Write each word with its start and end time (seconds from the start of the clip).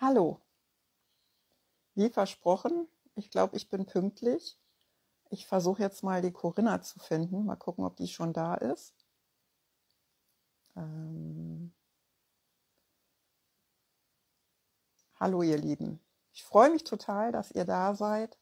Hallo. 0.00 0.40
Wie 1.94 2.08
versprochen, 2.08 2.88
ich 3.16 3.30
glaube, 3.30 3.54
ich 3.54 3.68
bin 3.68 3.84
pünktlich. 3.84 4.58
Ich 5.28 5.46
versuche 5.46 5.82
jetzt 5.82 6.02
mal 6.02 6.22
die 6.22 6.32
Corinna 6.32 6.80
zu 6.80 6.98
finden. 6.98 7.44
Mal 7.44 7.56
gucken, 7.56 7.84
ob 7.84 7.96
die 7.96 8.08
schon 8.08 8.32
da 8.32 8.54
ist. 8.54 8.94
Ähm 10.74 11.74
Hallo, 15.16 15.42
ihr 15.42 15.58
Lieben. 15.58 16.00
Ich 16.32 16.44
freue 16.44 16.70
mich 16.70 16.84
total, 16.84 17.30
dass 17.30 17.50
ihr 17.50 17.66
da 17.66 17.94
seid. 17.94 18.38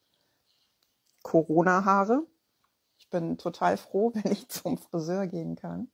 Corona-Haare. 1.24 2.24
Ich 2.98 3.10
bin 3.10 3.36
total 3.36 3.76
froh, 3.78 4.12
wenn 4.14 4.30
ich 4.30 4.48
zum 4.48 4.78
Friseur 4.78 5.26
gehen 5.26 5.56
kann. 5.56 5.90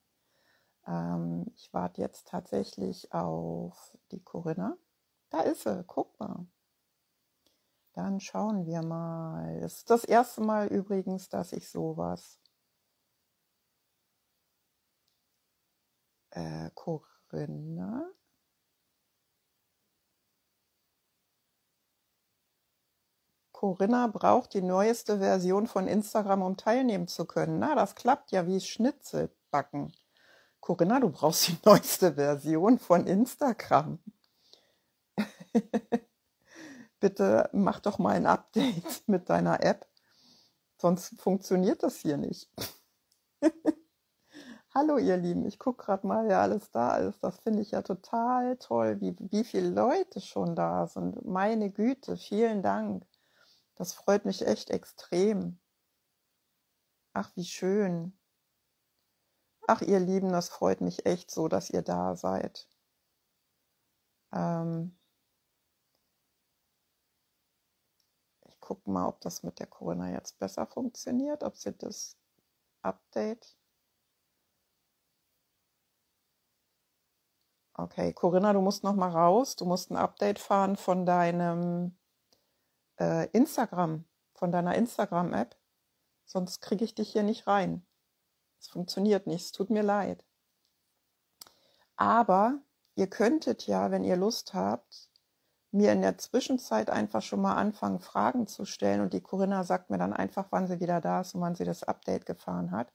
Ähm, 0.86 1.46
ich 1.56 1.72
warte 1.72 2.02
jetzt 2.02 2.28
tatsächlich 2.28 3.14
auf 3.14 3.96
die 4.10 4.22
Corinna. 4.22 4.76
Da 5.34 5.40
ist 5.40 5.62
sie, 5.62 5.82
guck 5.88 6.20
mal. 6.20 6.46
Dann 7.94 8.20
schauen 8.20 8.66
wir 8.66 8.82
mal. 8.82 9.56
Es 9.64 9.78
ist 9.78 9.90
das 9.90 10.04
erste 10.04 10.42
Mal 10.42 10.68
übrigens, 10.68 11.28
dass 11.28 11.52
ich 11.52 11.68
sowas. 11.68 12.38
Äh, 16.30 16.70
Corinna. 16.76 18.12
Corinna 23.50 24.06
braucht 24.06 24.54
die 24.54 24.62
neueste 24.62 25.18
Version 25.18 25.66
von 25.66 25.88
Instagram, 25.88 26.42
um 26.42 26.56
teilnehmen 26.56 27.08
zu 27.08 27.24
können. 27.24 27.58
Na, 27.58 27.74
das 27.74 27.96
klappt 27.96 28.30
ja 28.30 28.46
wie 28.46 28.60
Schnitzel 28.60 29.34
backen. 29.50 29.92
Corinna, 30.60 31.00
du 31.00 31.10
brauchst 31.10 31.48
die 31.48 31.58
neueste 31.64 32.14
Version 32.14 32.78
von 32.78 33.08
Instagram. 33.08 33.98
Bitte 37.00 37.50
mach 37.52 37.80
doch 37.80 37.98
mal 37.98 38.14
ein 38.14 38.26
Update 38.26 39.02
mit 39.06 39.28
deiner 39.28 39.62
App, 39.62 39.86
sonst 40.78 41.20
funktioniert 41.20 41.82
das 41.82 41.98
hier 41.98 42.16
nicht. 42.16 42.50
Hallo 44.74 44.98
ihr 44.98 45.16
Lieben, 45.16 45.46
ich 45.46 45.60
gucke 45.60 45.84
gerade 45.84 46.06
mal, 46.06 46.26
wer 46.26 46.40
alles 46.40 46.72
da 46.72 46.96
ist. 46.96 47.22
Das 47.22 47.38
finde 47.38 47.62
ich 47.62 47.70
ja 47.70 47.82
total 47.82 48.56
toll, 48.56 49.00
wie, 49.00 49.14
wie 49.20 49.44
viele 49.44 49.70
Leute 49.70 50.20
schon 50.20 50.56
da 50.56 50.88
sind. 50.88 51.24
Meine 51.24 51.70
Güte, 51.70 52.16
vielen 52.16 52.60
Dank. 52.60 53.06
Das 53.76 53.92
freut 53.92 54.24
mich 54.24 54.44
echt 54.44 54.70
extrem. 54.70 55.60
Ach, 57.12 57.30
wie 57.36 57.44
schön. 57.44 58.18
Ach, 59.68 59.80
ihr 59.80 60.00
Lieben, 60.00 60.30
das 60.30 60.48
freut 60.48 60.80
mich 60.80 61.06
echt 61.06 61.30
so, 61.30 61.46
dass 61.46 61.70
ihr 61.70 61.82
da 61.82 62.16
seid. 62.16 62.68
Ähm 64.32 64.96
ich 68.64 68.66
gucke 68.66 68.90
mal, 68.90 69.06
ob 69.06 69.20
das 69.20 69.42
mit 69.42 69.58
der 69.58 69.66
Corinna 69.66 70.10
jetzt 70.10 70.38
besser 70.38 70.66
funktioniert, 70.66 71.42
ob 71.42 71.54
sie 71.54 71.76
das 71.76 72.16
Update. 72.80 73.58
Okay, 77.74 78.14
Corinna, 78.14 78.54
du 78.54 78.62
musst 78.62 78.82
noch 78.82 78.94
mal 78.94 79.10
raus. 79.10 79.56
Du 79.56 79.66
musst 79.66 79.90
ein 79.90 79.98
Update 79.98 80.38
fahren 80.38 80.76
von 80.76 81.04
deinem 81.04 81.94
äh, 82.98 83.28
Instagram, 83.32 84.06
von 84.32 84.50
deiner 84.50 84.74
Instagram-App. 84.76 85.54
Sonst 86.24 86.62
kriege 86.62 86.86
ich 86.86 86.94
dich 86.94 87.12
hier 87.12 87.22
nicht 87.22 87.46
rein. 87.46 87.86
Es 88.60 88.68
funktioniert 88.68 89.26
nicht, 89.26 89.44
es 89.44 89.52
tut 89.52 89.68
mir 89.68 89.82
leid. 89.82 90.24
Aber 91.96 92.62
ihr 92.94 93.10
könntet 93.10 93.66
ja, 93.66 93.90
wenn 93.90 94.04
ihr 94.04 94.16
Lust 94.16 94.54
habt, 94.54 95.10
mir 95.74 95.92
in 95.92 96.02
der 96.02 96.16
Zwischenzeit 96.18 96.88
einfach 96.88 97.20
schon 97.22 97.42
mal 97.42 97.56
anfangen, 97.56 97.98
Fragen 98.00 98.46
zu 98.46 98.64
stellen 98.64 99.00
und 99.00 99.12
die 99.12 99.20
Corinna 99.20 99.64
sagt 99.64 99.90
mir 99.90 99.98
dann 99.98 100.12
einfach, 100.12 100.46
wann 100.50 100.68
sie 100.68 100.80
wieder 100.80 101.00
da 101.00 101.20
ist 101.20 101.34
und 101.34 101.40
wann 101.40 101.56
sie 101.56 101.64
das 101.64 101.82
Update 101.82 102.26
gefahren 102.26 102.70
hat. 102.70 102.92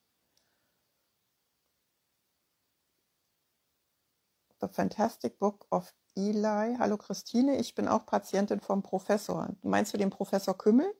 The 4.61 4.67
Fantastic 4.69 5.39
Book 5.39 5.67
of 5.71 5.93
Eli. 6.15 6.77
Hallo 6.79 6.97
Christine, 6.97 7.57
ich 7.57 7.75
bin 7.75 7.87
auch 7.87 8.05
Patientin 8.05 8.61
vom 8.61 8.81
Professor. 8.81 9.49
Meinst 9.61 9.93
du 9.93 9.97
den 9.97 10.09
Professor 10.09 10.57
Kümmel? 10.57 10.93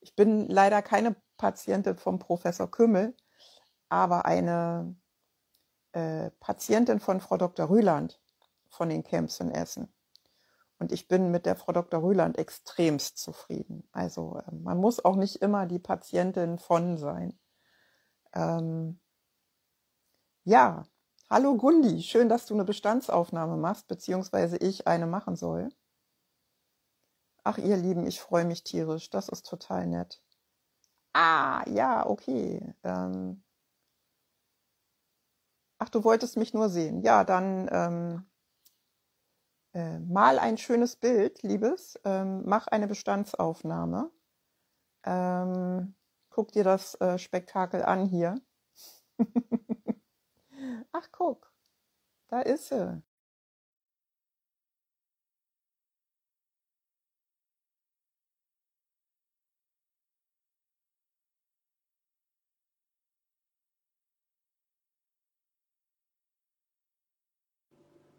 Ich 0.00 0.16
bin 0.16 0.48
leider 0.48 0.82
keine 0.82 1.14
Patientin 1.36 1.96
vom 1.96 2.18
Professor 2.18 2.68
Kümmel, 2.68 3.16
aber 3.88 4.24
eine 4.26 4.96
äh, 5.92 6.30
Patientin 6.40 6.98
von 6.98 7.20
Frau 7.20 7.36
Dr. 7.36 7.68
Rüland 7.68 8.20
von 8.68 8.88
den 8.88 9.04
Camps 9.04 9.38
in 9.38 9.52
Essen. 9.52 9.92
Und 10.82 10.90
ich 10.90 11.06
bin 11.06 11.30
mit 11.30 11.46
der 11.46 11.54
Frau 11.54 11.70
Dr. 11.70 12.02
Rüland 12.02 12.36
extremst 12.38 13.16
zufrieden. 13.16 13.88
Also 13.92 14.42
äh, 14.44 14.52
man 14.52 14.78
muss 14.78 15.04
auch 15.04 15.14
nicht 15.14 15.36
immer 15.36 15.66
die 15.66 15.78
Patientin 15.78 16.58
von 16.58 16.98
sein. 16.98 17.38
Ähm, 18.34 19.00
ja, 20.42 20.82
hallo 21.30 21.56
Gundi, 21.56 22.02
schön, 22.02 22.28
dass 22.28 22.46
du 22.46 22.54
eine 22.54 22.64
Bestandsaufnahme 22.64 23.56
machst, 23.56 23.86
beziehungsweise 23.86 24.56
ich 24.56 24.88
eine 24.88 25.06
machen 25.06 25.36
soll. 25.36 25.68
Ach, 27.44 27.58
ihr 27.58 27.76
Lieben, 27.76 28.04
ich 28.04 28.20
freue 28.20 28.44
mich 28.44 28.64
tierisch. 28.64 29.08
Das 29.08 29.28
ist 29.28 29.46
total 29.46 29.86
nett. 29.86 30.20
Ah, 31.12 31.62
ja, 31.68 32.04
okay. 32.04 32.74
Ähm, 32.82 33.44
Ach, 35.78 35.88
du 35.90 36.02
wolltest 36.02 36.36
mich 36.36 36.54
nur 36.54 36.68
sehen. 36.68 37.02
Ja, 37.02 37.22
dann 37.22 37.68
ähm, 37.70 38.31
äh, 39.74 39.98
mal 40.00 40.38
ein 40.38 40.58
schönes 40.58 40.96
Bild, 40.96 41.42
Liebes. 41.42 41.98
Ähm, 42.04 42.42
mach 42.44 42.66
eine 42.68 42.88
Bestandsaufnahme. 42.88 44.10
Ähm, 45.04 45.94
guck 46.30 46.52
dir 46.52 46.64
das 46.64 46.94
äh, 47.00 47.18
Spektakel 47.18 47.82
an 47.82 48.06
hier. 48.06 48.36
Ach, 50.92 51.08
guck. 51.12 51.52
Da 52.28 52.40
ist 52.42 52.68
sie. 52.68 53.02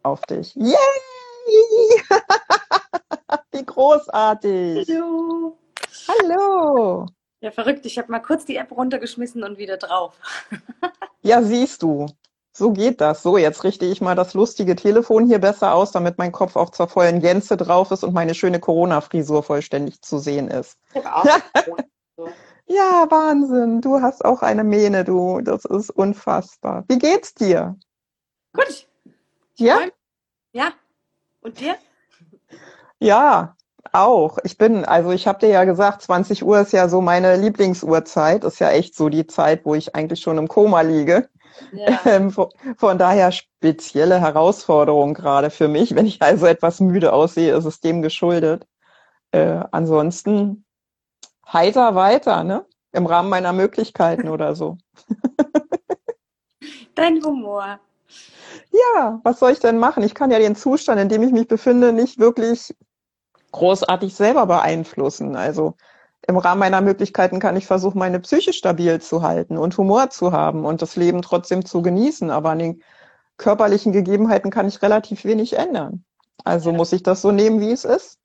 auf 0.04 0.22
dich. 0.26 0.54
Yay! 0.56 1.13
Wie 3.52 3.66
großartig. 3.66 4.88
Hallo. 4.90 5.58
Hallo. 6.08 7.06
Ja, 7.42 7.52
verrückt. 7.52 7.86
Ich 7.86 7.98
habe 7.98 8.12
mal 8.12 8.20
kurz 8.20 8.46
die 8.46 8.56
App 8.56 8.72
runtergeschmissen 8.72 9.44
und 9.44 9.58
wieder 9.58 9.78
drauf. 9.78 10.18
ja, 11.22 11.42
siehst 11.42 11.84
du. 11.84 12.08
So 12.56 12.72
geht 12.72 13.02
das. 13.02 13.24
So, 13.24 13.38
jetzt 13.38 13.64
richte 13.64 13.86
ich 13.86 14.00
mal 14.00 14.16
das 14.16 14.34
lustige 14.34 14.76
Telefon 14.76 15.26
hier 15.26 15.40
besser 15.40 15.74
aus, 15.74 15.92
damit 15.92 16.20
mein 16.20 16.32
Kopf 16.32 16.56
auch 16.56 16.70
zur 16.70 16.88
vollen 16.88 17.20
Gänze 17.20 17.58
drauf 17.58 17.92
ist 17.92 18.04
und 18.04 18.14
meine 18.14 18.36
schöne 18.36 18.60
Corona-Frisur 18.60 19.44
vollständig 19.44 20.02
zu 20.02 20.20
sehen 20.20 20.50
ist. 20.50 20.78
Ja, 22.66 23.08
Wahnsinn. 23.10 23.82
Du 23.82 24.02
hast 24.02 24.24
auch 24.24 24.42
eine 24.42 24.64
Mähne, 24.64 25.04
du. 25.04 25.42
Das 25.42 25.66
ist 25.66 25.90
unfassbar. 25.90 26.86
Wie 26.88 26.98
geht's 26.98 27.34
dir? 27.34 27.78
Gut. 28.54 28.88
Ja? 29.56 29.80
Ja. 30.54 30.72
Und 31.44 31.60
dir? 31.60 31.76
Ja, 33.00 33.56
auch. 33.92 34.38
Ich 34.44 34.58
bin, 34.58 34.86
also 34.86 35.12
ich 35.12 35.28
habe 35.28 35.40
dir 35.40 35.50
ja 35.50 35.66
gesagt, 35.66 36.02
20 36.02 36.44
Uhr 36.44 36.62
ist 36.62 36.72
ja 36.72 36.88
so 36.88 37.02
meine 37.02 37.36
Lieblingsuhrzeit. 37.36 38.44
Ist 38.44 38.60
ja 38.60 38.72
echt 38.72 38.96
so 38.96 39.10
die 39.10 39.28
Zeit, 39.28 39.66
wo 39.66 39.76
ich 39.76 39.94
eigentlich 39.96 40.22
schon 40.22 40.38
im 40.38 40.48
Koma 40.48 40.82
liege. 40.82 41.30
Ja. 41.72 42.00
Ähm, 42.06 42.32
von, 42.32 42.50
von, 42.78 42.98
daher 42.98 43.32
spezielle 43.32 44.20
Herausforderung 44.20 45.14
gerade 45.14 45.50
für 45.50 45.68
mich. 45.68 45.96
Wenn 45.96 46.08
ich 46.08 46.22
also 46.22 46.48
etwas 46.48 46.80
müde 46.80 47.14
aussehe, 47.14 47.56
ist 47.56 47.66
es 47.66 47.80
dem 47.80 48.02
geschuldet. 48.02 48.66
Äh, 49.32 49.64
ansonsten 49.72 50.66
heiter 51.52 51.96
weiter, 51.96 52.44
ne? 52.44 52.66
Im 52.92 53.06
Rahmen 53.06 53.30
meiner 53.30 53.54
Möglichkeiten 53.54 54.30
oder 54.30 54.56
so. 54.56 54.78
Dein 56.96 57.24
Humor. 57.24 57.80
Ja, 58.72 59.20
was 59.24 59.40
soll 59.40 59.52
ich 59.52 59.60
denn 59.60 59.78
machen? 59.78 60.04
Ich 60.04 60.16
kann 60.16 60.32
ja 60.32 60.40
den 60.40 60.56
Zustand, 60.56 61.00
in 61.00 61.10
dem 61.10 61.24
ich 61.24 61.32
mich 61.32 61.48
befinde, 61.48 61.94
nicht 61.94 62.20
wirklich 62.20 62.76
großartig 63.52 64.16
selber 64.16 64.46
beeinflussen. 64.46 65.36
Also 65.36 65.76
im 66.28 66.38
Rahmen 66.38 66.60
meiner 66.60 66.82
Möglichkeiten 66.82 67.40
kann 67.40 67.56
ich 67.56 67.66
versuchen, 67.66 68.00
meine 68.00 68.20
Psyche 68.20 68.54
stabil 68.54 69.02
zu 69.02 69.22
halten 69.22 69.58
und 69.58 69.78
Humor 69.78 70.10
zu 70.10 70.32
haben 70.32 70.66
und 70.66 70.82
das 70.82 70.96
Leben 70.96 71.22
trotzdem 71.22 71.66
zu 71.66 71.82
genießen. 71.82 72.30
Aber 72.32 72.52
an 72.52 72.60
den 72.60 72.84
körperlichen 73.38 73.92
Gegebenheiten 73.92 74.52
kann 74.52 74.68
ich 74.68 74.82
relativ 74.82 75.26
wenig 75.26 75.54
ändern. 75.54 76.04
Also 76.44 76.72
ja. 76.72 76.78
muss 76.78 76.94
ich 76.94 77.04
das 77.04 77.22
so 77.22 77.32
nehmen, 77.32 77.60
wie 77.60 77.72
es 77.72 77.86
ist. 77.86 78.20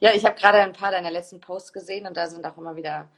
Ja, 0.00 0.12
ich 0.12 0.24
habe 0.24 0.38
gerade 0.38 0.58
ein 0.58 0.72
paar 0.72 0.90
deiner 0.90 1.10
letzten 1.10 1.40
Posts 1.40 1.72
gesehen 1.72 2.06
und 2.06 2.16
da 2.16 2.26
sind 2.26 2.44
auch 2.46 2.58
immer 2.58 2.76
wieder 2.76 3.08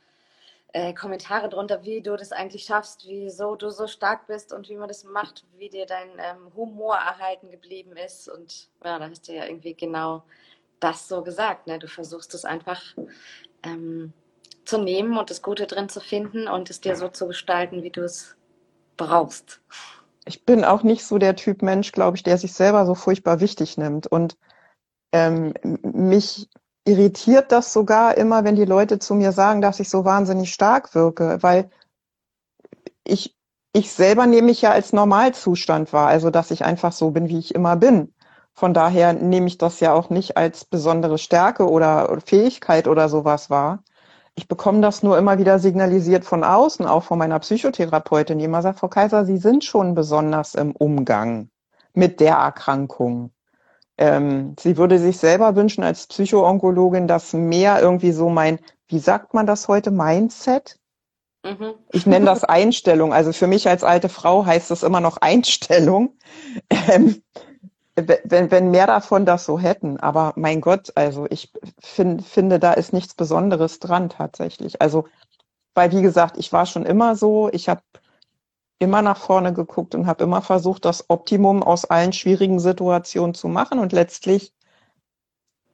äh, 0.77 0.93
Kommentare 0.93 1.49
drunter, 1.49 1.85
wie 1.85 2.03
du 2.03 2.19
das 2.19 2.33
eigentlich 2.33 2.65
schaffst, 2.65 3.07
wieso 3.09 3.57
du 3.57 3.71
so 3.71 3.87
stark 3.87 4.27
bist 4.27 4.53
und 4.53 4.69
wie 4.69 4.77
man 4.77 4.89
das 4.89 5.05
macht, 5.05 5.47
wie 5.57 5.71
dir 5.71 5.87
dein 5.87 6.11
ähm, 6.19 6.55
Humor 6.55 6.97
erhalten 6.97 7.51
geblieben 7.51 7.97
ist. 7.97 8.29
Und 8.29 8.69
ja, 8.85 8.99
da 8.99 9.09
hast 9.09 9.27
du 9.27 9.33
ja 9.33 9.47
irgendwie 9.47 9.73
genau 9.73 10.23
das 10.79 11.09
so 11.09 11.23
gesagt. 11.23 11.67
Ne? 11.67 11.79
Du 11.79 11.89
versuchst 11.89 12.35
es 12.35 12.45
einfach 12.45 12.83
ähm, 13.63 14.13
zu 14.67 14.77
nehmen 14.77 15.17
und 15.17 15.31
das 15.31 15.41
Gute 15.41 15.67
drin 15.67 15.89
zu 15.89 16.01
finden 16.01 16.47
und 16.47 16.69
es 16.69 16.83
dir 16.83 16.95
so 16.95 17.09
zu 17.09 17.27
gestalten, 17.27 17.83
wie 17.83 17.91
du 17.91 18.03
es 18.03 18.37
brauchst. 18.99 19.63
Ich 20.27 20.45
bin 20.45 20.63
auch 20.63 20.83
nicht 20.83 21.07
so 21.07 21.17
der 21.17 21.37
Typ 21.37 21.63
Mensch, 21.63 21.93
glaube 21.93 22.19
ich, 22.19 22.23
der 22.23 22.37
sich 22.37 22.53
selber 22.53 22.85
so 22.85 22.95
furchtbar 22.95 23.41
wichtig 23.41 23.79
nimmt. 23.79 24.09
Und 24.09 24.37
ähm, 25.13 25.55
mich 25.63 26.51
irritiert 26.87 27.53
das 27.53 27.73
sogar 27.73 28.17
immer, 28.17 28.45
wenn 28.45 28.57
die 28.57 28.65
Leute 28.65 28.99
zu 28.99 29.15
mir 29.15 29.33
sagen, 29.33 29.61
dass 29.61 29.81
ich 29.81 29.91
so 29.91 30.05
wahnsinnig 30.05 30.53
stark 30.53 30.95
wirke, 30.95 31.43
weil 31.43 31.71
ich, 33.05 33.37
ich 33.73 33.93
selber 33.93 34.27
nehme 34.27 34.47
mich 34.47 34.63
ja 34.63 34.71
als 34.71 34.93
Normalzustand 34.93 35.93
wahr, 35.93 36.09
also 36.09 36.31
dass 36.31 36.51
ich 36.51 36.65
einfach 36.65 36.93
so 36.93 37.11
bin, 37.11 37.29
wie 37.29 37.39
ich 37.39 37.55
immer 37.55 37.77
bin. 37.77 38.15
Von 38.55 38.73
daher 38.73 39.13
nehme 39.13 39.49
ich 39.49 39.59
das 39.59 39.81
ja 39.81 39.93
auch 39.93 40.11
nicht 40.11 40.37
als 40.37 40.65
besondere 40.65 41.19
Stärke 41.19 41.69
oder 41.69 42.19
Fähigkeit 42.25 42.89
oder 42.89 43.09
sowas 43.09 43.51
wahr. 43.51 43.83
Ich 44.35 44.49
bekomme 44.49 44.81
das 44.81 45.03
nur 45.03 45.19
immer 45.19 45.39
wieder 45.39 45.59
signalisiert 45.59 46.25
von 46.25 46.45
außen, 46.45 46.87
auch 46.87 47.03
von 47.03 47.19
meiner 47.19 47.39
Psychotherapeutin, 47.39 48.39
die 48.39 48.45
immer 48.45 48.63
sagt, 48.63 48.79
Frau 48.79 48.89
Kaiser, 48.89 49.25
Sie 49.25 49.39
sind 49.39 49.65
schon 49.65 49.95
besonders 49.95 50.55
im 50.55 50.73
Umgang 50.73 51.51
mit 51.95 52.21
der 52.21 52.37
Erkrankung. 52.37 53.33
Ähm, 53.99 54.55
sie 54.59 54.77
würde 54.77 54.99
sich 54.99 55.19
selber 55.19 55.57
wünschen 55.57 55.83
als 55.83 56.07
Psychoonkologin, 56.07 57.09
dass 57.09 57.33
mehr 57.33 57.81
irgendwie 57.81 58.13
so 58.13 58.29
mein, 58.29 58.59
wie 58.89 58.99
sagt 58.99 59.35
man 59.35 59.47
das 59.47 59.69
heute, 59.69 59.91
Mindset? 59.91 60.79
Mhm. 61.45 61.75
Ich 61.93 62.07
nenne 62.07 62.27
das 62.27 62.45
Einstellung. 62.45 63.13
Also 63.13 63.33
für 63.33 63.47
mich 63.47 63.69
als 63.69 63.85
alte 63.85 64.09
Frau 64.09 64.45
heißt 64.45 64.71
das 64.71 64.83
immer 64.83 65.01
noch 65.01 65.17
Einstellung. 65.19 66.17
Ähm, 66.89 67.23
wenn, 67.97 68.51
wenn 68.51 68.71
mehr 68.71 68.87
davon 68.87 69.25
das 69.25 69.47
so 69.47 69.59
hätten. 69.59 69.99
Aber 69.99 70.35
mein 70.37 70.61
Gott, 70.61 70.93
also 70.95 71.27
ich 71.31 71.51
find, 71.81 72.25
finde, 72.25 72.59
da 72.59 72.75
ist 72.75 72.93
nichts 72.93 73.15
Besonderes 73.15 73.79
dran 73.79 74.11
tatsächlich. 74.11 74.83
Also, 74.83 75.07
weil 75.75 75.93
wie 75.93 76.03
gesagt, 76.03 76.37
ich 76.37 76.53
war 76.53 76.67
schon 76.67 76.85
immer 76.85 77.17
so, 77.17 77.49
ich 77.53 77.69
habe 77.69 77.81
immer 78.79 79.03
nach 79.03 79.17
vorne 79.17 79.53
geguckt 79.53 79.95
und 79.95 80.07
habe 80.07 80.25
immer 80.25 80.43
versucht, 80.43 80.85
das 80.85 81.09
Optimum 81.09 81.63
aus 81.63 81.85
allen 81.85 82.13
schwierigen 82.13 82.61
Situationen 82.61 83.35
zu 83.35 83.49
machen. 83.49 83.79
Und 83.79 83.93
letztlich, 83.93 84.53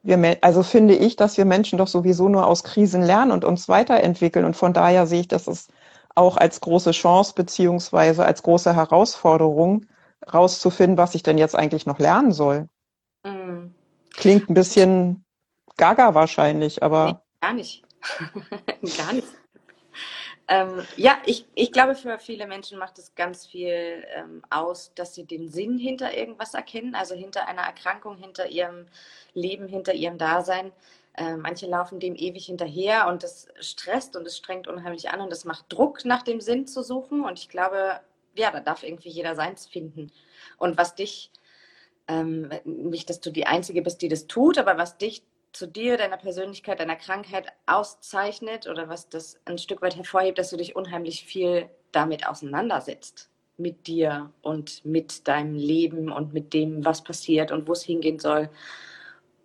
wir, 0.02 0.38
also 0.40 0.62
finde 0.62 0.94
ich, 0.94 1.16
dass 1.16 1.37
wir 1.37 1.44
Menschen 1.44 1.78
doch 1.78 1.88
sowieso 1.88 2.28
nur 2.28 2.46
aus 2.46 2.64
Krisen 2.64 3.02
lernen 3.02 3.32
und 3.32 3.44
uns 3.44 3.69
weiterentwickeln. 3.69 4.44
Und 4.44 4.56
von 4.56 4.72
daher 4.72 5.06
sehe 5.06 5.20
ich 5.20 5.28
das 5.28 5.49
ist 5.49 5.72
auch 6.14 6.37
als 6.37 6.60
große 6.60 6.90
Chance 6.93 7.32
beziehungsweise 7.34 8.25
als 8.25 8.43
große 8.43 8.75
Herausforderung, 8.75 9.87
rauszufinden, 10.32 10.99
was 10.99 11.14
ich 11.14 11.22
denn 11.22 11.38
jetzt 11.38 11.56
eigentlich 11.56 11.87
noch 11.87 11.99
lernen 11.99 12.32
soll. 12.32 12.69
Mhm. 13.25 13.75
Klingt 14.12 14.49
ein 14.50 14.54
bisschen 14.54 15.25
gaga 15.76 16.14
wahrscheinlich, 16.14 16.82
aber. 16.82 17.06
Nee, 17.06 17.14
gar 17.40 17.54
nicht. 17.54 17.82
gar 18.99 19.12
nicht. 19.12 19.28
Ähm, 20.48 20.84
ja, 20.96 21.18
ich, 21.24 21.46
ich 21.54 21.72
glaube, 21.72 21.94
für 21.94 22.18
viele 22.18 22.46
Menschen 22.46 22.78
macht 22.78 22.98
es 22.98 23.14
ganz 23.14 23.46
viel 23.46 24.04
ähm, 24.14 24.42
aus, 24.50 24.92
dass 24.94 25.14
sie 25.14 25.24
den 25.24 25.48
Sinn 25.48 25.78
hinter 25.78 26.16
irgendwas 26.16 26.54
erkennen, 26.54 26.94
also 26.94 27.14
hinter 27.14 27.46
einer 27.46 27.62
Erkrankung, 27.62 28.16
hinter 28.16 28.48
ihrem 28.48 28.86
Leben, 29.34 29.68
hinter 29.68 29.94
ihrem 29.94 30.18
Dasein. 30.18 30.72
Äh, 31.14 31.36
manche 31.36 31.66
laufen 31.66 32.00
dem 32.00 32.16
ewig 32.16 32.46
hinterher 32.46 33.06
und 33.08 33.22
das 33.22 33.48
stresst 33.60 34.16
und 34.16 34.26
es 34.26 34.36
strengt 34.36 34.66
unheimlich 34.66 35.10
an 35.10 35.20
und 35.20 35.30
das 35.30 35.44
macht 35.44 35.66
Druck, 35.68 36.04
nach 36.04 36.22
dem 36.22 36.40
Sinn 36.40 36.66
zu 36.66 36.82
suchen. 36.82 37.24
Und 37.24 37.38
ich 37.38 37.48
glaube, 37.48 38.00
ja, 38.34 38.50
da 38.50 38.60
darf 38.60 38.82
irgendwie 38.82 39.10
jeder 39.10 39.34
seins 39.36 39.66
finden. 39.66 40.10
Und 40.56 40.78
was 40.78 40.94
dich, 40.94 41.30
ähm, 42.08 42.50
nicht, 42.64 43.10
dass 43.10 43.20
du 43.20 43.30
die 43.30 43.46
Einzige 43.46 43.82
bist, 43.82 44.02
die 44.02 44.08
das 44.08 44.26
tut, 44.26 44.58
aber 44.58 44.78
was 44.78 44.98
dich 44.98 45.22
zu 45.52 45.66
dir, 45.66 45.96
deiner 45.96 46.16
Persönlichkeit, 46.16 46.81
deiner 46.81 46.96
Krankheit 46.96 47.49
auszeichnet 47.66 48.66
oder 48.66 48.88
was 48.88 49.08
das 49.08 49.40
ein 49.44 49.58
Stück 49.58 49.82
weit 49.82 49.96
hervorhebt, 49.96 50.38
dass 50.38 50.50
du 50.50 50.56
dich 50.56 50.75
unheimlich 50.76 51.25
viel 51.25 51.69
damit 51.93 52.26
auseinandersetzt. 52.26 53.28
Mit 53.58 53.87
dir 53.87 54.32
und 54.40 54.84
mit 54.84 55.28
deinem 55.28 55.54
Leben 55.54 56.10
und 56.10 56.32
mit 56.32 56.54
dem, 56.54 56.84
was 56.87 57.04
passiert 57.04 57.52
und 57.52 57.69
wo 57.69 57.72
es 57.72 57.82
hingehen 57.82 58.19
soll. 58.19 58.49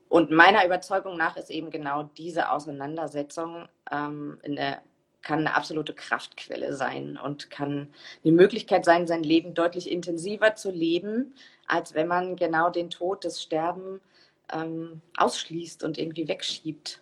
Und 0.07 0.31
meiner 0.31 0.65
Überzeugung 0.65 1.17
nach 1.17 1.35
ist 1.35 1.51
eben 1.51 1.69
genau 1.69 2.03
diese 2.17 2.49
Auseinandersetzung 2.51 3.67
ähm, 3.91 4.39
eine 4.43 4.79
kann 5.27 5.39
eine 5.39 5.55
absolute 5.55 5.93
Kraftquelle 5.93 6.73
sein 6.73 7.19
und 7.21 7.49
kann 7.49 7.89
eine 8.23 8.31
Möglichkeit 8.31 8.85
sein, 8.85 9.07
sein 9.07 9.23
Leben 9.23 9.53
deutlich 9.53 9.91
intensiver 9.91 10.55
zu 10.55 10.71
leben, 10.71 11.35
als 11.67 11.93
wenn 11.93 12.07
man 12.07 12.37
genau 12.37 12.69
den 12.69 12.89
Tod, 12.89 13.25
das 13.25 13.41
Sterben 13.41 13.99
ähm, 14.53 15.01
ausschließt 15.17 15.83
und 15.83 15.97
irgendwie 15.97 16.27
wegschiebt. 16.27 17.01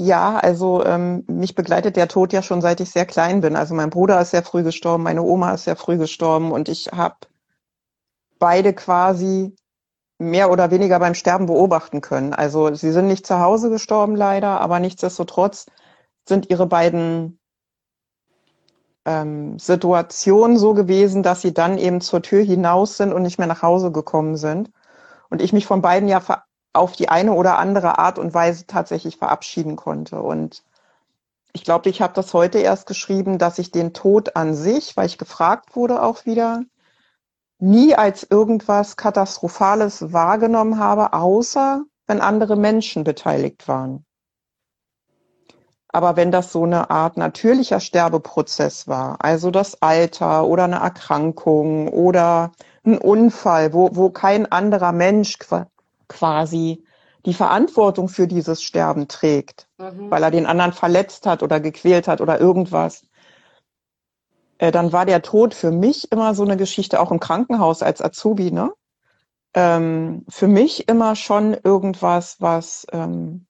Ja, 0.00 0.38
also 0.38 0.84
ähm, 0.84 1.24
mich 1.26 1.56
begleitet 1.56 1.96
der 1.96 2.06
Tod 2.06 2.32
ja 2.32 2.42
schon 2.42 2.60
seit 2.60 2.80
ich 2.80 2.90
sehr 2.90 3.04
klein 3.04 3.40
bin. 3.40 3.56
Also 3.56 3.74
mein 3.74 3.90
Bruder 3.90 4.20
ist 4.20 4.30
sehr 4.30 4.44
früh 4.44 4.62
gestorben, 4.62 5.02
meine 5.02 5.22
Oma 5.22 5.54
ist 5.54 5.64
sehr 5.64 5.74
früh 5.74 5.98
gestorben 5.98 6.52
und 6.52 6.68
ich 6.68 6.88
habe 6.92 7.16
beide 8.38 8.72
quasi 8.74 9.56
mehr 10.18 10.50
oder 10.50 10.70
weniger 10.70 10.98
beim 11.00 11.14
Sterben 11.14 11.46
beobachten 11.46 12.00
können. 12.00 12.32
Also 12.32 12.74
sie 12.74 12.92
sind 12.92 13.08
nicht 13.08 13.26
zu 13.26 13.40
Hause 13.40 13.70
gestorben 13.70 14.14
leider, 14.14 14.60
aber 14.60 14.78
nichtsdestotrotz 14.78 15.66
sind 16.28 16.50
ihre 16.50 16.66
beiden 16.66 17.38
ähm, 19.04 19.58
Situationen 19.58 20.58
so 20.58 20.74
gewesen, 20.74 21.22
dass 21.22 21.40
sie 21.40 21.54
dann 21.54 21.78
eben 21.78 22.00
zur 22.00 22.22
Tür 22.22 22.42
hinaus 22.42 22.96
sind 22.96 23.12
und 23.12 23.22
nicht 23.22 23.38
mehr 23.38 23.46
nach 23.48 23.62
Hause 23.62 23.90
gekommen 23.90 24.36
sind. 24.36 24.70
Und 25.30 25.42
ich 25.42 25.52
mich 25.52 25.66
von 25.66 25.82
beiden 25.82 26.08
ja 26.08 26.22
auf 26.72 26.92
die 26.92 27.08
eine 27.08 27.32
oder 27.32 27.58
andere 27.58 27.98
Art 27.98 28.18
und 28.18 28.34
Weise 28.34 28.66
tatsächlich 28.66 29.16
verabschieden 29.16 29.76
konnte. 29.76 30.20
Und 30.20 30.62
ich 31.52 31.64
glaube, 31.64 31.88
ich 31.90 32.02
habe 32.02 32.14
das 32.14 32.34
heute 32.34 32.58
erst 32.58 32.86
geschrieben, 32.86 33.38
dass 33.38 33.58
ich 33.58 33.70
den 33.70 33.92
Tod 33.94 34.36
an 34.36 34.54
sich, 34.54 34.96
weil 34.96 35.06
ich 35.06 35.18
gefragt 35.18 35.76
wurde 35.76 36.02
auch 36.02 36.24
wieder, 36.24 36.62
nie 37.58 37.94
als 37.94 38.26
irgendwas 38.28 38.96
Katastrophales 38.96 40.12
wahrgenommen 40.12 40.78
habe, 40.78 41.12
außer 41.12 41.82
wenn 42.06 42.20
andere 42.20 42.56
Menschen 42.56 43.04
beteiligt 43.04 43.66
waren. 43.66 44.04
Aber 45.90 46.16
wenn 46.16 46.30
das 46.30 46.52
so 46.52 46.64
eine 46.64 46.90
Art 46.90 47.16
natürlicher 47.16 47.80
Sterbeprozess 47.80 48.88
war, 48.88 49.24
also 49.24 49.50
das 49.50 49.80
Alter 49.82 50.46
oder 50.46 50.64
eine 50.64 50.76
Erkrankung 50.76 51.88
oder 51.88 52.52
ein 52.84 52.98
Unfall, 52.98 53.72
wo, 53.72 53.90
wo 53.92 54.10
kein 54.10 54.50
anderer 54.50 54.92
Mensch 54.92 55.38
quasi 56.08 56.84
die 57.26 57.34
Verantwortung 57.34 58.08
für 58.08 58.26
dieses 58.26 58.62
Sterben 58.62 59.08
trägt, 59.08 59.68
mhm. 59.78 60.10
weil 60.10 60.22
er 60.22 60.30
den 60.30 60.46
anderen 60.46 60.72
verletzt 60.72 61.26
hat 61.26 61.42
oder 61.42 61.58
gequält 61.58 62.06
hat 62.06 62.20
oder 62.20 62.40
irgendwas, 62.40 63.06
äh, 64.58 64.70
dann 64.70 64.92
war 64.92 65.06
der 65.06 65.22
Tod 65.22 65.54
für 65.54 65.70
mich 65.70 66.12
immer 66.12 66.34
so 66.34 66.42
eine 66.42 66.56
Geschichte, 66.56 67.00
auch 67.00 67.10
im 67.10 67.20
Krankenhaus 67.20 67.82
als 67.82 68.02
Azubi, 68.02 68.50
ne? 68.50 68.72
Ähm, 69.54 70.26
für 70.28 70.46
mich 70.46 70.88
immer 70.88 71.16
schon 71.16 71.54
irgendwas, 71.54 72.36
was 72.40 72.86
ähm, 72.92 73.46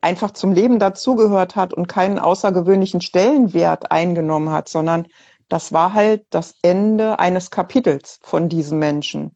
einfach 0.00 0.32
zum 0.32 0.52
Leben 0.52 0.78
dazugehört 0.78 1.56
hat 1.56 1.74
und 1.74 1.88
keinen 1.88 2.18
außergewöhnlichen 2.18 3.00
Stellenwert 3.00 3.90
eingenommen 3.90 4.50
hat, 4.50 4.68
sondern 4.68 5.06
das 5.48 5.72
war 5.72 5.94
halt 5.94 6.26
das 6.30 6.54
Ende 6.62 7.18
eines 7.18 7.50
Kapitels 7.50 8.18
von 8.22 8.48
diesem 8.48 8.78
Menschen. 8.78 9.34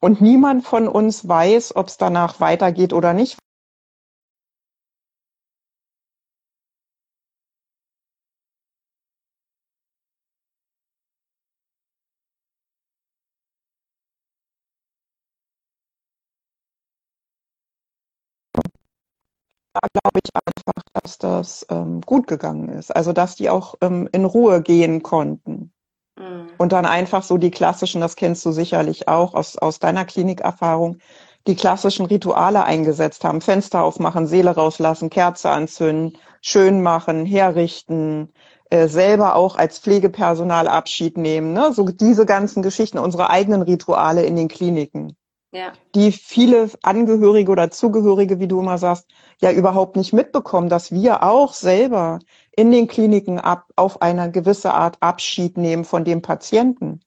Und 0.00 0.20
niemand 0.20 0.66
von 0.66 0.88
uns 0.88 1.26
weiß, 1.26 1.76
ob 1.76 1.88
es 1.88 1.96
danach 1.96 2.40
weitergeht 2.40 2.92
oder 2.92 3.12
nicht. 3.12 3.38
Da 19.82 19.88
glaube 19.92 20.20
ich 20.24 20.30
einfach, 20.34 20.82
dass 20.94 21.18
das 21.18 21.66
ähm, 21.70 22.00
gut 22.00 22.26
gegangen 22.26 22.68
ist. 22.68 22.94
Also 22.94 23.12
dass 23.12 23.36
die 23.36 23.50
auch 23.50 23.74
ähm, 23.80 24.08
in 24.12 24.24
Ruhe 24.24 24.62
gehen 24.62 25.02
konnten. 25.02 25.72
Mhm. 26.18 26.48
Und 26.58 26.72
dann 26.72 26.86
einfach 26.86 27.22
so 27.22 27.36
die 27.36 27.50
klassischen, 27.50 28.00
das 28.00 28.16
kennst 28.16 28.44
du 28.46 28.52
sicherlich 28.52 29.08
auch 29.08 29.34
aus, 29.34 29.58
aus 29.58 29.78
deiner 29.78 30.04
Klinikerfahrung, 30.04 30.98
die 31.46 31.56
klassischen 31.56 32.06
Rituale 32.06 32.64
eingesetzt 32.64 33.24
haben. 33.24 33.40
Fenster 33.40 33.82
aufmachen, 33.82 34.26
Seele 34.26 34.50
rauslassen, 34.50 35.10
Kerze 35.10 35.50
anzünden, 35.50 36.18
schön 36.40 36.82
machen, 36.82 37.26
herrichten, 37.26 38.32
äh, 38.70 38.88
selber 38.88 39.36
auch 39.36 39.56
als 39.56 39.78
Pflegepersonal 39.78 40.66
Abschied 40.68 41.18
nehmen. 41.18 41.52
Ne? 41.52 41.72
So 41.72 41.84
diese 41.84 42.26
ganzen 42.26 42.62
Geschichten, 42.62 42.98
unsere 42.98 43.30
eigenen 43.30 43.62
Rituale 43.62 44.24
in 44.24 44.36
den 44.36 44.48
Kliniken. 44.48 45.16
Ja. 45.56 45.72
die 45.94 46.12
viele 46.12 46.70
Angehörige 46.82 47.50
oder 47.50 47.70
Zugehörige, 47.70 48.38
wie 48.40 48.48
du 48.48 48.60
immer 48.60 48.78
sagst, 48.78 49.08
ja 49.40 49.50
überhaupt 49.50 49.96
nicht 49.96 50.12
mitbekommen, 50.12 50.68
dass 50.68 50.92
wir 50.92 51.22
auch 51.22 51.54
selber 51.54 52.18
in 52.52 52.70
den 52.70 52.86
Kliniken 52.86 53.40
ab, 53.40 53.66
auf 53.76 54.02
eine 54.02 54.30
gewisse 54.30 54.74
Art 54.74 54.98
Abschied 55.00 55.56
nehmen 55.56 55.84
von 55.84 56.04
dem 56.04 56.22
Patienten. 56.22 57.00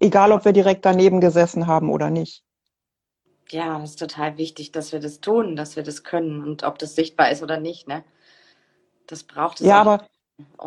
Egal, 0.00 0.32
ob 0.32 0.44
wir 0.44 0.52
direkt 0.52 0.84
daneben 0.84 1.20
gesessen 1.20 1.66
haben 1.66 1.90
oder 1.90 2.10
nicht. 2.10 2.42
Ja, 3.50 3.78
das 3.78 3.90
ist 3.90 3.98
total 3.98 4.38
wichtig, 4.38 4.72
dass 4.72 4.92
wir 4.92 5.00
das 5.00 5.20
tun, 5.20 5.56
dass 5.56 5.76
wir 5.76 5.82
das 5.82 6.04
können 6.04 6.42
und 6.42 6.62
ob 6.62 6.78
das 6.78 6.94
sichtbar 6.94 7.30
ist 7.30 7.42
oder 7.42 7.58
nicht, 7.58 7.88
ne? 7.88 8.04
Das 9.06 9.24
braucht 9.24 9.60
es. 9.60 9.66
Ja, 9.66 9.80
aber 9.80 10.06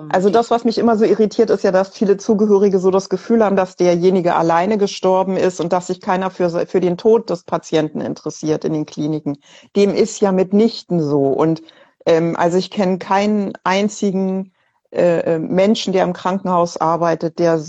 also 0.10 0.30
das, 0.30 0.50
was 0.50 0.64
mich 0.64 0.78
immer 0.78 0.98
so 0.98 1.06
irritiert, 1.06 1.50
ist 1.50 1.64
ja, 1.64 1.72
dass 1.72 1.90
viele 1.90 2.18
Zugehörige 2.18 2.80
so 2.80 2.92
das 2.92 3.10
Gefühl 3.10 3.44
haben, 3.44 3.56
dass 3.56 3.76
derjenige 3.76 4.36
alleine 4.36 4.78
gestorben 4.78 5.38
ist 5.38 5.60
und 5.60 5.72
dass 5.74 5.88
sich 5.88 6.02
keiner 6.02 6.32
für, 6.32 6.66
für 6.66 6.80
den 6.80 6.98
Tod 6.98 7.30
des 7.30 7.44
Patienten 7.44 8.02
interessiert 8.02 8.66
in 8.66 8.74
den 8.74 8.86
Kliniken. 8.86 9.38
Dem 9.76 9.94
ist 9.94 10.20
ja 10.20 10.32
mitnichten 10.32 11.02
so. 11.02 11.28
Und 11.28 11.62
ähm, 12.06 12.36
also 12.36 12.58
ich 12.58 12.72
kenne 12.72 12.98
keinen 12.98 13.54
einzigen 13.64 14.54
äh, 14.92 15.36
äh 15.36 15.40
Menschen, 15.40 15.94
der 15.94 16.04
im 16.04 16.14
Krankenhaus 16.14 16.78
arbeitet, 16.78 17.40
der, 17.40 17.62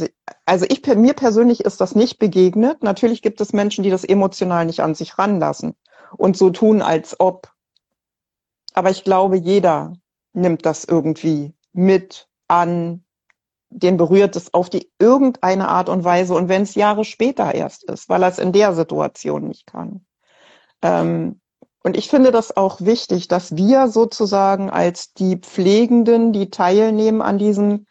also 0.46 0.66
ich, 0.68 0.87
mir 0.87 1.14
persönlich 1.14 1.64
ist 1.64 1.80
das 1.80 1.94
nicht 1.94 2.18
begegnet. 2.18 2.82
Natürlich 2.82 3.23
gibt 3.23 3.40
es 3.40 3.52
Menschen, 3.52 3.84
die 3.84 3.90
das 3.90 4.04
emotional 4.04 4.64
nicht 4.66 4.80
an 4.80 4.94
sich 4.94 5.18
ranlassen 5.18 5.75
und 6.16 6.37
so 6.37 6.50
tun, 6.50 6.82
als 6.82 7.18
ob. 7.20 7.52
Aber 8.73 8.90
ich 8.90 9.04
glaube, 9.04 9.37
jeder 9.37 9.92
nimmt 10.32 10.66
das 10.66 10.84
irgendwie 10.84 11.54
mit 11.74 12.28
an, 12.48 13.04
den 13.68 13.96
berührt 13.96 14.36
es 14.36 14.54
auf 14.54 14.70
die 14.70 14.90
irgendeine 14.98 15.68
Art 15.68 15.88
und 15.88 16.04
Weise 16.04 16.34
und 16.34 16.48
wenn 16.48 16.62
es 16.62 16.74
Jahre 16.74 17.04
später 17.04 17.54
erst 17.54 17.84
ist, 17.84 18.08
weil 18.08 18.22
er 18.22 18.28
es 18.28 18.38
in 18.38 18.52
der 18.52 18.72
Situation 18.74 19.48
nicht 19.48 19.66
kann. 19.66 20.06
Ähm, 20.80 21.40
und 21.82 21.96
ich 21.98 22.08
finde 22.08 22.30
das 22.30 22.56
auch 22.56 22.80
wichtig, 22.80 23.28
dass 23.28 23.56
wir 23.56 23.88
sozusagen 23.88 24.70
als 24.70 25.12
die 25.12 25.36
Pflegenden, 25.36 26.32
die 26.32 26.48
teilnehmen 26.48 27.20
an 27.20 27.36
diesem 27.36 27.86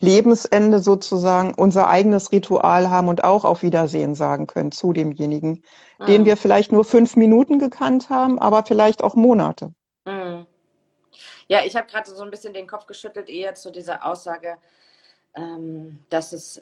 Lebensende 0.00 0.80
sozusagen 0.80 1.54
unser 1.54 1.88
eigenes 1.88 2.32
Ritual 2.32 2.90
haben 2.90 3.08
und 3.08 3.24
auch 3.24 3.44
auf 3.44 3.62
Wiedersehen 3.62 4.14
sagen 4.14 4.46
können 4.46 4.72
zu 4.72 4.92
demjenigen, 4.92 5.62
mhm. 5.98 6.06
den 6.06 6.24
wir 6.24 6.36
vielleicht 6.36 6.72
nur 6.72 6.84
fünf 6.84 7.16
Minuten 7.16 7.58
gekannt 7.58 8.10
haben, 8.10 8.38
aber 8.38 8.64
vielleicht 8.64 9.02
auch 9.02 9.14
Monate. 9.14 9.72
Mhm. 10.04 10.46
Ja, 11.48 11.64
ich 11.64 11.76
habe 11.76 11.86
gerade 11.86 12.10
so 12.10 12.22
ein 12.22 12.30
bisschen 12.30 12.54
den 12.54 12.66
Kopf 12.66 12.86
geschüttelt, 12.86 13.28
eher 13.28 13.54
zu 13.54 13.70
dieser 13.70 14.04
Aussage, 14.04 14.56
ähm, 15.34 16.00
dass 16.08 16.32
es, 16.32 16.60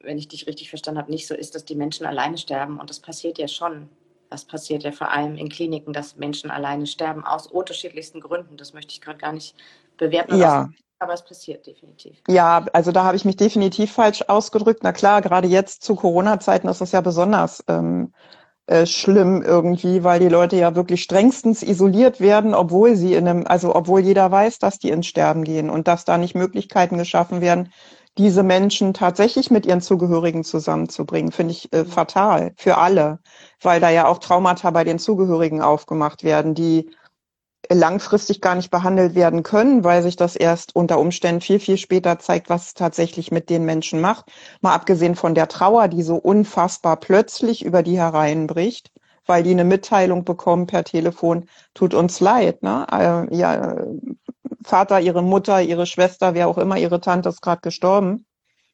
wenn 0.00 0.18
ich 0.18 0.28
dich 0.28 0.46
richtig 0.46 0.68
verstanden 0.68 1.00
habe, 1.00 1.10
nicht 1.10 1.26
so 1.26 1.34
ist, 1.34 1.54
dass 1.54 1.64
die 1.64 1.74
Menschen 1.74 2.06
alleine 2.06 2.38
sterben. 2.38 2.78
Und 2.78 2.90
das 2.90 3.00
passiert 3.00 3.38
ja 3.38 3.48
schon. 3.48 3.88
Das 4.28 4.44
passiert 4.44 4.84
ja 4.84 4.92
vor 4.92 5.10
allem 5.10 5.36
in 5.36 5.48
Kliniken, 5.48 5.92
dass 5.92 6.16
Menschen 6.16 6.50
alleine 6.50 6.86
sterben, 6.86 7.24
aus 7.24 7.48
unterschiedlichsten 7.48 8.20
Gründen. 8.20 8.56
Das 8.56 8.72
möchte 8.72 8.92
ich 8.92 9.00
gerade 9.00 9.18
gar 9.18 9.32
nicht 9.32 9.56
bewerten. 9.96 10.36
Ja. 10.38 10.70
Aber 11.00 11.14
es 11.14 11.24
passiert 11.24 11.66
definitiv. 11.66 12.18
Ja, 12.28 12.66
also 12.74 12.92
da 12.92 13.04
habe 13.04 13.16
ich 13.16 13.24
mich 13.24 13.36
definitiv 13.36 13.90
falsch 13.90 14.22
ausgedrückt. 14.28 14.80
Na 14.82 14.92
klar, 14.92 15.22
gerade 15.22 15.48
jetzt 15.48 15.82
zu 15.82 15.96
Corona-Zeiten 15.96 16.68
ist 16.68 16.82
das 16.82 16.92
ja 16.92 17.00
besonders 17.00 17.64
ähm, 17.68 18.12
äh, 18.70 18.86
schlimm 18.86 19.42
irgendwie, 19.42 20.04
weil 20.04 20.20
die 20.20 20.28
Leute 20.28 20.54
ja 20.54 20.76
wirklich 20.76 21.02
strengstens 21.02 21.64
isoliert 21.64 22.20
werden, 22.20 22.54
obwohl 22.54 22.94
sie 22.94 23.14
in 23.14 23.26
einem, 23.26 23.44
also 23.44 23.74
obwohl 23.74 23.98
jeder 23.98 24.30
weiß, 24.30 24.60
dass 24.60 24.78
die 24.78 24.90
ins 24.90 25.08
Sterben 25.08 25.42
gehen 25.42 25.70
und 25.70 25.88
dass 25.88 26.04
da 26.04 26.18
nicht 26.18 26.36
Möglichkeiten 26.36 26.96
geschaffen 26.96 27.40
werden, 27.40 27.72
diese 28.16 28.44
Menschen 28.44 28.94
tatsächlich 28.94 29.50
mit 29.50 29.66
ihren 29.66 29.80
Zugehörigen 29.80 30.44
zusammenzubringen, 30.44 31.32
finde 31.32 31.50
ich 31.52 31.72
äh, 31.72 31.84
fatal 31.84 32.52
für 32.56 32.78
alle, 32.78 33.18
weil 33.60 33.80
da 33.80 33.90
ja 33.90 34.06
auch 34.06 34.18
Traumata 34.18 34.70
bei 34.70 34.84
den 34.84 35.00
Zugehörigen 35.00 35.62
aufgemacht 35.62 36.22
werden, 36.22 36.54
die 36.54 36.90
langfristig 37.72 38.40
gar 38.40 38.54
nicht 38.56 38.70
behandelt 38.70 39.14
werden 39.14 39.42
können, 39.42 39.84
weil 39.84 40.02
sich 40.02 40.16
das 40.16 40.36
erst 40.36 40.74
unter 40.74 40.98
Umständen 40.98 41.40
viel, 41.40 41.60
viel 41.60 41.76
später 41.76 42.18
zeigt, 42.18 42.50
was 42.50 42.68
es 42.68 42.74
tatsächlich 42.74 43.30
mit 43.30 43.48
den 43.48 43.64
Menschen 43.64 44.00
macht. 44.00 44.26
Mal 44.60 44.74
abgesehen 44.74 45.14
von 45.14 45.34
der 45.34 45.48
Trauer, 45.48 45.88
die 45.88 46.02
so 46.02 46.16
unfassbar 46.16 46.96
plötzlich 46.96 47.64
über 47.64 47.82
die 47.82 47.98
hereinbricht, 47.98 48.90
weil 49.26 49.42
die 49.42 49.52
eine 49.52 49.64
Mitteilung 49.64 50.24
bekommen 50.24 50.66
per 50.66 50.84
Telefon, 50.84 51.46
tut 51.74 51.94
uns 51.94 52.20
leid. 52.20 52.62
Ne? 52.62 52.86
Äh, 52.92 53.36
ja, 53.36 53.76
Vater, 54.64 55.00
ihre 55.00 55.22
Mutter, 55.22 55.62
ihre 55.62 55.86
Schwester, 55.86 56.34
wer 56.34 56.48
auch 56.48 56.58
immer, 56.58 56.76
ihre 56.76 57.00
Tante 57.00 57.28
ist 57.28 57.40
gerade 57.40 57.60
gestorben. 57.60 58.26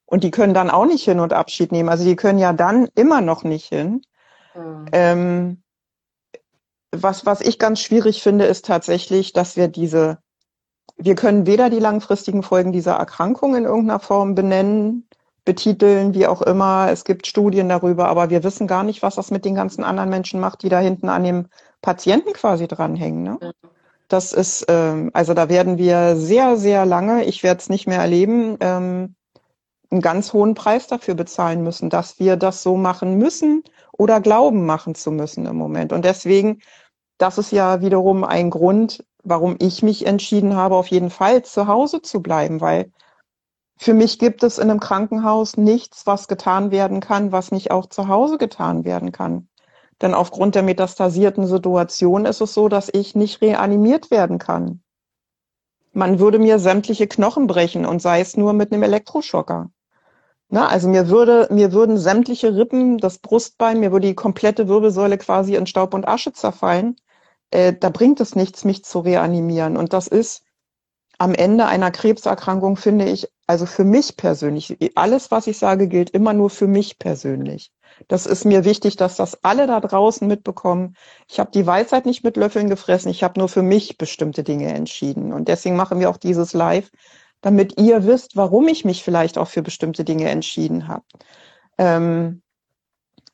Und 0.06 0.24
die 0.24 0.30
können 0.30 0.54
dann 0.54 0.70
auch 0.70 0.86
nicht 0.86 1.04
hin 1.04 1.20
und 1.20 1.32
Abschied 1.32 1.72
nehmen. 1.72 1.88
Also 1.88 2.04
die 2.04 2.16
können 2.16 2.38
ja 2.38 2.52
dann 2.52 2.88
immer 2.94 3.20
noch 3.20 3.44
nicht 3.44 3.66
hin. 3.66 4.02
Mhm. 4.54 4.86
Ähm, 4.92 5.62
was, 7.02 7.26
was 7.26 7.40
ich 7.40 7.58
ganz 7.58 7.80
schwierig 7.80 8.22
finde, 8.22 8.46
ist 8.46 8.64
tatsächlich, 8.64 9.32
dass 9.32 9.56
wir 9.56 9.68
diese, 9.68 10.18
wir 10.96 11.14
können 11.14 11.46
weder 11.46 11.70
die 11.70 11.78
langfristigen 11.78 12.42
Folgen 12.42 12.72
dieser 12.72 12.94
Erkrankung 12.94 13.54
in 13.54 13.64
irgendeiner 13.64 14.00
Form 14.00 14.34
benennen, 14.34 15.08
betiteln, 15.44 16.12
wie 16.12 16.26
auch 16.26 16.42
immer. 16.42 16.88
Es 16.90 17.04
gibt 17.04 17.26
Studien 17.26 17.68
darüber, 17.68 18.08
aber 18.08 18.30
wir 18.30 18.44
wissen 18.44 18.66
gar 18.66 18.82
nicht, 18.82 19.02
was 19.02 19.14
das 19.14 19.30
mit 19.30 19.44
den 19.44 19.54
ganzen 19.54 19.84
anderen 19.84 20.10
Menschen 20.10 20.40
macht, 20.40 20.62
die 20.62 20.68
da 20.68 20.80
hinten 20.80 21.08
an 21.08 21.24
dem 21.24 21.46
Patienten 21.82 22.32
quasi 22.32 22.66
dranhängen. 22.66 23.22
Ne? 23.22 23.38
Das 24.08 24.32
ist, 24.32 24.66
ähm, 24.68 25.10
also 25.14 25.34
da 25.34 25.48
werden 25.48 25.78
wir 25.78 26.16
sehr, 26.16 26.56
sehr 26.56 26.84
lange, 26.84 27.24
ich 27.24 27.42
werde 27.42 27.60
es 27.60 27.68
nicht 27.68 27.86
mehr 27.86 28.00
erleben, 28.00 28.56
ähm, 28.60 29.14
einen 29.90 30.00
ganz 30.00 30.32
hohen 30.32 30.54
Preis 30.54 30.88
dafür 30.88 31.14
bezahlen 31.14 31.62
müssen, 31.62 31.90
dass 31.90 32.18
wir 32.18 32.36
das 32.36 32.62
so 32.62 32.76
machen 32.76 33.18
müssen 33.18 33.62
oder 33.92 34.20
glauben 34.20 34.66
machen 34.66 34.94
zu 34.94 35.10
müssen 35.10 35.46
im 35.46 35.56
Moment. 35.56 35.92
Und 35.92 36.04
deswegen 36.04 36.60
das 37.18 37.38
ist 37.38 37.50
ja 37.52 37.80
wiederum 37.80 38.24
ein 38.24 38.50
Grund, 38.50 39.04
warum 39.22 39.56
ich 39.58 39.82
mich 39.82 40.06
entschieden 40.06 40.54
habe, 40.54 40.76
auf 40.76 40.88
jeden 40.88 41.10
Fall 41.10 41.42
zu 41.42 41.66
Hause 41.66 42.02
zu 42.02 42.22
bleiben, 42.22 42.60
weil 42.60 42.92
für 43.78 43.92
mich 43.92 44.18
gibt 44.18 44.42
es 44.42 44.58
in 44.58 44.70
einem 44.70 44.80
Krankenhaus 44.80 45.56
nichts, 45.56 46.06
was 46.06 46.28
getan 46.28 46.70
werden 46.70 47.00
kann, 47.00 47.32
was 47.32 47.52
nicht 47.52 47.70
auch 47.70 47.86
zu 47.86 48.08
Hause 48.08 48.38
getan 48.38 48.84
werden 48.84 49.12
kann. 49.12 49.48
Denn 50.00 50.14
aufgrund 50.14 50.54
der 50.54 50.62
metastasierten 50.62 51.46
Situation 51.46 52.24
ist 52.24 52.40
es 52.40 52.54
so, 52.54 52.68
dass 52.68 52.90
ich 52.92 53.14
nicht 53.14 53.40
reanimiert 53.40 54.10
werden 54.10 54.38
kann. 54.38 54.82
Man 55.92 56.18
würde 56.18 56.38
mir 56.38 56.58
sämtliche 56.58 57.06
Knochen 57.06 57.46
brechen 57.46 57.86
und 57.86 58.00
sei 58.02 58.20
es 58.20 58.36
nur 58.36 58.52
mit 58.52 58.72
einem 58.72 58.82
Elektroschocker. 58.82 59.70
Na, 60.48 60.68
also 60.68 60.88
mir 60.88 61.08
würde, 61.08 61.48
mir 61.50 61.72
würden 61.72 61.98
sämtliche 61.98 62.54
Rippen, 62.54 62.98
das 62.98 63.18
Brustbein, 63.18 63.80
mir 63.80 63.90
würde 63.90 64.06
die 64.06 64.14
komplette 64.14 64.68
Wirbelsäule 64.68 65.18
quasi 65.18 65.56
in 65.56 65.66
Staub 65.66 65.92
und 65.92 66.06
Asche 66.06 66.32
zerfallen 66.32 66.96
äh, 67.50 67.72
da 67.72 67.90
bringt 67.90 68.20
es 68.20 68.34
nichts, 68.34 68.64
mich 68.64 68.84
zu 68.84 69.00
reanimieren. 69.00 69.76
Und 69.76 69.92
das 69.92 70.06
ist 70.08 70.42
am 71.18 71.34
Ende 71.34 71.66
einer 71.66 71.90
Krebserkrankung, 71.90 72.76
finde 72.76 73.08
ich, 73.08 73.28
also 73.46 73.64
für 73.64 73.84
mich 73.84 74.16
persönlich, 74.16 74.76
alles, 74.96 75.30
was 75.30 75.46
ich 75.46 75.58
sage, 75.58 75.88
gilt 75.88 76.10
immer 76.10 76.32
nur 76.32 76.50
für 76.50 76.66
mich 76.66 76.98
persönlich. 76.98 77.72
Das 78.08 78.26
ist 78.26 78.44
mir 78.44 78.64
wichtig, 78.64 78.96
dass 78.96 79.16
das 79.16 79.42
alle 79.42 79.66
da 79.66 79.80
draußen 79.80 80.26
mitbekommen. 80.26 80.96
Ich 81.28 81.38
habe 81.38 81.50
die 81.52 81.66
Weisheit 81.66 82.04
nicht 82.04 82.24
mit 82.24 82.36
Löffeln 82.36 82.68
gefressen, 82.68 83.10
ich 83.10 83.22
habe 83.22 83.38
nur 83.38 83.48
für 83.48 83.62
mich 83.62 83.96
bestimmte 83.96 84.42
Dinge 84.42 84.74
entschieden. 84.74 85.32
Und 85.32 85.48
deswegen 85.48 85.76
machen 85.76 86.00
wir 86.00 86.10
auch 86.10 86.18
dieses 86.18 86.52
Live, 86.52 86.90
damit 87.40 87.80
ihr 87.80 88.04
wisst, 88.04 88.36
warum 88.36 88.68
ich 88.68 88.84
mich 88.84 89.02
vielleicht 89.02 89.38
auch 89.38 89.48
für 89.48 89.62
bestimmte 89.62 90.04
Dinge 90.04 90.28
entschieden 90.28 90.88
habe. 90.88 91.04
Ähm, 91.78 92.42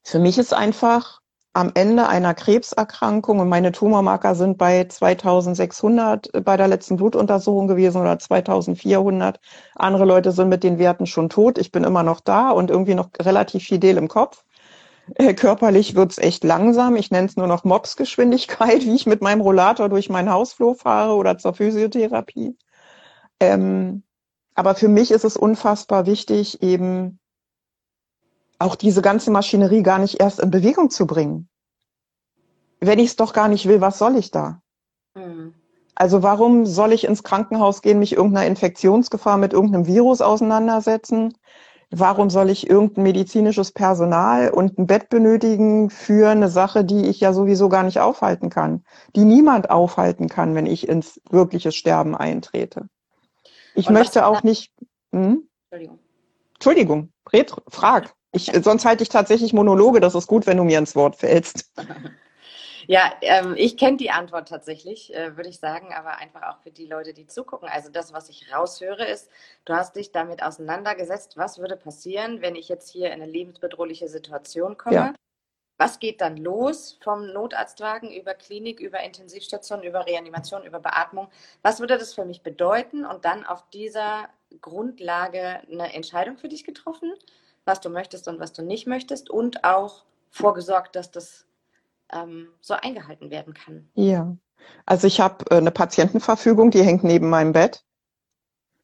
für 0.05 0.19
mich 0.19 0.39
ist 0.39 0.53
einfach 0.53 1.22
am 1.55 1.71
Ende 1.75 2.09
einer 2.09 2.35
Krebserkrankung 2.35 3.41
und 3.41 3.49
meine 3.49 3.73
Tumormarker 3.73 4.35
sind 4.35 4.57
bei 4.57 4.85
2600 4.85 6.45
bei 6.45 6.57
der 6.57 6.69
letzten 6.69 6.97
Blutuntersuchung 6.97 7.69
gewesen 7.69 8.01
oder 8.01 8.19
2400. 8.19 9.39
Andere 9.75 10.05
Leute 10.05 10.33
sind 10.33 10.49
mit 10.49 10.65
den 10.65 10.79
Werten 10.79 11.07
schon 11.07 11.29
tot. 11.29 11.59
Ich 11.59 11.71
bin 11.71 11.85
immer 11.85 12.03
noch 12.03 12.21
da 12.21 12.51
und 12.51 12.71
irgendwie 12.71 12.95
noch 12.95 13.11
relativ 13.21 13.65
fidel 13.65 13.99
im 13.99 14.09
Kopf. 14.09 14.45
Äh, 15.17 15.35
körperlich 15.35 15.95
wird's 15.95 16.19
echt 16.19 16.45
langsam. 16.45 16.97
Ich 16.97 17.11
nenne 17.11 17.27
es 17.27 17.37
nur 17.37 17.47
noch 17.47 17.65
Mopsgeschwindigkeit, 17.65 18.83
wie 18.85 18.95
ich 18.95 19.07
mit 19.07 19.21
meinem 19.21 19.43
Rollator 19.43 19.89
durch 19.89 20.09
mein 20.09 20.31
Hausflur 20.31 20.75
fahre 20.75 21.15
oder 21.15 21.39
zur 21.39 21.55
Physiotherapie. 21.55 22.57
Ähm, 23.41 24.05
aber 24.55 24.75
für 24.75 24.89
mich 24.89 25.11
ist 25.11 25.25
es 25.25 25.37
unfassbar 25.37 26.07
wichtig, 26.07 26.63
eben 26.63 27.19
auch 28.63 28.77
diese 28.77 29.03
ganze 29.03 29.31
Maschinerie 29.31 29.83
gar 29.83 29.99
nicht 29.99 30.21
erst 30.21 30.41
in 30.41 30.51
Bewegung 30.51 30.91
zu 30.91 31.07
bringen. 31.07 31.49
Wenn 32.81 32.99
ich 32.99 33.11
es 33.11 33.17
doch 33.17 33.33
gar 33.33 33.49
nicht 33.49 33.67
will, 33.69 33.81
was 33.81 33.99
soll 33.99 34.17
ich 34.17 34.31
da? 34.31 34.61
Mhm. 35.15 35.55
Also 35.95 36.23
warum 36.23 36.65
soll 36.67 36.93
ich 36.93 37.05
ins 37.05 37.23
Krankenhaus 37.23 37.83
gehen, 37.83 37.99
mich 37.99 38.15
irgendeiner 38.15 38.47
Infektionsgefahr 38.47 39.37
mit 39.37 39.53
irgendeinem 39.53 39.87
Virus 39.87 40.21
auseinandersetzen? 40.21 41.37
Warum 41.91 42.31
soll 42.31 42.49
ich 42.49 42.71
irgendein 42.71 43.03
medizinisches 43.03 43.71
Personal 43.71 44.51
und 44.51 44.79
ein 44.79 44.87
Bett 44.87 45.11
benötigen 45.11 45.91
für 45.91 46.31
eine 46.31 46.49
Sache, 46.49 46.85
die 46.85 47.07
ich 47.07 47.21
ja 47.21 47.35
sowieso 47.35 47.69
gar 47.69 47.83
nicht 47.83 48.01
aufhalten 48.01 48.49
kann, 48.49 48.83
die 49.15 49.25
niemand 49.25 49.69
aufhalten 49.71 50.29
kann, 50.29 50.55
wenn 50.55 50.65
ich 50.65 50.89
ins 50.89 51.21
wirkliche 51.29 51.71
Sterben 51.71 52.17
eintrete? 52.17 52.89
Ich 53.75 53.89
und 53.89 53.95
möchte 53.95 54.25
auch 54.27 54.43
nicht. 54.43 54.73
Hm? 55.13 55.47
Entschuldigung. 55.65 55.99
Entschuldigung, 56.55 57.13
red, 57.31 57.55
frag. 57.69 58.15
Ich, 58.33 58.51
sonst 58.63 58.85
halte 58.85 59.03
ich 59.03 59.09
tatsächlich 59.09 59.53
Monologe. 59.53 60.01
Das 60.01 60.15
ist 60.15 60.27
gut, 60.27 60.47
wenn 60.47 60.57
du 60.57 60.65
mir 60.65 60.79
ins 60.79 60.97
Wort 60.97 61.17
fällst. 61.17 61.71
Ja, 62.87 63.13
ähm, 63.21 63.55
ich 63.57 63.77
kenne 63.77 63.97
die 63.97 64.11
Antwort 64.11 64.49
tatsächlich, 64.49 65.15
äh, 65.15 65.37
würde 65.37 65.49
ich 65.49 65.61
sagen, 65.61 65.93
aber 65.95 66.17
einfach 66.17 66.43
auch 66.43 66.59
für 66.63 66.71
die 66.71 66.87
Leute, 66.87 67.15
die 67.15 67.27
zugucken. 67.27 67.69
Also 67.69 67.91
das, 67.91 68.13
was 68.13 68.29
ich 68.29 68.53
raushöre, 68.53 69.05
ist, 69.05 69.31
du 69.65 69.75
hast 69.75 69.97
dich 69.97 70.13
damit 70.13 70.43
auseinandergesetzt, 70.43 71.37
was 71.37 71.59
würde 71.59 71.77
passieren, 71.77 72.43
wenn 72.43 72.57
ich 72.57 72.69
jetzt 72.69 72.91
hier 72.91 73.09
in 73.13 73.23
eine 73.23 73.31
lebensbedrohliche 73.31 74.09
Situation 74.09 74.77
komme. 74.77 74.97
Ja. 74.97 75.15
Was 75.79 75.99
geht 75.99 76.21
dann 76.21 76.37
los 76.37 76.99
vom 77.03 77.33
Notarztwagen 77.33 78.13
über 78.13 78.35
Klinik, 78.35 78.79
über 78.79 79.01
Intensivstation, 79.01 79.83
über 79.83 80.07
Reanimation, 80.07 80.65
über 80.65 80.79
Beatmung? 80.79 81.29
Was 81.63 81.81
würde 81.81 81.99
das 81.99 82.15
für 82.15 82.25
mich 82.25 82.43
bedeuten? 82.43 83.05
Und 83.05 83.25
dann 83.25 83.45
auf 83.45 83.69
dieser 83.71 84.29
Grundlage 84.61 85.61
eine 85.71 85.93
Entscheidung 85.95 86.37
für 86.37 86.49
dich 86.49 86.65
getroffen, 86.65 87.13
was 87.65 87.81
du 87.81 87.91
möchtest 87.91 88.29
und 88.29 88.41
was 88.41 88.53
du 88.53 88.63
nicht 88.63 88.87
möchtest 88.87 89.31
und 89.31 89.65
auch 89.65 90.05
vorgesorgt, 90.31 90.97
dass 90.97 91.11
das 91.11 91.47
ähm, 92.13 92.49
so 92.61 92.75
eingehalten 92.75 93.31
werden 93.31 93.55
kann. 93.55 93.89
Ja, 93.95 94.37
also 94.87 95.07
ich 95.07 95.21
habe 95.21 95.45
äh, 95.51 95.57
eine 95.57 95.71
Patientenverfügung, 95.71 96.71
die 96.71 96.83
hängt 96.83 97.05
neben 97.05 97.29
meinem 97.29 97.53
Bett. 97.53 97.85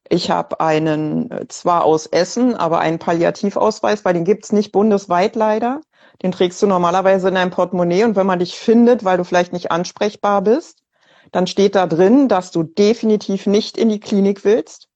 Ich 0.09 0.31
habe 0.31 0.61
einen, 0.61 1.31
äh, 1.31 1.49
zwar 1.49 1.85
aus 1.85 2.07
Essen, 2.07 2.55
aber 2.55 2.81
einen 2.81 2.99
Palliativausweis, 2.99 4.05
weil 4.05 4.15
den 4.15 4.25
gibt's 4.25 4.53
nicht 4.53 4.73
bundesweit 4.73 5.37
leider. 5.37 5.81
Den 6.23 6.33
trägst 6.33 6.61
du 6.63 6.67
normalerweise 6.67 7.29
in 7.29 7.35
deinem 7.35 7.51
Portemonnaie 7.51 8.05
und 8.05 8.17
wenn 8.17 8.27
man 8.27 8.39
dich 8.39 8.59
findet, 8.59 9.05
weil 9.05 9.19
du 9.19 9.25
vielleicht 9.25 9.53
nicht 9.53 9.71
ansprechbar 9.71 10.43
bist, 10.43 10.83
dann 11.31 11.47
steht 11.47 11.75
da 11.75 11.87
drin, 11.87 12.29
dass 12.29 12.51
du 12.51 12.63
definitiv 12.63 13.47
nicht 13.47 13.77
in 13.77 13.89
die 13.89 14.01
Klinik 14.01 14.45
willst, 14.45 14.88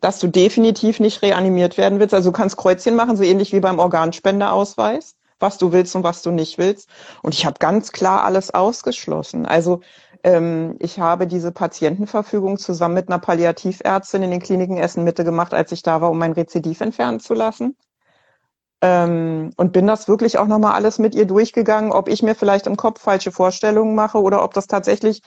dass 0.00 0.18
du 0.18 0.28
definitiv 0.28 1.00
nicht 1.00 1.22
reanimiert 1.22 1.78
werden 1.78 2.00
willst. 2.00 2.14
Also 2.14 2.30
du 2.30 2.36
kannst 2.36 2.56
Kreuzchen 2.56 2.96
machen, 2.96 3.16
so 3.16 3.22
ähnlich 3.22 3.52
wie 3.52 3.60
beim 3.60 3.78
Organspendeausweis 3.78 5.16
was 5.38 5.58
du 5.58 5.72
willst 5.72 5.94
und 5.96 6.04
was 6.04 6.22
du 6.22 6.30
nicht 6.30 6.58
willst. 6.58 6.88
Und 7.22 7.34
ich 7.34 7.44
habe 7.46 7.58
ganz 7.58 7.92
klar 7.92 8.24
alles 8.24 8.52
ausgeschlossen. 8.54 9.46
Also 9.46 9.80
ähm, 10.22 10.76
ich 10.80 10.98
habe 10.98 11.26
diese 11.26 11.52
Patientenverfügung 11.52 12.58
zusammen 12.58 12.94
mit 12.94 13.08
einer 13.08 13.18
Palliativärztin 13.18 14.22
in 14.22 14.30
den 14.30 14.42
Kliniken 14.42 14.78
Essen 14.78 15.04
Mitte 15.04 15.24
gemacht, 15.24 15.54
als 15.54 15.72
ich 15.72 15.82
da 15.82 16.00
war, 16.00 16.10
um 16.10 16.18
mein 16.18 16.32
Rezidiv 16.32 16.80
entfernen 16.80 17.20
zu 17.20 17.34
lassen. 17.34 17.76
Ähm, 18.82 19.52
und 19.56 19.72
bin 19.72 19.86
das 19.86 20.08
wirklich 20.08 20.38
auch 20.38 20.46
nochmal 20.46 20.74
alles 20.74 20.98
mit 20.98 21.14
ihr 21.14 21.26
durchgegangen, 21.26 21.92
ob 21.92 22.08
ich 22.08 22.22
mir 22.22 22.34
vielleicht 22.34 22.66
im 22.66 22.76
Kopf 22.76 23.00
falsche 23.00 23.32
Vorstellungen 23.32 23.94
mache 23.94 24.20
oder 24.20 24.42
ob 24.42 24.52
das 24.52 24.66
tatsächlich, 24.66 25.22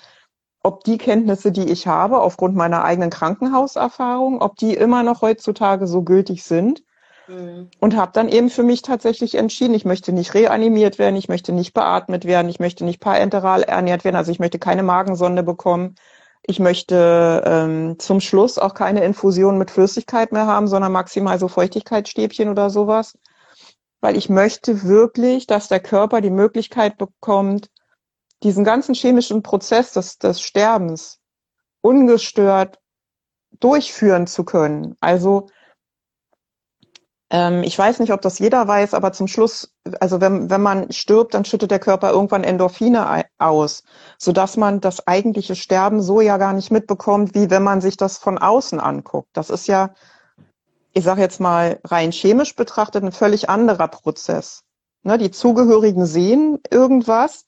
ob 0.63 0.83
die 0.83 0.97
Kenntnisse, 0.97 1.51
die 1.51 1.69
ich 1.71 1.87
habe, 1.87 2.19
aufgrund 2.19 2.55
meiner 2.55 2.83
eigenen 2.83 3.09
Krankenhauserfahrung, 3.09 4.41
ob 4.41 4.55
die 4.57 4.73
immer 4.73 5.03
noch 5.03 5.21
heutzutage 5.21 5.87
so 5.87 6.03
gültig 6.03 6.43
sind 6.43 6.83
Mhm. 7.29 7.69
Und 7.79 7.95
habe 7.95 8.11
dann 8.13 8.27
eben 8.27 8.49
für 8.49 8.63
mich 8.63 8.81
tatsächlich 8.81 9.35
entschieden, 9.35 9.75
ich 9.75 9.85
möchte 9.85 10.11
nicht 10.11 10.33
reanimiert 10.33 10.97
werden, 10.97 11.15
ich 11.15 11.29
möchte 11.29 11.51
nicht 11.51 11.73
beatmet 11.73 12.25
werden, 12.25 12.49
ich 12.49 12.59
möchte 12.59 12.83
nicht 12.83 12.99
parenteral 12.99 13.63
ernährt 13.63 14.03
werden, 14.03 14.15
also 14.15 14.31
ich 14.31 14.39
möchte 14.39 14.59
keine 14.59 14.83
Magensonde 14.83 15.43
bekommen. 15.43 15.95
Ich 16.41 16.59
möchte 16.59 17.43
ähm, 17.45 17.99
zum 17.99 18.21
Schluss 18.21 18.57
auch 18.57 18.73
keine 18.73 19.03
Infusion 19.03 19.57
mit 19.59 19.69
Flüssigkeit 19.69 20.31
mehr 20.31 20.47
haben, 20.47 20.67
sondern 20.67 20.91
maximal 20.91 21.37
so 21.37 21.47
Feuchtigkeitsstäbchen 21.47 22.49
oder 22.49 22.69
sowas. 22.71 23.17
Weil 24.01 24.17
ich 24.17 24.29
möchte 24.29 24.83
wirklich, 24.83 25.45
dass 25.45 25.67
der 25.67 25.81
Körper 25.81 26.21
die 26.21 26.31
Möglichkeit 26.31 26.97
bekommt, 26.97 27.69
diesen 28.43 28.63
ganzen 28.63 28.96
chemischen 28.96 29.43
Prozess 29.43 29.93
des, 29.93 30.17
des 30.17 30.41
Sterbens 30.41 31.19
ungestört 31.81 32.79
durchführen 33.60 34.27
zu 34.27 34.43
können. 34.43 34.96
Also 35.01 35.48
ähm, 37.31 37.63
ich 37.63 37.77
weiß 37.77 38.00
nicht, 38.00 38.12
ob 38.12 38.22
das 38.22 38.39
jeder 38.39 38.67
weiß, 38.67 38.93
aber 38.93 39.12
zum 39.13 39.27
Schluss, 39.27 39.74
also 40.00 40.19
wenn, 40.19 40.50
wenn 40.50 40.62
man 40.62 40.91
stirbt, 40.91 41.34
dann 41.34 41.46
schüttet 41.46 41.72
der 41.72 41.79
Körper 41.79 42.12
irgendwann 42.12 42.43
Endorphine 42.43 43.25
aus, 43.38 43.84
sodass 44.17 44.58
man 44.58 44.81
das 44.81 45.08
eigentliche 45.08 45.55
Sterben 45.55 46.01
so 46.01 46.22
ja 46.22 46.38
gar 46.38 46.53
nicht 46.53 46.72
mitbekommt, 46.72 47.36
wie 47.36 47.50
wenn 47.50 47.63
man 47.63 47.81
sich 47.81 47.98
das 47.98 48.17
von 48.17 48.38
außen 48.38 48.79
anguckt. 48.79 49.29
Das 49.34 49.50
ist 49.50 49.67
ja, 49.67 49.93
ich 50.93 51.03
sage 51.03 51.22
jetzt 51.22 51.39
mal 51.39 51.79
rein 51.84 52.12
chemisch 52.12 52.55
betrachtet, 52.55 53.03
ein 53.03 53.12
völlig 53.12 53.50
anderer 53.50 53.88
Prozess. 53.88 54.63
Ne, 55.04 55.17
die 55.17 55.32
Zugehörigen 55.32 56.06
sehen 56.06 56.60
irgendwas, 56.69 57.45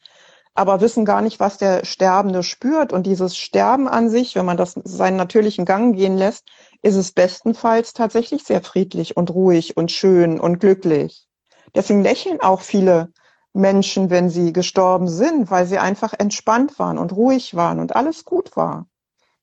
aber 0.54 0.82
wissen 0.82 1.06
gar 1.06 1.22
nicht, 1.22 1.40
was 1.40 1.58
der 1.58 1.86
Sterbende 1.86 2.44
spürt. 2.44 2.92
Und 2.92 3.08
dieses 3.08 3.38
Sterben 3.38 3.88
an 3.88 4.10
sich, 4.10 4.36
wenn 4.36 4.46
man 4.46 4.58
das 4.58 4.74
seinen 4.84 5.18
natürlichen 5.18 5.66
Gang 5.66 5.96
gehen 5.96 6.18
lässt, 6.18 6.50
ist 6.82 6.96
es 6.96 7.12
bestenfalls 7.12 7.94
tatsächlich 7.94 8.44
sehr 8.44 8.62
friedlich 8.62 9.16
und 9.16 9.32
ruhig 9.32 9.78
und 9.78 9.92
schön 9.92 10.40
und 10.40 10.60
glücklich. 10.60 11.28
Deswegen 11.74 12.02
lächeln 12.02 12.42
auch 12.42 12.62
viele 12.62 13.12
Menschen, 13.54 14.10
wenn 14.10 14.30
sie 14.30 14.54
gestorben 14.54 15.08
sind, 15.08 15.52
weil 15.52 15.66
sie 15.66 15.78
einfach 15.78 16.14
entspannt 16.18 16.80
waren 16.80 16.98
und 16.98 17.14
ruhig 17.14 17.56
waren 17.56 17.80
und 17.80 17.96
alles 17.96 18.26
gut 18.26 18.56
war. 18.56 18.88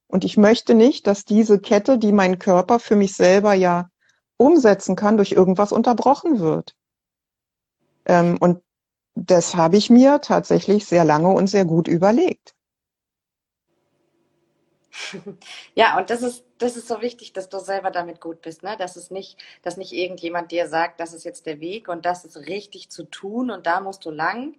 Und 0.07 0.25
ich 0.25 0.37
möchte 0.37 0.75
nicht, 0.75 1.07
dass 1.07 1.25
diese 1.25 1.59
Kette, 1.59 1.99
die 1.99 2.13
mein 2.13 2.39
Körper 2.39 2.79
für 2.79 2.97
mich 2.97 3.15
selber 3.15 3.53
ja 3.53 3.91
umsetzen 4.39 4.97
kann, 4.97 5.17
durch 5.17 5.33
irgendwas 5.33 5.73
unterbrochen 5.73 6.41
wird. 6.41 6.75
Ähm, 8.07 8.39
und 8.41 8.63
das 9.27 9.55
habe 9.55 9.77
ich 9.77 9.91
mir 9.91 10.21
tatsächlich 10.21 10.87
sehr 10.87 11.05
lange 11.05 11.29
und 11.29 11.47
sehr 11.49 11.65
gut 11.65 11.89
überlegt. 11.89 12.55
Ja, 15.75 15.97
und 15.99 16.11
das 16.11 16.23
ist, 16.23 16.45
das 16.59 16.77
ist 16.77 16.89
so 16.89 17.01
wichtig, 17.01 17.33
dass 17.33 17.49
du 17.49 17.59
selber 17.59 17.91
damit 17.91 18.21
gut 18.21 18.43
bist, 18.43 18.63
ne? 18.63 18.77
Dass 18.77 18.97
es 18.97 19.11
nicht, 19.11 19.39
dass 19.63 19.77
nicht 19.77 19.93
irgendjemand 19.93 20.51
dir 20.51 20.69
sagt, 20.69 21.01
das 21.01 21.13
ist 21.13 21.25
jetzt 21.25 21.47
der 21.47 21.61
Weg 21.61 21.89
und 21.89 22.05
das 22.05 22.25
ist 22.25 22.37
richtig 22.37 22.91
zu 22.91 23.05
tun 23.05 23.51
und 23.51 23.67
da 23.67 23.81
musst 23.81 24.05
du 24.05 24.11
lang, 24.11 24.57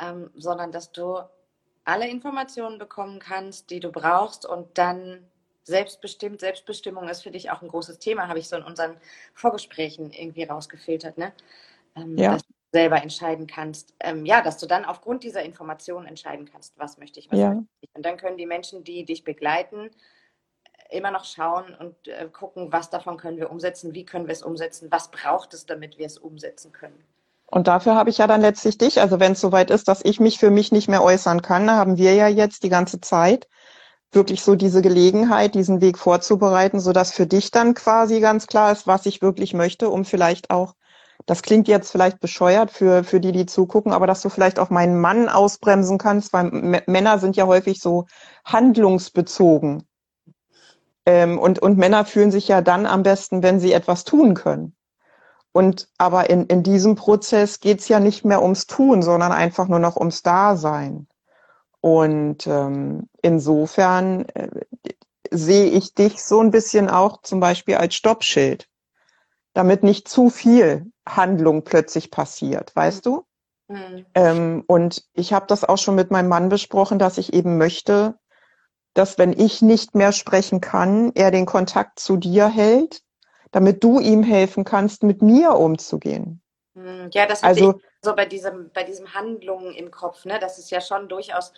ähm, 0.00 0.30
sondern 0.36 0.72
dass 0.72 0.92
du 0.92 1.18
alle 1.84 2.08
Informationen 2.08 2.78
bekommen 2.78 3.20
kannst, 3.20 3.70
die 3.70 3.80
du 3.80 3.90
brauchst 3.90 4.44
und 4.46 4.76
dann 4.78 5.26
selbstbestimmt, 5.64 6.40
Selbstbestimmung 6.40 7.08
ist 7.08 7.22
für 7.22 7.30
dich 7.30 7.50
auch 7.50 7.62
ein 7.62 7.68
großes 7.68 7.98
Thema, 7.98 8.28
habe 8.28 8.38
ich 8.38 8.48
so 8.48 8.56
in 8.56 8.64
unseren 8.64 8.96
Vorgesprächen 9.34 10.12
irgendwie 10.12 10.44
rausgefiltert, 10.44 11.16
ne? 11.18 11.32
Ähm, 11.96 12.16
ja. 12.18 12.32
Dass 12.34 12.42
selber 12.72 13.02
entscheiden 13.02 13.46
kannst. 13.46 13.94
Ähm, 14.00 14.24
ja, 14.24 14.42
dass 14.42 14.58
du 14.58 14.66
dann 14.66 14.84
aufgrund 14.84 15.24
dieser 15.24 15.42
Informationen 15.42 16.06
entscheiden 16.06 16.48
kannst, 16.50 16.78
was 16.78 16.98
möchte 16.98 17.20
ich, 17.20 17.30
was 17.30 17.38
ja. 17.38 17.54
möchte 17.54 17.68
ich. 17.80 17.90
Und 17.94 18.06
dann 18.06 18.16
können 18.16 18.36
die 18.36 18.46
Menschen, 18.46 18.84
die 18.84 19.04
dich 19.04 19.24
begleiten, 19.24 19.90
immer 20.90 21.10
noch 21.10 21.24
schauen 21.24 21.74
und 21.78 22.08
äh, 22.08 22.28
gucken, 22.32 22.72
was 22.72 22.90
davon 22.90 23.16
können 23.16 23.38
wir 23.38 23.50
umsetzen, 23.50 23.94
wie 23.94 24.04
können 24.04 24.26
wir 24.26 24.32
es 24.32 24.42
umsetzen, 24.42 24.88
was 24.90 25.10
braucht 25.10 25.54
es, 25.54 25.66
damit 25.66 25.98
wir 25.98 26.06
es 26.06 26.18
umsetzen 26.18 26.72
können. 26.72 27.04
Und 27.46 27.66
dafür 27.66 27.96
habe 27.96 28.10
ich 28.10 28.18
ja 28.18 28.26
dann 28.26 28.40
letztlich 28.40 28.78
dich. 28.78 29.00
Also 29.00 29.18
wenn 29.18 29.32
es 29.32 29.40
soweit 29.40 29.70
ist, 29.70 29.88
dass 29.88 30.04
ich 30.04 30.20
mich 30.20 30.38
für 30.38 30.50
mich 30.50 30.70
nicht 30.70 30.88
mehr 30.88 31.02
äußern 31.02 31.42
kann, 31.42 31.70
haben 31.70 31.96
wir 31.96 32.14
ja 32.14 32.28
jetzt 32.28 32.62
die 32.62 32.68
ganze 32.68 33.00
Zeit 33.00 33.48
wirklich 34.12 34.42
so 34.42 34.54
diese 34.54 34.82
Gelegenheit, 34.82 35.54
diesen 35.54 35.80
Weg 35.80 35.98
vorzubereiten, 35.98 36.80
sodass 36.80 37.12
für 37.12 37.26
dich 37.26 37.50
dann 37.50 37.74
quasi 37.74 38.20
ganz 38.20 38.46
klar 38.46 38.72
ist, 38.72 38.86
was 38.86 39.06
ich 39.06 39.22
wirklich 39.22 39.54
möchte, 39.54 39.88
um 39.88 40.04
vielleicht 40.04 40.50
auch 40.50 40.74
das 41.26 41.42
klingt 41.42 41.68
jetzt 41.68 41.90
vielleicht 41.90 42.20
bescheuert 42.20 42.70
für, 42.70 43.04
für 43.04 43.20
die, 43.20 43.32
die 43.32 43.46
zugucken, 43.46 43.92
aber 43.92 44.06
dass 44.06 44.22
du 44.22 44.28
vielleicht 44.28 44.58
auch 44.58 44.70
meinen 44.70 45.00
Mann 45.00 45.28
ausbremsen 45.28 45.98
kannst, 45.98 46.32
weil 46.32 46.46
M 46.48 46.80
Männer 46.86 47.18
sind 47.18 47.36
ja 47.36 47.46
häufig 47.46 47.80
so 47.80 48.06
handlungsbezogen. 48.44 49.84
Ähm, 51.06 51.38
und, 51.38 51.58
und 51.58 51.78
Männer 51.78 52.04
fühlen 52.04 52.30
sich 52.30 52.48
ja 52.48 52.60
dann 52.60 52.86
am 52.86 53.02
besten, 53.02 53.42
wenn 53.42 53.60
sie 53.60 53.72
etwas 53.72 54.04
tun 54.04 54.34
können. 54.34 54.74
Und 55.52 55.88
aber 55.98 56.30
in, 56.30 56.46
in 56.46 56.62
diesem 56.62 56.94
Prozess 56.94 57.60
geht's 57.60 57.88
ja 57.88 57.98
nicht 57.98 58.24
mehr 58.24 58.42
ums 58.42 58.66
Tun, 58.66 59.02
sondern 59.02 59.32
einfach 59.32 59.66
nur 59.66 59.80
noch 59.80 59.96
ums 59.96 60.22
Dasein. 60.22 61.08
Und 61.80 62.46
ähm, 62.46 63.08
insofern 63.22 64.26
äh, 64.34 64.48
sehe 65.30 65.66
ich 65.66 65.94
dich 65.94 66.22
so 66.22 66.40
ein 66.40 66.50
bisschen 66.50 66.88
auch 66.88 67.22
zum 67.22 67.40
Beispiel 67.40 67.76
als 67.76 67.94
Stoppschild 67.94 68.69
damit 69.52 69.82
nicht 69.82 70.08
zu 70.08 70.30
viel 70.30 70.90
Handlung 71.08 71.64
plötzlich 71.64 72.10
passiert, 72.10 72.74
weißt 72.74 73.06
du? 73.06 73.24
Mhm. 73.68 74.06
Ähm, 74.14 74.64
und 74.66 75.04
ich 75.14 75.32
habe 75.32 75.46
das 75.46 75.64
auch 75.64 75.78
schon 75.78 75.94
mit 75.94 76.10
meinem 76.10 76.28
Mann 76.28 76.48
besprochen, 76.48 76.98
dass 76.98 77.18
ich 77.18 77.32
eben 77.32 77.58
möchte, 77.58 78.18
dass 78.94 79.18
wenn 79.18 79.32
ich 79.32 79.62
nicht 79.62 79.94
mehr 79.94 80.12
sprechen 80.12 80.60
kann, 80.60 81.12
er 81.14 81.30
den 81.30 81.46
Kontakt 81.46 82.00
zu 82.00 82.16
dir 82.16 82.48
hält, 82.48 83.02
damit 83.52 83.82
du 83.82 84.00
ihm 84.00 84.22
helfen 84.22 84.64
kannst, 84.64 85.02
mit 85.02 85.22
mir 85.22 85.52
umzugehen. 85.52 86.42
Mhm. 86.74 87.10
Ja, 87.12 87.26
das 87.26 87.42
also 87.42 87.80
so 88.02 88.14
bei 88.14 88.26
diesem, 88.26 88.70
bei 88.72 88.84
diesem 88.84 89.14
Handlungen 89.14 89.74
im 89.74 89.90
Kopf, 89.90 90.24
ne, 90.24 90.38
dass 90.38 90.58
es 90.58 90.70
ja 90.70 90.80
schon 90.80 91.08
durchaus 91.08 91.52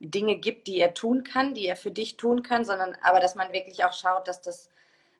Dinge 0.00 0.36
gibt, 0.36 0.66
die 0.68 0.78
er 0.78 0.94
tun 0.94 1.24
kann, 1.24 1.54
die 1.54 1.66
er 1.66 1.76
für 1.76 1.90
dich 1.90 2.16
tun 2.16 2.42
kann, 2.42 2.64
sondern 2.64 2.96
aber 3.02 3.20
dass 3.20 3.34
man 3.34 3.52
wirklich 3.52 3.84
auch 3.84 3.92
schaut, 3.92 4.28
dass 4.28 4.40
das 4.40 4.70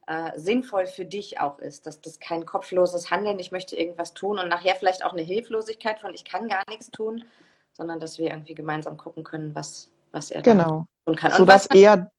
äh, 0.09 0.39
sinnvoll 0.39 0.87
für 0.87 1.05
dich 1.05 1.39
auch 1.39 1.59
ist, 1.59 1.87
dass 1.87 2.01
das 2.01 2.19
kein 2.19 2.47
kopfloses 2.47 3.11
Handeln, 3.11 3.39
ich 3.39 3.53
möchte 3.53 3.77
irgendwas 3.77 4.15
tun 4.15 4.39
und 4.39 4.49
nachher 4.49 4.75
vielleicht 4.75 5.05
auch 5.05 5.13
eine 5.13 5.21
Hilflosigkeit 5.21 6.01
von 6.01 6.15
ich 6.15 6.25
kann 6.25 6.49
gar 6.49 6.63
nichts 6.71 6.91
tun, 6.91 7.25
sondern 7.73 8.01
dass 8.01 8.19
wir 8.19 8.31
irgendwie 8.31 8.55
gemeinsam 8.55 8.97
gucken 8.97 9.23
können, 9.23 9.55
was, 9.55 9.91
was 10.13 10.31
er 10.31 10.41
genau. 10.41 10.87
tun 11.05 11.15
kann. 11.15 11.33
Und 11.33 11.37
Sodass 11.37 11.67
er 11.67 12.11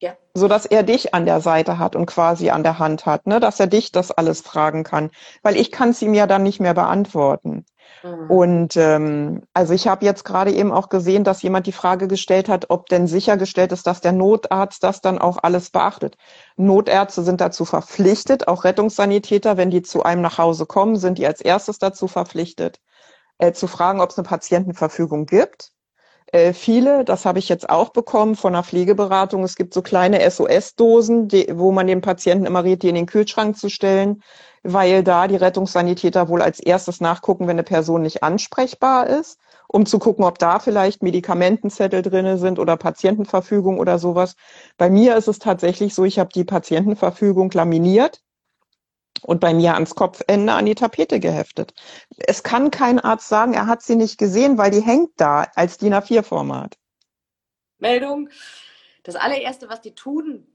Ja. 0.00 0.12
So 0.32 0.48
dass 0.48 0.64
er 0.64 0.82
dich 0.82 1.14
an 1.14 1.26
der 1.26 1.40
Seite 1.40 1.78
hat 1.78 1.94
und 1.94 2.06
quasi 2.06 2.50
an 2.50 2.62
der 2.62 2.78
Hand 2.78 3.04
hat, 3.04 3.26
ne, 3.26 3.38
dass 3.38 3.60
er 3.60 3.66
dich 3.66 3.92
das 3.92 4.10
alles 4.10 4.40
fragen 4.40 4.82
kann. 4.82 5.10
Weil 5.42 5.56
ich 5.56 5.70
kann 5.70 5.90
es 5.90 6.00
ihm 6.00 6.14
ja 6.14 6.26
dann 6.26 6.42
nicht 6.42 6.58
mehr 6.58 6.74
beantworten. 6.74 7.66
Mhm. 8.02 8.30
Und 8.30 8.76
ähm, 8.76 9.42
also 9.52 9.74
ich 9.74 9.88
habe 9.88 10.04
jetzt 10.06 10.24
gerade 10.24 10.52
eben 10.52 10.72
auch 10.72 10.88
gesehen, 10.88 11.24
dass 11.24 11.42
jemand 11.42 11.66
die 11.66 11.72
Frage 11.72 12.08
gestellt 12.08 12.48
hat, 12.48 12.70
ob 12.70 12.88
denn 12.88 13.06
sichergestellt 13.06 13.72
ist, 13.72 13.86
dass 13.86 14.00
der 14.00 14.12
Notarzt 14.12 14.82
das 14.82 15.02
dann 15.02 15.18
auch 15.18 15.38
alles 15.42 15.70
beachtet. 15.70 16.16
Notärzte 16.56 17.22
sind 17.22 17.40
dazu 17.42 17.66
verpflichtet, 17.66 18.48
auch 18.48 18.64
Rettungssanitäter, 18.64 19.58
wenn 19.58 19.70
die 19.70 19.82
zu 19.82 20.02
einem 20.02 20.22
nach 20.22 20.38
Hause 20.38 20.64
kommen, 20.64 20.96
sind 20.96 21.18
die 21.18 21.26
als 21.26 21.42
erstes 21.42 21.78
dazu 21.78 22.08
verpflichtet, 22.08 22.80
äh, 23.38 23.52
zu 23.52 23.66
fragen, 23.66 24.00
ob 24.00 24.10
es 24.10 24.18
eine 24.18 24.26
Patientenverfügung 24.26 25.26
gibt 25.26 25.72
äh, 26.32 26.52
viele, 26.52 27.04
das 27.04 27.24
habe 27.24 27.38
ich 27.38 27.48
jetzt 27.48 27.68
auch 27.68 27.90
bekommen 27.90 28.36
von 28.36 28.54
einer 28.54 28.64
Pflegeberatung. 28.64 29.42
Es 29.44 29.56
gibt 29.56 29.74
so 29.74 29.82
kleine 29.82 30.20
SOS-Dosen, 30.28 31.28
wo 31.52 31.72
man 31.72 31.86
den 31.86 32.00
Patienten 32.00 32.46
immer 32.46 32.64
rät, 32.64 32.82
die 32.82 32.88
in 32.88 32.94
den 32.94 33.06
Kühlschrank 33.06 33.56
zu 33.56 33.68
stellen, 33.68 34.22
weil 34.62 35.02
da 35.02 35.26
die 35.28 35.36
Rettungssanitäter 35.36 36.28
wohl 36.28 36.42
als 36.42 36.60
erstes 36.60 37.00
nachgucken, 37.00 37.46
wenn 37.46 37.56
eine 37.56 37.62
Person 37.64 38.02
nicht 38.02 38.22
ansprechbar 38.22 39.06
ist, 39.08 39.38
um 39.68 39.86
zu 39.86 39.98
gucken, 39.98 40.24
ob 40.24 40.38
da 40.38 40.58
vielleicht 40.58 41.02
Medikamentenzettel 41.02 42.02
drinne 42.02 42.38
sind 42.38 42.58
oder 42.58 42.76
Patientenverfügung 42.76 43.78
oder 43.78 43.98
sowas. 43.98 44.36
Bei 44.76 44.90
mir 44.90 45.16
ist 45.16 45.28
es 45.28 45.38
tatsächlich 45.38 45.94
so, 45.94 46.04
ich 46.04 46.18
habe 46.18 46.30
die 46.34 46.44
Patientenverfügung 46.44 47.50
laminiert 47.52 48.22
und 49.22 49.40
bei 49.40 49.54
mir 49.54 49.74
ans 49.74 49.94
Kopfende 49.94 50.52
an 50.52 50.66
die 50.66 50.74
Tapete 50.74 51.20
geheftet. 51.20 51.74
Es 52.18 52.42
kann 52.42 52.70
kein 52.70 52.98
Arzt 52.98 53.28
sagen, 53.28 53.54
er 53.54 53.66
hat 53.66 53.82
sie 53.82 53.96
nicht 53.96 54.18
gesehen, 54.18 54.58
weil 54.58 54.70
die 54.70 54.82
hängt 54.82 55.10
da 55.16 55.46
als 55.54 55.78
DIN 55.78 55.94
A4-Format. 55.94 56.76
Meldung. 57.78 58.28
Das 59.02 59.16
allererste, 59.16 59.68
was 59.68 59.80
die 59.80 59.94
tun, 59.94 60.46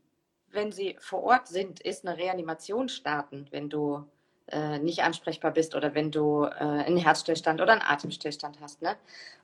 wenn 0.52 0.72
sie 0.72 0.96
vor 1.00 1.24
Ort 1.24 1.48
sind, 1.48 1.80
ist 1.80 2.08
eine 2.08 2.18
Reanimation 2.18 2.90
starten, 2.90 3.48
wenn 3.52 3.70
du 3.70 4.06
äh, 4.48 4.78
nicht 4.78 5.02
ansprechbar 5.02 5.52
bist 5.52 5.74
oder 5.74 5.96
wenn 5.96 6.12
du 6.12 6.44
äh, 6.44 6.50
einen 6.60 6.98
Herzstillstand 6.98 7.62
oder 7.62 7.74
einen 7.74 7.82
Atemstillstand 7.82 8.60
hast. 8.62 8.82
Ne? 8.82 8.96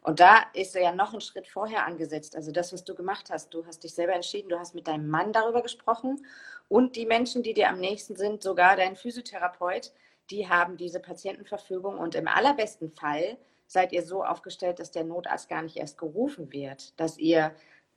Und 0.01 0.19
da 0.19 0.43
ist 0.53 0.75
ja 0.75 0.91
noch 0.91 1.13
ein 1.13 1.21
Schritt 1.21 1.47
vorher 1.47 1.87
angesetzt. 1.87 2.35
Also 2.35 2.51
das, 2.51 2.71
was 2.71 2.83
du 2.83 2.93
gemacht 2.93 3.29
hast, 3.31 3.51
du 3.51 3.65
hast 3.65 3.83
dich 3.83 3.95
selber 3.95 4.13
entschieden, 4.13 4.49
du 4.49 4.59
hast 4.59 4.75
mit 4.75 4.87
deinem 4.87 5.09
Mann 5.09 5.33
darüber 5.33 5.63
gesprochen 5.63 6.23
und 6.71 6.95
die 6.95 7.05
Menschen, 7.05 7.43
die 7.43 7.53
dir 7.53 7.67
am 7.67 7.81
nächsten 7.81 8.15
sind, 8.15 8.41
sogar 8.41 8.77
dein 8.77 8.95
Physiotherapeut, 8.95 9.91
die 10.29 10.47
haben 10.47 10.77
diese 10.77 11.01
Patientenverfügung 11.01 11.97
und 11.97 12.15
im 12.15 12.29
allerbesten 12.29 12.89
Fall 12.89 13.37
seid 13.67 13.91
ihr 13.91 14.03
so 14.03 14.23
aufgestellt, 14.23 14.79
dass 14.79 14.89
der 14.89 15.03
Notarzt 15.03 15.49
gar 15.49 15.63
nicht 15.63 15.75
erst 15.75 15.97
gerufen 15.97 16.53
wird, 16.53 16.97
dass 16.97 17.17
ihr 17.17 17.53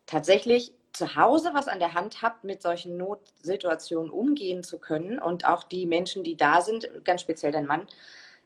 tatsächlich 0.07 0.73
zu 0.93 1.15
Hause 1.15 1.51
was 1.55 1.69
an 1.69 1.79
der 1.79 1.95
Hand 1.95 2.21
habt, 2.21 2.43
mit 2.43 2.63
solchen 2.63 2.97
Notsituationen 2.97 4.11
umgehen 4.11 4.65
zu 4.65 4.81
können 4.81 5.21
und 5.21 5.47
auch 5.47 5.63
die 5.63 5.87
Menschen, 5.87 6.25
die 6.25 6.37
da 6.37 6.61
sind, 6.61 6.91
ganz 7.05 7.21
speziell 7.21 7.53
dein 7.53 7.67
Mann, 7.67 7.87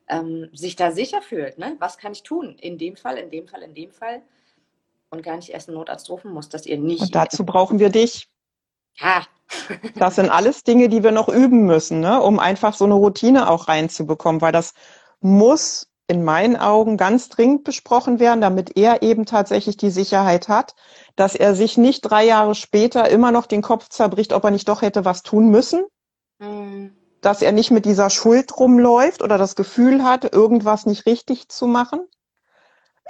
ähm, 0.08 0.50
sich 0.52 0.76
da 0.76 0.90
sicher 0.90 1.22
fühlt. 1.22 1.56
Ne? 1.56 1.76
Was 1.78 1.96
kann 1.96 2.12
ich 2.12 2.22
tun? 2.22 2.58
In 2.58 2.76
dem 2.76 2.96
Fall, 2.96 3.16
in 3.16 3.30
dem 3.30 3.48
Fall, 3.48 3.62
in 3.62 3.74
dem 3.74 3.92
Fall. 3.92 4.20
Und 5.08 5.22
gar 5.22 5.36
nicht 5.36 5.48
erst 5.48 5.70
einen 5.70 5.78
Notarzt 5.78 6.10
rufen 6.10 6.32
muss, 6.32 6.50
dass 6.50 6.66
ihr 6.66 6.76
nicht. 6.76 7.00
Und 7.00 7.14
dazu 7.14 7.46
brauchen 7.46 7.78
wir 7.78 7.88
dich. 7.88 8.28
Ja. 8.96 9.26
Das 9.96 10.16
sind 10.16 10.30
alles 10.30 10.62
Dinge, 10.62 10.88
die 10.88 11.02
wir 11.02 11.12
noch 11.12 11.28
üben 11.28 11.64
müssen, 11.64 12.00
ne? 12.00 12.20
um 12.20 12.38
einfach 12.38 12.74
so 12.74 12.84
eine 12.84 12.94
Routine 12.94 13.50
auch 13.50 13.68
reinzubekommen, 13.68 14.40
weil 14.40 14.52
das 14.52 14.74
muss 15.20 15.88
in 16.08 16.24
meinen 16.24 16.56
Augen 16.56 16.96
ganz 16.96 17.28
dringend 17.28 17.64
besprochen 17.64 18.18
werden, 18.18 18.40
damit 18.40 18.76
er 18.76 19.02
eben 19.02 19.26
tatsächlich 19.26 19.76
die 19.76 19.90
Sicherheit 19.90 20.48
hat, 20.48 20.74
dass 21.16 21.34
er 21.34 21.54
sich 21.54 21.76
nicht 21.76 22.00
drei 22.00 22.24
Jahre 22.24 22.54
später 22.54 23.08
immer 23.10 23.30
noch 23.30 23.44
den 23.46 23.60
Kopf 23.60 23.90
zerbricht, 23.90 24.32
ob 24.32 24.42
er 24.44 24.50
nicht 24.50 24.68
doch 24.68 24.80
hätte 24.80 25.04
was 25.04 25.22
tun 25.22 25.50
müssen. 25.50 25.84
Mhm. 26.38 26.96
Dass 27.20 27.42
er 27.42 27.52
nicht 27.52 27.70
mit 27.70 27.84
dieser 27.84 28.10
Schuld 28.10 28.58
rumläuft 28.58 29.22
oder 29.22 29.36
das 29.36 29.54
Gefühl 29.54 30.02
hat, 30.02 30.32
irgendwas 30.32 30.86
nicht 30.86 31.04
richtig 31.04 31.48
zu 31.48 31.66
machen. 31.66 32.00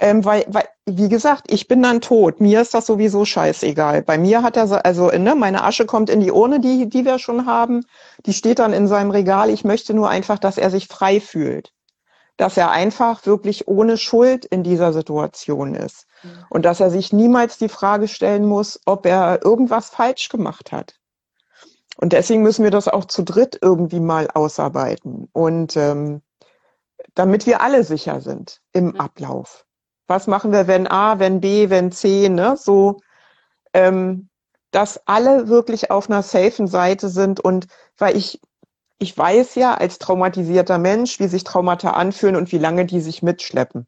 Ähm, 0.01 0.23
weil, 0.23 0.45
weil, 0.47 0.65
wie 0.85 1.09
gesagt, 1.09 1.51
ich 1.51 1.67
bin 1.67 1.83
dann 1.83 1.99
tot. 2.01 2.39
Mir 2.39 2.61
ist 2.61 2.73
das 2.73 2.85
sowieso 2.85 3.25
scheißegal. 3.25 4.01
Bei 4.01 4.17
mir 4.17 4.43
hat 4.43 4.55
er, 4.55 4.85
also 4.85 5.09
ne, 5.09 5.35
meine 5.35 5.63
Asche 5.63 5.85
kommt 5.85 6.09
in 6.09 6.21
die 6.21 6.31
Urne, 6.31 6.59
die, 6.59 6.87
die 6.87 7.05
wir 7.05 7.19
schon 7.19 7.45
haben. 7.45 7.85
Die 8.25 8.33
steht 8.33 8.59
dann 8.59 8.73
in 8.73 8.87
seinem 8.87 9.11
Regal. 9.11 9.49
Ich 9.49 9.63
möchte 9.65 9.93
nur 9.93 10.09
einfach, 10.09 10.39
dass 10.39 10.57
er 10.57 10.69
sich 10.69 10.87
frei 10.87 11.19
fühlt 11.19 11.73
dass 12.39 12.55
er 12.55 12.71
einfach 12.71 13.25
wirklich 13.25 13.67
ohne 13.67 13.97
Schuld 13.97 14.45
in 14.45 14.63
dieser 14.63 14.93
Situation 14.93 15.75
ist. 15.75 16.07
Mhm. 16.23 16.45
Und 16.49 16.63
dass 16.63 16.79
er 16.79 16.89
sich 16.89 17.11
niemals 17.11 17.57
die 17.57 17.67
Frage 17.67 18.07
stellen 18.07 18.45
muss, 18.45 18.79
ob 18.85 19.05
er 19.05 19.43
irgendwas 19.43 19.89
falsch 19.89 20.29
gemacht 20.29 20.71
hat. 20.71 20.95
Und 21.97 22.13
deswegen 22.13 22.41
müssen 22.41 22.63
wir 22.63 22.71
das 22.71 22.87
auch 22.87 23.03
zu 23.03 23.23
dritt 23.23 23.59
irgendwie 23.61 23.99
mal 23.99 24.29
ausarbeiten. 24.33 25.27
Und 25.33 25.75
ähm, 25.75 26.21
damit 27.13 27.45
wir 27.45 27.59
alle 27.59 27.83
sicher 27.83 28.21
sind 28.21 28.61
im 28.71 28.91
mhm. 28.91 28.99
Ablauf. 29.01 29.65
Was 30.09 30.25
machen 30.25 30.51
wir, 30.51 30.67
wenn 30.67 30.87
A, 30.87 31.19
wenn 31.19 31.39
B, 31.39 31.69
wenn 31.69 31.91
C, 31.91 32.29
ne? 32.29 32.57
So, 32.57 32.99
ähm, 33.73 34.29
dass 34.71 35.05
alle 35.07 35.47
wirklich 35.47 35.91
auf 35.91 36.09
einer 36.09 36.23
safen 36.23 36.67
Seite 36.67 37.09
sind 37.09 37.39
und 37.39 37.67
weil 37.97 38.17
ich 38.17 38.41
ich 38.97 39.17
weiß 39.17 39.55
ja 39.55 39.75
als 39.75 39.97
traumatisierter 39.97 40.77
Mensch, 40.77 41.19
wie 41.19 41.27
sich 41.27 41.45
Traumata 41.45 41.91
anfühlen 41.91 42.35
und 42.35 42.51
wie 42.51 42.57
lange 42.57 42.85
die 42.85 42.99
sich 42.99 43.23
mitschleppen. 43.23 43.87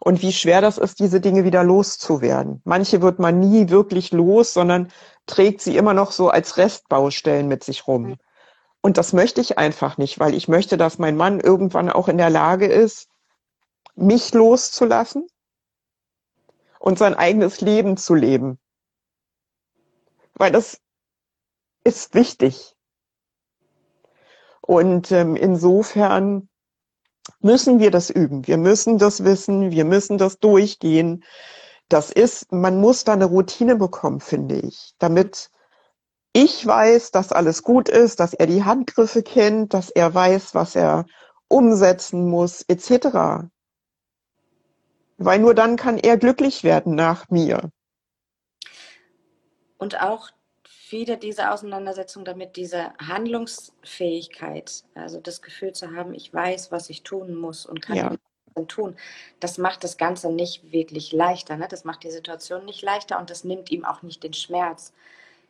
Und 0.00 0.22
wie 0.22 0.32
schwer 0.32 0.60
das 0.60 0.78
ist, 0.78 0.98
diese 0.98 1.20
Dinge 1.20 1.44
wieder 1.44 1.62
loszuwerden. 1.62 2.62
Manche 2.64 3.02
wird 3.02 3.18
man 3.18 3.38
nie 3.38 3.68
wirklich 3.68 4.12
los, 4.12 4.54
sondern 4.54 4.88
trägt 5.26 5.60
sie 5.60 5.76
immer 5.76 5.94
noch 5.94 6.10
so 6.10 6.30
als 6.30 6.56
Restbaustellen 6.56 7.48
mit 7.48 7.62
sich 7.62 7.86
rum. 7.86 8.16
Und 8.80 8.96
das 8.96 9.12
möchte 9.12 9.40
ich 9.42 9.58
einfach 9.58 9.98
nicht, 9.98 10.18
weil 10.18 10.34
ich 10.34 10.48
möchte, 10.48 10.76
dass 10.78 10.98
mein 10.98 11.16
Mann 11.16 11.38
irgendwann 11.38 11.90
auch 11.90 12.08
in 12.08 12.18
der 12.18 12.30
Lage 12.30 12.66
ist, 12.66 13.08
mich 13.94 14.32
loszulassen 14.32 15.28
und 16.80 16.98
sein 16.98 17.14
eigenes 17.14 17.60
Leben 17.60 17.96
zu 17.96 18.14
leben. 18.14 18.58
Weil 20.34 20.50
das 20.50 20.80
ist 21.84 22.14
wichtig. 22.14 22.74
Und 24.62 25.12
ähm, 25.12 25.36
insofern 25.36 26.48
müssen 27.40 27.78
wir 27.78 27.90
das 27.90 28.10
üben. 28.10 28.46
Wir 28.46 28.56
müssen 28.56 28.98
das 28.98 29.24
wissen. 29.24 29.70
Wir 29.70 29.84
müssen 29.84 30.18
das 30.18 30.38
durchgehen. 30.38 31.22
Das 31.88 32.10
ist, 32.10 32.50
man 32.50 32.80
muss 32.80 33.04
da 33.04 33.12
eine 33.12 33.26
Routine 33.26 33.76
bekommen, 33.76 34.20
finde 34.20 34.56
ich, 34.56 34.94
damit 34.98 35.50
ich 36.32 36.64
weiß, 36.64 37.10
dass 37.10 37.32
alles 37.32 37.62
gut 37.62 37.88
ist, 37.88 38.20
dass 38.20 38.32
er 38.32 38.46
die 38.46 38.64
Handgriffe 38.64 39.22
kennt, 39.22 39.74
dass 39.74 39.90
er 39.90 40.14
weiß, 40.14 40.54
was 40.54 40.76
er 40.76 41.04
umsetzen 41.48 42.28
muss, 42.30 42.62
etc. 42.68 43.50
Weil 45.22 45.38
nur 45.38 45.54
dann 45.54 45.76
kann 45.76 45.98
er 45.98 46.16
glücklich 46.16 46.64
werden 46.64 46.94
nach 46.94 47.28
mir. 47.28 47.70
Und 49.76 50.00
auch 50.00 50.30
wieder 50.88 51.16
diese 51.16 51.50
Auseinandersetzung 51.50 52.24
damit, 52.24 52.56
diese 52.56 52.94
Handlungsfähigkeit, 52.98 54.82
also 54.94 55.20
das 55.20 55.42
Gefühl 55.42 55.74
zu 55.74 55.94
haben, 55.94 56.14
ich 56.14 56.32
weiß, 56.32 56.72
was 56.72 56.88
ich 56.88 57.02
tun 57.02 57.34
muss 57.34 57.66
und 57.66 57.82
kann 57.82 57.96
ja. 57.96 58.16
tun, 58.66 58.96
das 59.40 59.58
macht 59.58 59.84
das 59.84 59.98
Ganze 59.98 60.32
nicht 60.32 60.72
wirklich 60.72 61.12
leichter. 61.12 61.56
Ne? 61.56 61.68
Das 61.68 61.84
macht 61.84 62.02
die 62.02 62.10
Situation 62.10 62.64
nicht 62.64 62.80
leichter 62.80 63.18
und 63.18 63.28
das 63.28 63.44
nimmt 63.44 63.70
ihm 63.70 63.84
auch 63.84 64.00
nicht 64.00 64.22
den 64.22 64.32
Schmerz. 64.32 64.94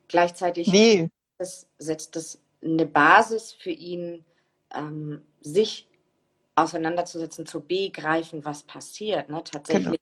Gleichzeitig 0.09 0.67
nee. 0.67 1.09
das, 1.39 1.69
setzt 1.79 2.17
das 2.17 2.41
eine 2.63 2.87
Basis 2.87 3.53
für 3.53 3.71
ihn, 3.71 4.25
ähm, 4.75 5.23
sich 5.41 5.90
auseinanderzusetzen, 6.63 7.47
zu 7.47 7.61
begreifen, 7.61 8.45
was 8.45 8.63
passiert. 8.63 9.29
Ne? 9.29 9.43
Tatsächlich 9.45 9.85
genau 9.85 9.97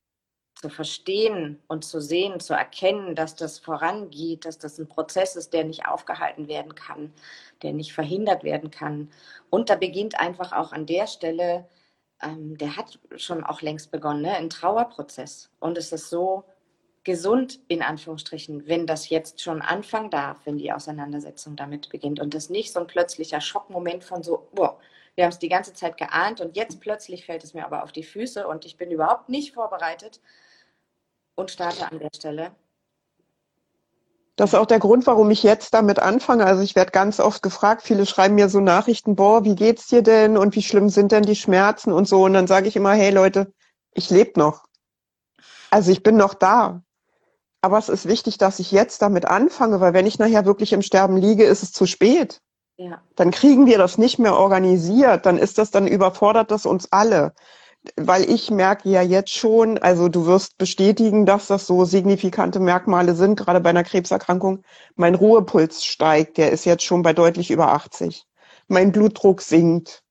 zu 0.61 0.69
verstehen 0.69 1.61
und 1.67 1.85
zu 1.85 2.01
sehen, 2.01 2.39
zu 2.41 2.53
erkennen, 2.53 3.15
dass 3.15 3.35
das 3.35 3.59
vorangeht, 3.59 4.43
dass 4.43 4.57
das 4.57 4.77
ein 4.77 4.89
Prozess 4.89 5.37
ist, 5.37 5.53
der 5.53 5.63
nicht 5.63 5.85
aufgehalten 5.85 6.49
werden 6.49 6.75
kann, 6.75 7.13
der 7.61 7.71
nicht 7.71 7.93
verhindert 7.93 8.43
werden 8.43 8.69
kann. 8.69 9.09
Und 9.49 9.69
da 9.69 9.75
beginnt 9.75 10.19
einfach 10.19 10.51
auch 10.51 10.73
an 10.73 10.85
der 10.85 11.07
Stelle, 11.07 11.65
ähm, 12.21 12.57
der 12.57 12.75
hat 12.75 12.99
schon 13.15 13.43
auch 13.45 13.61
längst 13.61 13.91
begonnen, 13.91 14.21
ne? 14.21 14.33
ein 14.33 14.49
Trauerprozess. 14.49 15.49
Und 15.59 15.77
es 15.77 15.93
ist 15.93 16.09
so 16.09 16.43
gesund, 17.05 17.61
in 17.69 17.81
Anführungsstrichen, 17.81 18.67
wenn 18.67 18.85
das 18.85 19.07
jetzt 19.07 19.41
schon 19.41 19.61
anfangen 19.61 20.09
darf, 20.09 20.45
wenn 20.45 20.57
die 20.57 20.73
Auseinandersetzung 20.73 21.55
damit 21.55 21.89
beginnt. 21.89 22.19
Und 22.19 22.33
das 22.33 22.49
nicht 22.49 22.73
so 22.73 22.81
ein 22.81 22.87
plötzlicher 22.87 23.39
Schockmoment 23.39 24.03
von 24.03 24.23
so, 24.23 24.49
boah, 24.53 24.77
wir 25.19 25.25
haben 25.25 25.31
es 25.31 25.39
die 25.39 25.49
ganze 25.49 25.73
Zeit 25.73 25.97
geahnt 25.97 26.39
und 26.39 26.55
jetzt 26.55 26.79
plötzlich 26.79 27.25
fällt 27.25 27.43
es 27.43 27.53
mir 27.53 27.65
aber 27.65 27.83
auf 27.83 27.91
die 27.91 28.03
Füße 28.03 28.47
und 28.47 28.63
ich 28.63 28.77
bin 28.77 28.89
überhaupt 28.89 29.27
nicht 29.27 29.53
vorbereitet, 29.53 30.21
und 31.39 31.49
starte 31.49 31.89
an 31.89 31.99
der 31.99 32.09
Stelle. 32.15 32.51
Das 34.35 34.51
ist 34.51 34.59
auch 34.59 34.65
der 34.65 34.79
Grund, 34.79 35.07
warum 35.07 35.31
ich 35.31 35.43
jetzt 35.43 35.73
damit 35.73 35.99
anfange. 35.99 36.45
Also 36.45 36.61
ich 36.61 36.75
werde 36.75 36.91
ganz 36.91 37.19
oft 37.19 37.41
gefragt, 37.41 37.81
viele 37.81 38.05
schreiben 38.05 38.35
mir 38.35 38.47
so 38.47 38.59
Nachrichten, 38.59 39.15
boah, 39.15 39.43
wie 39.43 39.55
geht's 39.55 39.87
dir 39.87 40.01
denn 40.01 40.37
und 40.37 40.55
wie 40.55 40.61
schlimm 40.61 40.89
sind 40.89 41.11
denn 41.11 41.23
die 41.23 41.35
Schmerzen 41.35 41.91
und 41.91 42.07
so. 42.07 42.23
Und 42.23 42.33
dann 42.33 42.47
sage 42.47 42.67
ich 42.67 42.75
immer, 42.75 42.93
hey 42.93 43.11
Leute, 43.11 43.51
ich 43.93 44.09
lebe 44.09 44.39
noch. 44.39 44.65
Also 45.71 45.91
ich 45.91 46.03
bin 46.03 46.15
noch 46.15 46.33
da. 46.33 46.81
Aber 47.61 47.77
es 47.77 47.89
ist 47.89 48.07
wichtig, 48.07 48.37
dass 48.37 48.59
ich 48.59 48.71
jetzt 48.71 49.01
damit 49.01 49.25
anfange, 49.25 49.81
weil 49.81 49.93
wenn 49.93 50.07
ich 50.07 50.19
nachher 50.19 50.45
wirklich 50.45 50.71
im 50.71 50.81
Sterben 50.81 51.17
liege, 51.17 51.43
ist 51.43 51.63
es 51.63 51.73
zu 51.73 51.85
spät. 51.85 52.41
Dann 53.15 53.31
kriegen 53.31 53.65
wir 53.65 53.77
das 53.77 53.97
nicht 53.97 54.19
mehr 54.19 54.37
organisiert, 54.37 55.25
dann 55.25 55.37
ist 55.37 55.57
das, 55.57 55.69
dann 55.69 55.85
überfordert 55.85 56.49
das 56.49 56.65
uns 56.65 56.87
alle. 56.91 57.33
Weil 57.97 58.29
ich 58.29 58.51
merke 58.51 58.89
ja 58.89 59.01
jetzt 59.01 59.33
schon, 59.33 59.77
also 59.77 60.07
du 60.07 60.25
wirst 60.25 60.57
bestätigen, 60.57 61.25
dass 61.25 61.47
das 61.47 61.67
so 61.67 61.83
signifikante 61.85 62.59
Merkmale 62.59 63.15
sind, 63.15 63.35
gerade 63.35 63.59
bei 63.59 63.69
einer 63.69 63.83
Krebserkrankung. 63.83 64.63
Mein 64.95 65.15
Ruhepuls 65.15 65.83
steigt, 65.83 66.37
der 66.37 66.51
ist 66.51 66.65
jetzt 66.65 66.83
schon 66.83 67.01
bei 67.01 67.13
deutlich 67.13 67.51
über 67.51 67.73
80. 67.73 68.25
Mein 68.67 68.91
Blutdruck 68.91 69.41
sinkt, 69.41 70.03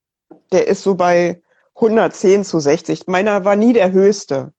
der 0.53 0.67
ist 0.67 0.83
so 0.83 0.95
bei 0.95 1.43
110 1.75 2.45
zu 2.45 2.61
60. 2.61 3.07
Meiner 3.07 3.45
war 3.45 3.57
nie 3.57 3.73
der 3.73 3.93
höchste. 3.93 4.53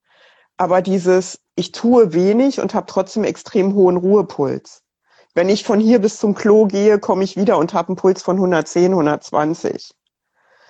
Aber 0.57 0.81
dieses, 0.81 1.39
ich 1.55 1.71
tue 1.71 2.13
wenig 2.13 2.59
und 2.59 2.73
habe 2.73 2.87
trotzdem 2.87 3.23
extrem 3.23 3.75
hohen 3.75 3.97
Ruhepuls. 3.97 4.83
Wenn 5.35 5.49
ich 5.49 5.63
von 5.63 5.79
hier 5.79 5.99
bis 5.99 6.17
zum 6.17 6.33
Klo 6.33 6.65
gehe, 6.65 6.99
komme 6.99 7.23
ich 7.23 7.37
wieder 7.37 7.57
und 7.57 7.73
habe 7.73 7.89
einen 7.89 7.95
Puls 7.95 8.23
von 8.23 8.37
110, 8.37 8.91
120. 8.91 9.91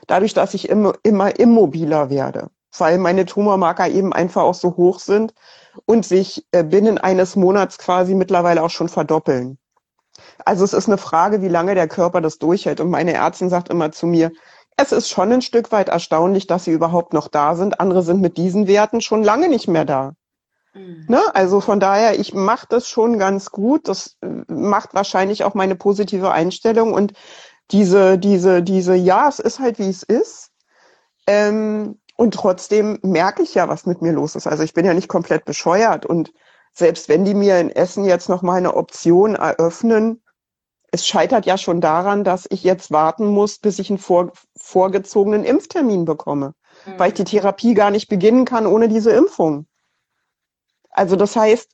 Dadurch, 0.07 0.33
dass 0.33 0.53
ich 0.53 0.69
immer, 0.69 0.93
immer 1.03 1.39
immobiler 1.39 2.09
werde, 2.09 2.49
weil 2.77 2.97
meine 2.97 3.25
Tumormarker 3.25 3.87
eben 3.87 4.11
einfach 4.11 4.43
auch 4.43 4.53
so 4.53 4.75
hoch 4.75 4.99
sind 4.99 5.33
und 5.85 6.05
sich 6.05 6.45
äh, 6.51 6.63
binnen 6.63 6.97
eines 6.97 7.35
Monats 7.35 7.77
quasi 7.77 8.15
mittlerweile 8.15 8.63
auch 8.63 8.69
schon 8.69 8.89
verdoppeln. 8.89 9.57
Also 10.45 10.65
es 10.65 10.73
ist 10.73 10.87
eine 10.87 10.97
Frage, 10.97 11.41
wie 11.41 11.47
lange 11.47 11.75
der 11.75 11.87
Körper 11.87 12.21
das 12.21 12.37
durchhält. 12.39 12.79
Und 12.79 12.89
meine 12.89 13.13
Ärztin 13.13 13.49
sagt 13.49 13.69
immer 13.69 13.91
zu 13.91 14.07
mir, 14.07 14.31
es 14.77 14.91
ist 14.91 15.09
schon 15.09 15.31
ein 15.31 15.41
Stück 15.41 15.71
weit 15.71 15.89
erstaunlich, 15.89 16.47
dass 16.47 16.65
sie 16.65 16.71
überhaupt 16.71 17.13
noch 17.13 17.27
da 17.27 17.55
sind. 17.55 17.79
Andere 17.79 18.01
sind 18.01 18.21
mit 18.21 18.37
diesen 18.37 18.67
Werten 18.67 19.01
schon 19.01 19.23
lange 19.23 19.49
nicht 19.49 19.67
mehr 19.67 19.85
da. 19.85 20.13
Mhm. 20.73 21.05
Ne? 21.07 21.21
Also 21.33 21.61
von 21.61 21.79
daher, 21.79 22.19
ich 22.19 22.33
mache 22.33 22.67
das 22.69 22.87
schon 22.87 23.19
ganz 23.19 23.51
gut. 23.51 23.87
Das 23.87 24.17
äh, 24.21 24.27
macht 24.47 24.93
wahrscheinlich 24.93 25.43
auch 25.43 25.53
meine 25.53 25.75
positive 25.75 26.31
Einstellung 26.31 26.93
und 26.93 27.13
diese, 27.71 28.17
diese, 28.17 28.63
diese, 28.63 28.95
ja, 28.95 29.27
es 29.27 29.39
ist 29.39 29.59
halt 29.59 29.79
wie 29.79 29.89
es 29.89 30.03
ist. 30.03 30.51
Ähm, 31.27 31.99
und 32.17 32.33
trotzdem 32.33 32.99
merke 33.01 33.43
ich 33.43 33.53
ja, 33.55 33.69
was 33.69 33.85
mit 33.85 34.01
mir 34.01 34.11
los 34.11 34.35
ist. 34.35 34.47
Also 34.47 34.63
ich 34.63 34.73
bin 34.73 34.85
ja 34.85 34.93
nicht 34.93 35.07
komplett 35.07 35.45
bescheuert. 35.45 36.05
Und 36.05 36.33
selbst 36.73 37.07
wenn 37.07 37.23
die 37.23 37.33
mir 37.33 37.59
in 37.59 37.69
Essen 37.69 38.03
jetzt 38.03 38.27
noch 38.27 38.41
mal 38.41 38.55
eine 38.55 38.75
Option 38.75 39.35
eröffnen, 39.35 40.21
es 40.91 41.07
scheitert 41.07 41.45
ja 41.45 41.57
schon 41.57 41.81
daran, 41.81 42.23
dass 42.23 42.47
ich 42.49 42.63
jetzt 42.63 42.91
warten 42.91 43.27
muss, 43.27 43.59
bis 43.59 43.79
ich 43.79 43.89
einen 43.89 43.99
vor, 43.99 44.31
vorgezogenen 44.59 45.45
Impftermin 45.45 46.05
bekomme, 46.05 46.55
mhm. 46.85 46.99
weil 46.99 47.09
ich 47.09 47.13
die 47.13 47.23
Therapie 47.23 47.73
gar 47.73 47.91
nicht 47.91 48.09
beginnen 48.09 48.43
kann 48.43 48.65
ohne 48.65 48.89
diese 48.89 49.11
Impfung. 49.11 49.67
Also 50.99 51.15
das 51.15 51.37
heißt, 51.37 51.71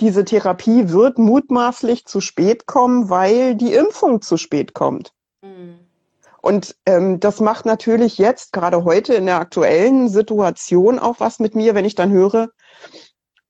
diese 0.00 0.24
Therapie 0.24 0.90
wird 0.90 1.16
mutmaßlich 1.16 2.06
zu 2.06 2.20
spät 2.20 2.66
kommen, 2.66 3.08
weil 3.08 3.54
die 3.54 3.72
Impfung 3.72 4.20
zu 4.20 4.36
spät 4.36 4.74
kommt. 4.74 5.12
Mhm. 5.42 5.78
Und 6.42 6.74
ähm, 6.84 7.20
das 7.20 7.38
macht 7.38 7.66
natürlich 7.66 8.18
jetzt, 8.18 8.52
gerade 8.52 8.82
heute 8.82 9.14
in 9.14 9.26
der 9.26 9.38
aktuellen 9.38 10.08
Situation, 10.08 10.98
auch 10.98 11.20
was 11.20 11.38
mit 11.38 11.54
mir, 11.54 11.76
wenn 11.76 11.84
ich 11.84 11.94
dann 11.94 12.10
höre, 12.10 12.48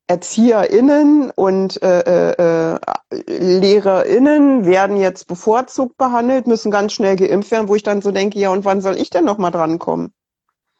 ErzieherInnen 0.08 1.30
und 1.30 1.82
äh, 1.82 2.00
äh, 2.00 2.74
äh, 2.74 2.78
LehrerInnen 3.26 4.66
werden 4.66 4.98
jetzt 4.98 5.26
bevorzugt 5.26 5.96
behandelt, 5.96 6.46
müssen 6.46 6.70
ganz 6.70 6.92
schnell 6.92 7.16
geimpft 7.16 7.50
werden, 7.50 7.68
wo 7.68 7.74
ich 7.74 7.82
dann 7.82 8.02
so 8.02 8.10
denke, 8.10 8.38
ja, 8.38 8.50
und 8.50 8.66
wann 8.66 8.82
soll 8.82 8.98
ich 8.98 9.08
denn 9.08 9.24
nochmal 9.24 9.52
drankommen? 9.52 10.12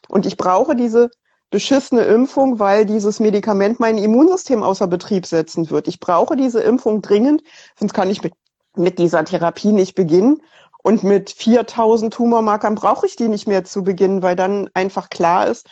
Und 0.07 0.26
ich 0.26 0.37
brauche 0.37 0.76
diese 0.76 1.09
beschissene 1.54 2.02
Impfung, 2.02 2.58
weil 2.58 2.84
dieses 2.84 3.20
Medikament 3.20 3.78
mein 3.78 3.96
Immunsystem 3.96 4.64
außer 4.64 4.88
Betrieb 4.88 5.24
setzen 5.24 5.70
wird. 5.70 5.86
Ich 5.86 6.00
brauche 6.00 6.34
diese 6.34 6.60
Impfung 6.60 7.00
dringend, 7.00 7.44
sonst 7.78 7.94
kann 7.94 8.10
ich 8.10 8.24
mit, 8.24 8.34
mit 8.74 8.98
dieser 8.98 9.24
Therapie 9.24 9.70
nicht 9.70 9.94
beginnen. 9.94 10.42
Und 10.82 11.04
mit 11.04 11.30
4000 11.30 12.12
Tumormarkern 12.12 12.74
brauche 12.74 13.06
ich 13.06 13.14
die 13.14 13.28
nicht 13.28 13.46
mehr 13.46 13.62
zu 13.62 13.84
beginnen, 13.84 14.20
weil 14.20 14.34
dann 14.34 14.68
einfach 14.74 15.10
klar 15.10 15.46
ist, 15.46 15.68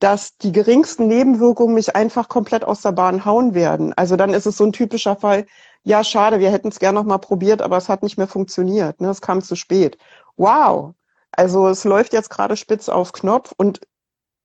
dass 0.00 0.36
die 0.36 0.52
geringsten 0.52 1.08
Nebenwirkungen 1.08 1.74
mich 1.74 1.96
einfach 1.96 2.28
komplett 2.28 2.64
aus 2.64 2.82
der 2.82 2.92
Bahn 2.92 3.24
hauen 3.24 3.54
werden. 3.54 3.94
Also 3.94 4.16
dann 4.16 4.34
ist 4.34 4.44
es 4.44 4.58
so 4.58 4.64
ein 4.64 4.72
typischer 4.74 5.16
Fall, 5.16 5.46
ja, 5.82 6.04
schade, 6.04 6.40
wir 6.40 6.50
hätten 6.50 6.68
es 6.68 6.78
gerne 6.78 6.98
noch 6.98 7.06
mal 7.06 7.16
probiert, 7.16 7.62
aber 7.62 7.78
es 7.78 7.88
hat 7.88 8.02
nicht 8.02 8.18
mehr 8.18 8.28
funktioniert. 8.28 9.00
Ne? 9.00 9.08
Es 9.08 9.22
kam 9.22 9.40
zu 9.40 9.56
spät. 9.56 9.96
Wow. 10.36 10.92
Also 11.30 11.68
es 11.68 11.84
läuft 11.84 12.12
jetzt 12.12 12.28
gerade 12.28 12.58
spitz 12.58 12.90
auf 12.90 13.12
Knopf 13.12 13.54
und 13.56 13.80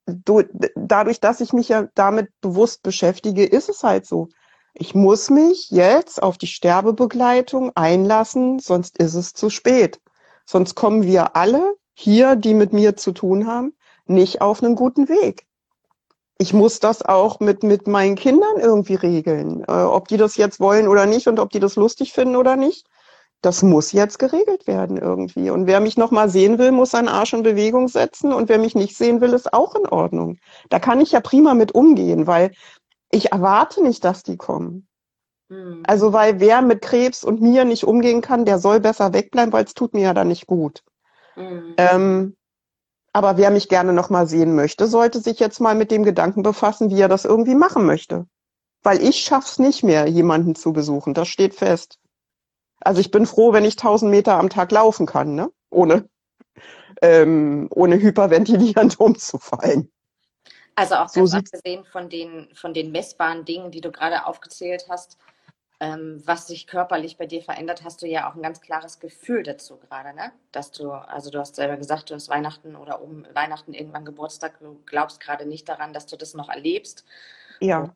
du, 0.08 0.44
dadurch, 0.76 1.20
dass 1.20 1.42
ich 1.42 1.54
mich 1.54 1.70
ja 1.70 1.88
damit 1.96 2.30
bewusst 2.42 2.84
beschäftige, 2.84 3.46
ist 3.46 3.70
es 3.70 3.84
halt 3.84 4.06
so. 4.06 4.30
Ich 4.74 4.96
muss 4.96 5.30
mich 5.30 5.70
jetzt 5.72 6.22
auf 6.22 6.38
die 6.38 6.48
Sterbebegleitung 6.48 7.72
einlassen, 7.76 8.60
sonst 8.60 8.98
ist 8.98 9.16
es 9.16 9.34
zu 9.34 9.50
spät. 9.50 10.00
Sonst 10.46 10.76
kommen 10.76 11.04
wir 11.04 11.36
alle 11.36 11.76
hier, 11.94 12.36
die 12.36 12.54
mit 12.54 12.74
mir 12.74 12.96
zu 12.96 13.12
tun 13.12 13.48
haben, 13.48 13.76
nicht 14.06 14.42
auf 14.42 14.64
einen 14.64 14.76
guten 14.76 15.10
Weg 15.10 15.48
ich 16.38 16.54
muss 16.54 16.80
das 16.80 17.02
auch 17.02 17.40
mit, 17.40 17.64
mit 17.64 17.88
meinen 17.88 18.16
Kindern 18.16 18.60
irgendwie 18.60 18.96
regeln. 18.96 19.64
Äh, 19.68 19.72
ob 19.72 20.08
die 20.08 20.18
das 20.18 20.38
jetzt 20.38 20.60
wollen 20.60 20.88
oder 20.88 21.06
nicht 21.06 21.28
und 21.28 21.40
ob 21.40 21.50
die 21.50 21.60
das 21.60 21.76
lustig 21.76 22.14
finden 22.14 22.36
oder 22.36 22.56
nicht. 22.56 22.88
Das 23.42 23.62
muss 23.62 23.92
jetzt 23.92 24.18
geregelt 24.18 24.66
werden 24.66 24.98
irgendwie. 24.98 25.52
Und 25.52 25.68
wer 25.68 25.80
mich 25.80 25.96
nochmal 25.96 26.30
sehen 26.30 26.58
will, 26.58 26.72
muss 26.72 26.92
seinen 26.92 27.08
Arsch 27.08 27.34
in 27.34 27.44
Bewegung 27.44 27.88
setzen. 27.88 28.34
Und 28.34 28.50
wer 28.50 28.58
mich 28.58 28.74
nicht 28.74 28.98
sehen 28.98 29.22
will, 29.22 29.34
ist 29.34 29.54
auch 29.54 29.76
in 29.76 29.88
Ordnung. 29.88 30.38
Da 30.70 30.80
kann 30.80 31.00
ich 31.02 31.12
ja 31.12 31.20
prima 31.20 31.54
mit 31.54 31.74
umgehen, 31.74 32.26
weil 32.26 32.52
ich 33.12 33.32
erwarte 33.32 33.84
nicht, 33.84 34.04
dass 34.04 34.24
die 34.24 34.38
kommen. 34.38 34.88
Mhm. 35.50 35.84
Also, 35.86 36.14
weil 36.14 36.40
wer 36.40 36.62
mit 36.62 36.82
Krebs 36.82 37.24
und 37.24 37.42
mir 37.42 37.64
nicht 37.64 37.84
umgehen 37.84 38.22
kann, 38.22 38.46
der 38.46 38.60
soll 38.60 38.80
besser 38.80 39.14
wegbleiben, 39.14 39.54
weil 39.54 39.66
es 39.66 39.74
tut 39.74 39.94
mir 39.94 40.02
ja 40.02 40.14
dann 40.14 40.28
nicht 40.28 40.48
gut. 40.48 40.84
Mhm. 41.36 41.76
Ähm, 41.78 42.38
aber 43.14 43.38
wer 43.38 43.50
mich 43.52 43.70
gerne 43.70 43.94
noch 43.94 44.10
mal 44.10 44.28
sehen 44.28 44.56
möchte, 44.56 44.88
sollte 44.88 45.20
sich 45.22 45.40
jetzt 45.40 45.60
mal 45.60 45.76
mit 45.76 45.92
dem 45.92 46.04
Gedanken 46.04 46.44
befassen, 46.44 46.90
wie 46.90 47.02
er 47.02 47.08
das 47.08 47.26
irgendwie 47.26 47.56
machen 47.56 47.86
möchte. 47.86 48.28
Weil 48.84 49.02
ich 49.02 49.18
schaff's 49.18 49.60
nicht 49.60 49.84
mehr, 49.84 50.08
jemanden 50.08 50.56
zu 50.56 50.74
besuchen. 50.74 51.14
Das 51.14 51.28
steht 51.28 51.56
fest. 51.56 51.98
Also 52.82 53.02
ich 53.02 53.12
bin 53.12 53.26
froh, 53.26 53.54
wenn 53.54 53.66
ich 53.66 53.74
1000 53.74 54.12
Meter 54.12 54.36
am 54.36 54.50
Tag 54.50 54.72
laufen 54.72 55.06
kann, 55.06 55.36
ne? 55.36 55.52
Ohne, 55.70 56.08
ähm, 57.02 57.68
ohne 57.72 58.00
hyperventilierend 58.00 59.00
umzufallen. 59.00 59.92
Also 60.76 60.96
auch 60.96 61.10
so 61.10 61.22
ganz 61.22 61.34
abgesehen 61.34 61.86
von 61.86 62.08
den, 62.10 62.50
von 62.54 62.74
den 62.74 62.92
messbaren 62.92 63.46
Dingen, 63.46 63.72
die 63.72 63.82
du 63.82 63.92
gerade 63.92 64.26
aufgezählt 64.26 64.86
hast, 64.90 65.18
ähm, 65.80 66.22
was 66.26 66.48
sich 66.48 66.66
körperlich 66.66 67.18
bei 67.18 67.26
dir 67.26 67.42
verändert, 67.42 67.84
hast 67.84 68.02
du 68.02 68.08
ja 68.08 68.30
auch 68.30 68.36
ein 68.36 68.42
ganz 68.42 68.62
klares 68.62 69.00
Gefühl 69.00 69.44
dazu 69.44 69.78
gerade, 69.78 70.16
ne? 70.16 70.32
Dass 70.52 70.72
du, 70.72 70.92
also 70.92 71.30
du 71.30 71.40
hast 71.40 71.56
selber 71.56 71.78
gesagt, 71.78 72.10
du 72.10 72.16
hast 72.16 72.30
Weihnachten 72.30 72.76
oder 72.76 73.02
um 73.02 73.26
Weihnachten 73.34 73.74
irgendwann 73.74 74.06
Geburtstag, 74.06 74.60
du 74.60 74.82
glaubst 74.86 75.20
gerade 75.20 75.46
nicht 75.46 75.70
daran, 75.70 75.94
dass 75.94 76.08
du 76.08 76.16
das 76.16 76.34
noch 76.34 76.50
erlebst. 76.50 77.06
Ja. 77.60 77.82
Und, 77.82 77.94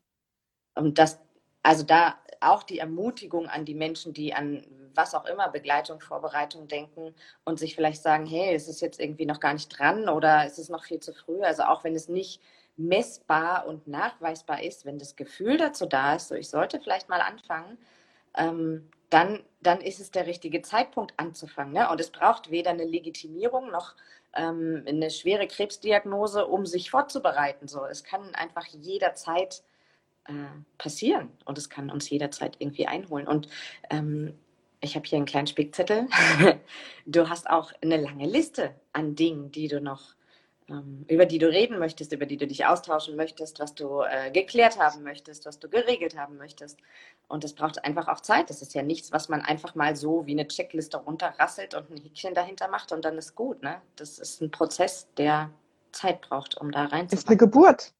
und 0.75 0.99
das, 0.99 1.19
also 1.63 1.83
da 1.83 2.15
auch 2.41 2.63
die 2.63 2.79
Ermutigung 2.79 3.47
an 3.47 3.65
die 3.65 3.75
Menschen, 3.75 4.13
die 4.13 4.33
an 4.33 4.65
was 4.95 5.15
auch 5.15 5.25
immer, 5.25 5.49
Begleitung, 5.49 6.01
Vorbereitung 6.01 6.67
denken 6.67 7.15
und 7.45 7.59
sich 7.59 7.75
vielleicht 7.75 8.01
sagen, 8.01 8.25
hey, 8.25 8.53
es 8.53 8.67
ist 8.67 8.81
jetzt 8.81 8.99
irgendwie 8.99 9.25
noch 9.25 9.39
gar 9.39 9.53
nicht 9.53 9.69
dran 9.69 10.09
oder 10.09 10.45
es 10.45 10.59
ist 10.59 10.69
noch 10.69 10.83
viel 10.83 10.99
zu 10.99 11.13
früh. 11.13 11.41
Also 11.43 11.63
auch 11.63 11.83
wenn 11.83 11.95
es 11.95 12.09
nicht 12.09 12.41
messbar 12.77 13.67
und 13.67 13.87
nachweisbar 13.87 14.63
ist, 14.63 14.85
wenn 14.85 14.97
das 14.97 15.15
Gefühl 15.15 15.57
dazu 15.57 15.85
da 15.85 16.15
ist, 16.15 16.29
so 16.29 16.35
ich 16.35 16.49
sollte 16.49 16.79
vielleicht 16.79 17.09
mal 17.09 17.21
anfangen, 17.21 17.77
ähm, 18.35 18.89
dann, 19.09 19.43
dann 19.61 19.81
ist 19.81 19.99
es 19.99 20.11
der 20.11 20.25
richtige 20.25 20.61
Zeitpunkt 20.61 21.13
anzufangen. 21.17 21.73
Ne? 21.73 21.89
Und 21.89 21.99
es 21.99 22.11
braucht 22.11 22.49
weder 22.49 22.71
eine 22.71 22.85
Legitimierung 22.85 23.69
noch 23.69 23.95
ähm, 24.33 24.83
eine 24.87 25.09
schwere 25.09 25.47
Krebsdiagnose, 25.47 26.47
um 26.47 26.65
sich 26.65 26.89
vorzubereiten. 26.89 27.67
So, 27.67 27.85
es 27.85 28.03
kann 28.03 28.33
einfach 28.35 28.65
jederzeit 28.67 29.63
äh, 30.25 30.33
passieren 30.77 31.29
und 31.45 31.57
es 31.57 31.69
kann 31.69 31.89
uns 31.89 32.09
jederzeit 32.09 32.57
irgendwie 32.59 32.87
einholen. 32.87 33.27
Und 33.27 33.47
ähm, 33.89 34.33
ich 34.79 34.95
habe 34.95 35.07
hier 35.07 35.17
einen 35.17 35.25
kleinen 35.25 35.47
Spickzettel. 35.47 36.07
du 37.05 37.29
hast 37.29 37.49
auch 37.49 37.71
eine 37.81 37.97
lange 37.97 38.27
Liste 38.27 38.73
an 38.93 39.15
Dingen, 39.15 39.51
die 39.51 39.67
du 39.67 39.79
noch 39.79 40.15
ähm, 40.71 41.05
über 41.07 41.25
die 41.25 41.37
du 41.37 41.47
reden 41.47 41.79
möchtest, 41.79 42.13
über 42.13 42.25
die 42.25 42.37
du 42.37 42.47
dich 42.47 42.65
austauschen 42.65 43.15
möchtest, 43.15 43.59
was 43.59 43.75
du 43.75 44.01
äh, 44.01 44.31
geklärt 44.31 44.79
haben 44.79 45.03
möchtest, 45.03 45.45
was 45.45 45.59
du 45.59 45.69
geregelt 45.69 46.17
haben 46.17 46.37
möchtest. 46.37 46.79
Und 47.27 47.43
das 47.43 47.53
braucht 47.53 47.83
einfach 47.83 48.07
auch 48.07 48.21
Zeit. 48.21 48.49
Das 48.49 48.61
ist 48.61 48.73
ja 48.73 48.81
nichts, 48.81 49.11
was 49.11 49.29
man 49.29 49.41
einfach 49.41 49.75
mal 49.75 49.95
so 49.95 50.25
wie 50.25 50.31
eine 50.31 50.47
Checkliste 50.47 50.97
runterrasselt 50.97 51.75
und 51.75 51.89
ein 51.91 51.97
Häkchen 51.97 52.33
dahinter 52.33 52.67
macht 52.67 52.91
und 52.91 53.05
dann 53.05 53.17
ist 53.17 53.35
gut. 53.35 53.61
Ne? 53.61 53.81
Das 53.95 54.19
ist 54.19 54.41
ein 54.41 54.51
Prozess, 54.51 55.07
der 55.17 55.51
Zeit 55.91 56.21
braucht, 56.21 56.57
um 56.57 56.71
da 56.71 56.85
reinzukommen. 56.85 57.09
Ist 57.09 57.27
eine 57.27 57.37
Geburt 57.37 57.93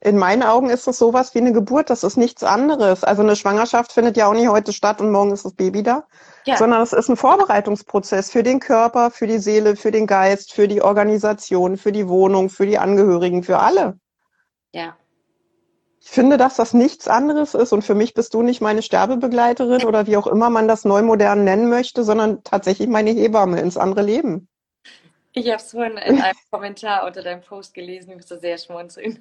in 0.00 0.16
meinen 0.18 0.42
Augen 0.42 0.70
ist 0.70 0.86
das 0.86 0.98
sowas 0.98 1.34
wie 1.34 1.38
eine 1.38 1.52
Geburt, 1.52 1.90
das 1.90 2.04
ist 2.04 2.16
nichts 2.16 2.42
anderes. 2.44 3.04
Also 3.04 3.22
eine 3.22 3.36
Schwangerschaft 3.36 3.92
findet 3.92 4.16
ja 4.16 4.28
auch 4.28 4.34
nicht 4.34 4.48
heute 4.48 4.72
statt 4.72 5.00
und 5.00 5.10
morgen 5.10 5.32
ist 5.32 5.44
das 5.44 5.54
Baby 5.54 5.82
da, 5.82 6.04
ja. 6.44 6.56
sondern 6.56 6.82
es 6.82 6.92
ist 6.92 7.08
ein 7.08 7.16
Vorbereitungsprozess 7.16 8.30
für 8.30 8.42
den 8.42 8.60
Körper, 8.60 9.10
für 9.10 9.26
die 9.26 9.38
Seele, 9.38 9.76
für 9.76 9.90
den 9.90 10.06
Geist, 10.06 10.52
für 10.52 10.68
die 10.68 10.82
Organisation, 10.82 11.76
für 11.76 11.92
die 11.92 12.08
Wohnung, 12.08 12.50
für 12.50 12.66
die 12.66 12.78
Angehörigen, 12.78 13.42
für 13.42 13.58
alle. 13.58 13.98
Ja. 14.72 14.96
Ich 16.00 16.10
finde, 16.10 16.36
dass 16.36 16.54
das 16.54 16.72
nichts 16.72 17.08
anderes 17.08 17.54
ist 17.54 17.72
und 17.72 17.82
für 17.82 17.96
mich 17.96 18.14
bist 18.14 18.32
du 18.34 18.42
nicht 18.42 18.60
meine 18.60 18.82
Sterbebegleiterin 18.82 19.84
oder 19.84 20.06
wie 20.06 20.16
auch 20.16 20.28
immer 20.28 20.50
man 20.50 20.68
das 20.68 20.84
neu 20.84 21.02
modern 21.02 21.42
nennen 21.42 21.68
möchte, 21.68 22.04
sondern 22.04 22.44
tatsächlich 22.44 22.88
meine 22.88 23.10
Hebamme 23.10 23.60
ins 23.60 23.76
andere 23.76 24.02
Leben. 24.02 24.48
Ich 25.32 25.48
habe 25.48 25.56
es 25.56 25.72
vorhin 25.72 25.98
in 25.98 26.20
einem 26.22 26.36
Kommentar 26.50 27.04
unter 27.06 27.22
deinem 27.22 27.42
Post 27.42 27.74
gelesen, 27.74 28.10
ich 28.10 28.16
musste 28.16 28.38
sehr 28.38 28.56
schmunzeln. 28.56 29.18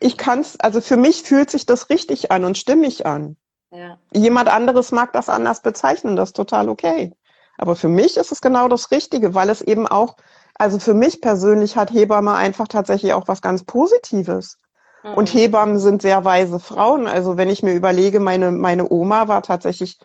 Ich 0.00 0.16
kann 0.16 0.40
es, 0.40 0.58
also 0.60 0.80
für 0.80 0.96
mich 0.96 1.22
fühlt 1.22 1.50
sich 1.50 1.66
das 1.66 1.88
richtig 1.90 2.30
an 2.30 2.44
und 2.44 2.58
stimmig 2.58 3.06
an. 3.06 3.36
Ja. 3.70 3.98
Jemand 4.12 4.48
anderes 4.48 4.92
mag 4.92 5.12
das 5.12 5.28
anders 5.28 5.62
bezeichnen, 5.62 6.16
das 6.16 6.30
ist 6.30 6.36
total 6.36 6.68
okay. 6.68 7.12
Aber 7.58 7.76
für 7.76 7.88
mich 7.88 8.16
ist 8.16 8.32
es 8.32 8.40
genau 8.40 8.68
das 8.68 8.90
Richtige, 8.90 9.34
weil 9.34 9.48
es 9.48 9.62
eben 9.62 9.86
auch, 9.86 10.16
also 10.54 10.78
für 10.78 10.94
mich 10.94 11.20
persönlich 11.20 11.76
hat 11.76 11.92
Hebamme 11.92 12.34
einfach 12.34 12.68
tatsächlich 12.68 13.12
auch 13.14 13.28
was 13.28 13.40
ganz 13.40 13.64
Positives. 13.64 14.58
Mhm. 15.02 15.14
Und 15.14 15.32
Hebammen 15.32 15.78
sind 15.78 16.02
sehr 16.02 16.24
weise 16.24 16.60
Frauen. 16.60 17.06
Also 17.06 17.36
wenn 17.36 17.48
ich 17.48 17.62
mir 17.62 17.72
überlege, 17.72 18.20
meine, 18.20 18.52
meine 18.52 18.90
Oma 18.90 19.28
war 19.28 19.42
tatsächlich 19.42 19.98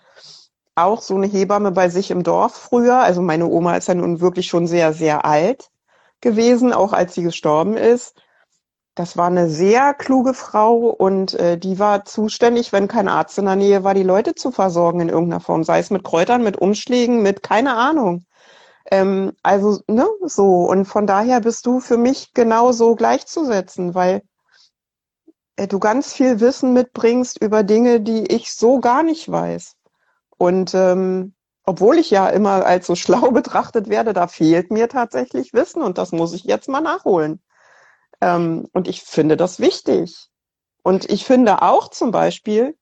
auch 0.76 1.02
so 1.02 1.16
eine 1.16 1.28
Hebamme 1.28 1.72
bei 1.72 1.90
sich 1.90 2.12
im 2.12 2.24
Dorf 2.24 2.56
früher. 2.56 3.00
Also 3.00 3.22
meine 3.22 3.48
Oma 3.48 3.76
ist 3.76 3.88
ja 3.88 3.96
nun 3.96 4.22
wirklich 4.22 4.48
schon 4.48 4.68
sehr, 4.68 4.94
sehr 4.94 5.26
alt 5.26 5.70
gewesen, 6.22 6.72
auch 6.74 6.94
als 6.94 7.14
sie 7.14 7.24
gestorben 7.24 7.76
ist. 7.76 8.16
Das 8.96 9.16
war 9.16 9.28
eine 9.28 9.50
sehr 9.50 9.94
kluge 9.94 10.34
Frau 10.34 10.90
und 10.90 11.34
äh, 11.36 11.58
die 11.58 11.80
war 11.80 12.04
zuständig, 12.04 12.74
wenn 12.74 12.90
kein 12.90 13.08
Arzt 13.08 13.38
in 13.38 13.46
der 13.46 13.56
Nähe 13.56 13.84
war, 13.86 13.94
die 13.94 14.04
Leute 14.04 14.36
zu 14.36 14.52
versorgen 14.52 15.00
in 15.00 15.10
irgendeiner 15.10 15.40
Form, 15.40 15.64
sei 15.64 15.80
es 15.80 15.92
mit 15.92 16.04
Kräutern, 16.04 16.44
mit 16.44 16.58
Umschlägen, 16.58 17.22
mit 17.22 17.42
keine 17.42 17.76
Ahnung. 17.76 18.26
Ähm, 18.92 19.34
also, 19.44 19.80
ne, 19.88 20.08
so. 20.26 20.66
Und 20.70 20.86
von 20.86 21.08
daher 21.08 21.42
bist 21.42 21.66
du 21.66 21.80
für 21.80 21.98
mich 21.98 22.34
genauso 22.34 22.96
gleichzusetzen, 22.96 23.96
weil 23.96 24.24
äh, 25.56 25.68
du 25.68 25.80
ganz 25.80 26.14
viel 26.14 26.40
Wissen 26.42 26.74
mitbringst 26.74 27.42
über 27.42 27.64
Dinge, 27.64 28.02
die 28.02 28.26
ich 28.34 28.54
so 28.54 28.80
gar 28.80 29.04
nicht 29.04 29.32
weiß. 29.32 29.76
Und 30.38 30.74
ähm, 30.74 31.34
obwohl 31.64 31.98
ich 31.98 32.10
ja 32.12 32.28
immer 32.30 32.66
als 32.66 32.88
so 32.88 32.96
schlau 32.98 33.32
betrachtet 33.32 33.90
werde, 33.90 34.14
da 34.14 34.28
fehlt 34.28 34.72
mir 34.72 34.90
tatsächlich 34.90 35.54
Wissen 35.54 35.82
und 35.82 35.98
das 35.98 36.12
muss 36.12 36.34
ich 36.34 36.44
jetzt 36.44 36.68
mal 36.70 36.82
nachholen. 36.82 37.42
Ähm, 38.22 38.68
und 38.74 38.88
ich 38.88 39.02
finde 39.02 39.36
das 39.36 39.60
wichtig. 39.60 40.30
Und 40.84 41.10
ich 41.10 41.26
finde 41.26 41.62
auch 41.62 41.90
zum 41.90 42.12
Beispiel, 42.12 42.78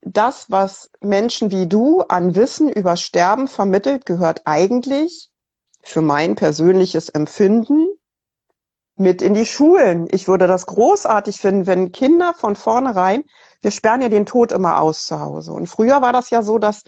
das, 0.00 0.50
was 0.50 0.90
Menschen 1.00 1.50
wie 1.50 1.66
du 1.66 2.02
an 2.02 2.34
Wissen 2.34 2.68
über 2.68 2.96
Sterben 2.96 3.48
vermittelt, 3.48 4.06
gehört 4.06 4.42
eigentlich 4.44 5.30
für 5.82 6.02
mein 6.02 6.34
persönliches 6.34 7.08
Empfinden 7.08 7.88
mit 8.96 9.22
in 9.22 9.34
die 9.34 9.46
Schulen. 9.46 10.08
Ich 10.10 10.28
würde 10.28 10.46
das 10.46 10.66
großartig 10.66 11.40
finden, 11.40 11.66
wenn 11.66 11.92
Kinder 11.92 12.34
von 12.34 12.56
vornherein, 12.56 13.24
wir 13.60 13.70
sperren 13.70 14.02
ja 14.02 14.08
den 14.08 14.26
Tod 14.26 14.52
immer 14.52 14.80
aus 14.80 15.06
zu 15.06 15.20
Hause. 15.20 15.52
Und 15.52 15.66
früher 15.66 16.02
war 16.02 16.12
das 16.12 16.30
ja 16.30 16.42
so, 16.42 16.58
dass 16.58 16.82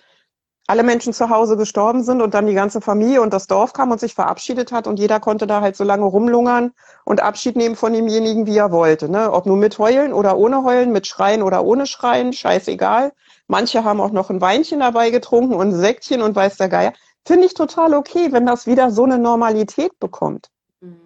alle 0.71 0.85
Menschen 0.85 1.13
zu 1.13 1.31
Hause 1.31 1.57
gestorben 1.57 2.05
sind 2.05 2.23
und 2.23 2.33
dann 2.33 2.47
die 2.47 2.55
ganze 2.55 2.81
Familie 2.81 3.23
und 3.23 3.33
das 3.33 3.49
Dorf 3.49 3.73
kam 3.73 3.91
und 3.91 3.99
sich 3.99 4.15
verabschiedet 4.15 4.71
hat 4.71 4.87
und 4.87 5.01
jeder 5.01 5.19
konnte 5.19 5.49
da 5.49 5.63
halt 5.63 5.75
so 5.75 5.83
lange 5.83 6.05
rumlungern 6.05 6.71
und 7.05 7.21
Abschied 7.21 7.57
nehmen 7.57 7.75
von 7.75 7.93
demjenigen, 7.93 8.47
wie 8.47 8.57
er 8.57 8.71
wollte. 8.71 9.09
Ne? 9.09 9.33
Ob 9.33 9.47
nur 9.47 9.57
mit 9.57 9.81
Heulen 9.81 10.13
oder 10.13 10.39
ohne 10.39 10.63
Heulen, 10.63 10.93
mit 10.93 11.09
Schreien 11.09 11.43
oder 11.43 11.65
ohne 11.65 11.89
Schreien, 11.89 12.33
scheißegal. 12.33 13.13
Manche 13.49 13.83
haben 13.83 14.01
auch 14.01 14.13
noch 14.13 14.31
ein 14.31 14.41
Weinchen 14.41 14.79
dabei 14.79 15.11
getrunken 15.11 15.55
und 15.55 15.71
ein 15.71 15.75
Säckchen 15.75 16.23
und 16.23 16.37
weiß 16.37 16.57
der 16.59 16.69
Geier. 16.69 16.93
Finde 17.27 17.47
ich 17.47 17.55
total 17.55 17.93
okay, 17.95 18.31
wenn 18.31 18.47
das 18.47 18.69
wieder 18.69 18.93
so 18.93 19.03
eine 19.03 19.19
Normalität 19.19 19.99
bekommt. 19.99 20.51
Mhm. 20.81 21.01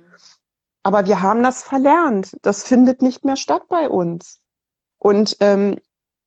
Aber 0.83 1.07
wir 1.07 1.23
haben 1.23 1.43
das 1.43 1.63
verlernt. 1.63 2.37
Das 2.43 2.65
findet 2.65 3.01
nicht 3.01 3.25
mehr 3.25 3.37
statt 3.37 3.63
bei 3.71 3.89
uns. 3.89 4.41
Und 4.99 5.39
ähm, 5.41 5.79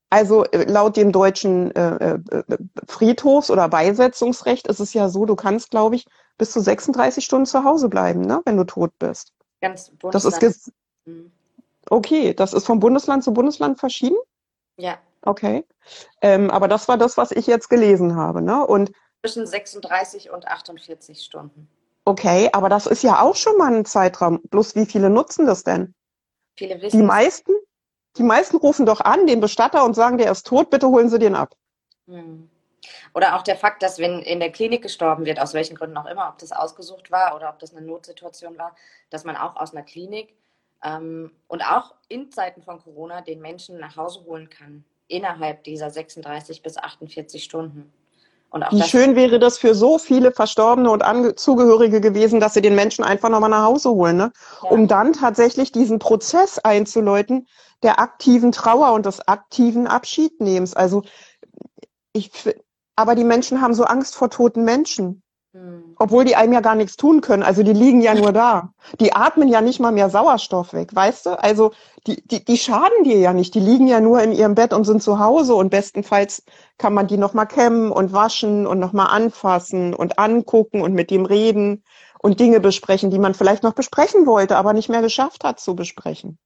also 0.10 0.46
äh, 0.46 0.64
laut 0.64 0.96
dem 0.98 1.12
deutschen 1.12 1.76
äh, 1.76 2.16
äh, 2.16 2.44
Friedhofs- 2.88 3.52
oder 3.52 3.68
Beisetzungsrecht 3.68 4.68
ist 4.68 4.80
es 4.80 4.94
ja 4.94 5.10
so, 5.10 5.26
du 5.26 5.36
kannst, 5.36 5.72
glaube 5.72 5.96
ich, 5.96 6.06
bis 6.38 6.52
zu 6.52 6.62
36 6.62 7.26
Stunden 7.26 7.46
zu 7.46 7.64
Hause 7.64 7.90
bleiben, 7.90 8.22
ne, 8.22 8.42
wenn 8.46 8.58
du 8.58 8.64
tot 8.64 8.92
bist. 9.00 9.34
Ganz 9.62 9.90
Bundesland. 9.90 10.36
Das 10.36 10.44
ist 10.44 10.72
mhm. 11.06 11.32
okay, 11.90 12.34
das 12.34 12.54
ist 12.54 12.66
vom 12.66 12.80
Bundesland 12.80 13.24
zu 13.24 13.34
Bundesland 13.34 13.80
verschieden? 13.80 14.18
Ja. 14.78 14.98
Okay. 15.24 15.66
Ähm, 16.22 16.52
aber 16.52 16.68
das 16.68 16.88
war 16.88 16.98
das, 16.98 17.18
was 17.18 17.32
ich 17.32 17.48
jetzt 17.48 17.70
gelesen 17.70 18.16
habe, 18.16 18.42
ne? 18.42 18.66
Und 18.66 18.92
zwischen 19.22 19.46
36 19.46 20.30
und 20.32 20.48
48 20.48 21.22
Stunden. 21.22 21.68
Okay, 22.06 22.50
aber 22.54 22.70
das 22.70 22.86
ist 22.86 23.04
ja 23.04 23.22
auch 23.22 23.36
schon 23.36 23.58
mal 23.58 23.76
ein 23.76 23.84
Zeitraum. 23.84 24.40
Bloß 24.50 24.76
wie 24.76 24.86
viele 24.86 25.10
nutzen 25.10 25.46
das 25.46 25.64
denn? 25.64 25.94
Viele 26.56 26.82
wissen. 26.82 26.98
Die 26.98 27.06
meisten? 27.06 27.52
Die 28.18 28.24
meisten 28.24 28.58
rufen 28.58 28.86
doch 28.86 29.02
an, 29.02 29.28
den 29.28 29.40
Bestatter, 29.40 29.84
und 29.86 29.94
sagen, 29.94 30.18
der 30.18 30.32
ist 30.32 30.48
tot, 30.48 30.70
bitte 30.70 30.88
holen 30.88 31.10
Sie 31.10 31.20
den 31.20 31.36
ab. 31.36 31.56
Hm. 32.08 32.50
Oder 33.14 33.36
auch 33.36 33.42
der 33.42 33.56
Fakt, 33.56 33.84
dass 33.84 34.00
wenn 34.00 34.20
in 34.22 34.40
der 34.40 34.52
Klinik 34.52 34.82
gestorben 34.82 35.26
wird, 35.26 35.40
aus 35.40 35.54
welchen 35.54 35.76
Gründen 35.76 35.98
auch 35.98 36.06
immer, 36.06 36.30
ob 36.30 36.38
das 36.38 36.52
ausgesucht 36.52 37.12
war 37.12 37.36
oder 37.36 37.50
ob 37.50 37.60
das 37.60 37.76
eine 37.76 37.86
Notsituation 37.86 38.58
war, 38.58 38.76
dass 39.10 39.24
man 39.24 39.36
auch 39.36 39.56
aus 39.56 39.74
einer 39.74 39.84
Klinik 39.84 40.36
ähm, 40.84 41.32
und 41.48 41.64
auch 41.64 41.96
in 42.08 42.32
Zeiten 42.32 42.62
von 42.62 42.82
Corona 42.82 43.22
den 43.22 43.42
Menschen 43.42 43.80
nach 43.80 43.96
Hause 43.96 44.24
holen 44.26 44.50
kann, 44.50 44.86
innerhalb 45.08 45.64
dieser 45.64 45.90
36 45.90 46.62
bis 46.62 46.78
48 46.78 47.44
Stunden. 47.44 47.92
Wie 48.72 48.84
schön 48.84 49.16
wäre 49.16 49.40
das 49.40 49.58
für 49.58 49.76
so 49.76 49.98
viele 49.98 50.32
Verstorbene 50.32 50.90
und 50.90 51.04
Ange 51.04 51.36
Zugehörige 51.36 52.00
gewesen, 52.00 52.40
dass 52.40 52.54
sie 52.54 52.62
den 52.62 52.76
Menschen 52.76 53.04
einfach 53.04 53.30
nochmal 53.30 53.50
nach 53.50 53.66
Hause 53.66 53.90
holen, 53.90 54.18
ne? 54.18 54.32
Ja. 54.64 54.70
um 54.70 54.88
dann 54.88 55.14
tatsächlich 55.14 55.72
diesen 55.72 56.00
Prozess 56.00 56.58
einzuläuten 56.60 57.48
der 57.84 58.00
aktiven 58.00 58.52
Trauer 58.52 58.94
und 58.94 59.06
des 59.06 59.28
aktiven 59.28 59.86
Abschiednehmens. 59.86 60.74
Also 60.74 61.04
ich, 62.14 62.32
aber 62.96 63.16
die 63.16 63.24
Menschen 63.24 63.62
haben 63.62 63.74
so 63.74 63.84
Angst 63.84 64.16
vor 64.16 64.30
toten 64.30 64.64
Menschen. 64.64 65.22
Hm. 65.58 65.96
Obwohl 65.98 66.26
die 66.26 66.36
einem 66.36 66.54
ja 66.54 66.60
gar 66.60 66.76
nichts 66.76 66.98
tun 66.98 67.22
können. 67.22 67.44
Also 67.44 67.64
die 67.64 67.74
liegen 67.74 68.02
ja 68.02 68.14
nur 68.14 68.32
da. 68.32 68.74
Die 69.00 69.14
atmen 69.14 69.48
ja 69.48 69.62
nicht 69.62 69.80
mal 69.80 69.92
mehr 69.92 70.10
Sauerstoff 70.10 70.74
weg, 70.74 70.94
weißt 70.94 71.26
du? 71.26 71.30
Also 71.42 71.72
die, 72.06 72.22
die, 72.28 72.46
die 72.46 72.58
schaden 72.58 73.04
dir 73.04 73.18
ja 73.18 73.34
nicht. 73.34 73.56
Die 73.56 73.60
liegen 73.60 73.88
ja 73.88 74.00
nur 74.00 74.22
in 74.22 74.32
ihrem 74.32 74.56
Bett 74.56 74.74
und 74.74 74.84
sind 74.84 75.02
zu 75.02 75.20
Hause 75.20 75.56
und 75.56 75.70
bestenfalls 75.70 76.44
kann 76.78 76.94
man 76.94 77.08
die 77.08 77.18
nochmal 77.18 77.48
kämmen 77.48 77.92
und 77.92 78.14
waschen 78.14 78.68
und 78.68 78.80
nochmal 78.80 79.08
anfassen 79.08 79.94
und 79.94 80.20
angucken 80.20 80.82
und 80.82 80.94
mit 80.94 81.12
ihm 81.12 81.26
reden 81.26 81.84
und 82.20 82.40
Dinge 82.40 82.60
besprechen, 82.60 83.10
die 83.10 83.20
man 83.20 83.34
vielleicht 83.34 83.64
noch 83.64 83.74
besprechen 83.74 84.28
wollte, 84.28 84.58
aber 84.58 84.74
nicht 84.74 84.90
mehr 84.90 85.02
geschafft 85.02 85.44
hat 85.44 85.60
zu 85.60 85.76
besprechen. 85.76 86.38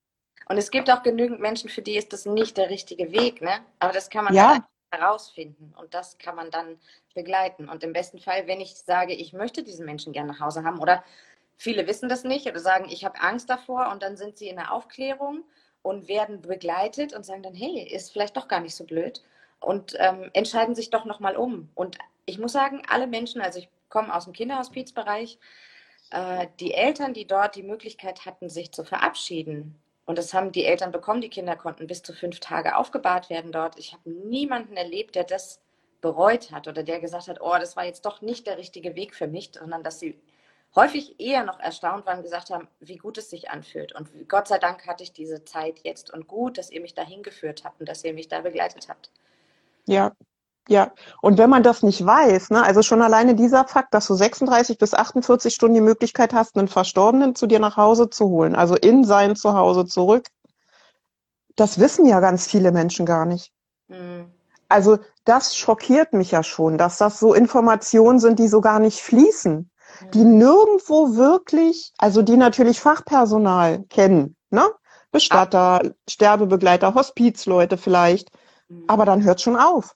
Und 0.47 0.57
es 0.57 0.71
gibt 0.71 0.89
auch 0.89 1.03
genügend 1.03 1.39
Menschen, 1.39 1.69
für 1.69 1.81
die 1.81 1.95
ist 1.95 2.13
das 2.13 2.25
nicht 2.25 2.57
der 2.57 2.69
richtige 2.69 3.11
Weg, 3.11 3.41
ne? 3.41 3.51
Aber 3.79 3.93
das 3.93 4.09
kann 4.09 4.25
man 4.25 4.33
ja. 4.33 4.57
Herausfinden 4.91 5.73
und 5.79 5.93
das 5.93 6.17
kann 6.17 6.35
man 6.35 6.51
dann 6.51 6.77
begleiten. 7.15 7.69
Und 7.69 7.83
im 7.83 7.93
besten 7.93 8.19
Fall, 8.19 8.47
wenn 8.47 8.59
ich 8.59 8.75
sage, 8.75 9.13
ich 9.13 9.33
möchte 9.33 9.63
diesen 9.63 9.85
Menschen 9.85 10.13
gerne 10.13 10.33
nach 10.33 10.39
Hause 10.41 10.63
haben 10.63 10.79
oder 10.79 11.03
viele 11.57 11.87
wissen 11.87 12.09
das 12.09 12.23
nicht 12.23 12.47
oder 12.47 12.59
sagen, 12.59 12.87
ich 12.89 13.05
habe 13.05 13.21
Angst 13.21 13.49
davor 13.49 13.89
und 13.91 14.03
dann 14.03 14.17
sind 14.17 14.37
sie 14.37 14.49
in 14.49 14.57
der 14.57 14.73
Aufklärung 14.73 15.43
und 15.81 16.07
werden 16.07 16.41
begleitet 16.41 17.13
und 17.13 17.25
sagen 17.25 17.43
dann, 17.43 17.53
hey, 17.53 17.87
ist 17.87 18.11
vielleicht 18.11 18.35
doch 18.35 18.47
gar 18.47 18.59
nicht 18.59 18.75
so 18.75 18.83
blöd 18.83 19.23
und 19.59 19.95
ähm, 19.97 20.29
entscheiden 20.33 20.75
sich 20.75 20.89
doch 20.89 21.05
nochmal 21.05 21.37
um. 21.37 21.69
Und 21.73 21.97
ich 22.25 22.37
muss 22.37 22.51
sagen, 22.51 22.81
alle 22.87 23.07
Menschen, 23.07 23.41
also 23.41 23.59
ich 23.59 23.69
komme 23.89 24.13
aus 24.13 24.25
dem 24.25 24.33
Kinderhospizbereich, 24.33 25.39
äh, 26.11 26.47
die 26.59 26.73
Eltern, 26.73 27.13
die 27.13 27.25
dort 27.25 27.55
die 27.55 27.63
Möglichkeit 27.63 28.25
hatten, 28.25 28.49
sich 28.49 28.71
zu 28.71 28.83
verabschieden, 28.83 29.79
und 30.11 30.17
das 30.17 30.33
haben 30.33 30.51
die 30.51 30.65
Eltern 30.65 30.91
bekommen, 30.91 31.21
die 31.21 31.29
Kinder 31.29 31.55
konnten 31.55 31.87
bis 31.87 32.03
zu 32.03 32.11
fünf 32.11 32.41
Tage 32.41 32.75
aufgebahrt 32.75 33.29
werden 33.29 33.53
dort. 33.53 33.79
Ich 33.79 33.93
habe 33.93 34.09
niemanden 34.09 34.75
erlebt, 34.75 35.15
der 35.15 35.23
das 35.23 35.61
bereut 36.01 36.51
hat 36.51 36.67
oder 36.67 36.83
der 36.83 36.99
gesagt 36.99 37.29
hat, 37.29 37.39
oh, 37.39 37.55
das 37.57 37.77
war 37.77 37.85
jetzt 37.85 38.05
doch 38.05 38.21
nicht 38.21 38.45
der 38.45 38.57
richtige 38.57 38.97
Weg 38.97 39.15
für 39.15 39.27
mich, 39.27 39.51
sondern 39.57 39.83
dass 39.83 40.01
sie 40.01 40.19
häufig 40.75 41.17
eher 41.17 41.45
noch 41.45 41.61
erstaunt 41.61 42.05
waren 42.05 42.23
gesagt 42.23 42.49
haben, 42.49 42.67
wie 42.81 42.97
gut 42.97 43.19
es 43.19 43.29
sich 43.29 43.51
anfühlt. 43.51 43.95
Und 43.95 44.27
Gott 44.27 44.49
sei 44.49 44.57
Dank 44.57 44.85
hatte 44.85 45.01
ich 45.01 45.13
diese 45.13 45.45
Zeit 45.45 45.79
jetzt 45.85 46.11
und 46.11 46.27
gut, 46.27 46.57
dass 46.57 46.71
ihr 46.71 46.81
mich 46.81 46.93
dahin 46.93 47.23
geführt 47.23 47.63
habt 47.63 47.79
und 47.79 47.87
dass 47.87 48.03
ihr 48.03 48.13
mich 48.13 48.27
da 48.27 48.41
begleitet 48.41 48.89
habt. 48.89 49.11
Ja, 49.85 50.11
ja, 50.67 50.91
und 51.21 51.37
wenn 51.37 51.49
man 51.49 51.63
das 51.63 51.83
nicht 51.83 52.05
weiß, 52.05 52.51
ne, 52.51 52.63
also 52.63 52.81
schon 52.81 53.01
alleine 53.01 53.35
dieser 53.35 53.67
Fakt, 53.67 53.93
dass 53.93 54.07
du 54.07 54.13
36 54.13 54.77
bis 54.77 54.93
48 54.93 55.53
Stunden 55.53 55.75
die 55.75 55.81
Möglichkeit 55.81 56.33
hast, 56.33 56.57
einen 56.57 56.67
Verstorbenen 56.67 57.35
zu 57.35 57.47
dir 57.47 57.59
nach 57.59 57.77
Hause 57.77 58.09
zu 58.09 58.29
holen, 58.29 58.55
also 58.55 58.75
in 58.75 59.03
sein 59.03 59.35
Zuhause 59.35 59.85
zurück, 59.85 60.27
das 61.55 61.79
wissen 61.79 62.05
ja 62.05 62.19
ganz 62.19 62.47
viele 62.47 62.71
Menschen 62.71 63.05
gar 63.05 63.25
nicht. 63.25 63.51
Mhm. 63.87 64.31
Also 64.69 64.99
das 65.25 65.57
schockiert 65.57 66.13
mich 66.13 66.31
ja 66.31 66.43
schon, 66.43 66.77
dass 66.77 66.97
das 66.97 67.19
so 67.19 67.33
Informationen 67.33 68.19
sind, 68.19 68.39
die 68.39 68.47
so 68.47 68.61
gar 68.61 68.79
nicht 68.79 69.01
fließen, 69.01 69.55
mhm. 69.55 70.11
die 70.11 70.23
nirgendwo 70.23 71.15
wirklich, 71.15 71.91
also 71.97 72.21
die 72.21 72.37
natürlich 72.37 72.79
Fachpersonal 72.79 73.83
kennen, 73.89 74.35
ne? 74.49 74.63
Bestatter, 75.11 75.81
Ach. 75.83 75.89
Sterbebegleiter, 76.07 76.93
Hospizleute 76.93 77.77
vielleicht, 77.77 78.29
mhm. 78.69 78.85
aber 78.87 79.05
dann 79.05 79.23
hört 79.23 79.41
schon 79.41 79.57
auf. 79.57 79.95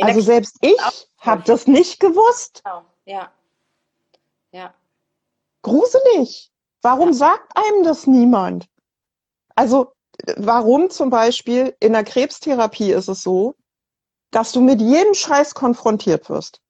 Also 0.00 0.20
selbst 0.20 0.56
ich 0.60 0.78
habe 1.18 1.42
das 1.44 1.66
nicht 1.66 2.00
gewusst. 2.00 2.62
Genau. 2.64 2.84
Ja. 3.04 3.32
Ja. 4.52 4.74
Gruselig. 5.62 6.50
Warum 6.82 7.08
ja. 7.08 7.14
sagt 7.14 7.56
einem 7.56 7.84
das 7.84 8.06
niemand? 8.06 8.68
Also 9.54 9.92
warum 10.36 10.90
zum 10.90 11.10
Beispiel 11.10 11.74
in 11.80 11.92
der 11.92 12.04
Krebstherapie 12.04 12.92
ist 12.92 13.08
es 13.08 13.22
so, 13.22 13.54
dass 14.30 14.52
du 14.52 14.60
mit 14.60 14.80
jedem 14.80 15.14
Scheiß 15.14 15.54
konfrontiert 15.54 16.28
wirst. 16.28 16.60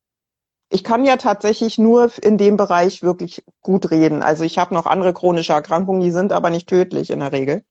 Ich 0.71 0.85
kann 0.85 1.05
ja 1.05 1.17
tatsächlich 1.17 1.79
nur 1.79 2.11
in 2.23 2.37
dem 2.37 2.57
Bereich 2.57 3.03
wirklich 3.03 3.43
gut 3.63 3.91
reden. 3.91 4.23
Also 4.23 4.45
ich 4.45 4.59
habe 4.59 4.75
noch 4.75 4.87
andere 4.87 5.15
chronische 5.15 5.55
Erkrankungen, 5.55 6.03
die 6.03 6.11
sind 6.11 6.33
aber 6.33 6.51
nicht 6.51 6.69
tödlich 6.69 7.11
in 7.11 7.21
der 7.21 7.33
Regel. 7.33 7.65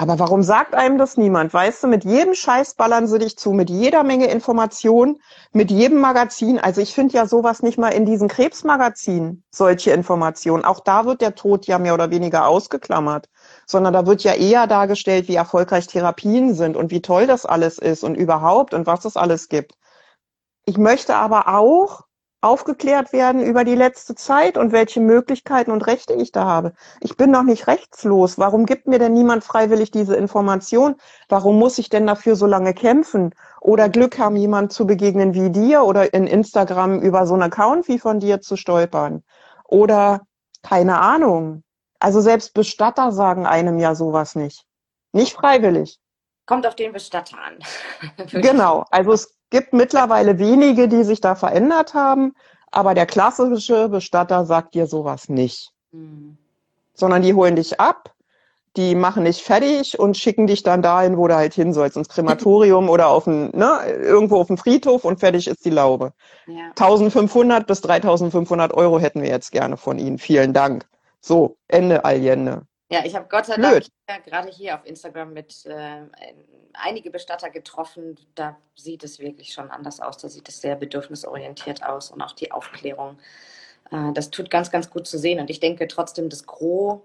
Aber 0.00 0.20
warum 0.20 0.44
sagt 0.44 0.76
einem 0.76 0.96
das 0.96 1.16
niemand? 1.16 1.52
Weißt 1.52 1.82
du, 1.82 1.88
mit 1.88 2.04
jedem 2.04 2.32
Scheiß 2.32 2.74
ballern 2.74 3.08
sie 3.08 3.18
dich 3.18 3.36
zu, 3.36 3.50
mit 3.50 3.68
jeder 3.68 4.04
Menge 4.04 4.26
Information, 4.26 5.18
mit 5.50 5.72
jedem 5.72 5.98
Magazin. 5.98 6.60
Also 6.60 6.80
ich 6.80 6.94
finde 6.94 7.14
ja 7.16 7.26
sowas 7.26 7.62
nicht 7.64 7.78
mal 7.78 7.88
in 7.88 8.06
diesen 8.06 8.28
Krebsmagazinen, 8.28 9.42
solche 9.50 9.90
Informationen. 9.90 10.64
Auch 10.64 10.78
da 10.78 11.04
wird 11.04 11.20
der 11.20 11.34
Tod 11.34 11.66
ja 11.66 11.80
mehr 11.80 11.94
oder 11.94 12.12
weniger 12.12 12.46
ausgeklammert, 12.46 13.28
sondern 13.66 13.92
da 13.92 14.06
wird 14.06 14.22
ja 14.22 14.34
eher 14.34 14.68
dargestellt, 14.68 15.26
wie 15.26 15.34
erfolgreich 15.34 15.88
Therapien 15.88 16.54
sind 16.54 16.76
und 16.76 16.92
wie 16.92 17.02
toll 17.02 17.26
das 17.26 17.44
alles 17.44 17.78
ist 17.78 18.04
und 18.04 18.14
überhaupt 18.14 18.74
und 18.74 18.86
was 18.86 19.04
es 19.04 19.16
alles 19.16 19.48
gibt. 19.48 19.72
Ich 20.64 20.78
möchte 20.78 21.16
aber 21.16 21.48
auch 21.48 22.04
aufgeklärt 22.40 23.12
werden 23.12 23.42
über 23.42 23.64
die 23.64 23.74
letzte 23.74 24.14
Zeit 24.14 24.56
und 24.56 24.70
welche 24.70 25.00
Möglichkeiten 25.00 25.72
und 25.72 25.86
Rechte 25.86 26.14
ich 26.14 26.30
da 26.30 26.44
habe. 26.44 26.72
Ich 27.00 27.16
bin 27.16 27.30
noch 27.30 27.42
nicht 27.42 27.66
rechtslos. 27.66 28.38
Warum 28.38 28.64
gibt 28.64 28.86
mir 28.86 28.98
denn 28.98 29.12
niemand 29.12 29.42
freiwillig 29.42 29.90
diese 29.90 30.14
Information? 30.14 30.94
Warum 31.28 31.58
muss 31.58 31.78
ich 31.78 31.88
denn 31.88 32.06
dafür 32.06 32.36
so 32.36 32.46
lange 32.46 32.74
kämpfen? 32.74 33.34
Oder 33.60 33.88
Glück 33.88 34.18
haben, 34.18 34.36
jemand 34.36 34.72
zu 34.72 34.86
begegnen 34.86 35.34
wie 35.34 35.50
dir 35.50 35.82
oder 35.82 36.14
in 36.14 36.28
Instagram 36.28 37.00
über 37.00 37.26
so 37.26 37.34
einen 37.34 37.42
Account 37.42 37.88
wie 37.88 37.98
von 37.98 38.20
dir 38.20 38.40
zu 38.40 38.56
stolpern? 38.56 39.24
Oder 39.64 40.20
keine 40.62 41.00
Ahnung. 41.00 41.64
Also 41.98 42.20
selbst 42.20 42.54
Bestatter 42.54 43.10
sagen 43.10 43.46
einem 43.46 43.78
ja 43.78 43.96
sowas 43.96 44.36
nicht. 44.36 44.64
Nicht 45.12 45.34
freiwillig. 45.34 45.98
Kommt 46.46 46.66
auf 46.66 46.76
den 46.76 46.92
Bestatter 46.92 47.36
an. 47.38 47.58
genau. 48.40 48.84
Also 48.90 49.12
es 49.12 49.37
gibt 49.50 49.72
mittlerweile 49.72 50.38
wenige, 50.38 50.88
die 50.88 51.04
sich 51.04 51.20
da 51.20 51.34
verändert 51.34 51.94
haben, 51.94 52.34
aber 52.70 52.94
der 52.94 53.06
klassische 53.06 53.88
Bestatter 53.88 54.44
sagt 54.44 54.74
dir 54.74 54.86
sowas 54.86 55.28
nicht. 55.28 55.72
Mhm. 55.92 56.36
Sondern 56.94 57.22
die 57.22 57.34
holen 57.34 57.56
dich 57.56 57.80
ab, 57.80 58.12
die 58.76 58.94
machen 58.94 59.24
dich 59.24 59.42
fertig 59.42 59.98
und 59.98 60.16
schicken 60.16 60.46
dich 60.46 60.62
dann 60.62 60.82
dahin, 60.82 61.16
wo 61.16 61.26
du 61.26 61.34
halt 61.34 61.54
hin 61.54 61.72
sollst, 61.72 61.96
ins 61.96 62.08
Krematorium 62.08 62.88
oder 62.88 63.08
auf 63.08 63.26
ein, 63.26 63.50
ne, 63.50 63.80
irgendwo 63.86 64.38
auf 64.38 64.48
dem 64.48 64.58
Friedhof 64.58 65.04
und 65.04 65.18
fertig 65.18 65.48
ist 65.48 65.64
die 65.64 65.70
Laube. 65.70 66.12
Ja. 66.46 66.68
1500 66.70 67.66
bis 67.66 67.80
3500 67.80 68.72
Euro 68.74 69.00
hätten 69.00 69.22
wir 69.22 69.28
jetzt 69.28 69.52
gerne 69.52 69.76
von 69.76 69.98
Ihnen. 69.98 70.18
Vielen 70.18 70.52
Dank. 70.52 70.86
So, 71.20 71.56
Ende 71.66 72.04
Allende. 72.04 72.62
Ja, 72.90 73.00
ich 73.04 73.14
habe 73.14 73.26
Gott 73.28 73.46
sei 73.46 73.56
Dank 73.56 73.84
ja, 74.08 74.18
gerade 74.24 74.48
hier 74.48 74.76
auf 74.76 74.86
Instagram 74.86 75.32
mit 75.32 75.66
äh, 75.66 76.02
einige 76.82 77.10
Bestatter 77.10 77.50
getroffen. 77.50 78.16
Da 78.34 78.56
sieht 78.74 79.04
es 79.04 79.18
wirklich 79.18 79.52
schon 79.52 79.70
anders 79.70 80.00
aus. 80.00 80.18
Da 80.18 80.28
sieht 80.28 80.48
es 80.48 80.60
sehr 80.60 80.76
bedürfnisorientiert 80.76 81.84
aus 81.84 82.10
und 82.10 82.22
auch 82.22 82.32
die 82.32 82.52
Aufklärung. 82.52 83.18
Äh, 83.90 84.12
das 84.12 84.30
tut 84.30 84.50
ganz, 84.50 84.70
ganz 84.70 84.90
gut 84.90 85.06
zu 85.06 85.18
sehen. 85.18 85.40
Und 85.40 85.50
ich 85.50 85.60
denke 85.60 85.88
trotzdem, 85.88 86.28
das 86.28 86.46
Gros 86.46 87.00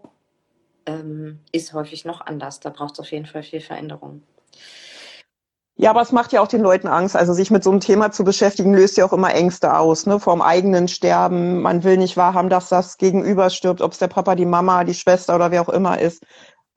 ähm, 0.85 1.39
ist 1.51 1.73
häufig 1.73 2.05
noch 2.05 2.21
anders. 2.21 2.59
Da 2.59 2.69
braucht 2.69 2.93
es 2.93 2.99
auf 2.99 3.11
jeden 3.11 3.25
Fall 3.25 3.43
viel 3.43 3.61
Veränderung. 3.61 4.23
Ja, 5.75 5.89
aber 5.89 6.01
es 6.01 6.11
macht 6.11 6.31
ja 6.31 6.41
auch 6.41 6.47
den 6.47 6.61
Leuten 6.61 6.87
Angst. 6.87 7.15
Also 7.15 7.33
sich 7.33 7.49
mit 7.49 7.63
so 7.63 7.71
einem 7.71 7.79
Thema 7.79 8.11
zu 8.11 8.23
beschäftigen, 8.23 8.75
löst 8.75 8.95
ja 8.95 9.05
auch 9.05 9.13
immer 9.13 9.33
Ängste 9.33 9.75
aus, 9.75 10.05
ne? 10.05 10.19
Vorm 10.19 10.41
eigenen 10.41 10.87
Sterben. 10.87 11.61
Man 11.61 11.83
will 11.83 11.97
nicht 11.97 12.15
wahrhaben, 12.15 12.49
dass 12.49 12.69
das 12.69 12.97
Gegenüber 12.97 13.49
stirbt, 13.49 13.81
ob 13.81 13.93
es 13.93 13.97
der 13.97 14.07
Papa, 14.07 14.35
die 14.35 14.45
Mama, 14.45 14.83
die 14.83 14.93
Schwester 14.93 15.35
oder 15.35 15.49
wer 15.49 15.61
auch 15.61 15.69
immer 15.69 15.99
ist. 15.99 16.23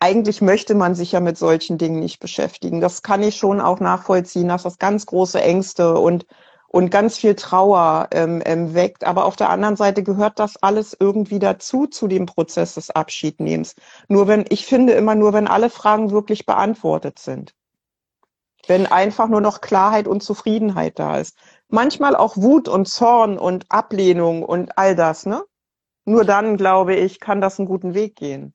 Eigentlich 0.00 0.42
möchte 0.42 0.74
man 0.74 0.94
sich 0.94 1.12
ja 1.12 1.20
mit 1.20 1.38
solchen 1.38 1.78
Dingen 1.78 2.00
nicht 2.00 2.20
beschäftigen. 2.20 2.80
Das 2.80 3.02
kann 3.02 3.22
ich 3.22 3.36
schon 3.36 3.60
auch 3.60 3.80
nachvollziehen, 3.80 4.48
dass 4.48 4.64
das 4.64 4.78
ganz 4.78 5.06
große 5.06 5.40
Ängste 5.40 5.98
und 5.98 6.26
und 6.68 6.90
ganz 6.90 7.16
viel 7.16 7.36
Trauer 7.36 8.08
ähm, 8.10 8.42
ähm, 8.44 8.74
weckt. 8.74 9.04
Aber 9.04 9.24
auf 9.24 9.36
der 9.36 9.48
anderen 9.50 9.76
Seite 9.76 10.02
gehört 10.02 10.38
das 10.38 10.56
alles 10.62 10.96
irgendwie 10.98 11.38
dazu, 11.38 11.86
zu 11.86 12.06
dem 12.08 12.26
Prozess 12.26 12.74
des 12.74 12.90
Abschiednehmens. 12.90 13.76
Nur 14.08 14.28
wenn, 14.28 14.44
ich 14.50 14.66
finde 14.66 14.92
immer 14.92 15.14
nur, 15.14 15.32
wenn 15.32 15.48
alle 15.48 15.70
Fragen 15.70 16.10
wirklich 16.10 16.44
beantwortet 16.44 17.18
sind 17.18 17.54
wenn 18.66 18.86
einfach 18.86 19.28
nur 19.28 19.40
noch 19.40 19.60
Klarheit 19.60 20.08
und 20.08 20.22
Zufriedenheit 20.22 20.98
da 20.98 21.18
ist. 21.18 21.36
Manchmal 21.68 22.16
auch 22.16 22.36
Wut 22.36 22.68
und 22.68 22.86
Zorn 22.86 23.38
und 23.38 23.66
Ablehnung 23.70 24.42
und 24.42 24.76
all 24.78 24.96
das, 24.96 25.26
ne? 25.26 25.44
Nur 26.04 26.24
dann, 26.24 26.56
glaube 26.56 26.94
ich, 26.94 27.18
kann 27.20 27.40
das 27.40 27.58
einen 27.58 27.68
guten 27.68 27.94
Weg 27.94 28.16
gehen. 28.16 28.54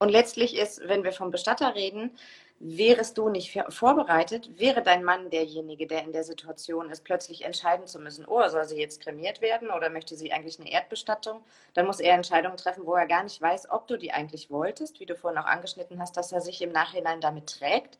Und 0.00 0.08
letztlich 0.08 0.56
ist, 0.56 0.80
wenn 0.88 1.04
wir 1.04 1.12
vom 1.12 1.30
Bestatter 1.30 1.74
reden, 1.74 2.16
wärest 2.58 3.18
du 3.18 3.28
nicht 3.28 3.58
vorbereitet, 3.68 4.58
wäre 4.58 4.82
dein 4.82 5.04
Mann 5.04 5.28
derjenige, 5.28 5.86
der 5.86 6.04
in 6.04 6.12
der 6.12 6.24
Situation 6.24 6.88
ist, 6.90 7.04
plötzlich 7.04 7.44
entscheiden 7.44 7.86
zu 7.86 7.98
müssen, 7.98 8.24
oh, 8.26 8.48
soll 8.48 8.64
sie 8.64 8.80
jetzt 8.80 9.02
kremiert 9.02 9.42
werden 9.42 9.70
oder 9.70 9.90
möchte 9.90 10.16
sie 10.16 10.32
eigentlich 10.32 10.58
eine 10.58 10.72
Erdbestattung, 10.72 11.42
dann 11.74 11.86
muss 11.86 12.00
er 12.00 12.14
Entscheidungen 12.14 12.56
treffen, 12.56 12.86
wo 12.86 12.94
er 12.94 13.06
gar 13.06 13.22
nicht 13.22 13.42
weiß, 13.42 13.70
ob 13.70 13.88
du 13.88 13.98
die 13.98 14.10
eigentlich 14.10 14.50
wolltest, 14.50 15.00
wie 15.00 15.06
du 15.06 15.16
vorhin 15.16 15.38
auch 15.38 15.46
angeschnitten 15.46 16.00
hast, 16.00 16.16
dass 16.16 16.32
er 16.32 16.40
sich 16.40 16.62
im 16.62 16.72
Nachhinein 16.72 17.20
damit 17.20 17.58
trägt. 17.58 17.98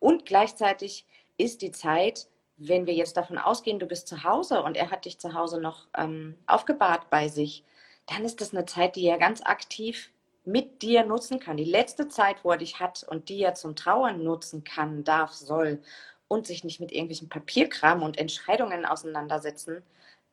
Und 0.00 0.26
gleichzeitig 0.26 1.06
ist 1.38 1.62
die 1.62 1.70
Zeit, 1.70 2.26
wenn 2.56 2.86
wir 2.86 2.94
jetzt 2.94 3.16
davon 3.16 3.38
ausgehen, 3.38 3.78
du 3.78 3.86
bist 3.86 4.08
zu 4.08 4.24
Hause 4.24 4.62
und 4.64 4.76
er 4.76 4.90
hat 4.90 5.04
dich 5.04 5.20
zu 5.20 5.34
Hause 5.34 5.60
noch 5.60 5.86
ähm, 5.96 6.36
aufgebahrt 6.48 7.08
bei 7.08 7.28
sich, 7.28 7.62
dann 8.06 8.24
ist 8.24 8.40
das 8.40 8.52
eine 8.52 8.66
Zeit, 8.66 8.96
die 8.96 9.06
er 9.06 9.18
ganz 9.18 9.42
aktiv 9.42 10.10
mit 10.46 10.82
dir 10.82 11.04
nutzen 11.04 11.40
kann. 11.40 11.56
Die 11.56 11.64
letzte 11.64 12.08
Zeit, 12.08 12.36
wo 12.42 12.52
er 12.52 12.56
dich 12.56 12.80
hat 12.80 13.04
und 13.08 13.28
die 13.28 13.42
er 13.42 13.54
zum 13.54 13.76
Trauern 13.76 14.22
nutzen 14.22 14.64
kann, 14.64 15.04
darf, 15.04 15.32
soll 15.32 15.80
und 16.28 16.46
sich 16.46 16.64
nicht 16.64 16.80
mit 16.80 16.92
irgendwelchen 16.92 17.28
Papierkram 17.28 18.02
und 18.02 18.18
Entscheidungen 18.18 18.84
auseinandersetzen, 18.84 19.82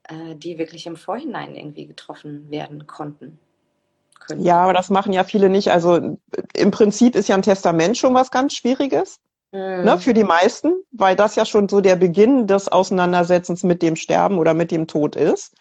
äh, 0.03 0.35
die 0.35 0.57
wirklich 0.57 0.85
im 0.85 0.95
Vorhinein 0.95 1.55
irgendwie 1.55 1.87
getroffen 1.87 2.49
werden 2.49 2.87
konnten. 2.87 3.39
Können. 4.19 4.45
Ja, 4.45 4.63
aber 4.63 4.73
das 4.73 4.89
machen 4.89 5.11
ja 5.11 5.23
viele 5.25 5.49
nicht. 5.49 5.71
Also 5.71 6.17
im 6.53 6.71
Prinzip 6.71 7.15
ist 7.15 7.27
ja 7.27 7.35
ein 7.35 7.41
Testament 7.41 7.97
schon 7.97 8.13
was 8.13 8.31
ganz 8.31 8.53
Schwieriges. 8.53 9.19
Ne, 9.51 9.83
mhm. 9.95 9.99
für 9.99 10.15
die 10.15 10.23
meisten, 10.23 10.73
weil 10.91 11.15
das 11.15 11.35
ja 11.35 11.45
schon 11.45 11.69
so 11.69 11.79
der 11.79 11.95
Beginn 11.95 12.47
des 12.47 12.69
Auseinandersetzens 12.69 13.61
mit 13.61 13.83
dem 13.83 13.95
Sterben 13.95 14.39
oder 14.39 14.55
mit 14.55 14.71
dem 14.71 14.87
Tod 14.87 15.15
ist. 15.15 15.53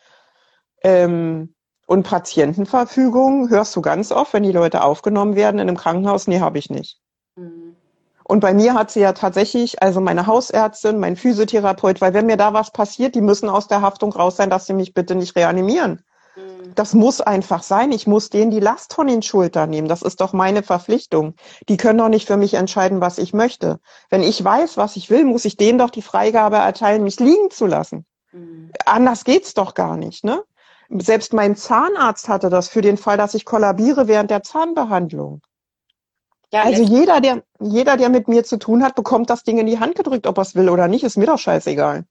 Ähm, 0.83 1.55
und 1.93 2.05
Patientenverfügung 2.05 3.51
hörst 3.51 3.77
du 3.77 3.83
ganz 3.83 4.13
oft, 4.13 4.33
wenn 4.33 4.45
die 4.45 4.53
Leute 4.53 4.83
aufgenommen 4.83 5.37
werden 5.37 5.59
in 5.59 5.69
einem 5.69 5.77
Krankenhaus, 5.77 6.27
nee, 6.27 6.41
habe 6.41 6.59
ich 6.59 6.71
nicht. 6.71 6.99
Mhm. 7.37 7.77
Und 8.25 8.41
bei 8.41 8.55
mir 8.55 8.73
hat 8.73 8.91
sie 8.91 9.01
ja 9.01 9.13
tatsächlich, 9.13 9.83
also 9.83 10.01
meine 10.01 10.27
Hausärztin, 10.27 10.99
mein 10.99 11.17
Physiotherapeut, 11.17 12.01
weil 12.01 12.15
wenn 12.15 12.25
mir 12.25 12.39
da 12.39 12.55
was 12.55 12.71
passiert, 12.71 13.15
die 13.15 13.21
müssen 13.21 13.51
aus 13.51 13.69
der 13.69 13.83
Haftung 13.83 14.11
raus 14.11 14.37
sein, 14.37 14.49
dass 14.49 14.65
sie 14.65 14.73
mich 14.73 14.95
bitte 14.95 15.15
nicht 15.15 15.37
reanimieren. 15.37 16.03
Das 16.75 16.95
muss 16.95 17.21
einfach 17.21 17.63
sein. 17.63 17.93
Ich 17.93 18.07
muss 18.07 18.31
denen 18.31 18.51
die 18.51 18.61
Last 18.61 18.95
von 18.95 19.07
den 19.07 19.21
Schultern 19.21 19.69
nehmen. 19.69 19.89
Das 19.89 20.01
ist 20.01 20.23
doch 20.23 20.33
meine 20.33 20.63
Verpflichtung. 20.63 21.35
Die 21.69 21.77
können 21.77 21.99
doch 21.99 22.09
nicht 22.09 22.27
für 22.27 22.39
mich 22.39 22.55
entscheiden, 22.55 23.03
was 23.03 23.19
ich 23.19 23.35
möchte. 23.35 23.81
Wenn 24.09 24.23
ich 24.23 24.43
weiß, 24.43 24.79
was 24.79 24.97
ich 24.97 25.11
will, 25.11 25.27
muss 25.27 25.45
ich 25.45 25.59
denen 25.59 25.79
doch 25.79 25.91
die 25.91 26.01
Freigabe 26.01 26.57
erteilen, 26.57 27.05
mich 27.05 27.21
liegen 27.21 27.51
zu 27.51 27.67
lassen. 27.67 28.07
Mhm. 28.33 28.73
Anders 28.87 29.25
geht's 29.25 29.53
doch 29.53 29.75
gar 29.75 29.99
nicht, 29.99 30.25
ne? 30.25 30.43
Selbst 31.01 31.33
mein 31.33 31.57
Zahnarzt 31.57 32.29
hatte 32.29 32.51
das 32.51 32.69
für 32.69 32.83
den 32.83 32.97
Fall, 32.97 33.17
dass 33.17 33.35
ich 33.35 33.45
kollabiere 33.45 34.09
während 34.09 34.31
der 34.31 34.43
Zahnbehandlung. 34.43 35.41
Ja, 36.53 36.65
also 36.65 36.83
jeder, 36.83 37.21
der, 37.21 37.43
jeder, 37.61 37.97
der 37.97 38.11
mit 38.11 38.29
mir 38.29 38.45
zu 38.45 38.59
tun 38.59 38.85
hat, 38.85 38.95
bekommt 38.95 39.31
das 39.31 39.43
Ding 39.43 39.57
in 39.59 39.67
die 39.67 39.79
Hand 39.79 39.95
gedrückt, 39.95 40.27
ob 40.27 40.37
er 40.37 40.43
es 40.43 40.55
will 40.55 40.69
oder 40.69 40.87
nicht, 40.87 41.03
ist 41.03 41.17
mir 41.17 41.27
doch 41.27 41.39
scheißegal. 41.39 42.05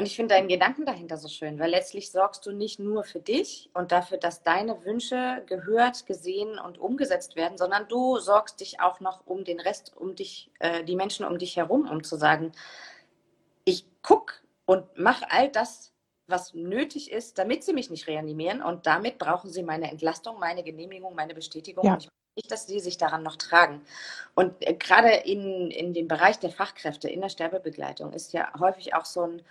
Und 0.00 0.06
ich 0.06 0.14
finde 0.14 0.34
deinen 0.34 0.46
Gedanken 0.46 0.84
dahinter 0.84 1.16
so 1.16 1.26
schön, 1.26 1.58
weil 1.58 1.70
letztlich 1.70 2.12
sorgst 2.12 2.46
du 2.46 2.52
nicht 2.52 2.78
nur 2.78 3.02
für 3.02 3.18
dich 3.18 3.68
und 3.74 3.90
dafür, 3.90 4.18
dass 4.18 4.44
deine 4.44 4.84
Wünsche 4.84 5.42
gehört, 5.46 6.06
gesehen 6.06 6.58
und 6.58 6.78
umgesetzt 6.78 7.34
werden, 7.34 7.58
sondern 7.58 7.88
du 7.88 8.18
sorgst 8.18 8.60
dich 8.60 8.80
auch 8.80 9.00
noch 9.00 9.26
um 9.26 9.42
den 9.42 9.58
Rest, 9.58 9.92
um 9.96 10.14
dich, 10.14 10.52
äh, 10.60 10.84
die 10.84 10.94
Menschen 10.94 11.26
um 11.26 11.38
dich 11.38 11.56
herum, 11.56 11.88
um 11.90 12.04
zu 12.04 12.16
sagen, 12.16 12.52
ich 13.64 13.86
gucke 14.02 14.34
und 14.66 14.84
mache 14.96 15.24
all 15.30 15.48
das, 15.48 15.92
was 16.28 16.54
nötig 16.54 17.10
ist, 17.10 17.38
damit 17.38 17.64
sie 17.64 17.72
mich 17.72 17.90
nicht 17.90 18.06
reanimieren 18.06 18.62
und 18.62 18.86
damit 18.86 19.18
brauchen 19.18 19.50
sie 19.50 19.62
meine 19.62 19.90
Entlastung, 19.90 20.38
meine 20.38 20.62
Genehmigung, 20.62 21.14
meine 21.14 21.34
Bestätigung. 21.34 21.84
Ja. 21.84 21.94
Und 21.94 22.04
ich 22.04 22.08
nicht, 22.36 22.50
dass 22.50 22.66
sie 22.66 22.78
sich 22.78 22.98
daran 22.98 23.22
noch 23.24 23.36
tragen. 23.36 23.82
Und 24.34 24.54
äh, 24.60 24.74
gerade 24.74 25.10
in, 25.10 25.70
in 25.70 25.92
dem 25.92 26.06
Bereich 26.06 26.38
der 26.38 26.50
Fachkräfte 26.50 27.08
in 27.08 27.20
der 27.20 27.30
Sterbebegleitung 27.30 28.12
ist 28.12 28.32
ja 28.32 28.52
häufig 28.58 28.94
auch 28.94 29.04
so 29.04 29.22
ein 29.22 29.42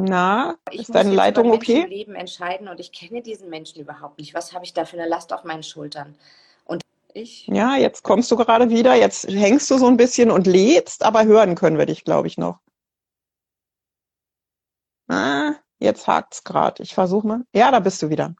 Na, 0.00 0.56
ich 0.70 0.82
ist 0.82 0.94
deine 0.94 1.12
Leitung 1.12 1.50
okay? 1.50 1.80
Ich 1.80 1.88
Leben 1.88 2.14
entscheiden 2.14 2.68
und 2.68 2.78
ich 2.78 2.92
kenne 2.92 3.20
diesen 3.20 3.48
Menschen 3.50 3.80
überhaupt 3.80 4.18
nicht. 4.18 4.32
Was 4.32 4.52
habe 4.52 4.64
ich 4.64 4.72
da 4.72 4.84
für 4.84 4.96
eine 4.96 5.08
Last 5.08 5.32
auf 5.32 5.42
meinen 5.42 5.64
Schultern? 5.64 6.16
Ich. 7.18 7.48
Ja, 7.48 7.76
jetzt 7.76 8.04
kommst 8.04 8.30
du 8.30 8.36
gerade 8.36 8.70
wieder. 8.70 8.94
Jetzt 8.94 9.26
hängst 9.26 9.68
du 9.70 9.78
so 9.78 9.86
ein 9.88 9.96
bisschen 9.96 10.30
und 10.30 10.46
lädst, 10.46 11.04
aber 11.04 11.24
hören 11.24 11.56
können 11.56 11.76
wir 11.76 11.86
dich, 11.86 12.04
glaube 12.04 12.28
ich, 12.28 12.38
noch. 12.38 12.60
Ah, 15.08 15.54
jetzt 15.78 16.06
hakt's 16.06 16.44
gerade. 16.44 16.82
Ich 16.82 16.94
versuche 16.94 17.26
mal. 17.26 17.44
Ja, 17.52 17.72
da 17.72 17.80
bist 17.80 18.00
du 18.02 18.08
wieder. 18.08 18.36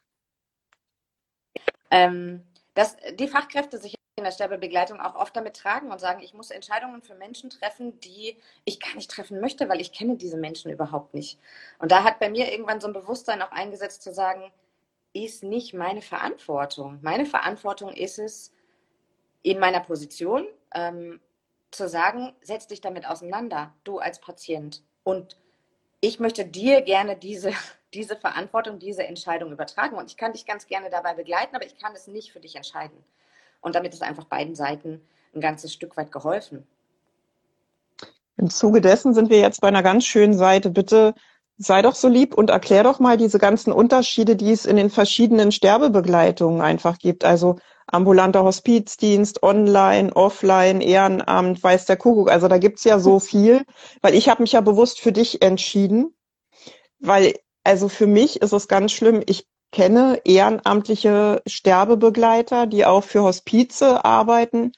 Ähm, 1.91 2.45
dass 2.73 2.95
die 3.15 3.27
Fachkräfte 3.27 3.79
sich 3.79 3.95
in 4.15 4.23
der 4.23 4.31
Sterbebegleitung 4.31 5.01
auch 5.01 5.15
oft 5.15 5.35
damit 5.35 5.57
tragen 5.57 5.91
und 5.91 5.99
sagen, 5.99 6.21
ich 6.21 6.33
muss 6.33 6.51
Entscheidungen 6.51 7.01
für 7.01 7.15
Menschen 7.15 7.49
treffen, 7.49 7.99
die 7.99 8.37
ich 8.63 8.79
gar 8.79 8.95
nicht 8.95 9.11
treffen 9.11 9.41
möchte, 9.41 9.67
weil 9.67 9.81
ich 9.81 9.91
kenne 9.91 10.15
diese 10.15 10.37
Menschen 10.37 10.71
überhaupt 10.71 11.13
nicht. 11.13 11.37
Und 11.79 11.91
da 11.91 12.03
hat 12.03 12.19
bei 12.19 12.29
mir 12.29 12.51
irgendwann 12.51 12.79
so 12.79 12.87
ein 12.87 12.93
Bewusstsein 12.93 13.41
auch 13.41 13.51
eingesetzt 13.51 14.03
zu 14.03 14.13
sagen, 14.13 14.51
ist 15.11 15.43
nicht 15.43 15.73
meine 15.73 16.01
Verantwortung. 16.01 16.99
Meine 17.01 17.25
Verantwortung 17.25 17.91
ist 17.91 18.19
es, 18.19 18.53
in 19.41 19.59
meiner 19.59 19.79
Position 19.79 20.45
ähm, 20.73 21.19
zu 21.71 21.87
sagen, 21.87 22.33
setz 22.41 22.67
dich 22.67 22.81
damit 22.81 23.07
auseinander, 23.07 23.73
du 23.83 23.99
als 23.99 24.19
Patient. 24.19 24.83
Und 25.03 25.37
ich 26.01 26.19
möchte 26.19 26.45
dir 26.45 26.81
gerne 26.81 27.15
diese, 27.15 27.51
diese 27.93 28.15
Verantwortung, 28.15 28.79
diese 28.79 29.05
Entscheidung 29.05 29.51
übertragen. 29.51 29.97
Und 29.97 30.09
ich 30.09 30.17
kann 30.17 30.33
dich 30.33 30.45
ganz 30.45 30.67
gerne 30.67 30.89
dabei 30.89 31.13
begleiten, 31.13 31.55
aber 31.55 31.65
ich 31.65 31.77
kann 31.77 31.93
es 31.93 32.07
nicht 32.07 32.31
für 32.31 32.39
dich 32.39 32.55
entscheiden. 32.55 32.97
Und 33.61 33.75
damit 33.75 33.93
ist 33.93 34.03
einfach 34.03 34.25
beiden 34.25 34.55
Seiten 34.55 35.01
ein 35.33 35.41
ganzes 35.41 35.73
Stück 35.73 35.97
weit 35.97 36.11
geholfen. 36.11 36.65
Im 38.37 38.49
Zuge 38.49 38.79
dessen 38.79 39.13
sind 39.13 39.29
wir 39.29 39.39
jetzt 39.39 39.59
bei 39.59 39.67
einer 39.67 39.83
ganz 39.83 40.05
schönen 40.05 40.33
Seite. 40.33 40.69
Bitte 40.69 41.13
sei 41.59 41.81
doch 41.81 41.93
so 41.93 42.07
lieb 42.07 42.33
und 42.33 42.49
erklär 42.49 42.83
doch 42.83 42.99
mal 42.99 43.17
diese 43.17 43.37
ganzen 43.37 43.73
Unterschiede, 43.73 44.37
die 44.37 44.51
es 44.51 44.65
in 44.65 44.77
den 44.77 44.89
verschiedenen 44.89 45.51
Sterbebegleitungen 45.51 46.61
einfach 46.61 46.97
gibt. 46.97 47.25
Also 47.25 47.57
ambulanter 47.85 48.43
Hospizdienst, 48.43 49.43
online, 49.43 50.15
offline, 50.15 50.79
Ehrenamt, 50.79 51.61
weiß 51.61 51.85
der 51.85 51.97
Kuckuck. 51.97 52.31
Also 52.31 52.47
da 52.47 52.57
gibt's 52.57 52.85
ja 52.85 52.97
so 52.97 53.19
viel, 53.19 53.65
weil 54.01 54.15
ich 54.15 54.29
habe 54.29 54.41
mich 54.41 54.53
ja 54.53 54.61
bewusst 54.61 55.01
für 55.01 55.11
dich 55.11 55.41
entschieden, 55.41 56.15
weil 56.99 57.33
also 57.65 57.89
für 57.89 58.07
mich 58.07 58.41
ist 58.41 58.53
es 58.53 58.69
ganz 58.69 58.93
schlimm. 58.93 59.21
Ich 59.25 59.45
kenne 59.71 60.21
ehrenamtliche 60.23 61.41
Sterbebegleiter, 61.45 62.67
die 62.67 62.85
auch 62.85 63.03
für 63.03 63.23
Hospize 63.23 64.03
arbeiten. 64.05 64.71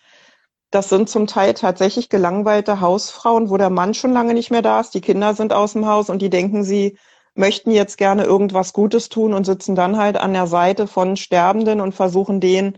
Das 0.72 0.88
sind 0.88 1.09
zum 1.09 1.28
Teil 1.28 1.53
tatsächlich 1.53 2.07
gelangweilte 2.09 2.80
Hausfrauen, 2.80 3.49
wo 3.49 3.57
der 3.57 3.69
Mann 3.69 3.93
schon 3.93 4.13
lange 4.13 4.34
nicht 4.34 4.51
mehr 4.51 4.61
da 4.61 4.80
ist, 4.80 4.93
die 4.93 5.01
Kinder 5.01 5.34
sind 5.34 5.51
aus 5.51 5.74
dem 5.74 5.86
Haus 5.86 6.09
und 6.09 6.22
die 6.22 6.30
denken, 6.30 6.63
sie 6.63 6.97
möchten 7.36 7.72
jetzt 7.72 7.97
gerne 7.97 8.24
irgendwas 8.24 8.74
Gutes 8.74 9.09
tun 9.09 9.34
und 9.34 9.45
sitzen 9.45 9.76
dann 9.76 9.97
halt 9.97 10.17
an 10.17 10.34
der 10.34 10.47
Seite 10.47 10.88
von 10.88 11.17
Sterbenden 11.17 11.82
und 11.82 11.93
versuchen 11.93 12.39
denen 12.39 12.78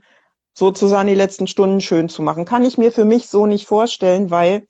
sozusagen 0.56 1.08
die 1.08 1.16
letzten 1.16 1.48
Stunden 1.48 1.82
schön 1.82 2.10
zu 2.10 2.22
machen. 2.22 2.46
Kann 2.46 2.66
ich 2.66 2.78
mir 2.78 2.92
für 2.92 3.06
mich 3.06 3.28
so 3.28 3.46
nicht 3.46 3.68
vorstellen, 3.68 4.30
weil 4.32 4.68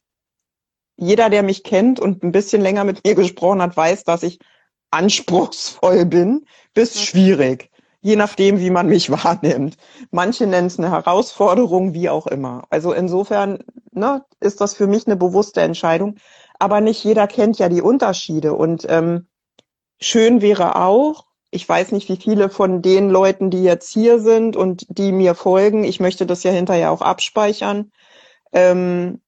jeder, 0.95 1.29
der 1.29 1.43
mich 1.43 1.63
kennt 1.63 1.99
und 1.99 2.23
ein 2.23 2.31
bisschen 2.31 2.61
länger 2.61 2.83
mit 2.83 3.05
mir 3.05 3.15
gesprochen 3.15 3.61
hat, 3.61 3.75
weiß, 3.75 4.03
dass 4.03 4.23
ich 4.23 4.39
anspruchsvoll 4.91 6.05
bin. 6.05 6.45
Bis 6.73 7.01
schwierig, 7.01 7.69
je 8.03 8.17
nachdem, 8.17 8.59
wie 8.59 8.69
man 8.69 8.87
mich 8.87 9.09
wahrnimmt. 9.23 9.77
Manche 10.11 10.45
nennen 10.45 10.67
es 10.67 10.77
eine 10.77 10.91
Herausforderung, 10.91 11.93
wie 11.95 12.09
auch 12.09 12.27
immer. 12.27 12.63
Also 12.69 12.93
insofern 12.93 13.63
ne, 13.91 14.23
ist 14.39 14.61
das 14.61 14.75
für 14.75 14.85
mich 14.85 15.07
eine 15.07 15.15
bewusste 15.15 15.61
Entscheidung. 15.61 16.17
Aber 16.59 16.81
nicht 16.81 17.03
jeder 17.03 17.27
kennt 17.27 17.57
ja 17.57 17.69
die 17.69 17.81
Unterschiede. 17.81 18.53
Und 18.53 18.85
ähm, 18.89 19.27
schön 19.99 20.41
wäre 20.41 20.75
auch, 20.75 21.25
ich 21.49 21.67
weiß 21.67 21.91
nicht, 21.91 22.09
wie 22.09 22.17
viele 22.17 22.49
von 22.49 22.81
den 22.81 23.09
Leuten, 23.09 23.49
die 23.49 23.63
jetzt 23.63 23.91
hier 23.91 24.19
sind 24.19 24.55
und 24.55 24.85
die 24.89 25.11
mir 25.11 25.33
folgen, 25.33 25.83
ich 25.83 25.99
möchte 25.99 26.25
das 26.25 26.43
ja 26.43 26.51
hinterher 26.51 26.91
auch 26.91 27.01
abspeichern, 27.01 27.91
ähm, 28.51 29.21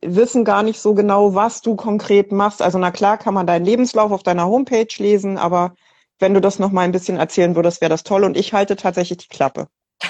wissen 0.00 0.44
gar 0.44 0.62
nicht 0.62 0.80
so 0.80 0.94
genau, 0.94 1.34
was 1.34 1.60
du 1.60 1.76
konkret 1.76 2.32
machst. 2.32 2.62
Also 2.62 2.78
na 2.78 2.90
klar 2.90 3.18
kann 3.18 3.34
man 3.34 3.46
deinen 3.46 3.64
Lebenslauf 3.64 4.12
auf 4.12 4.22
deiner 4.22 4.46
Homepage 4.46 4.88
lesen, 4.98 5.36
aber 5.36 5.74
wenn 6.18 6.34
du 6.34 6.40
das 6.40 6.58
noch 6.58 6.72
mal 6.72 6.82
ein 6.82 6.92
bisschen 6.92 7.18
erzählen 7.18 7.56
würdest, 7.56 7.80
wäre 7.80 7.90
das 7.90 8.02
toll. 8.02 8.24
Und 8.24 8.36
ich 8.36 8.52
halte 8.52 8.76
tatsächlich 8.76 9.18
die 9.18 9.28
Klappe. 9.28 9.68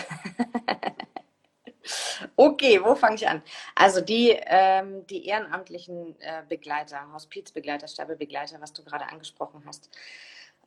okay, 2.37 2.81
wo 2.83 2.95
fange 2.95 3.17
ich 3.17 3.29
an? 3.29 3.43
Also 3.75 4.01
die, 4.01 4.37
ähm, 4.47 5.07
die 5.07 5.27
ehrenamtlichen 5.27 6.19
äh, 6.21 6.43
Begleiter, 6.49 7.01
Hospizbegleiter, 7.13 7.89
Sterbebegleiter, 7.89 8.61
was 8.61 8.73
du 8.73 8.85
gerade 8.85 9.09
angesprochen 9.09 9.63
hast, 9.67 9.91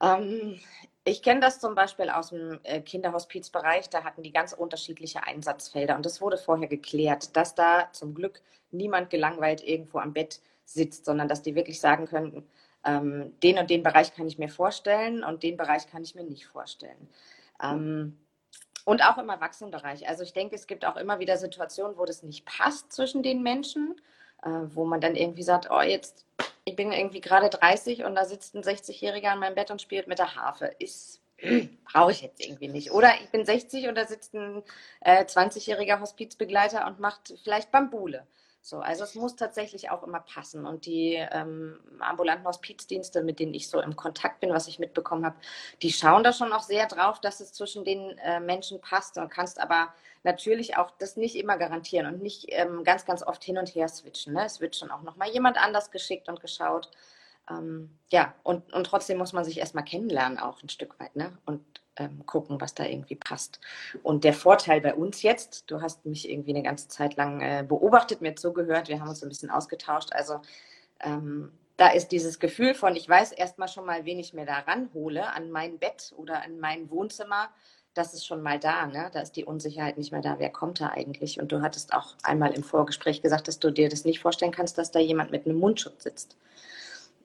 ähm, 0.01 0.59
ich 1.03 1.23
kenne 1.23 1.39
das 1.39 1.59
zum 1.59 1.75
Beispiel 1.75 2.09
aus 2.09 2.29
dem 2.29 2.59
äh, 2.63 2.81
Kinderhospizbereich. 2.81 3.89
Da 3.89 4.03
hatten 4.03 4.23
die 4.23 4.31
ganz 4.31 4.53
unterschiedliche 4.53 5.23
Einsatzfelder. 5.23 5.95
Und 5.95 6.05
das 6.05 6.21
wurde 6.21 6.37
vorher 6.37 6.67
geklärt, 6.67 7.35
dass 7.35 7.55
da 7.55 7.89
zum 7.91 8.13
Glück 8.13 8.41
niemand 8.71 9.09
gelangweilt 9.09 9.63
irgendwo 9.63 9.99
am 9.99 10.13
Bett 10.13 10.41
sitzt, 10.65 11.05
sondern 11.05 11.27
dass 11.27 11.41
die 11.41 11.55
wirklich 11.55 11.79
sagen 11.79 12.05
könnten, 12.05 12.47
ähm, 12.85 13.33
den 13.41 13.57
und 13.57 13.69
den 13.69 13.83
Bereich 13.83 14.13
kann 14.13 14.27
ich 14.27 14.37
mir 14.37 14.49
vorstellen 14.49 15.23
und 15.23 15.43
den 15.43 15.57
Bereich 15.57 15.87
kann 15.87 16.03
ich 16.03 16.15
mir 16.15 16.23
nicht 16.23 16.47
vorstellen. 16.47 17.09
Ähm, 17.61 18.17
und 18.85 19.03
auch 19.03 19.17
im 19.17 19.29
Erwachsenenbereich. 19.29 20.07
Also 20.07 20.23
ich 20.23 20.33
denke, 20.33 20.55
es 20.55 20.65
gibt 20.65 20.85
auch 20.85 20.95
immer 20.95 21.19
wieder 21.19 21.37
Situationen, 21.37 21.97
wo 21.97 22.05
das 22.05 22.23
nicht 22.23 22.45
passt 22.45 22.91
zwischen 22.91 23.21
den 23.21 23.43
Menschen, 23.43 23.95
äh, 24.43 24.49
wo 24.73 24.85
man 24.85 25.01
dann 25.01 25.15
irgendwie 25.15 25.43
sagt, 25.43 25.69
oh, 25.69 25.81
jetzt 25.81 26.25
ich 26.69 26.75
bin 26.75 26.91
irgendwie 26.91 27.21
gerade 27.21 27.49
30 27.49 28.05
und 28.05 28.15
da 28.15 28.25
sitzt 28.25 28.55
ein 28.55 28.63
60-Jähriger 28.63 29.29
an 29.29 29.39
meinem 29.39 29.55
Bett 29.55 29.71
und 29.71 29.81
spielt 29.81 30.07
mit 30.07 30.19
der 30.19 30.35
Harfe. 30.35 30.71
Ist 30.79 31.21
brauche 31.91 32.11
ich 32.11 32.21
jetzt 32.21 32.43
irgendwie 32.43 32.67
nicht. 32.67 32.91
Oder 32.91 33.13
ich 33.21 33.29
bin 33.29 33.45
60 33.45 33.87
und 33.87 33.95
da 33.95 34.05
sitzt 34.05 34.33
ein 34.33 34.63
äh, 35.01 35.23
20-jähriger 35.23 35.99
Hospizbegleiter 35.99 36.85
und 36.87 36.99
macht 36.99 37.33
vielleicht 37.43 37.71
Bambule. 37.71 38.27
So, 38.61 38.79
also 38.79 39.03
es 39.03 39.15
muss 39.15 39.35
tatsächlich 39.35 39.89
auch 39.89 40.03
immer 40.03 40.19
passen. 40.19 40.65
Und 40.65 40.85
die 40.85 41.15
ähm, 41.15 41.79
ambulanten 41.99 42.45
Hospizdienste, 42.45 43.23
mit 43.23 43.39
denen 43.39 43.53
ich 43.53 43.69
so 43.69 43.81
im 43.81 43.95
Kontakt 43.95 44.41
bin, 44.41 44.51
was 44.51 44.67
ich 44.67 44.79
mitbekommen 44.79 45.25
habe, 45.25 45.37
die 45.81 45.91
schauen 45.91 46.23
da 46.23 46.33
schon 46.33 46.51
auch 46.51 46.63
sehr 46.63 46.87
drauf, 46.87 47.21
dass 47.21 47.39
es 47.39 47.53
zwischen 47.53 47.85
den 47.85 48.17
äh, 48.19 48.39
Menschen 48.39 48.81
passt. 48.81 49.17
Du 49.17 49.27
kannst 49.27 49.59
aber 49.59 49.93
natürlich 50.23 50.77
auch 50.77 50.91
das 50.99 51.15
nicht 51.15 51.35
immer 51.35 51.57
garantieren 51.57 52.13
und 52.13 52.21
nicht 52.21 52.45
ähm, 52.49 52.83
ganz, 52.83 53.05
ganz 53.05 53.23
oft 53.23 53.43
hin 53.43 53.57
und 53.57 53.69
her 53.69 53.87
switchen. 53.87 54.33
Ne? 54.33 54.45
Es 54.45 54.59
wird 54.59 54.75
schon 54.75 54.91
auch 54.91 55.01
nochmal 55.03 55.29
jemand 55.29 55.57
anders 55.57 55.89
geschickt 55.89 56.27
und 56.27 56.41
geschaut. 56.41 56.91
Ähm, 57.49 57.97
ja, 58.11 58.33
und, 58.43 58.73
und 58.73 58.83
trotzdem 58.85 59.17
muss 59.17 59.33
man 59.33 59.45
sich 59.45 59.57
erstmal 59.57 59.85
kennenlernen, 59.85 60.37
auch 60.37 60.61
ein 60.61 60.69
Stück 60.69 60.99
weit, 60.99 61.15
ne? 61.15 61.35
Und 61.45 61.63
ähm, 61.99 62.25
gucken, 62.25 62.59
was 62.59 62.73
da 62.73 62.85
irgendwie 62.85 63.15
passt. 63.15 63.59
Und 64.01 64.23
der 64.23 64.33
Vorteil 64.33 64.81
bei 64.81 64.95
uns 64.95 65.21
jetzt, 65.21 65.69
du 65.69 65.81
hast 65.81 66.05
mich 66.05 66.29
irgendwie 66.29 66.51
eine 66.51 66.63
ganze 66.63 66.87
Zeit 66.87 67.15
lang 67.17 67.41
äh, 67.41 67.63
beobachtet, 67.67 68.21
mir 68.21 68.35
zugehört, 68.35 68.87
wir 68.87 68.99
haben 68.99 69.09
uns 69.09 69.21
ein 69.21 69.29
bisschen 69.29 69.51
ausgetauscht. 69.51 70.13
Also 70.13 70.41
ähm, 71.01 71.51
da 71.77 71.89
ist 71.89 72.09
dieses 72.09 72.39
Gefühl 72.39 72.73
von, 72.73 72.95
ich 72.95 73.07
weiß 73.07 73.31
erstmal 73.31 73.67
schon 73.67 73.85
mal, 73.85 74.05
wen 74.05 74.19
ich 74.19 74.33
mir 74.33 74.45
da 74.45 74.59
ranhole, 74.59 75.31
an 75.33 75.51
mein 75.51 75.77
Bett 75.77 76.13
oder 76.17 76.43
an 76.43 76.59
mein 76.59 76.89
Wohnzimmer. 76.89 77.49
Das 77.93 78.13
ist 78.13 78.25
schon 78.25 78.41
mal 78.41 78.59
da, 78.59 78.85
ne? 78.85 79.09
Da 79.13 79.21
ist 79.21 79.35
die 79.35 79.45
Unsicherheit 79.45 79.97
nicht 79.97 80.11
mehr 80.11 80.21
da. 80.21 80.39
Wer 80.39 80.51
kommt 80.51 80.79
da 80.79 80.89
eigentlich? 80.89 81.39
Und 81.39 81.51
du 81.51 81.61
hattest 81.61 81.93
auch 81.93 82.15
einmal 82.21 82.53
im 82.53 82.63
Vorgespräch 82.63 83.21
gesagt, 83.21 83.47
dass 83.47 83.59
du 83.59 83.71
dir 83.71 83.89
das 83.89 84.05
nicht 84.05 84.19
vorstellen 84.19 84.51
kannst, 84.51 84.77
dass 84.77 84.91
da 84.91 84.99
jemand 84.99 85.31
mit 85.31 85.45
einem 85.45 85.57
Mundschutz 85.57 86.03
sitzt. 86.03 86.37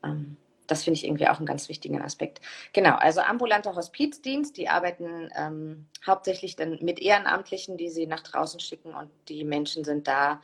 Ähm, 0.02 0.36
das 0.66 0.84
finde 0.84 0.98
ich 0.98 1.04
irgendwie 1.04 1.28
auch 1.28 1.38
einen 1.38 1.46
ganz 1.46 1.68
wichtigen 1.68 2.00
Aspekt. 2.00 2.40
Genau, 2.72 2.94
also 2.96 3.20
ambulanter 3.20 3.74
Hospizdienst, 3.74 4.56
die 4.56 4.68
arbeiten 4.68 5.30
ähm, 5.36 5.86
hauptsächlich 6.06 6.56
dann 6.56 6.78
mit 6.80 7.00
Ehrenamtlichen, 7.00 7.76
die 7.76 7.90
sie 7.90 8.06
nach 8.06 8.20
draußen 8.20 8.60
schicken 8.60 8.94
und 8.94 9.10
die 9.28 9.44
Menschen 9.44 9.84
sind 9.84 10.08
da, 10.08 10.40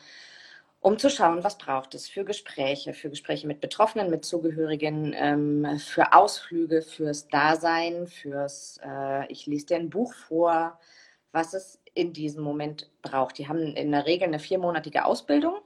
um 0.80 0.98
zu 0.98 1.10
schauen, 1.10 1.44
was 1.44 1.58
braucht 1.58 1.94
es 1.94 2.08
für 2.08 2.24
Gespräche, 2.24 2.94
für 2.94 3.10
Gespräche 3.10 3.46
mit 3.46 3.60
Betroffenen, 3.60 4.10
mit 4.10 4.24
Zugehörigen, 4.24 5.14
ähm, 5.14 5.78
für 5.78 6.14
Ausflüge, 6.14 6.82
fürs 6.82 7.28
Dasein, 7.28 8.06
fürs, 8.06 8.80
äh, 8.84 9.30
ich 9.30 9.46
lese 9.46 9.66
dir 9.66 9.76
ein 9.76 9.90
Buch 9.90 10.14
vor, 10.14 10.78
was 11.32 11.54
es 11.54 11.80
in 11.92 12.12
diesem 12.12 12.42
Moment 12.42 12.90
braucht. 13.02 13.38
Die 13.38 13.48
haben 13.48 13.76
in 13.76 13.92
der 13.92 14.06
Regel 14.06 14.28
eine 14.28 14.38
viermonatige 14.38 15.04
Ausbildung. 15.04 15.56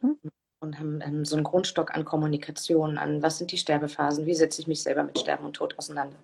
Mhm 0.00 0.18
und 0.60 0.78
haben, 0.78 1.02
haben 1.02 1.24
so 1.24 1.36
einen 1.36 1.44
Grundstock 1.44 1.94
an 1.94 2.04
Kommunikation, 2.04 2.98
an 2.98 3.22
was 3.22 3.38
sind 3.38 3.50
die 3.50 3.58
Sterbephasen, 3.58 4.26
wie 4.26 4.34
setze 4.34 4.60
ich 4.60 4.68
mich 4.68 4.82
selber 4.82 5.02
mit 5.02 5.18
Sterben 5.18 5.46
und 5.46 5.54
Tod 5.54 5.76
auseinander. 5.78 6.16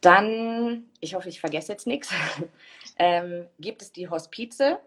Dann, 0.00 0.84
ich 1.00 1.14
hoffe, 1.14 1.28
ich 1.28 1.40
vergesse 1.40 1.72
jetzt 1.72 1.86
nichts, 1.86 2.10
ähm, 2.98 3.46
gibt 3.60 3.82
es 3.82 3.92
die 3.92 4.08
Hospize. 4.08 4.78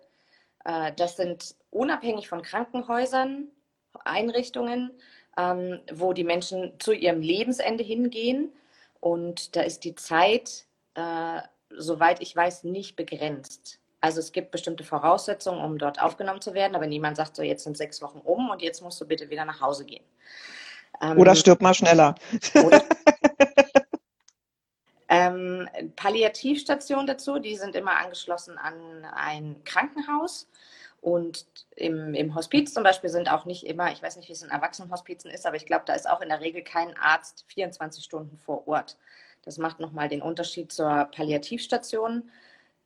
Äh, 0.66 0.92
das 0.96 1.18
sind 1.18 1.56
unabhängig 1.70 2.28
von 2.28 2.42
Krankenhäusern 2.42 3.48
Einrichtungen, 4.06 4.92
ähm, 5.38 5.80
wo 5.92 6.14
die 6.14 6.24
Menschen 6.24 6.74
zu 6.80 6.94
ihrem 6.94 7.22
Lebensende 7.22 7.84
hingehen. 7.84 8.52
Und 9.00 9.56
da 9.56 9.62
ist 9.62 9.84
die 9.84 9.96
Zeit, 9.96 10.66
äh, 10.96 11.42
soweit 11.70 12.22
ich 12.22 12.36
weiß, 12.36 12.64
nicht 12.64 12.96
begrenzt. 12.96 13.80
Also 14.00 14.20
es 14.20 14.32
gibt 14.32 14.52
bestimmte 14.52 14.84
Voraussetzungen, 14.84 15.64
um 15.64 15.78
dort 15.78 16.02
aufgenommen 16.02 16.42
zu 16.42 16.54
werden, 16.54 16.76
aber 16.76 16.88
niemand 16.88 17.18
sagt 17.18 17.36
so, 17.36 17.42
jetzt 17.42 17.64
sind 17.64 17.78
sechs 17.78 18.02
Wochen 18.02 18.20
um 18.20 18.50
und 18.50 18.62
jetzt 18.62 18.82
musst 18.82 19.02
du 19.02 19.06
bitte 19.06 19.30
wieder 19.30 19.46
nach 19.46 19.60
Hause 19.60 19.86
gehen. 19.86 20.04
Ähm, 21.02 21.18
oder 21.18 21.36
stirb 21.36 21.62
mal 21.62 21.74
schneller. 21.74 22.16
Oder, 22.64 22.84
ähm, 25.10 25.68
Palliativstationen 25.96 27.08
dazu, 27.08 27.40
die 27.40 27.56
sind 27.56 27.76
immer 27.76 27.98
angeschlossen 27.98 28.58
an 28.58 29.06
ein 29.16 29.64
Krankenhaus. 29.64 30.48
Und 31.00 31.46
im, 31.76 32.14
im 32.16 32.36
Hospiz 32.36 32.74
zum 32.74 32.84
Beispiel 32.84 33.10
sind 33.10 33.32
auch 33.32 33.46
nicht 33.46 33.66
immer, 33.66 33.92
ich 33.92 34.02
weiß 34.02 34.18
nicht, 34.18 34.28
wie 34.30 34.34
es 34.34 34.42
in 34.42 34.50
Erwachsenenhospizen 34.50 35.32
ist, 35.32 35.46
aber 35.46 35.56
ich 35.56 35.66
glaube, 35.66 35.84
da 35.86 35.94
ist 35.94 36.10
auch 36.10 36.22
in 36.22 36.30
der 36.30 36.42
Regel 36.42 36.64
kein 36.64 36.98
Arzt 36.98 37.46
24 37.50 38.04
Stunden 38.04 38.38
vor 38.38 38.68
Ort. 38.68 38.98
Das 39.44 39.58
macht 39.58 39.80
nochmal 39.80 40.10
den 40.10 40.22
Unterschied 40.22 40.72
zur 40.72 41.06
Palliativstation, 41.06 42.30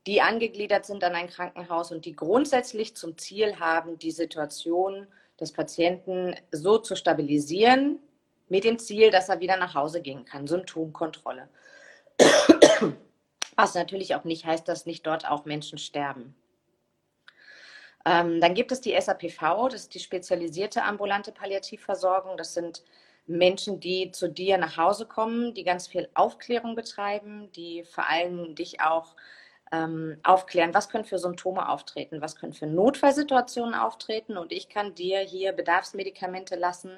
die 0.08 0.22
angegliedert 0.22 0.86
sind 0.86 1.04
an 1.04 1.14
ein 1.14 1.28
Krankenhaus 1.28 1.92
und 1.92 2.06
die 2.06 2.16
grundsätzlich 2.16 2.96
zum 2.96 3.18
Ziel 3.18 3.60
haben, 3.60 4.00
die 4.00 4.12
Situation 4.12 5.08
des 5.40 5.52
Patienten 5.52 6.36
so 6.52 6.78
zu 6.78 6.96
stabilisieren, 6.96 8.00
mit 8.50 8.64
dem 8.66 8.80
Ziel, 8.80 9.12
dass 9.12 9.30
er 9.30 9.40
wieder 9.40 9.56
nach 9.56 9.76
Hause 9.76 10.02
gehen 10.02 10.26
kann. 10.26 10.46
Symptomkontrolle. 10.46 11.48
Was 13.56 13.76
natürlich 13.76 14.16
auch 14.16 14.26
nicht 14.26 14.46
heißt, 14.46 14.68
dass 14.68 14.86
nicht 14.86 15.08
dort 15.08 15.30
auch 15.30 15.46
Menschen 15.46 15.78
sterben. 15.78 16.36
Ähm, 18.06 18.42
dann 18.42 18.54
gibt 18.56 18.72
es 18.72 18.82
die 18.82 19.00
SAPV, 19.00 19.70
das 19.70 19.82
ist 19.82 19.94
die 19.94 20.00
spezialisierte 20.00 20.84
ambulante 20.84 21.32
Palliativversorgung. 21.32 22.36
Das 22.36 22.54
sind 22.54 22.84
Menschen, 23.26 23.80
die 23.80 24.12
zu 24.12 24.28
dir 24.28 24.58
nach 24.58 24.78
Hause 24.78 25.06
kommen, 25.06 25.54
die 25.54 25.64
ganz 25.64 25.88
viel 25.88 26.10
Aufklärung 26.14 26.76
betreiben, 26.76 27.52
die 27.54 27.84
vor 27.84 28.08
allem 28.10 28.56
dich 28.56 28.82
auch 28.82 29.16
ähm, 29.72 30.18
aufklären, 30.24 30.74
was 30.74 30.90
können 30.90 31.06
für 31.06 31.20
Symptome 31.20 31.70
auftreten, 31.70 32.22
was 32.22 32.36
können 32.36 32.54
für 32.54 32.68
Notfallsituationen 32.68 33.74
auftreten. 33.74 34.38
Und 34.38 34.52
ich 34.52 34.70
kann 34.70 34.96
dir 34.96 35.20
hier 35.20 35.54
Bedarfsmedikamente 35.54 36.56
lassen, 36.56 36.92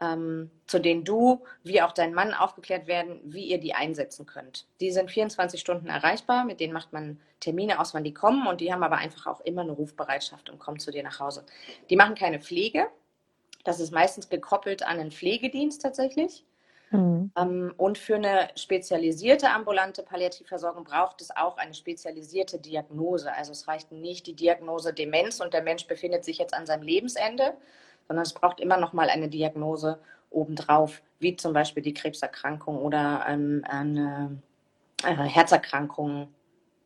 ähm, 0.00 0.50
zu 0.66 0.78
denen 0.78 1.04
du 1.04 1.44
wie 1.62 1.82
auch 1.82 1.92
dein 1.92 2.14
Mann 2.14 2.34
aufgeklärt 2.34 2.86
werden, 2.86 3.20
wie 3.24 3.46
ihr 3.46 3.58
die 3.58 3.74
einsetzen 3.74 4.26
könnt. 4.26 4.66
Die 4.80 4.90
sind 4.90 5.10
24 5.10 5.60
Stunden 5.60 5.88
erreichbar, 5.88 6.44
mit 6.44 6.60
denen 6.60 6.72
macht 6.72 6.92
man 6.92 7.20
Termine 7.40 7.80
aus, 7.80 7.94
wann 7.94 8.04
die 8.04 8.14
kommen 8.14 8.46
und 8.46 8.60
die 8.60 8.72
haben 8.72 8.82
aber 8.82 8.96
einfach 8.96 9.26
auch 9.26 9.40
immer 9.40 9.62
eine 9.62 9.72
Rufbereitschaft 9.72 10.50
und 10.50 10.58
kommen 10.58 10.78
zu 10.78 10.90
dir 10.90 11.02
nach 11.02 11.20
Hause. 11.20 11.44
Die 11.90 11.96
machen 11.96 12.14
keine 12.14 12.40
Pflege, 12.40 12.88
das 13.64 13.80
ist 13.80 13.90
meistens 13.90 14.28
gekoppelt 14.28 14.82
an 14.82 15.00
einen 15.00 15.10
Pflegedienst 15.10 15.82
tatsächlich. 15.82 16.44
Mhm. 16.90 17.32
Ähm, 17.36 17.74
und 17.76 17.98
für 17.98 18.14
eine 18.14 18.48
spezialisierte 18.54 19.50
ambulante 19.50 20.02
Palliativversorgung 20.02 20.84
braucht 20.84 21.20
es 21.20 21.34
auch 21.36 21.56
eine 21.58 21.74
spezialisierte 21.74 22.58
Diagnose. 22.58 23.32
Also 23.32 23.52
es 23.52 23.66
reicht 23.66 23.92
nicht 23.92 24.26
die 24.26 24.34
Diagnose 24.34 24.92
Demenz 24.92 25.40
und 25.40 25.52
der 25.52 25.62
Mensch 25.62 25.86
befindet 25.86 26.24
sich 26.24 26.38
jetzt 26.38 26.54
an 26.54 26.66
seinem 26.66 26.82
Lebensende, 26.82 27.54
sondern 28.06 28.22
es 28.22 28.32
braucht 28.32 28.60
immer 28.60 28.76
noch 28.76 28.92
mal 28.92 29.10
eine 29.10 29.28
Diagnose 29.28 29.98
obendrauf, 30.30 31.02
wie 31.18 31.36
zum 31.36 31.52
Beispiel 31.52 31.82
die 31.82 31.94
Krebserkrankung 31.94 32.78
oder 32.78 33.24
ähm, 33.28 33.64
eine 33.68 34.40
äh, 35.02 35.14
Herzerkrankung. 35.14 36.28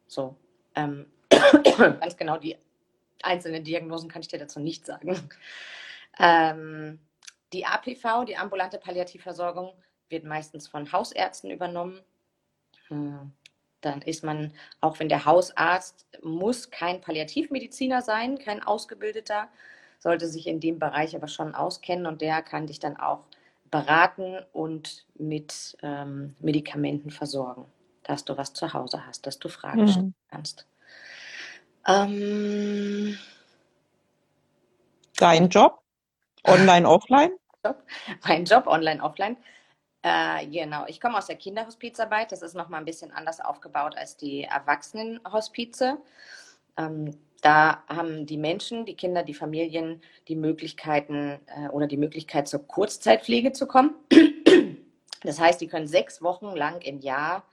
So, 0.06 0.34
ähm, 0.74 1.06
ganz 1.78 2.16
genau 2.16 2.38
die 2.38 2.56
einzelnen 3.22 3.64
Diagnosen 3.64 4.10
kann 4.10 4.22
ich 4.22 4.28
dir 4.28 4.38
dazu 4.38 4.60
nicht 4.60 4.86
sagen. 4.86 5.28
Ähm, 6.18 6.98
die 7.52 7.66
APV, 7.66 8.24
die 8.26 8.36
ambulante 8.36 8.78
Palliativversorgung, 8.78 9.72
wird 10.10 10.24
meistens 10.24 10.68
von 10.68 10.92
Hausärzten 10.92 11.50
übernommen. 11.50 12.00
Hm, 12.88 13.32
dann 13.80 14.02
ist 14.02 14.24
man, 14.24 14.52
auch 14.80 14.98
wenn 14.98 15.08
der 15.08 15.24
Hausarzt 15.24 16.06
muss 16.22 16.70
kein 16.70 17.00
Palliativmediziner 17.00 18.02
sein, 18.02 18.38
kein 18.38 18.62
Ausgebildeter, 18.62 19.48
sollte 19.98 20.28
sich 20.28 20.46
in 20.46 20.60
dem 20.60 20.78
Bereich 20.78 21.14
aber 21.14 21.28
schon 21.28 21.54
auskennen 21.54 22.06
und 22.06 22.20
der 22.20 22.42
kann 22.42 22.66
dich 22.66 22.78
dann 22.78 22.96
auch 22.96 23.26
beraten 23.70 24.38
und 24.52 25.06
mit 25.14 25.76
ähm, 25.82 26.34
Medikamenten 26.40 27.10
versorgen, 27.10 27.66
dass 28.02 28.24
du 28.24 28.36
was 28.36 28.52
zu 28.52 28.72
Hause 28.72 29.06
hast, 29.06 29.26
dass 29.26 29.38
du 29.38 29.48
Fragen 29.48 29.82
mhm. 29.82 29.88
stellen 29.88 30.14
kannst. 30.30 30.66
Ähm, 31.86 33.16
Dein 35.16 35.48
Job? 35.48 35.80
Online, 36.44 36.88
offline? 36.88 37.32
Job. 37.64 37.82
Mein 38.26 38.44
Job, 38.46 38.66
online, 38.66 39.02
offline. 39.02 39.36
Äh, 40.02 40.46
genau, 40.46 40.84
ich 40.86 41.00
komme 41.00 41.18
aus 41.18 41.26
der 41.26 41.36
Kinderhospizarbeit. 41.36 42.32
Das 42.32 42.42
ist 42.42 42.54
nochmal 42.54 42.80
ein 42.80 42.86
bisschen 42.86 43.10
anders 43.10 43.40
aufgebaut 43.40 43.96
als 43.96 44.16
die 44.16 44.44
Erwachsenenhospize. 44.44 45.98
Ähm, 46.76 47.16
da 47.42 47.82
haben 47.88 48.26
die 48.26 48.36
Menschen, 48.36 48.84
die 48.84 48.96
Kinder, 48.96 49.22
die 49.22 49.34
Familien 49.34 50.02
die 50.28 50.36
Möglichkeiten 50.36 51.40
äh, 51.46 51.68
oder 51.68 51.86
die 51.86 51.96
Möglichkeit 51.96 52.48
zur 52.48 52.66
Kurzzeitpflege 52.66 53.52
zu 53.52 53.66
kommen. 53.66 53.94
Das 55.22 55.38
heißt, 55.38 55.60
die 55.60 55.66
können 55.66 55.86
sechs 55.86 56.22
Wochen 56.22 56.56
lang 56.56 56.80
im 56.80 57.00
Jahr, 57.00 57.44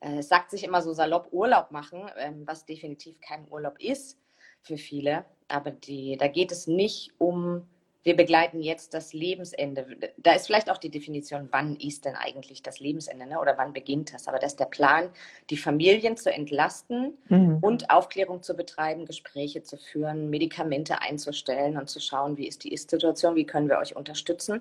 äh, 0.00 0.22
sagt 0.22 0.50
sich 0.50 0.64
immer 0.64 0.80
so 0.80 0.94
salopp, 0.94 1.28
Urlaub 1.32 1.70
machen, 1.70 2.10
ähm, 2.16 2.44
was 2.46 2.64
definitiv 2.64 3.20
kein 3.20 3.46
Urlaub 3.50 3.78
ist 3.78 4.18
für 4.62 4.78
viele. 4.78 5.26
Aber 5.48 5.70
die, 5.70 6.16
da 6.16 6.28
geht 6.28 6.50
es 6.50 6.66
nicht 6.66 7.12
um 7.18 7.68
wir 8.04 8.14
begleiten 8.14 8.60
jetzt 8.60 8.92
das 8.92 9.14
Lebensende. 9.14 9.86
Da 10.18 10.32
ist 10.32 10.46
vielleicht 10.46 10.70
auch 10.70 10.76
die 10.76 10.90
Definition, 10.90 11.48
wann 11.50 11.74
ist 11.76 12.04
denn 12.04 12.14
eigentlich 12.14 12.62
das 12.62 12.78
Lebensende 12.78 13.26
ne? 13.26 13.40
oder 13.40 13.56
wann 13.56 13.72
beginnt 13.72 14.12
das. 14.12 14.28
Aber 14.28 14.38
das 14.38 14.52
ist 14.52 14.60
der 14.60 14.66
Plan, 14.66 15.08
die 15.48 15.56
Familien 15.56 16.18
zu 16.18 16.30
entlasten 16.30 17.16
mhm. 17.28 17.58
und 17.62 17.90
Aufklärung 17.90 18.42
zu 18.42 18.54
betreiben, 18.54 19.06
Gespräche 19.06 19.62
zu 19.62 19.78
führen, 19.78 20.28
Medikamente 20.28 21.00
einzustellen 21.00 21.78
und 21.78 21.88
zu 21.88 21.98
schauen, 21.98 22.36
wie 22.36 22.46
ist 22.46 22.64
die 22.64 22.72
Ist-Situation, 22.72 23.36
wie 23.36 23.46
können 23.46 23.70
wir 23.70 23.78
euch 23.78 23.96
unterstützen, 23.96 24.60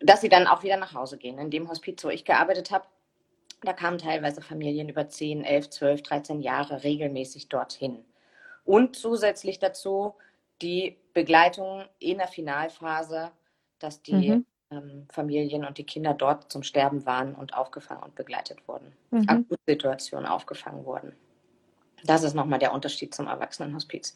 dass 0.00 0.20
sie 0.20 0.28
dann 0.28 0.46
auch 0.46 0.62
wieder 0.62 0.76
nach 0.76 0.92
Hause 0.92 1.16
gehen. 1.16 1.38
In 1.38 1.50
dem 1.50 1.68
Hospiz, 1.70 2.04
wo 2.04 2.10
ich 2.10 2.26
gearbeitet 2.26 2.70
habe, 2.70 2.84
da 3.62 3.72
kamen 3.72 3.98
teilweise 3.98 4.42
Familien 4.42 4.90
über 4.90 5.08
10, 5.08 5.44
11, 5.44 5.70
12, 5.70 6.02
13 6.02 6.40
Jahre 6.42 6.84
regelmäßig 6.84 7.48
dorthin. 7.48 8.04
Und 8.64 8.96
zusätzlich 8.96 9.58
dazu 9.58 10.14
die 10.62 10.96
Begleitung 11.12 11.84
in 11.98 12.18
der 12.18 12.28
Finalphase, 12.28 13.30
dass 13.78 14.02
die 14.02 14.30
mhm. 14.30 14.46
ähm, 14.70 15.06
Familien 15.10 15.64
und 15.64 15.78
die 15.78 15.84
Kinder 15.84 16.14
dort 16.14 16.50
zum 16.50 16.62
Sterben 16.62 17.06
waren 17.06 17.34
und 17.34 17.54
aufgefangen 17.54 18.02
und 18.02 18.14
begleitet 18.14 18.66
wurden. 18.66 18.92
Mhm. 19.10 19.28
Akutsituationen 19.28 20.26
aufgefangen 20.26 20.84
wurden. 20.84 21.14
Das 22.04 22.22
ist 22.22 22.34
nochmal 22.34 22.58
der 22.58 22.72
Unterschied 22.72 23.14
zum 23.14 23.26
Erwachsenenhospiz. 23.26 24.14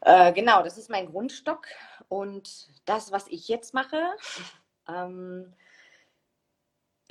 Äh, 0.00 0.32
genau, 0.32 0.62
das 0.62 0.78
ist 0.78 0.90
mein 0.90 1.06
Grundstock. 1.06 1.66
Und 2.08 2.68
das, 2.84 3.12
was 3.12 3.26
ich 3.28 3.48
jetzt 3.48 3.74
mache, 3.74 4.00
ähm, 4.88 5.52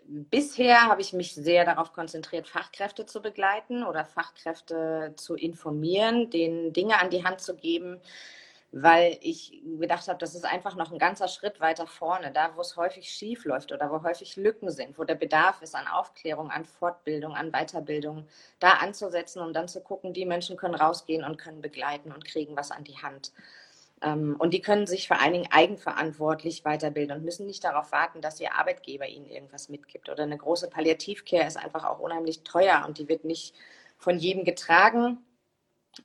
bisher 0.08 0.84
habe 0.84 1.02
ich 1.02 1.14
mich 1.14 1.34
sehr 1.34 1.66
darauf 1.66 1.94
konzentriert, 1.94 2.48
Fachkräfte 2.48 3.06
zu 3.06 3.22
begleiten 3.22 3.84
oder 3.84 4.06
Fachkräfte 4.06 5.14
zu 5.18 5.36
informieren, 5.36 6.30
denen 6.30 6.74
Dinge 6.74 7.00
an 7.02 7.10
die 7.10 7.24
Hand 7.24 7.42
zu 7.42 7.56
geben, 7.56 8.00
weil 8.78 9.18
ich 9.22 9.62
gedacht 9.80 10.06
habe, 10.10 10.20
das 10.20 10.36
ist 10.36 10.44
einfach 10.44 10.76
noch 10.76 10.92
ein 10.92 11.00
ganzer 11.00 11.30
Schritt 11.30 11.62
weiter 11.62 11.88
vorne, 11.88 12.34
da 12.34 12.58
wo 12.58 12.62
es 12.62 12.76
häufig 12.76 13.10
schief 13.10 13.46
läuft 13.46 13.72
oder 13.72 13.90
wo 13.90 14.04
häufig 14.04 14.36
Lücken 14.36 14.70
sind, 14.70 15.00
wo 15.00 15.06
der 15.06 15.16
Bedarf 15.16 15.62
ist 15.62 15.76
an 15.76 15.88
Aufklärung, 15.88 16.52
an 16.52 16.66
Fortbildung, 16.66 17.36
an 17.36 17.54
Weiterbildung, 17.54 18.28
da 18.60 18.72
anzusetzen 18.72 19.42
und 19.42 19.54
dann 19.54 19.70
zu 19.70 19.80
gucken, 19.80 20.12
die 20.12 20.26
Menschen 20.26 20.58
können 20.58 20.76
rausgehen 20.76 21.24
und 21.24 21.38
können 21.38 21.62
begleiten 21.62 22.12
und 22.12 22.26
kriegen 22.26 22.58
was 22.58 22.72
an 22.72 22.84
die 22.84 22.98
Hand. 22.98 23.32
Ähm, 24.02 24.36
und 24.40 24.54
die 24.54 24.62
können 24.62 24.88
sich 24.88 25.08
vor 25.08 25.22
allen 25.22 25.32
Dingen 25.32 25.52
eigenverantwortlich 25.52 26.66
weiterbilden 26.66 27.16
und 27.16 27.24
müssen 27.24 27.46
nicht 27.46 27.64
darauf 27.64 27.94
warten, 27.94 28.20
dass 28.20 28.42
ihr 28.42 28.56
Arbeitgeber 28.56 29.08
ihnen 29.08 29.28
irgendwas 29.28 29.70
mitgibt. 29.70 30.10
Oder 30.10 30.24
eine 30.24 30.38
große 30.38 30.70
Palliativcare 30.70 31.48
ist 31.48 31.56
einfach 31.56 31.86
auch 31.86 32.00
unheimlich 32.00 32.44
teuer 32.44 32.84
und 32.86 32.98
die 32.98 33.08
wird 33.08 33.24
nicht 33.24 33.56
von 33.98 34.18
jedem 34.20 34.44
getragen. 34.44 35.25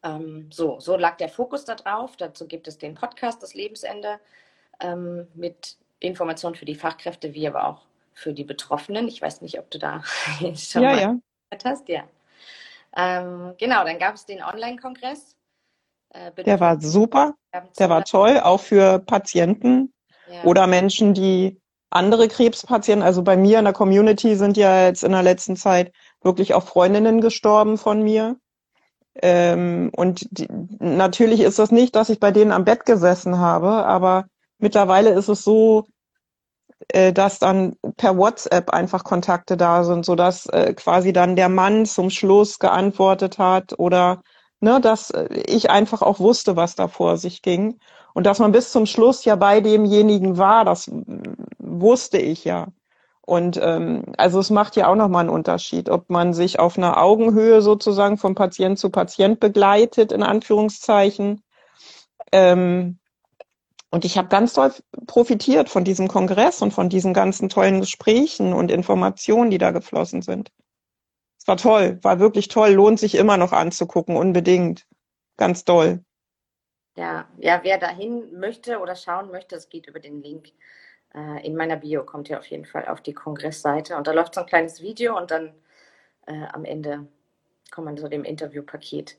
Ähm, 0.03 0.49
so, 0.51 0.81
so 0.81 0.97
lag 0.97 1.17
der 1.17 1.29
Fokus 1.29 1.65
da 1.65 1.75
drauf. 1.75 2.17
Dazu 2.17 2.47
gibt 2.47 2.69
es 2.69 2.79
den 2.79 2.95
Podcast 2.95 3.43
Das 3.43 3.55
Lebensende 3.55 4.21
ähm, 4.81 5.27
mit 5.35 5.77
Informationen 5.99 6.55
für 6.55 6.65
die 6.65 6.75
Fachkräfte, 6.75 7.35
wie 7.35 7.47
aber 7.47 7.67
auch 7.67 7.83
für 8.15 8.33
die 8.33 8.45
Betroffenen. 8.45 9.09
Ich 9.09 9.21
weiß 9.21 9.41
nicht, 9.43 9.59
ob 9.59 9.71
du 9.71 9.79
da 9.79 10.03
schon 10.55 10.83
ja, 10.83 10.93
mal 10.93 11.01
ja. 11.01 11.17
hast. 11.65 11.89
Ja. 11.89 12.05
Ähm, 12.97 13.55
genau, 13.59 13.85
dann 13.85 13.99
gab 13.99 14.15
es 14.15 14.27
den 14.27 14.43
Online-Kongress. 14.43 15.37
Äh, 16.11 16.33
der 16.43 16.59
war 16.59 16.81
super, 16.81 17.35
der 17.79 17.89
war 17.89 18.05
toll, 18.05 18.41
auch 18.41 18.61
für 18.61 18.99
Patienten 18.99 19.93
ja. 20.29 20.43
oder 20.45 20.67
Menschen, 20.67 21.15
die 21.15 21.61
andere 21.91 22.29
Krebspatienten, 22.29 23.05
also 23.05 23.23
bei 23.23 23.37
mir 23.37 23.59
in 23.59 23.65
der 23.65 23.75
Community 23.75 24.37
sind 24.37 24.57
ja 24.57 24.87
jetzt 24.87 25.03
in 25.03 25.13
der 25.13 25.23
letzten 25.23 25.57
Zeit 25.57 25.93
wirklich 26.23 26.55
auch 26.55 26.65
Freundinnen 26.65 27.21
gestorben 27.21 27.79
von 27.79 28.03
mir. 28.03 28.37
Ähm, 29.17 29.91
und 29.95 30.27
die, 30.31 30.49
natürlich 30.79 31.41
ist 31.41 31.59
das 31.59 31.71
nicht, 31.71 31.97
dass 31.97 32.11
ich 32.11 32.21
bei 32.21 32.31
denen 32.31 32.53
am 32.53 32.65
Bett 32.65 32.87
gesessen 32.87 33.39
habe, 33.39 33.85
aber 33.85 34.27
mittlerweile 34.59 35.11
ist 35.11 35.29
es 35.29 35.43
so, 35.43 35.87
äh, 36.89 37.13
dass 37.13 37.39
dann 37.39 37.77
per 37.97 38.17
WhatsApp 38.17 38.71
einfach 38.71 39.05
Kontakte 39.05 39.57
da 39.57 39.85
sind, 39.85 40.05
so 40.05 40.15
dass 40.15 40.47
äh, 40.47 40.75
quasi 40.75 41.13
dann 41.13 41.37
der 41.37 41.49
Mann 41.49 41.87
zum 41.87 42.11
Schluss 42.11 42.59
geantwortet 42.59 43.39
hat 43.39 43.79
oder 43.79 44.23
ne, 44.61 44.81
dass 44.81 45.11
äh, 45.11 45.29
ich 45.47 45.71
einfach 45.71 46.03
auch 46.03 46.21
wusste, 46.21 46.57
was 46.57 46.75
da 46.77 46.89
vor 46.89 47.17
sich 47.17 47.43
ging 47.43 47.79
und 48.15 48.27
dass 48.27 48.39
man 48.39 48.53
bis 48.53 48.73
zum 48.73 48.87
Schluss 48.87 49.25
ja 49.25 49.37
bei 49.37 49.61
demjenigen 49.61 50.39
war, 50.39 50.65
das 50.65 50.91
wusste 51.59 52.19
ich 52.19 52.45
ja. 52.45 52.69
Und 53.31 53.59
ähm, 53.63 54.13
also 54.19 54.41
es 54.41 54.51
macht 54.51 54.75
ja 54.75 54.89
auch 54.89 54.97
nochmal 54.97 55.21
einen 55.21 55.31
Unterschied, 55.31 55.89
ob 55.89 56.11
man 56.11 56.35
sich 56.35 56.59
auf 56.59 56.77
einer 56.77 57.01
Augenhöhe 57.01 57.63
sozusagen 57.63 58.19
vom 58.19 58.35
Patient 58.35 58.77
zu 58.77 58.91
Patient 58.91 59.39
begleitet, 59.39 60.11
in 60.11 60.25
Anführungszeichen, 60.25 61.41
ähm, 62.33 62.99
Und 63.93 64.05
ich 64.05 64.17
habe 64.19 64.29
ganz 64.29 64.53
toll 64.53 64.73
profitiert 65.07 65.69
von 65.69 65.85
diesem 65.85 66.09
Kongress 66.09 66.63
und 66.63 66.73
von 66.73 66.89
diesen 66.89 67.13
ganzen 67.15 67.49
tollen 67.49 67.81
Gesprächen 67.81 68.53
und 68.53 68.71
Informationen, 68.71 69.51
die 69.51 69.59
da 69.59 69.73
geflossen 69.73 70.23
sind. 70.23 70.51
Es 71.39 71.49
war 71.49 71.57
toll, 71.57 71.99
war 72.03 72.21
wirklich 72.21 72.49
toll, 72.49 72.71
lohnt 72.71 73.01
sich 73.01 73.15
immer 73.17 73.37
noch 73.37 73.53
anzugucken, 73.53 74.17
unbedingt. 74.17 74.87
Ganz 75.37 75.65
toll. 75.65 76.05
Ja, 76.97 77.29
ja, 77.39 77.61
wer 77.63 77.79
dahin 77.79 78.39
möchte 78.39 78.79
oder 78.81 78.95
schauen 78.95 79.31
möchte, 79.31 79.57
es 79.57 79.69
geht 79.69 79.87
über 79.89 80.01
den 80.01 80.23
Link 80.23 80.53
äh, 81.15 81.47
in 81.47 81.57
meiner 81.57 81.77
Bio, 81.77 82.05
kommt 82.05 82.31
ihr 82.31 82.39
auf 82.39 82.47
jeden 82.47 82.65
Fall 82.65 82.87
auf 82.87 83.01
die 83.01 83.15
Kongressseite 83.15 83.97
und 83.97 84.07
da 84.07 84.13
läuft 84.13 84.35
so 84.35 84.41
ein 84.43 84.47
kleines 84.47 84.81
Video 84.81 85.17
und 85.17 85.31
dann 85.31 85.53
äh, 86.27 86.45
am 86.53 86.65
Ende 86.65 87.07
kommt 87.71 87.87
man 87.87 87.97
zu 87.97 88.09
dem 88.09 88.25
Interviewpaket. 88.25 89.17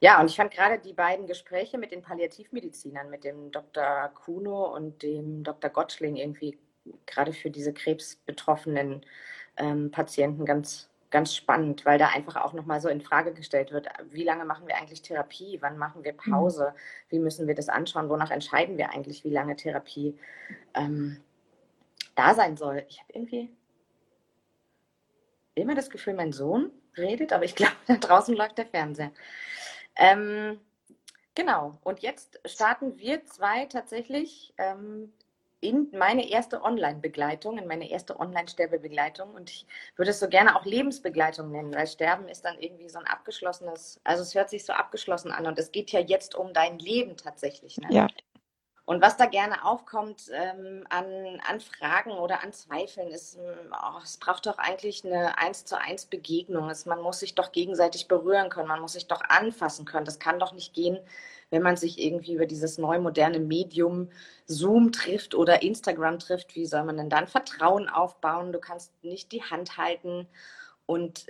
Ja, 0.00 0.20
und 0.20 0.28
ich 0.28 0.36
fand 0.36 0.52
gerade 0.52 0.78
die 0.78 0.92
beiden 0.92 1.26
Gespräche 1.26 1.78
mit 1.78 1.92
den 1.92 2.02
Palliativmedizinern, 2.02 3.10
mit 3.10 3.24
dem 3.24 3.50
Dr. 3.50 4.10
Kuno 4.14 4.74
und 4.74 5.02
dem 5.02 5.44
Dr. 5.44 5.70
Gottschling 5.70 6.16
irgendwie 6.16 6.58
gerade 7.06 7.32
für 7.32 7.50
diese 7.50 7.72
krebsbetroffenen 7.72 9.02
ähm, 9.56 9.90
Patienten 9.90 10.44
ganz, 10.44 10.88
ganz 11.10 11.34
spannend, 11.34 11.84
weil 11.86 11.98
da 11.98 12.08
einfach 12.08 12.36
auch 12.36 12.52
nochmal 12.52 12.80
so 12.80 12.88
in 12.88 13.00
Frage 13.00 13.32
gestellt 13.32 13.70
wird, 13.70 13.86
wie 14.10 14.24
lange 14.24 14.44
machen 14.44 14.66
wir 14.66 14.76
eigentlich 14.76 15.02
Therapie, 15.02 15.58
wann 15.60 15.78
machen 15.78 16.04
wir 16.04 16.12
mhm. 16.12 16.32
Pause, 16.32 16.74
wie 17.08 17.18
müssen 17.18 17.46
wir 17.46 17.54
das 17.54 17.68
anschauen, 17.68 18.08
wonach 18.08 18.30
entscheiden 18.30 18.78
wir 18.78 18.90
eigentlich, 18.90 19.24
wie 19.24 19.30
lange 19.30 19.56
Therapie 19.56 20.18
ähm, 20.74 21.18
da 22.14 22.34
sein 22.34 22.56
soll. 22.56 22.84
Ich 22.88 23.00
habe 23.00 23.12
irgendwie 23.12 23.50
immer 25.54 25.74
das 25.74 25.90
Gefühl, 25.90 26.14
mein 26.14 26.32
Sohn 26.32 26.70
redet, 26.96 27.32
aber 27.32 27.44
ich 27.44 27.54
glaube, 27.56 27.76
da 27.86 27.96
draußen 27.96 28.34
läuft 28.34 28.58
der 28.58 28.66
Fernseher. 28.66 29.12
Ähm, 29.96 30.60
genau, 31.34 31.78
und 31.84 32.00
jetzt 32.00 32.40
starten 32.44 32.98
wir 32.98 33.24
zwei 33.26 33.66
tatsächlich 33.66 34.54
ähm, 34.58 35.12
in 35.62 35.88
meine 35.92 36.28
erste 36.28 36.62
Online-Begleitung, 36.62 37.56
in 37.56 37.68
meine 37.68 37.88
erste 37.88 38.18
Online-Sterbebegleitung. 38.18 39.32
Und 39.32 39.48
ich 39.48 39.66
würde 39.94 40.10
es 40.10 40.18
so 40.18 40.28
gerne 40.28 40.56
auch 40.56 40.64
Lebensbegleitung 40.64 41.52
nennen, 41.52 41.72
weil 41.72 41.86
Sterben 41.86 42.28
ist 42.28 42.44
dann 42.44 42.58
irgendwie 42.58 42.88
so 42.88 42.98
ein 42.98 43.06
abgeschlossenes, 43.06 44.00
also 44.02 44.22
es 44.22 44.34
hört 44.34 44.50
sich 44.50 44.64
so 44.64 44.72
abgeschlossen 44.72 45.30
an 45.30 45.46
und 45.46 45.58
es 45.60 45.70
geht 45.70 45.92
ja 45.92 46.00
jetzt 46.00 46.34
um 46.34 46.52
dein 46.52 46.80
Leben 46.80 47.16
tatsächlich. 47.16 47.78
Ne? 47.78 47.86
Ja. 47.90 48.08
Und 48.84 49.00
was 49.00 49.16
da 49.16 49.26
gerne 49.26 49.64
aufkommt 49.64 50.28
ähm, 50.32 50.84
an, 50.88 51.40
an 51.48 51.60
Fragen 51.60 52.10
oder 52.10 52.42
an 52.42 52.52
Zweifeln, 52.52 53.08
ist, 53.12 53.36
ähm, 53.36 53.72
oh, 53.72 54.00
es 54.02 54.16
braucht 54.16 54.46
doch 54.46 54.58
eigentlich 54.58 55.04
eine 55.04 55.38
eins 55.38 55.64
zu 55.64 55.78
eins 55.78 56.06
Begegnung. 56.06 56.68
Es, 56.68 56.84
man 56.84 57.00
muss 57.00 57.20
sich 57.20 57.36
doch 57.36 57.52
gegenseitig 57.52 58.08
berühren 58.08 58.50
können, 58.50 58.68
man 58.68 58.80
muss 58.80 58.94
sich 58.94 59.06
doch 59.06 59.22
anfassen 59.28 59.84
können. 59.84 60.04
Das 60.04 60.18
kann 60.18 60.40
doch 60.40 60.52
nicht 60.52 60.74
gehen, 60.74 60.98
wenn 61.50 61.62
man 61.62 61.76
sich 61.76 62.00
irgendwie 62.00 62.34
über 62.34 62.46
dieses 62.46 62.76
neu 62.76 62.98
moderne 62.98 63.38
Medium 63.38 64.10
Zoom 64.46 64.90
trifft 64.90 65.36
oder 65.36 65.62
Instagram 65.62 66.18
trifft. 66.18 66.56
Wie 66.56 66.66
soll 66.66 66.82
man 66.82 66.96
denn 66.96 67.10
dann 67.10 67.28
Vertrauen 67.28 67.88
aufbauen? 67.88 68.52
Du 68.52 68.58
kannst 68.58 68.92
nicht 69.04 69.30
die 69.30 69.44
Hand 69.44 69.76
halten. 69.76 70.26
Und 70.86 71.26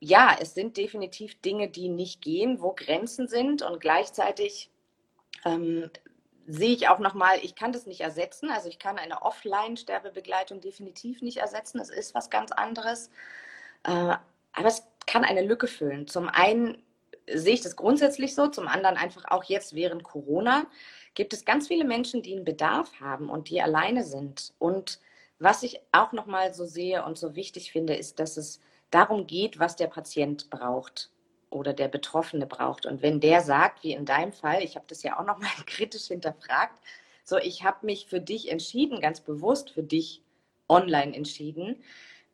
ja, 0.00 0.36
es 0.40 0.54
sind 0.54 0.76
definitiv 0.76 1.40
Dinge, 1.40 1.68
die 1.68 1.88
nicht 1.88 2.20
gehen, 2.20 2.60
wo 2.60 2.72
Grenzen 2.74 3.28
sind 3.28 3.62
und 3.62 3.80
gleichzeitig 3.80 4.70
ähm, 5.44 5.90
sehe 6.46 6.74
ich 6.74 6.88
auch 6.88 6.98
nochmal, 6.98 7.38
ich 7.42 7.54
kann 7.54 7.72
das 7.72 7.86
nicht 7.86 8.00
ersetzen. 8.00 8.50
Also 8.50 8.68
ich 8.68 8.78
kann 8.78 8.98
eine 8.98 9.22
Offline-Sterbebegleitung 9.22 10.60
definitiv 10.60 11.22
nicht 11.22 11.38
ersetzen. 11.38 11.80
Es 11.80 11.90
ist 11.90 12.14
was 12.14 12.30
ganz 12.30 12.52
anderes. 12.52 13.10
Äh, 13.84 14.16
aber 14.52 14.68
es 14.68 14.84
kann 15.06 15.24
eine 15.24 15.42
Lücke 15.42 15.66
füllen. 15.66 16.06
Zum 16.06 16.28
einen 16.28 16.82
sehe 17.32 17.54
ich 17.54 17.60
das 17.60 17.76
grundsätzlich 17.76 18.34
so, 18.34 18.48
zum 18.48 18.68
anderen 18.68 18.96
einfach 18.96 19.24
auch 19.28 19.44
jetzt 19.44 19.74
während 19.74 20.02
Corona 20.02 20.66
gibt 21.14 21.32
es 21.32 21.44
ganz 21.44 21.68
viele 21.68 21.84
Menschen, 21.84 22.22
die 22.22 22.34
einen 22.34 22.44
Bedarf 22.44 23.00
haben 23.00 23.28
und 23.28 23.50
die 23.50 23.60
alleine 23.60 24.04
sind. 24.04 24.52
Und 24.58 25.00
was 25.38 25.62
ich 25.62 25.80
auch 25.92 26.12
nochmal 26.12 26.54
so 26.54 26.64
sehe 26.64 27.04
und 27.04 27.18
so 27.18 27.34
wichtig 27.34 27.72
finde, 27.72 27.94
ist, 27.94 28.20
dass 28.20 28.36
es 28.36 28.60
darum 28.90 29.26
geht, 29.26 29.58
was 29.58 29.76
der 29.76 29.88
Patient 29.88 30.50
braucht 30.50 31.10
oder 31.50 31.72
der 31.72 31.88
Betroffene 31.88 32.46
braucht. 32.46 32.86
Und 32.86 33.02
wenn 33.02 33.20
der 33.20 33.40
sagt, 33.42 33.82
wie 33.82 33.92
in 33.92 34.06
deinem 34.06 34.32
Fall, 34.32 34.62
ich 34.62 34.76
habe 34.76 34.86
das 34.88 35.02
ja 35.02 35.18
auch 35.18 35.26
noch 35.26 35.38
mal 35.38 35.50
kritisch 35.66 36.06
hinterfragt, 36.06 36.74
so 37.24 37.36
ich 37.36 37.64
habe 37.64 37.86
mich 37.86 38.06
für 38.06 38.20
dich 38.20 38.50
entschieden, 38.50 39.00
ganz 39.00 39.20
bewusst 39.20 39.70
für 39.70 39.82
dich 39.82 40.22
online 40.68 41.14
entschieden. 41.14 41.82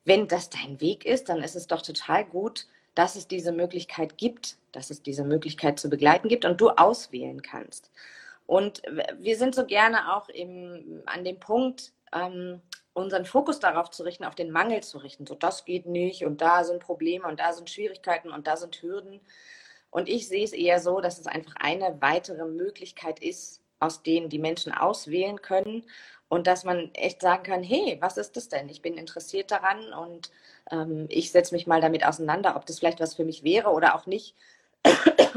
Wenn 0.04 0.28
das 0.28 0.50
dein 0.50 0.80
Weg 0.80 1.04
ist, 1.04 1.28
dann 1.28 1.42
ist 1.42 1.56
es 1.56 1.66
doch 1.66 1.82
total 1.82 2.24
gut, 2.24 2.66
dass 2.94 3.16
es 3.16 3.26
diese 3.26 3.52
Möglichkeit 3.52 4.16
gibt, 4.16 4.56
dass 4.72 4.90
es 4.90 5.02
diese 5.02 5.24
Möglichkeit 5.24 5.78
zu 5.78 5.90
begleiten 5.90 6.28
gibt 6.28 6.44
und 6.44 6.60
du 6.60 6.70
auswählen 6.70 7.42
kannst. 7.42 7.90
Und 8.46 8.82
wir 9.18 9.36
sind 9.36 9.54
so 9.54 9.66
gerne 9.66 10.14
auch 10.14 10.28
im, 10.28 11.02
an 11.06 11.24
dem 11.24 11.40
Punkt, 11.40 11.92
ähm, 12.12 12.62
unseren 12.96 13.26
Fokus 13.26 13.60
darauf 13.60 13.90
zu 13.90 14.02
richten, 14.04 14.24
auf 14.24 14.34
den 14.34 14.50
Mangel 14.50 14.82
zu 14.82 14.98
richten. 14.98 15.26
So, 15.26 15.34
das 15.34 15.66
geht 15.66 15.84
nicht 15.84 16.24
und 16.24 16.40
da 16.40 16.64
sind 16.64 16.80
Probleme 16.80 17.28
und 17.28 17.38
da 17.38 17.52
sind 17.52 17.68
Schwierigkeiten 17.68 18.30
und 18.30 18.46
da 18.46 18.56
sind 18.56 18.80
Hürden. 18.82 19.20
Und 19.90 20.08
ich 20.08 20.28
sehe 20.28 20.44
es 20.44 20.52
eher 20.52 20.80
so, 20.80 21.00
dass 21.00 21.18
es 21.18 21.26
einfach 21.26 21.54
eine 21.56 22.00
weitere 22.00 22.46
Möglichkeit 22.46 23.20
ist, 23.22 23.60
aus 23.80 24.02
denen 24.02 24.30
die 24.30 24.38
Menschen 24.38 24.72
auswählen 24.72 25.42
können 25.42 25.84
und 26.28 26.46
dass 26.46 26.64
man 26.64 26.90
echt 26.94 27.20
sagen 27.20 27.42
kann, 27.42 27.62
hey, 27.62 27.98
was 28.00 28.16
ist 28.16 28.34
das 28.36 28.48
denn? 28.48 28.68
Ich 28.70 28.80
bin 28.80 28.96
interessiert 28.96 29.50
daran 29.50 29.92
und 29.92 30.30
ähm, 30.70 31.04
ich 31.10 31.30
setze 31.30 31.54
mich 31.54 31.66
mal 31.66 31.82
damit 31.82 32.04
auseinander, 32.04 32.56
ob 32.56 32.64
das 32.64 32.78
vielleicht 32.78 33.00
was 33.00 33.14
für 33.14 33.24
mich 33.24 33.44
wäre 33.44 33.68
oder 33.68 33.94
auch 33.94 34.06
nicht. 34.06 34.34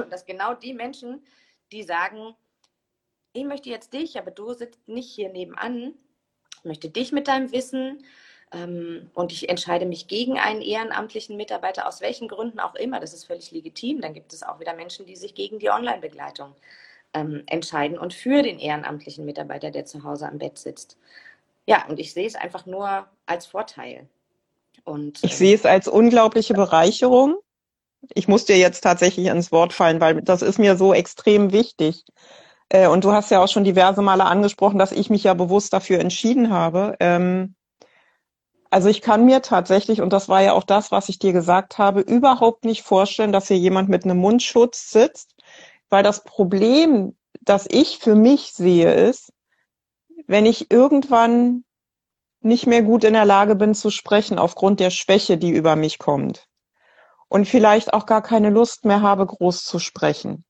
dass 0.10 0.26
genau 0.26 0.53
die 0.53 0.74
Menschen, 0.74 1.26
die 1.74 1.84
sagen, 1.84 2.36
ich 3.34 3.43
möchte 3.43 3.70
jetzt 3.70 3.91
dich, 3.91 4.18
aber 4.18 4.32
du 4.32 4.53
sitzt 4.53 4.88
nicht 4.88 5.12
hier 5.14 5.30
nebenan, 5.30 5.93
möchte 6.66 6.89
dich 6.89 7.12
mit 7.12 7.28
deinem 7.28 7.51
Wissen 7.51 8.03
ähm, 8.51 9.10
und 9.14 9.32
ich 9.32 9.49
entscheide 9.49 9.86
mich 9.86 10.07
gegen 10.07 10.39
einen 10.39 10.62
ehrenamtlichen 10.62 11.38
Mitarbeiter, 11.38 11.88
aus 11.88 12.01
welchen 12.01 12.28
Gründen 12.28 12.60
auch 12.60 12.76
immer, 12.76 12.99
das 12.99 13.14
ist 13.14 13.26
völlig 13.26 13.51
legitim. 13.51 14.01
Dann 14.01 14.14
gibt 14.14 14.34
es 14.34 14.43
auch 14.43 14.60
wieder 14.60 14.74
Menschen, 14.74 15.05
die 15.05 15.16
sich 15.16 15.36
gegen 15.36 15.60
die 15.60 15.70
Online-Begleitung 15.70 16.55
ähm, 17.14 17.43
entscheiden 17.47 17.97
und 17.97 18.14
für 18.14 18.41
den 18.41 18.60
ehrenamtlichen 18.60 19.26
Mitarbeiter, 19.26 19.72
der 19.72 19.86
zu 19.86 20.03
Hause 20.03 20.28
am 20.28 20.39
Bett 20.39 20.57
sitzt. 20.57 20.97
Ja, 21.66 21.86
und 21.88 21.99
ich 21.99 22.14
sehe 22.14 22.26
es 22.26 22.36
einfach 22.36 22.66
nur 22.66 23.07
als 23.26 23.45
Vorteil. 23.45 24.07
Und, 24.84 25.24
ich 25.24 25.36
sehe 25.36 25.53
es 25.53 25.66
als 25.66 25.88
unglaubliche 25.88 26.53
Bereicherung. 26.53 27.38
Ich 28.16 28.28
muss 28.28 28.45
dir 28.45 28.57
jetzt 28.57 28.82
tatsächlich 28.82 29.28
ins 29.28 29.51
Wort 29.51 29.74
fallen, 29.74 29.99
weil 30.01 30.22
das 30.22 30.41
ist 30.41 30.57
mir 30.57 30.78
so 30.78 30.93
extrem 30.93 31.51
wichtig. 31.51 32.05
Äh, 32.70 32.88
und 32.88 33.03
du 33.03 33.11
hast 33.11 33.32
ja 33.32 33.43
auch 33.43 33.47
schon 33.47 33.63
diverse 33.63 34.01
Male 34.01 34.26
angesprochen, 34.26 34.80
dass 34.80 34.91
ich 34.91 35.09
mich 35.09 35.24
ja 35.24 35.34
bewusst 35.34 35.74
dafür 35.74 35.99
entschieden 35.99 36.51
habe. 36.51 36.95
Ähm, 36.99 37.55
also 38.72 38.88
ich 38.88 39.01
kann 39.01 39.26
mir 39.26 39.41
tatsächlich, 39.41 40.01
und 40.01 40.13
das 40.13 40.30
war 40.30 40.41
ja 40.41 40.53
auch 40.53 40.63
das, 40.63 40.91
was 40.91 41.09
ich 41.09 41.17
dir 41.17 41.34
gesagt 41.34 41.80
habe, 41.80 42.01
überhaupt 42.01 42.65
nicht 42.65 42.84
vorstellen, 42.84 43.32
dass 43.32 43.47
hier 43.47 43.57
jemand 43.57 43.89
mit 43.89 44.03
einem 44.03 44.17
Mundschutz 44.17 44.91
sitzt, 44.91 45.36
weil 45.89 46.03
das 46.03 46.24
Problem, 46.24 47.17
das 47.41 47.67
ich 47.70 47.97
für 47.97 48.13
mich 48.15 48.53
sehe, 48.53 48.93
ist, 48.93 49.34
wenn 50.28 50.45
ich 50.45 50.72
irgendwann 50.72 51.63
nicht 52.41 52.67
mehr 52.67 52.84
gut 52.84 53.03
in 53.03 53.13
der 53.13 53.26
Lage 53.26 53.55
bin 53.55 53.74
zu 53.74 53.89
sprechen 53.89 54.38
aufgrund 54.38 54.80
der 54.80 54.91
Schwäche, 54.91 55.38
die 55.38 55.49
über 55.49 55.76
mich 55.76 55.97
kommt 55.97 56.47
und 57.28 57.47
vielleicht 57.47 57.93
auch 57.93 58.05
gar 58.05 58.22
keine 58.22 58.51
Lust 58.51 58.86
mehr 58.86 59.01
habe, 59.01 59.26
groß 59.26 59.63
zu 59.63 59.80
sprechen 59.80 60.45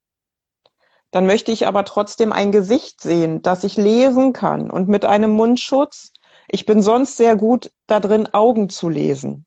dann 1.12 1.26
möchte 1.26 1.51
ich 1.51 1.66
aber 1.66 1.86
trotzdem 1.86 2.32
ein 2.32 2.51
Gesicht 2.51 3.01
sehen, 3.01 3.41
das 3.41 3.64
ich 3.64 3.78
lesen 3.78 4.34
kann 4.34 4.70
und 4.70 4.88
mit 4.88 5.05
einem 5.05 5.32
Mundschutz. 5.32 6.14
Ich 6.47 6.66
bin 6.66 6.82
sonst 6.82 7.18
sehr 7.18 7.36
gut 7.36 7.72
da 7.88 7.99
drin, 7.99 8.30
Augen 8.32 8.70
zu 8.70 8.89
lesen. 8.89 9.45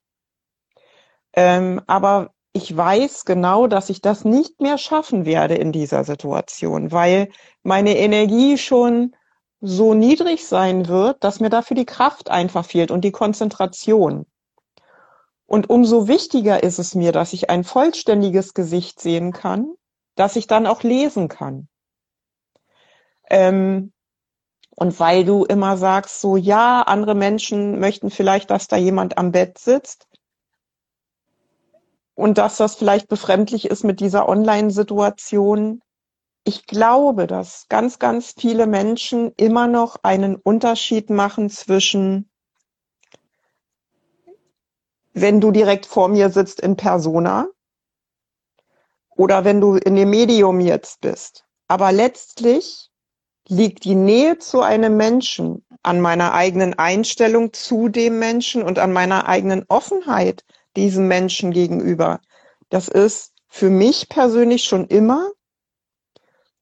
Ähm, 1.34 1.80
aber 1.86 2.30
ich 2.52 2.76
weiß 2.76 3.24
genau, 3.24 3.66
dass 3.66 3.90
ich 3.90 4.00
das 4.02 4.24
nicht 4.24 4.60
mehr 4.60 4.76
schaffen 4.76 5.24
werde 5.24 5.54
in 5.54 5.72
dieser 5.72 6.04
Situation, 6.04 6.92
weil 6.92 7.28
meine 7.62 7.96
Energie 7.96 8.58
schon 8.58 9.14
so 9.60 9.94
niedrig 9.94 10.46
sein 10.46 10.88
wird, 10.88 11.22
dass 11.24 11.40
mir 11.40 11.48
dafür 11.48 11.76
die 11.76 11.86
Kraft 11.86 12.30
einfach 12.30 12.64
fehlt 12.66 12.90
und 12.90 13.02
die 13.02 13.12
Konzentration. 13.12 14.26
Und 15.46 15.70
umso 15.70 16.08
wichtiger 16.08 16.62
ist 16.62 16.78
es 16.78 16.94
mir, 16.94 17.12
dass 17.12 17.32
ich 17.32 17.48
ein 17.48 17.62
vollständiges 17.62 18.54
Gesicht 18.54 19.00
sehen 19.00 19.32
kann 19.32 19.72
dass 20.14 20.36
ich 20.36 20.46
dann 20.46 20.66
auch 20.66 20.82
lesen 20.82 21.28
kann. 21.28 21.68
Ähm, 23.30 23.92
und 24.74 24.98
weil 24.98 25.24
du 25.24 25.44
immer 25.44 25.76
sagst, 25.76 26.20
so 26.20 26.36
ja, 26.36 26.82
andere 26.82 27.14
Menschen 27.14 27.78
möchten 27.78 28.10
vielleicht, 28.10 28.50
dass 28.50 28.68
da 28.68 28.76
jemand 28.76 29.18
am 29.18 29.32
Bett 29.32 29.58
sitzt 29.58 30.08
und 32.14 32.38
dass 32.38 32.56
das 32.56 32.74
vielleicht 32.76 33.08
befremdlich 33.08 33.66
ist 33.66 33.84
mit 33.84 34.00
dieser 34.00 34.28
Online-Situation. 34.28 35.82
Ich 36.44 36.66
glaube, 36.66 37.26
dass 37.26 37.66
ganz, 37.68 37.98
ganz 37.98 38.34
viele 38.36 38.66
Menschen 38.66 39.32
immer 39.36 39.68
noch 39.68 39.96
einen 40.02 40.36
Unterschied 40.36 41.10
machen 41.10 41.50
zwischen, 41.50 42.30
wenn 45.12 45.40
du 45.40 45.50
direkt 45.52 45.86
vor 45.86 46.08
mir 46.08 46.30
sitzt 46.30 46.60
in 46.60 46.76
Persona 46.76 47.48
oder 49.16 49.44
wenn 49.44 49.60
du 49.60 49.76
in 49.76 49.94
dem 49.96 50.10
Medium 50.10 50.60
jetzt 50.60 51.00
bist. 51.00 51.44
Aber 51.68 51.92
letztlich 51.92 52.90
liegt 53.48 53.84
die 53.84 53.94
Nähe 53.94 54.38
zu 54.38 54.60
einem 54.60 54.96
Menschen 54.96 55.64
an 55.82 56.00
meiner 56.00 56.32
eigenen 56.32 56.74
Einstellung 56.78 57.52
zu 57.52 57.88
dem 57.88 58.18
Menschen 58.18 58.62
und 58.62 58.78
an 58.78 58.92
meiner 58.92 59.28
eigenen 59.28 59.64
Offenheit 59.68 60.44
diesem 60.76 61.08
Menschen 61.08 61.50
gegenüber. 61.50 62.20
Das 62.68 62.88
ist 62.88 63.32
für 63.48 63.68
mich 63.68 64.08
persönlich 64.08 64.64
schon 64.64 64.86
immer 64.86 65.30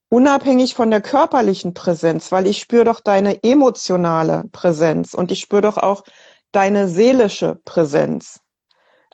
unabhängig 0.08 0.74
von 0.74 0.90
der 0.90 1.00
körperlichen 1.00 1.72
Präsenz, 1.72 2.32
weil 2.32 2.46
ich 2.46 2.58
spüre 2.58 2.84
doch 2.84 3.00
deine 3.00 3.42
emotionale 3.44 4.44
Präsenz 4.50 5.14
und 5.14 5.30
ich 5.30 5.40
spüre 5.40 5.62
doch 5.62 5.76
auch 5.76 6.02
deine 6.50 6.88
seelische 6.88 7.60
Präsenz. 7.64 8.40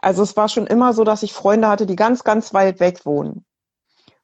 Also 0.01 0.23
es 0.23 0.37
war 0.37 0.49
schon 0.49 0.67
immer 0.67 0.93
so, 0.93 1.05
dass 1.05 1.23
ich 1.23 1.33
Freunde 1.33 1.69
hatte, 1.69 1.87
die 1.87 1.97
ganz, 1.97 2.25
ganz 2.25 2.55
weit 2.55 2.81
weg 2.81 3.05
wohnen. 3.05 3.45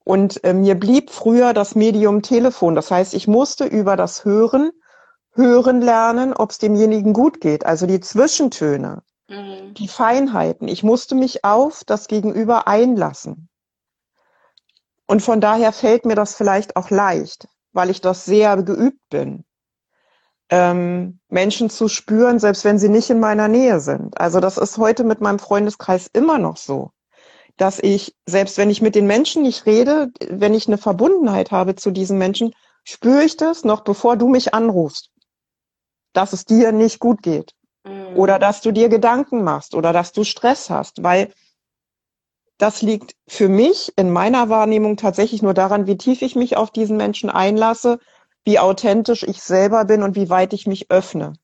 Und 0.04 0.42
äh, 0.44 0.52
mir 0.52 0.74
blieb 0.74 1.10
früher 1.10 1.52
das 1.54 1.74
Medium 1.74 2.22
Telefon. 2.22 2.74
Das 2.74 2.90
heißt, 2.90 3.14
ich 3.14 3.28
musste 3.28 3.64
über 3.64 3.96
das 3.96 4.24
Hören 4.24 4.72
hören 5.34 5.80
lernen, 5.80 6.34
ob 6.34 6.50
es 6.50 6.58
demjenigen 6.58 7.12
gut 7.12 7.40
geht. 7.40 7.64
Also 7.64 7.86
die 7.86 8.00
Zwischentöne, 8.00 9.02
mhm. 9.28 9.74
die 9.74 9.88
Feinheiten. 9.88 10.68
Ich 10.68 10.82
musste 10.82 11.14
mich 11.14 11.44
auf 11.44 11.84
das 11.84 12.06
Gegenüber 12.06 12.68
einlassen. 12.68 13.48
Und 15.06 15.22
von 15.22 15.40
daher 15.40 15.72
fällt 15.72 16.04
mir 16.04 16.14
das 16.14 16.34
vielleicht 16.34 16.76
auch 16.76 16.90
leicht, 16.90 17.48
weil 17.72 17.90
ich 17.90 18.00
das 18.00 18.24
sehr 18.24 18.62
geübt 18.62 19.08
bin, 19.10 19.44
ähm, 20.52 21.18
Menschen 21.28 21.68
zu 21.70 21.88
spüren, 21.88 22.38
selbst 22.38 22.64
wenn 22.64 22.78
sie 22.78 22.88
nicht 22.88 23.10
in 23.10 23.18
meiner 23.18 23.48
Nähe 23.48 23.80
sind. 23.80 24.20
Also 24.20 24.38
das 24.38 24.58
ist 24.58 24.78
heute 24.78 25.02
mit 25.02 25.20
meinem 25.20 25.40
Freundeskreis 25.40 26.08
immer 26.12 26.38
noch 26.38 26.56
so 26.56 26.92
dass 27.56 27.78
ich, 27.78 28.14
selbst 28.26 28.58
wenn 28.58 28.70
ich 28.70 28.82
mit 28.82 28.94
den 28.94 29.06
Menschen 29.06 29.42
nicht 29.42 29.66
rede, 29.66 30.10
wenn 30.28 30.54
ich 30.54 30.66
eine 30.66 30.78
Verbundenheit 30.78 31.50
habe 31.50 31.74
zu 31.74 31.90
diesen 31.90 32.18
Menschen, 32.18 32.54
spüre 32.84 33.22
ich 33.22 33.36
das 33.36 33.64
noch 33.64 33.82
bevor 33.82 34.16
du 34.16 34.28
mich 34.28 34.54
anrufst, 34.54 35.10
dass 36.12 36.32
es 36.32 36.44
dir 36.44 36.72
nicht 36.72 36.98
gut 36.98 37.22
geht. 37.22 37.54
Mhm. 37.84 38.16
Oder 38.16 38.38
dass 38.38 38.60
du 38.60 38.72
dir 38.72 38.88
Gedanken 38.88 39.44
machst 39.44 39.74
oder 39.74 39.92
dass 39.92 40.12
du 40.12 40.24
Stress 40.24 40.70
hast, 40.70 41.02
weil 41.02 41.32
das 42.58 42.82
liegt 42.82 43.14
für 43.28 43.48
mich 43.48 43.92
in 43.96 44.10
meiner 44.10 44.48
Wahrnehmung 44.48 44.96
tatsächlich 44.96 45.42
nur 45.42 45.54
daran, 45.54 45.86
wie 45.86 45.96
tief 45.96 46.22
ich 46.22 46.36
mich 46.36 46.56
auf 46.56 46.70
diesen 46.70 46.96
Menschen 46.96 47.28
einlasse, 47.28 47.98
wie 48.44 48.58
authentisch 48.58 49.22
ich 49.22 49.42
selber 49.42 49.84
bin 49.84 50.02
und 50.02 50.16
wie 50.16 50.30
weit 50.30 50.52
ich 50.52 50.66
mich 50.66 50.90
öffne, 50.90 51.34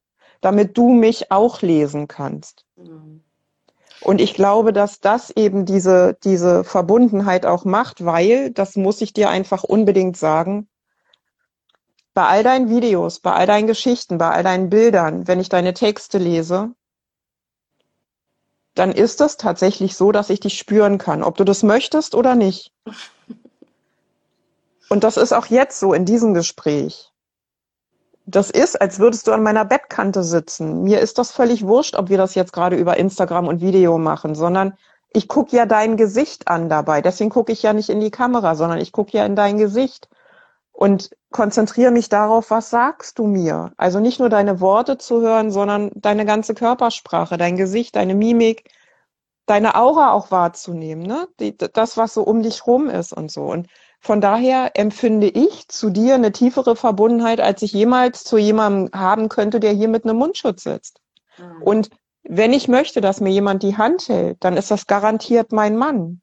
damit 0.41 0.77
du 0.77 0.91
mich 0.91 1.31
auch 1.31 1.63
lesen 1.63 2.09
kannst. 2.09 2.65
Mhm. 2.77 3.23
Und 4.01 4.21
ich 4.21 4.35
glaube, 4.35 4.73
dass 4.73 5.01
das 5.01 5.31
eben 5.31 5.67
diese, 5.67 6.17
diese 6.23 6.63
Verbundenheit 6.63 7.47
auch 7.47 7.65
macht, 7.65 8.05
weil, 8.05 8.51
das 8.51 8.77
muss 8.77 9.01
ich 9.01 9.13
dir 9.13 9.29
einfach 9.29 9.65
unbedingt 9.65 10.17
sagen, 10.17 10.69
bei 12.15 12.27
all 12.27 12.43
deinen 12.43 12.69
Videos, 12.69 13.21
bei 13.21 13.33
all 13.33 13.47
deinen 13.47 13.67
Geschichten, 13.67 14.19
bei 14.19 14.31
all 14.31 14.43
deinen 14.43 14.71
Bildern, 14.71 15.27
wenn 15.27 15.41
ich 15.41 15.49
deine 15.49 15.75
Texte 15.75 16.19
lese, 16.19 16.73
dann 18.75 18.93
ist 18.93 19.21
es 19.21 19.37
tatsächlich 19.37 19.97
so, 19.97 20.13
dass 20.13 20.31
ich 20.31 20.41
dich 20.41 20.59
spüren 20.59 20.99
kann, 20.99 21.23
ob 21.23 21.37
du 21.37 21.45
das 21.45 21.63
möchtest 21.63 22.15
oder 22.15 22.35
nicht. 22.35 22.73
Und 24.89 25.05
das 25.05 25.17
ist 25.17 25.33
auch 25.33 25.47
jetzt 25.47 25.79
so 25.81 25.93
in 25.93 26.05
diesem 26.05 26.35
Gespräch 26.35 27.13
das 28.29 28.51
ist, 28.51 28.81
als 28.81 28.99
würdest 28.99 29.27
du 29.27 29.33
an 29.33 29.43
meiner 29.43 29.65
Bettkante 29.65 30.23
sitzen. 30.23 30.83
Mir 30.83 31.01
ist 31.01 31.17
das 31.17 31.33
völlig 31.33 31.67
wurscht, 31.67 31.97
ob 31.97 32.11
wir 32.11 32.19
das 32.19 32.35
jetzt 32.35 32.53
gerade 32.53 32.77
über 32.77 32.99
Instagram 32.99 33.49
und 33.49 33.63
Video 33.63 33.97
machen, 33.97 34.35
sondern 34.35 34.75
ich 35.11 35.29
gucke 35.29 35.57
ja 35.57 35.65
dein 35.65 35.97
Gesicht 35.97 36.47
an 36.47 36.69
dabei. 36.69 37.01
Deswegen 37.01 37.31
gucke 37.31 37.53
ich 37.53 37.63
ja 37.63 37.73
nicht 37.73 37.89
in 37.89 38.01
die 38.01 38.11
Kamera, 38.11 38.55
sondern 38.55 38.81
ich 38.81 38.93
gucke 38.93 39.17
ja 39.17 39.25
in 39.25 39.35
dein 39.35 39.57
Gesicht 39.57 40.11
und 40.73 41.11
konzentriere 41.31 41.91
mich 41.91 42.11
darauf, 42.11 42.51
was 42.51 42.69
sagst 42.69 43.19
du 43.19 43.27
mir? 43.27 43.73
Also 43.79 43.99
nicht 43.99 44.21
nur 44.21 44.29
deine 44.29 44.61
Worte 44.61 44.99
zu 44.99 45.23
hören, 45.23 45.51
sondern 45.51 45.91
deine 45.95 46.27
ganze 46.27 46.53
Körpersprache, 46.53 47.39
dein 47.39 47.57
Gesicht, 47.57 47.97
deine 47.97 48.15
Mimik, 48.15 48.71
deine 49.47 49.75
Aura 49.75 50.13
auch 50.13 50.31
wahrzunehmen, 50.31 51.07
ne? 51.07 51.29
Die, 51.41 51.57
das, 51.57 51.97
was 51.97 52.13
so 52.13 52.23
um 52.25 52.43
dich 52.43 52.67
rum 52.67 52.91
ist 52.91 53.15
und 53.15 53.31
so. 53.31 53.45
Und 53.45 53.69
von 54.01 54.21
daher 54.21 54.73
empfinde 54.75 55.29
ich 55.29 55.69
zu 55.69 55.91
dir 55.91 56.15
eine 56.15 56.33
tiefere 56.33 56.77
Verbundenheit, 56.77 57.41
als 57.41 57.63
ich 57.63 57.73
jemals 57.73 58.25
zu 58.25 58.39
jemandem 58.39 58.99
haben 58.99 59.29
könnte, 59.29 59.61
der 59.61 59.73
hier 59.73 59.89
mit 59.89 60.05
einem 60.05 60.17
Mundschutz 60.17 60.63
sitzt. 60.63 61.01
Mhm. 61.37 61.63
Und 61.63 61.91
wenn 62.23 62.53
ich 62.53 62.69
möchte, 62.69 63.01
dass 63.01 63.21
mir 63.21 63.31
jemand 63.31 63.63
die 63.63 63.77
Hand 63.77 64.09
hält, 64.09 64.43
dann 64.45 64.57
ist 64.57 64.71
das 64.71 64.87
garantiert 64.87 65.53
mein 65.53 65.77
Mann. 65.77 66.21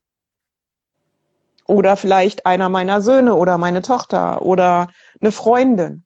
Oder 1.67 1.97
vielleicht 1.97 2.45
einer 2.45 2.69
meiner 2.69 3.01
Söhne 3.01 3.35
oder 3.35 3.57
meine 3.57 3.81
Tochter 3.81 4.43
oder 4.43 4.87
eine 5.19 5.31
Freundin. 5.31 6.05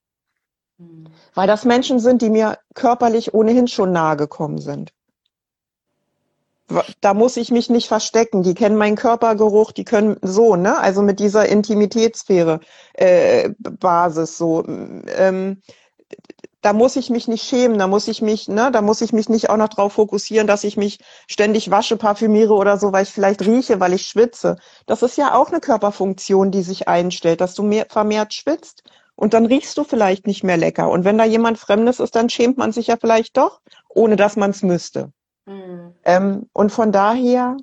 Mhm. 0.78 1.08
Weil 1.36 1.48
das 1.48 1.66
Menschen 1.66 2.00
sind, 2.00 2.22
die 2.22 2.30
mir 2.30 2.58
körperlich 2.74 3.34
ohnehin 3.34 3.68
schon 3.68 3.92
nahe 3.92 4.18
gekommen 4.18 4.58
sind 4.58 4.92
da 7.02 7.14
muss 7.14 7.38
ich 7.38 7.52
mich 7.52 7.70
nicht 7.70 7.88
verstecken. 7.88 8.44
Die 8.44 8.54
kennen 8.54 8.76
meinen 8.76 8.96
Körpergeruch, 8.96 9.72
die 9.72 9.86
können 9.86 10.18
so, 10.22 10.56
ne? 10.56 10.78
Also 10.80 11.02
mit 11.02 11.20
dieser 11.20 11.48
Intimitätssphäre 11.48 12.60
äh, 12.94 13.50
Basis 13.60 14.38
so. 14.38 14.64
Ähm, 14.68 15.62
da 16.62 16.74
muss 16.74 16.96
ich 16.98 17.10
mich 17.10 17.28
nicht 17.28 17.44
schämen, 17.44 17.80
da 17.80 17.88
muss 17.88 18.08
ich 18.08 18.22
mich, 18.22 18.48
ne, 18.50 18.70
da 18.72 18.82
muss 18.82 19.02
ich 19.02 19.14
mich 19.14 19.30
nicht 19.30 19.50
auch 19.50 19.58
noch 19.58 19.70
drauf 19.70 19.94
fokussieren, 19.94 20.48
dass 20.48 20.64
ich 20.66 20.76
mich 20.76 21.00
ständig 21.28 21.72
wasche, 21.72 21.96
parfümiere 21.96 22.54
oder 22.54 22.78
so, 22.78 22.92
weil 22.92 23.04
ich 23.04 23.10
vielleicht 23.10 23.42
rieche, 23.44 23.80
weil 23.80 23.94
ich 23.94 24.06
schwitze. 24.08 24.58
Das 24.86 25.02
ist 25.02 25.18
ja 25.18 25.36
auch 25.36 25.50
eine 25.50 25.62
Körperfunktion, 25.62 26.52
die 26.52 26.64
sich 26.64 26.88
einstellt, 26.88 27.42
dass 27.42 27.56
du 27.56 27.64
mehr 27.64 27.86
vermehrt 27.90 28.34
schwitzt 28.34 28.84
und 29.16 29.34
dann 29.34 29.46
riechst 29.46 29.78
du 29.78 29.84
vielleicht 29.84 30.28
nicht 30.28 30.44
mehr 30.44 30.58
lecker. 30.58 30.90
Und 30.90 31.06
wenn 31.06 31.18
da 31.18 31.26
jemand 31.26 31.60
Fremdes 31.60 32.00
ist, 32.00 32.16
dann 32.16 32.30
schämt 32.30 32.58
man 32.58 32.72
sich 32.74 32.88
ja 32.88 32.98
vielleicht 32.98 33.38
doch, 33.38 33.62
ohne 33.88 34.16
dass 34.18 34.36
man 34.36 34.52
es 34.52 34.62
müsste. 34.62 35.14
Mhm. 35.50 35.96
Ähm, 36.04 36.50
und 36.54 36.72
von 36.72 36.92
daher 36.92 37.58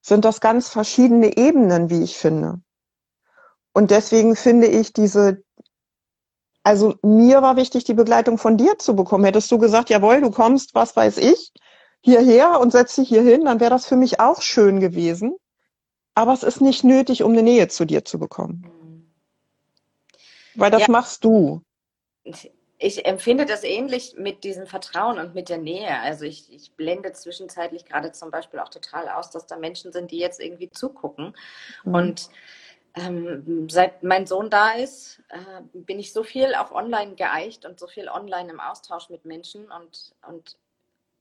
sind 0.00 0.24
das 0.24 0.40
ganz 0.40 0.68
verschiedene 0.68 1.36
Ebenen, 1.36 1.90
wie 1.90 2.02
ich 2.02 2.16
finde. 2.16 2.60
Und 3.72 3.90
deswegen 3.90 4.36
finde 4.36 4.68
ich 4.68 4.92
diese, 4.92 5.42
also 6.62 6.94
mir 7.02 7.42
war 7.42 7.56
wichtig, 7.56 7.84
die 7.84 7.94
Begleitung 7.94 8.38
von 8.38 8.56
dir 8.56 8.78
zu 8.78 8.94
bekommen. 8.94 9.24
Hättest 9.24 9.50
du 9.50 9.58
gesagt, 9.58 9.90
jawohl, 9.90 10.20
du 10.20 10.30
kommst, 10.30 10.74
was 10.74 10.94
weiß 10.94 11.18
ich, 11.18 11.52
hierher 12.00 12.60
und 12.60 12.70
setzt 12.70 12.96
dich 12.96 13.08
hier 13.08 13.22
hin, 13.22 13.44
dann 13.44 13.58
wäre 13.58 13.70
das 13.70 13.86
für 13.86 13.96
mich 13.96 14.20
auch 14.20 14.40
schön 14.40 14.78
gewesen. 14.78 15.34
Aber 16.14 16.32
es 16.32 16.44
ist 16.44 16.60
nicht 16.60 16.84
nötig, 16.84 17.24
um 17.24 17.32
eine 17.32 17.42
Nähe 17.42 17.66
zu 17.68 17.84
dir 17.84 18.04
zu 18.04 18.20
bekommen. 18.20 18.64
Mhm. 18.64 19.12
Weil 20.54 20.70
das 20.70 20.82
ja. 20.82 20.90
machst 20.90 21.24
du 21.24 21.62
ich 22.78 23.06
empfinde 23.06 23.46
das 23.46 23.64
ähnlich 23.64 24.16
mit 24.16 24.44
diesem 24.44 24.66
Vertrauen 24.66 25.18
und 25.18 25.34
mit 25.34 25.48
der 25.48 25.58
Nähe. 25.58 25.98
Also 26.00 26.24
ich, 26.24 26.52
ich 26.52 26.72
blende 26.72 27.12
zwischenzeitlich 27.12 27.86
gerade 27.86 28.12
zum 28.12 28.30
Beispiel 28.30 28.60
auch 28.60 28.68
total 28.68 29.08
aus, 29.08 29.30
dass 29.30 29.46
da 29.46 29.56
Menschen 29.56 29.92
sind, 29.92 30.10
die 30.10 30.18
jetzt 30.18 30.40
irgendwie 30.40 30.70
zugucken. 30.70 31.34
Mhm. 31.84 31.94
Und 31.94 32.30
ähm, 32.94 33.68
seit 33.70 34.02
mein 34.02 34.26
Sohn 34.26 34.50
da 34.50 34.72
ist, 34.72 35.22
äh, 35.30 35.62
bin 35.72 35.98
ich 35.98 36.12
so 36.12 36.22
viel 36.22 36.54
auf 36.54 36.72
Online 36.72 37.14
geeicht 37.14 37.64
und 37.64 37.80
so 37.80 37.86
viel 37.86 38.08
online 38.08 38.50
im 38.50 38.60
Austausch 38.60 39.08
mit 39.08 39.24
Menschen 39.24 39.70
und, 39.70 40.14
und 40.26 40.56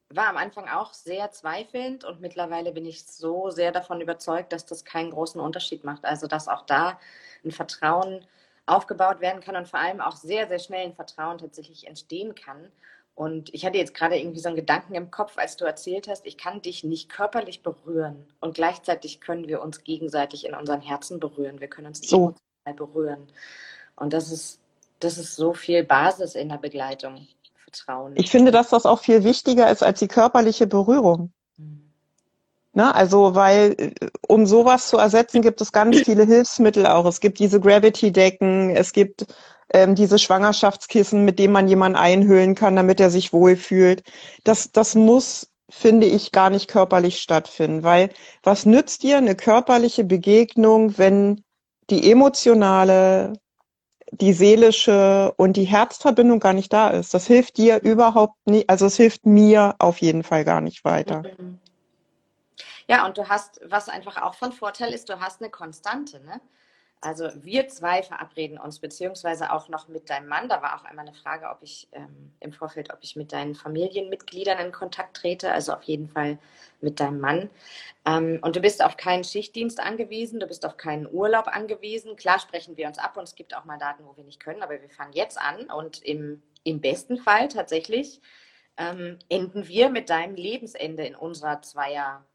war 0.09 0.27
am 0.27 0.37
Anfang 0.37 0.67
auch 0.67 0.93
sehr 0.93 1.31
zweifelnd 1.31 2.03
und 2.03 2.21
mittlerweile 2.21 2.71
bin 2.71 2.85
ich 2.85 3.05
so 3.05 3.49
sehr 3.49 3.71
davon 3.71 4.01
überzeugt, 4.01 4.53
dass 4.53 4.65
das 4.65 4.85
keinen 4.85 5.11
großen 5.11 5.41
Unterschied 5.41 5.83
macht. 5.83 6.05
Also 6.05 6.27
dass 6.27 6.47
auch 6.47 6.65
da 6.65 6.99
ein 7.43 7.51
Vertrauen 7.51 8.25
aufgebaut 8.65 9.21
werden 9.21 9.41
kann 9.41 9.55
und 9.55 9.67
vor 9.67 9.79
allem 9.79 10.01
auch 10.01 10.15
sehr, 10.15 10.47
sehr 10.47 10.59
schnell 10.59 10.85
ein 10.85 10.95
Vertrauen 10.95 11.37
tatsächlich 11.37 11.87
entstehen 11.87 12.35
kann. 12.35 12.71
Und 13.13 13.53
ich 13.53 13.65
hatte 13.65 13.77
jetzt 13.77 13.93
gerade 13.93 14.17
irgendwie 14.17 14.39
so 14.39 14.49
einen 14.49 14.57
Gedanken 14.57 14.95
im 14.95 15.09
Kopf, 15.09 15.37
als 15.37 15.55
du 15.55 15.65
erzählt 15.65 16.07
hast, 16.07 16.25
ich 16.25 16.37
kann 16.37 16.61
dich 16.61 16.83
nicht 16.83 17.09
körperlich 17.09 17.63
berühren 17.63 18.27
und 18.41 18.55
gleichzeitig 18.55 19.21
können 19.21 19.47
wir 19.47 19.61
uns 19.61 19.83
gegenseitig 19.83 20.45
in 20.45 20.53
unseren 20.53 20.81
Herzen 20.81 21.19
berühren. 21.19 21.61
Wir 21.61 21.69
können 21.69 21.87
uns 21.87 22.07
so 22.07 22.35
berühren. 22.75 23.27
Und 23.95 24.11
das 24.11 24.31
ist, 24.31 24.59
das 24.99 25.17
ist 25.17 25.35
so 25.35 25.53
viel 25.53 25.83
Basis 25.83 26.35
in 26.35 26.49
der 26.49 26.57
Begleitung. 26.57 27.27
Vertrauen. 27.75 28.13
Ich 28.15 28.31
finde, 28.31 28.51
dass 28.51 28.69
das 28.69 28.85
auch 28.85 28.99
viel 28.99 29.23
wichtiger 29.23 29.69
ist 29.69 29.83
als 29.83 29.99
die 29.99 30.07
körperliche 30.07 30.67
Berührung. 30.67 31.31
Ne? 32.75 32.93
Also, 32.93 33.35
weil 33.35 33.75
äh, 33.77 33.91
um 34.27 34.45
sowas 34.45 34.89
zu 34.89 34.97
ersetzen, 34.97 35.41
gibt 35.41 35.61
es 35.61 35.71
ganz 35.71 36.01
viele 36.01 36.25
Hilfsmittel 36.25 36.85
auch. 36.85 37.05
Es 37.05 37.21
gibt 37.21 37.39
diese 37.39 37.61
Gravity-Decken, 37.61 38.71
es 38.75 38.91
gibt 38.91 39.25
ähm, 39.73 39.95
diese 39.95 40.19
Schwangerschaftskissen, 40.19 41.23
mit 41.23 41.39
denen 41.39 41.53
man 41.53 41.69
jemanden 41.69 41.97
einhüllen 41.97 42.53
kann, 42.53 42.75
damit 42.75 42.99
er 42.99 43.09
sich 43.09 43.31
wohlfühlt. 43.31 44.03
Das, 44.43 44.73
das 44.73 44.93
muss, 44.93 45.49
finde 45.69 46.05
ich, 46.05 46.33
gar 46.33 46.49
nicht 46.49 46.67
körperlich 46.67 47.19
stattfinden, 47.19 47.83
weil 47.83 48.09
was 48.43 48.65
nützt 48.65 49.03
dir 49.03 49.17
eine 49.17 49.35
körperliche 49.35 50.03
Begegnung, 50.03 50.97
wenn 50.97 51.43
die 51.89 52.11
emotionale, 52.11 53.33
die 54.11 54.33
seelische 54.33 55.33
und 55.37 55.55
die 55.55 55.63
Herzverbindung 55.63 56.41
gar 56.41 56.53
nicht 56.53 56.73
da 56.73 56.89
ist? 56.89 57.13
Das 57.13 57.25
hilft 57.25 57.55
dir 57.55 57.81
überhaupt 57.83 58.35
nicht, 58.45 58.69
also 58.69 58.85
es 58.85 58.97
hilft 58.97 59.25
mir 59.25 59.75
auf 59.79 59.99
jeden 59.99 60.23
Fall 60.23 60.43
gar 60.43 60.59
nicht 60.59 60.83
weiter. 60.83 61.23
Mhm. 61.39 61.59
Ja, 62.87 63.05
und 63.05 63.17
du 63.17 63.27
hast, 63.29 63.59
was 63.63 63.89
einfach 63.89 64.21
auch 64.21 64.35
von 64.35 64.51
Vorteil 64.51 64.93
ist, 64.93 65.09
du 65.09 65.19
hast 65.19 65.41
eine 65.41 65.49
Konstante. 65.49 66.19
Ne? 66.23 66.39
Also 67.01 67.29
wir 67.35 67.67
zwei 67.67 68.01
verabreden 68.03 68.57
uns, 68.57 68.79
beziehungsweise 68.79 69.51
auch 69.51 69.69
noch 69.69 69.87
mit 69.87 70.09
deinem 70.09 70.27
Mann. 70.27 70.49
Da 70.49 70.61
war 70.61 70.75
auch 70.75 70.85
einmal 70.85 71.07
eine 71.07 71.15
Frage, 71.15 71.49
ob 71.49 71.61
ich 71.61 71.87
ähm, 71.91 72.33
im 72.39 72.51
Vorfeld, 72.51 72.91
ob 72.93 72.99
ich 73.01 73.15
mit 73.15 73.31
deinen 73.31 73.53
Familienmitgliedern 73.53 74.59
in 74.59 74.71
Kontakt 74.71 75.17
trete. 75.17 75.51
Also 75.51 75.73
auf 75.73 75.83
jeden 75.83 76.09
Fall 76.09 76.39
mit 76.81 76.99
deinem 76.99 77.19
Mann. 77.19 77.49
Ähm, 78.05 78.39
und 78.41 78.55
du 78.55 78.59
bist 78.59 78.83
auf 78.83 78.97
keinen 78.97 79.23
Schichtdienst 79.23 79.79
angewiesen, 79.79 80.39
du 80.39 80.47
bist 80.47 80.65
auf 80.65 80.77
keinen 80.77 81.07
Urlaub 81.11 81.47
angewiesen. 81.47 82.15
Klar 82.15 82.39
sprechen 82.39 82.77
wir 82.77 82.87
uns 82.87 82.97
ab 82.97 83.17
und 83.17 83.23
es 83.23 83.35
gibt 83.35 83.55
auch 83.55 83.65
mal 83.65 83.77
Daten, 83.77 84.05
wo 84.05 84.15
wir 84.17 84.23
nicht 84.23 84.39
können, 84.39 84.63
aber 84.63 84.81
wir 84.81 84.89
fangen 84.89 85.13
jetzt 85.13 85.39
an 85.39 85.69
und 85.69 86.03
im, 86.03 86.41
im 86.63 86.81
besten 86.81 87.17
Fall 87.17 87.49
tatsächlich 87.49 88.21
ähm, 88.77 89.19
enden 89.29 89.67
wir 89.67 89.89
mit 89.89 90.09
deinem 90.09 90.35
Lebensende 90.35 91.05
in 91.05 91.15
unserer 91.15 91.61
Zweier- 91.61 92.25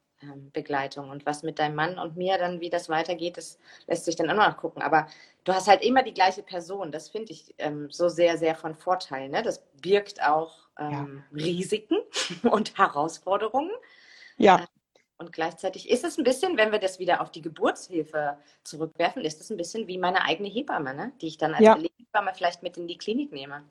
Begleitung. 0.53 1.11
Und 1.11 1.27
was 1.27 1.43
mit 1.43 1.59
deinem 1.59 1.75
Mann 1.75 1.99
und 1.99 2.17
mir 2.17 2.39
dann, 2.39 2.61
wie 2.61 2.71
das 2.71 2.89
weitergeht, 2.89 3.37
das 3.37 3.59
lässt 3.87 4.05
sich 4.05 4.17
dann 4.17 4.29
immer 4.29 4.49
noch 4.49 4.57
gucken. 4.57 4.83
Aber 4.83 5.07
du 5.45 5.53
hast 5.53 5.69
halt 5.69 5.83
immer 5.83 6.03
die 6.03 6.15
gleiche 6.15 6.43
Person. 6.43 6.93
Das 6.93 7.09
finde 7.09 7.33
ich 7.33 7.55
ähm, 7.59 7.91
so 7.91 8.09
sehr, 8.09 8.39
sehr 8.39 8.55
von 8.55 8.75
Vorteil. 8.75 9.29
Ne? 9.29 9.43
Das 9.43 9.63
birgt 9.81 10.23
auch 10.23 10.69
ähm, 10.79 11.25
ja. 11.33 11.45
Risiken 11.45 11.99
und 12.51 12.77
Herausforderungen. 12.79 13.71
Ja. 14.37 14.61
Äh, 14.61 14.67
und 15.19 15.33
gleichzeitig 15.33 15.91
ist 15.91 16.03
es 16.03 16.17
ein 16.17 16.25
bisschen, 16.25 16.57
wenn 16.57 16.73
wir 16.73 16.79
das 16.79 16.99
wieder 16.99 17.21
auf 17.21 17.31
die 17.31 17.43
Geburtshilfe 17.43 18.39
zurückwerfen, 18.65 19.23
ist 19.23 19.41
es 19.41 19.51
ein 19.51 19.59
bisschen 19.59 19.87
wie 19.87 19.99
meine 19.99 20.25
eigene 20.25 20.49
Hebamme, 20.49 20.95
ne? 20.95 21.13
die 21.21 21.27
ich 21.27 21.37
dann 21.37 21.53
als 21.53 21.63
ja. 21.63 21.77
Hebamme 21.77 22.33
vielleicht 22.35 22.63
mit 22.63 22.79
in 22.79 22.89
die 22.89 22.97
Klinik 22.97 23.31
nehme. 23.31 23.63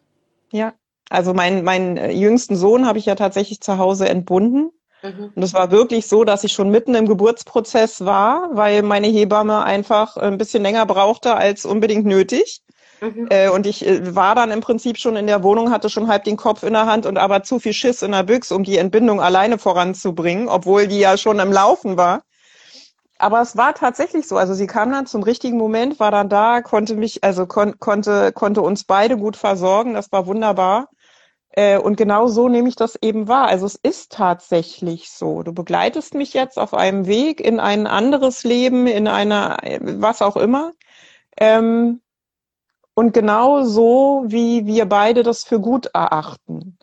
Ja, 0.51 0.75
also 1.09 1.33
meinen 1.33 1.63
mein 1.63 1.97
äh, 1.97 2.11
jüngsten 2.11 2.55
Sohn 2.55 2.85
habe 2.85 2.99
ich 2.99 3.07
ja 3.07 3.15
tatsächlich 3.15 3.61
zu 3.61 3.79
Hause 3.79 4.07
entbunden. 4.07 4.71
Mhm. 5.01 5.31
Und 5.35 5.43
es 5.43 5.53
war 5.53 5.71
wirklich 5.71 6.07
so, 6.07 6.23
dass 6.23 6.43
ich 6.43 6.53
schon 6.53 6.69
mitten 6.69 6.95
im 6.95 7.07
Geburtsprozess 7.07 8.03
war, 8.05 8.49
weil 8.53 8.83
meine 8.83 9.07
Hebamme 9.07 9.63
einfach 9.63 10.17
ein 10.17 10.37
bisschen 10.37 10.63
länger 10.63 10.85
brauchte 10.85 11.35
als 11.35 11.65
unbedingt 11.65 12.05
nötig. 12.05 12.61
Mhm. 13.01 13.27
Äh, 13.29 13.49
und 13.49 13.65
ich 13.65 13.85
äh, 13.85 14.15
war 14.15 14.35
dann 14.35 14.51
im 14.51 14.59
Prinzip 14.59 14.97
schon 14.97 15.15
in 15.15 15.27
der 15.27 15.41
Wohnung, 15.43 15.71
hatte 15.71 15.89
schon 15.89 16.07
halb 16.07 16.25
den 16.25 16.35
Kopf 16.35 16.63
in 16.63 16.73
der 16.73 16.85
Hand 16.85 17.05
und 17.05 17.17
aber 17.17 17.43
zu 17.43 17.59
viel 17.59 17.73
Schiss 17.73 18.01
in 18.01 18.11
der 18.11 18.23
Büchse, 18.23 18.55
um 18.55 18.63
die 18.63 18.77
Entbindung 18.77 19.21
alleine 19.21 19.57
voranzubringen, 19.57 20.49
obwohl 20.49 20.87
die 20.87 20.99
ja 20.99 21.17
schon 21.17 21.39
im 21.39 21.51
Laufen 21.51 21.95
war. 21.97 22.23
Aber 23.17 23.41
es 23.41 23.57
war 23.57 23.73
tatsächlich 23.73 24.27
so. 24.27 24.37
Also 24.37 24.53
sie 24.53 24.67
kam 24.67 24.91
dann 24.91 25.05
zum 25.05 25.23
richtigen 25.23 25.57
Moment, 25.57 25.99
war 25.99 26.11
dann 26.11 26.29
da, 26.29 26.61
konnte 26.61 26.95
mich, 26.95 27.23
also 27.23 27.45
kon 27.45 27.77
konnte, 27.79 28.31
konnte 28.31 28.61
uns 28.61 28.85
beide 28.85 29.17
gut 29.17 29.35
versorgen. 29.35 29.93
Das 29.93 30.11
war 30.11 30.25
wunderbar. 30.25 30.87
Äh, 31.51 31.79
und 31.79 31.97
genau 31.97 32.27
so 32.27 32.47
nehme 32.49 32.69
ich 32.69 32.75
das 32.75 32.95
eben 33.01 33.27
wahr. 33.27 33.47
Also 33.47 33.65
es 33.65 33.75
ist 33.75 34.11
tatsächlich 34.11 35.09
so. 35.11 35.43
Du 35.43 35.53
begleitest 35.53 36.13
mich 36.13 36.33
jetzt 36.33 36.57
auf 36.59 36.73
einem 36.73 37.07
Weg 37.07 37.41
in 37.41 37.59
ein 37.59 37.87
anderes 37.87 38.43
Leben, 38.43 38.87
in 38.87 39.07
einer, 39.07 39.57
was 39.81 40.21
auch 40.21 40.37
immer. 40.37 40.73
Ähm, 41.37 42.01
und 42.93 43.13
genau 43.13 43.63
so, 43.63 44.23
wie 44.27 44.65
wir 44.65 44.85
beide 44.85 45.23
das 45.23 45.43
für 45.45 45.59
gut 45.59 45.87
erachten. 45.93 46.77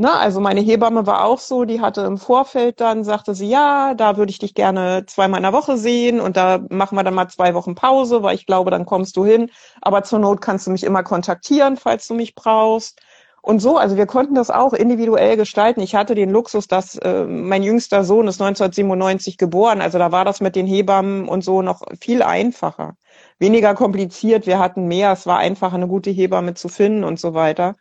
Ne? 0.00 0.10
Also 0.10 0.40
meine 0.40 0.60
Hebamme 0.62 1.06
war 1.06 1.26
auch 1.26 1.38
so, 1.38 1.66
die 1.66 1.82
hatte 1.82 2.00
im 2.02 2.16
Vorfeld 2.16 2.80
dann, 2.80 3.04
sagte 3.04 3.34
sie, 3.34 3.50
ja, 3.50 3.92
da 3.94 4.16
würde 4.16 4.30
ich 4.30 4.38
dich 4.38 4.54
gerne 4.54 5.04
zweimal 5.06 5.40
in 5.40 5.42
der 5.42 5.52
Woche 5.52 5.76
sehen 5.76 6.20
und 6.20 6.38
da 6.38 6.64
machen 6.70 6.96
wir 6.96 7.04
dann 7.04 7.12
mal 7.12 7.28
zwei 7.28 7.52
Wochen 7.54 7.74
Pause, 7.74 8.22
weil 8.22 8.34
ich 8.34 8.46
glaube, 8.46 8.70
dann 8.70 8.86
kommst 8.86 9.18
du 9.18 9.26
hin. 9.26 9.50
Aber 9.82 10.02
zur 10.02 10.18
Not 10.20 10.40
kannst 10.40 10.66
du 10.66 10.70
mich 10.70 10.84
immer 10.84 11.02
kontaktieren, 11.02 11.76
falls 11.76 12.08
du 12.08 12.14
mich 12.14 12.34
brauchst. 12.34 13.02
Und 13.42 13.60
so, 13.60 13.78
also 13.78 13.96
wir 13.96 14.06
konnten 14.06 14.34
das 14.34 14.50
auch 14.50 14.72
individuell 14.72 15.36
gestalten. 15.36 15.80
Ich 15.80 15.94
hatte 15.94 16.14
den 16.14 16.30
Luxus, 16.30 16.68
dass 16.68 16.96
äh, 16.96 17.24
mein 17.24 17.62
jüngster 17.62 18.04
Sohn 18.04 18.28
ist 18.28 18.40
1997 18.40 19.38
geboren. 19.38 19.80
Also 19.80 19.98
da 19.98 20.12
war 20.12 20.24
das 20.24 20.40
mit 20.40 20.56
den 20.56 20.66
Hebammen 20.66 21.26
und 21.26 21.42
so 21.42 21.62
noch 21.62 21.82
viel 22.00 22.22
einfacher. 22.22 22.96
Weniger 23.38 23.74
kompliziert. 23.74 24.46
Wir 24.46 24.58
hatten 24.58 24.86
mehr. 24.86 25.12
Es 25.12 25.26
war 25.26 25.38
einfacher, 25.38 25.76
eine 25.76 25.88
gute 25.88 26.10
Hebamme 26.10 26.54
zu 26.54 26.68
finden 26.68 27.02
und 27.04 27.18
so 27.18 27.32
weiter. 27.32 27.76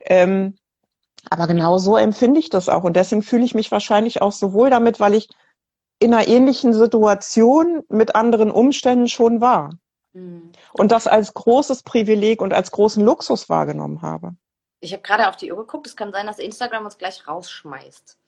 Ähm, 0.00 0.54
aber 1.30 1.46
genau 1.46 1.78
so 1.78 1.96
empfinde 1.96 2.40
ich 2.40 2.50
das 2.50 2.68
auch. 2.68 2.84
Und 2.84 2.94
deswegen 2.94 3.22
fühle 3.22 3.44
ich 3.44 3.54
mich 3.54 3.70
wahrscheinlich 3.70 4.22
auch 4.22 4.32
so 4.32 4.52
wohl 4.52 4.70
damit, 4.70 5.00
weil 5.00 5.14
ich 5.14 5.28
in 5.98 6.12
einer 6.14 6.26
ähnlichen 6.26 6.72
Situation 6.72 7.82
mit 7.88 8.14
anderen 8.14 8.50
Umständen 8.50 9.08
schon 9.08 9.40
war. 9.40 9.70
Mhm. 10.12 10.52
Und 10.72 10.92
das 10.92 11.06
als 11.06 11.34
großes 11.34 11.84
Privileg 11.84 12.42
und 12.42 12.52
als 12.52 12.70
großen 12.70 13.04
Luxus 13.04 13.48
wahrgenommen 13.48 14.02
habe. 14.02 14.34
Ich 14.82 14.92
habe 14.92 15.02
gerade 15.02 15.28
auf 15.28 15.36
die 15.36 15.52
Uhr 15.52 15.58
geguckt. 15.58 15.86
Es 15.86 15.96
kann 15.96 16.12
sein, 16.12 16.26
dass 16.26 16.40
Instagram 16.40 16.84
uns 16.84 16.98
gleich 16.98 17.26
rausschmeißt. 17.26 18.18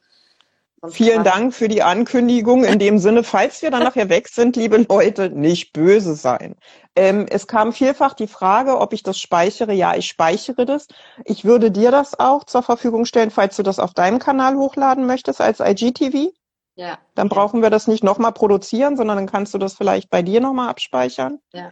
Sonst 0.81 0.97
Vielen 0.97 1.25
Dank 1.25 1.53
für 1.53 1.67
die 1.67 1.83
Ankündigung. 1.83 2.63
In 2.63 2.79
dem 2.79 2.99
Sinne, 2.99 3.25
falls 3.25 3.61
wir 3.63 3.73
dann 3.73 3.83
nachher 3.83 4.09
weg 4.09 4.29
sind, 4.29 4.55
liebe 4.55 4.87
Leute, 4.89 5.31
nicht 5.31 5.73
böse 5.73 6.15
sein. 6.15 6.55
Ähm, 6.95 7.27
es 7.29 7.49
kam 7.49 7.73
vielfach 7.73 8.15
die 8.15 8.29
Frage, 8.29 8.79
ob 8.79 8.93
ich 8.93 9.03
das 9.03 9.19
speichere. 9.19 9.73
Ja, 9.73 9.97
ich 9.97 10.07
speichere 10.07 10.65
das. 10.65 10.87
Ich 11.25 11.45
würde 11.45 11.73
dir 11.73 11.91
das 11.91 12.19
auch 12.21 12.45
zur 12.45 12.63
Verfügung 12.63 13.05
stellen, 13.05 13.33
falls 13.33 13.57
du 13.57 13.65
das 13.65 13.81
auf 13.81 13.93
deinem 13.93 14.21
Kanal 14.21 14.57
hochladen 14.57 15.07
möchtest 15.07 15.41
als 15.41 15.59
IGTV. 15.59 16.33
Ja. 16.77 16.99
Dann 17.17 17.29
brauchen 17.29 17.63
wir 17.63 17.71
das 17.71 17.89
nicht 17.89 18.05
nochmal 18.05 18.33
produzieren, 18.33 18.97
sondern 18.97 19.17
dann 19.17 19.27
kannst 19.27 19.55
du 19.55 19.59
das 19.59 19.75
vielleicht 19.75 20.09
bei 20.09 20.23
dir 20.23 20.41
nochmal 20.41 20.69
abspeichern. 20.69 21.41
Ja. 21.53 21.71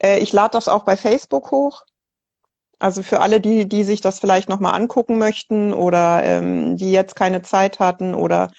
Äh, 0.00 0.18
ich 0.20 0.32
lade 0.32 0.52
das 0.52 0.68
auch 0.68 0.84
bei 0.84 0.96
Facebook 0.96 1.50
hoch. 1.50 1.82
Also 2.84 3.02
für 3.02 3.22
alle, 3.22 3.40
die, 3.40 3.66
die 3.66 3.82
sich 3.82 4.02
das 4.02 4.18
vielleicht 4.18 4.50
nochmal 4.50 4.74
angucken 4.74 5.16
möchten 5.16 5.72
oder 5.72 6.22
ähm, 6.22 6.76
die 6.76 6.92
jetzt 6.92 7.16
keine 7.16 7.40
Zeit 7.40 7.78
hatten 7.78 8.14
oder 8.14 8.50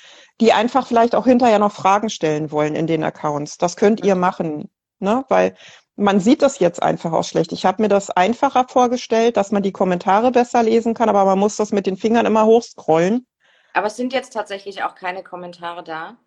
die 0.42 0.52
einfach 0.52 0.88
vielleicht 0.88 1.14
auch 1.14 1.26
hinterher 1.26 1.60
noch 1.60 1.72
Fragen 1.72 2.10
stellen 2.10 2.50
wollen 2.50 2.74
in 2.74 2.88
den 2.88 3.04
Accounts. 3.04 3.60
Das 3.60 3.76
könnt 3.76 4.04
ihr 4.04 4.16
machen, 4.16 4.72
ne? 4.98 5.24
Weil 5.30 5.56
man 5.96 6.20
sieht 6.20 6.42
das 6.42 6.58
jetzt 6.58 6.82
einfach 6.82 7.14
auch 7.14 7.24
schlecht. 7.24 7.52
Ich 7.52 7.68
habe 7.68 7.84
mir 7.84 7.88
das 7.88 8.10
einfacher 8.10 8.66
vorgestellt, 8.68 9.38
dass 9.38 9.52
man 9.52 9.62
die 9.62 9.72
Kommentare 9.72 10.32
besser 10.32 10.64
lesen 10.64 10.96
kann, 10.96 11.08
aber 11.08 11.24
man 11.26 11.38
muss 11.38 11.58
das 11.58 11.72
mit 11.72 11.86
den 11.86 11.96
Fingern 11.96 12.26
immer 12.26 12.48
hochscrollen. 12.48 13.28
Aber 13.74 13.86
es 13.86 13.96
sind 13.96 14.12
jetzt 14.12 14.34
tatsächlich 14.34 14.82
auch 14.82 14.96
keine 14.96 15.22
Kommentare 15.22 15.84
da. 15.84 16.18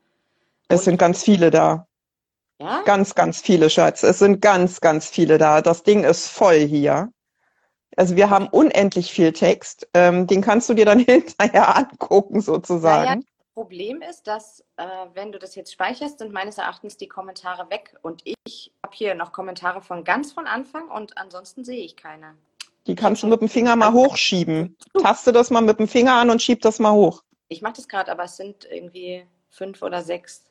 Es 0.69 0.85
sind 0.85 0.99
ganz 0.99 1.25
viele 1.25 1.51
da. 1.51 1.89
Ja? 2.61 2.83
Ganz, 2.85 3.17
ganz 3.17 3.41
viele, 3.41 3.69
Schatz. 3.71 4.05
Es 4.05 4.21
sind 4.21 4.41
ganz, 4.41 4.81
ganz 4.81 5.09
viele 5.09 5.37
da. 5.37 5.63
Das 5.63 5.83
Ding 5.83 6.05
ist 6.05 6.29
voll 6.29 6.61
hier. 6.61 7.11
Also 7.97 8.17
wir 8.17 8.31
haben 8.31 8.49
unendlich 8.49 9.13
viel 9.13 9.33
Text. 9.33 9.89
Ähm, 9.95 10.27
den 10.27 10.41
kannst 10.41 10.69
du 10.69 10.75
dir 10.75 10.85
dann 10.85 10.99
hinterher 10.99 11.77
angucken, 11.77 12.41
sozusagen. 12.41 13.05
Naja, 13.05 13.21
Problem 13.59 14.03
ist, 14.03 14.29
dass 14.29 14.65
äh, 14.77 14.85
wenn 15.15 15.33
du 15.33 15.39
das 15.41 15.57
jetzt 15.57 15.73
speicherst, 15.73 16.21
sind 16.21 16.33
meines 16.33 16.59
Erachtens 16.59 16.97
die 16.97 17.09
Kommentare 17.09 17.69
weg. 17.71 17.97
Und 18.03 18.23
ich 18.25 18.73
habe 18.85 18.95
hier 18.95 19.17
noch 19.17 19.33
Kommentare 19.33 19.83
von 19.83 20.05
ganz 20.05 20.31
von 20.31 20.47
Anfang 20.47 20.89
und 20.89 21.19
ansonsten 21.19 21.65
sehe 21.65 21.85
ich 21.85 21.97
keine. 21.97 22.37
Die 22.87 22.95
kannst 22.95 23.25
du 23.25 23.27
mit 23.27 23.41
dem 23.41 23.49
Finger 23.49 23.75
mal 23.75 23.93
hochschieben. 23.93 24.77
Taste 25.03 25.33
das 25.33 25.51
mal 25.51 25.61
mit 25.61 25.81
dem 25.81 25.89
Finger 25.89 26.15
an 26.15 26.31
und 26.31 26.41
schieb 26.41 26.63
das 26.63 26.79
mal 26.79 26.93
hoch. 26.93 27.25
Ich 27.49 27.61
mache 27.61 27.75
das 27.75 27.89
gerade, 27.89 28.13
aber 28.13 28.25
es 28.25 28.37
sind 28.37 28.65
irgendwie 28.71 29.27
fünf 29.51 29.83
oder 29.83 30.03
sechs. 30.03 30.45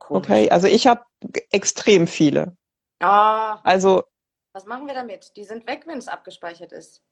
Komisch. 0.00 0.28
Okay, 0.28 0.50
also 0.50 0.66
ich 0.66 0.88
habe 0.88 1.04
extrem 1.52 2.08
viele. 2.08 2.56
Ah. 2.98 3.60
Also 3.62 4.02
was 4.52 4.66
machen 4.66 4.86
wir 4.86 4.94
damit? 4.94 5.36
Die 5.36 5.44
sind 5.44 5.66
weg, 5.66 5.82
wenn 5.86 5.98
es 5.98 6.08
abgespeichert 6.08 6.72
ist. 6.72 7.02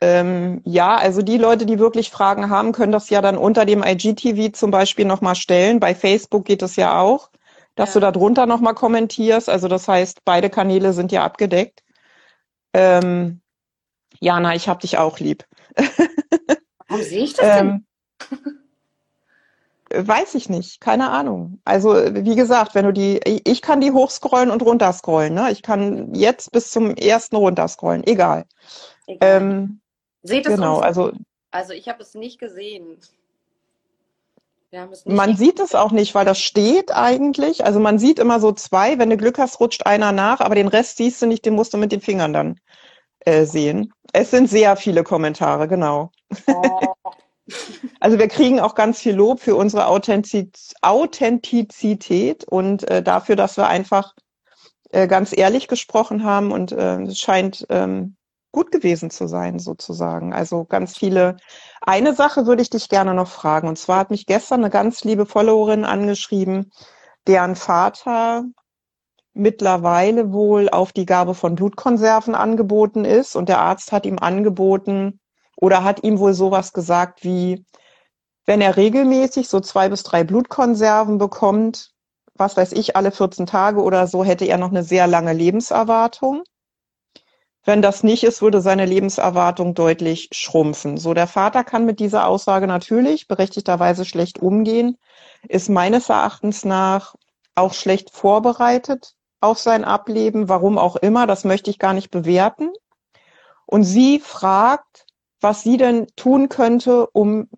Ähm, 0.00 0.62
ja, 0.64 0.96
also 0.96 1.22
die 1.22 1.38
Leute, 1.38 1.66
die 1.66 1.78
wirklich 1.78 2.10
Fragen 2.10 2.50
haben, 2.50 2.72
können 2.72 2.92
das 2.92 3.10
ja 3.10 3.20
dann 3.20 3.36
unter 3.36 3.64
dem 3.64 3.82
IGTV 3.84 4.52
zum 4.52 4.70
Beispiel 4.70 5.04
nochmal 5.04 5.36
stellen. 5.36 5.80
Bei 5.80 5.94
Facebook 5.94 6.44
geht 6.44 6.62
es 6.62 6.76
ja 6.76 7.00
auch, 7.00 7.30
dass 7.74 7.90
ja. 7.90 7.94
du 7.94 8.00
da 8.00 8.10
drunter 8.10 8.46
nochmal 8.46 8.74
kommentierst. 8.74 9.48
Also 9.48 9.68
das 9.68 9.86
heißt, 9.86 10.24
beide 10.24 10.50
Kanäle 10.50 10.92
sind 10.92 11.12
ja 11.12 11.24
abgedeckt. 11.24 11.82
Ähm, 12.72 13.42
Jana, 14.20 14.54
ich 14.54 14.68
hab 14.68 14.80
dich 14.80 14.98
auch 14.98 15.18
lieb. 15.20 15.44
Warum 16.88 17.02
sehe 17.02 17.24
ich 17.24 17.34
das 17.34 17.58
denn? 17.58 17.86
Ähm, 18.30 18.61
Weiß 19.94 20.34
ich 20.34 20.48
nicht, 20.48 20.80
keine 20.80 21.10
Ahnung. 21.10 21.60
Also 21.64 21.94
wie 21.94 22.36
gesagt, 22.36 22.74
wenn 22.74 22.84
du 22.84 22.92
die, 22.92 23.20
ich 23.44 23.62
kann 23.62 23.80
die 23.80 23.92
hochscrollen 23.92 24.50
und 24.50 24.62
runterscrollen. 24.62 25.34
Ne? 25.34 25.50
Ich 25.50 25.62
kann 25.62 26.14
jetzt 26.14 26.52
bis 26.52 26.70
zum 26.70 26.94
ersten 26.94 27.36
runterscrollen, 27.36 28.04
egal. 28.06 28.44
egal. 29.06 29.18
Ähm, 29.20 29.80
Seht 30.22 30.46
es 30.46 30.54
genau, 30.54 30.76
uns. 30.76 30.84
also 30.84 31.12
also 31.52 31.74
ich 31.74 31.88
habe 31.88 32.02
es 32.02 32.14
nicht 32.14 32.40
gesehen. 32.40 32.88
Nicht 32.88 33.12
man 35.04 35.36
sieht 35.36 35.60
es 35.60 35.74
auch 35.74 35.92
nicht, 35.92 36.14
weil 36.14 36.24
das 36.24 36.40
steht 36.40 36.96
eigentlich. 36.96 37.62
Also 37.66 37.78
man 37.78 37.98
sieht 37.98 38.18
immer 38.18 38.40
so 38.40 38.52
zwei, 38.52 38.98
wenn 38.98 39.10
du 39.10 39.18
Glück 39.18 39.38
hast, 39.38 39.60
rutscht 39.60 39.84
einer 39.84 40.12
nach, 40.12 40.40
aber 40.40 40.54
den 40.54 40.68
Rest 40.68 40.96
siehst 40.96 41.20
du 41.20 41.26
nicht, 41.26 41.44
den 41.44 41.54
musst 41.54 41.74
du 41.74 41.78
mit 41.78 41.92
den 41.92 42.00
Fingern 42.00 42.32
dann 42.32 42.58
äh, 43.20 43.44
sehen. 43.44 43.92
Es 44.14 44.30
sind 44.30 44.48
sehr 44.48 44.76
viele 44.76 45.04
Kommentare, 45.04 45.68
genau. 45.68 46.10
Oh. 46.46 46.94
Also 48.00 48.18
wir 48.18 48.28
kriegen 48.28 48.60
auch 48.60 48.74
ganz 48.74 49.00
viel 49.00 49.14
Lob 49.14 49.40
für 49.40 49.56
unsere 49.56 49.86
Authentiz 49.86 50.74
Authentizität 50.80 52.44
und 52.44 52.88
äh, 52.88 53.02
dafür, 53.02 53.36
dass 53.36 53.56
wir 53.56 53.66
einfach 53.66 54.14
äh, 54.90 55.08
ganz 55.08 55.36
ehrlich 55.36 55.68
gesprochen 55.68 56.24
haben 56.24 56.52
und 56.52 56.72
äh, 56.72 57.02
es 57.02 57.18
scheint 57.18 57.66
ähm, 57.68 58.16
gut 58.52 58.70
gewesen 58.70 59.10
zu 59.10 59.26
sein, 59.26 59.58
sozusagen. 59.58 60.32
Also 60.32 60.64
ganz 60.64 60.96
viele. 60.96 61.36
Eine 61.80 62.14
Sache 62.14 62.46
würde 62.46 62.62
ich 62.62 62.70
dich 62.70 62.88
gerne 62.88 63.14
noch 63.14 63.28
fragen. 63.28 63.66
Und 63.66 63.78
zwar 63.78 63.98
hat 63.98 64.10
mich 64.10 64.26
gestern 64.26 64.60
eine 64.60 64.70
ganz 64.70 65.02
liebe 65.04 65.26
Followerin 65.26 65.84
angeschrieben, 65.84 66.70
deren 67.26 67.56
Vater 67.56 68.44
mittlerweile 69.32 70.32
wohl 70.32 70.68
auf 70.68 70.92
die 70.92 71.06
Gabe 71.06 71.34
von 71.34 71.54
Blutkonserven 71.54 72.34
angeboten 72.34 73.06
ist. 73.06 73.34
Und 73.34 73.48
der 73.48 73.60
Arzt 73.60 73.90
hat 73.90 74.04
ihm 74.04 74.18
angeboten 74.18 75.18
oder 75.56 75.84
hat 75.84 76.02
ihm 76.02 76.18
wohl 76.18 76.34
sowas 76.34 76.72
gesagt 76.72 77.24
wie, 77.24 77.64
wenn 78.46 78.60
er 78.60 78.76
regelmäßig 78.76 79.48
so 79.48 79.60
zwei 79.60 79.88
bis 79.88 80.02
drei 80.02 80.24
Blutkonserven 80.24 81.18
bekommt, 81.18 81.92
was 82.34 82.56
weiß 82.56 82.72
ich, 82.72 82.96
alle 82.96 83.12
14 83.12 83.46
Tage 83.46 83.82
oder 83.82 84.06
so, 84.06 84.24
hätte 84.24 84.44
er 84.44 84.58
noch 84.58 84.70
eine 84.70 84.82
sehr 84.82 85.06
lange 85.06 85.32
Lebenserwartung. 85.32 86.42
Wenn 87.64 87.82
das 87.82 88.02
nicht 88.02 88.24
ist, 88.24 88.42
würde 88.42 88.60
seine 88.60 88.86
Lebenserwartung 88.86 89.74
deutlich 89.74 90.28
schrumpfen. 90.32 90.96
So, 90.96 91.14
der 91.14 91.28
Vater 91.28 91.62
kann 91.62 91.84
mit 91.84 92.00
dieser 92.00 92.26
Aussage 92.26 92.66
natürlich 92.66 93.28
berechtigterweise 93.28 94.04
schlecht 94.04 94.40
umgehen, 94.40 94.98
ist 95.48 95.68
meines 95.68 96.08
Erachtens 96.08 96.64
nach 96.64 97.14
auch 97.54 97.74
schlecht 97.74 98.10
vorbereitet 98.10 99.14
auf 99.40 99.58
sein 99.58 99.84
Ableben, 99.84 100.48
warum 100.48 100.78
auch 100.78 100.96
immer, 100.96 101.26
das 101.26 101.44
möchte 101.44 101.70
ich 101.70 101.78
gar 101.78 101.92
nicht 101.92 102.10
bewerten. 102.10 102.70
Und 103.66 103.84
sie 103.84 104.18
fragt, 104.18 105.06
was 105.42 105.62
sie 105.62 105.76
denn 105.76 106.06
tun 106.16 106.48
könnte, 106.48 107.06
um 107.08 107.48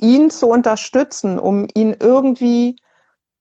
ihn 0.00 0.30
zu 0.30 0.48
unterstützen, 0.48 1.38
um 1.38 1.66
ihn 1.74 1.96
irgendwie 1.98 2.76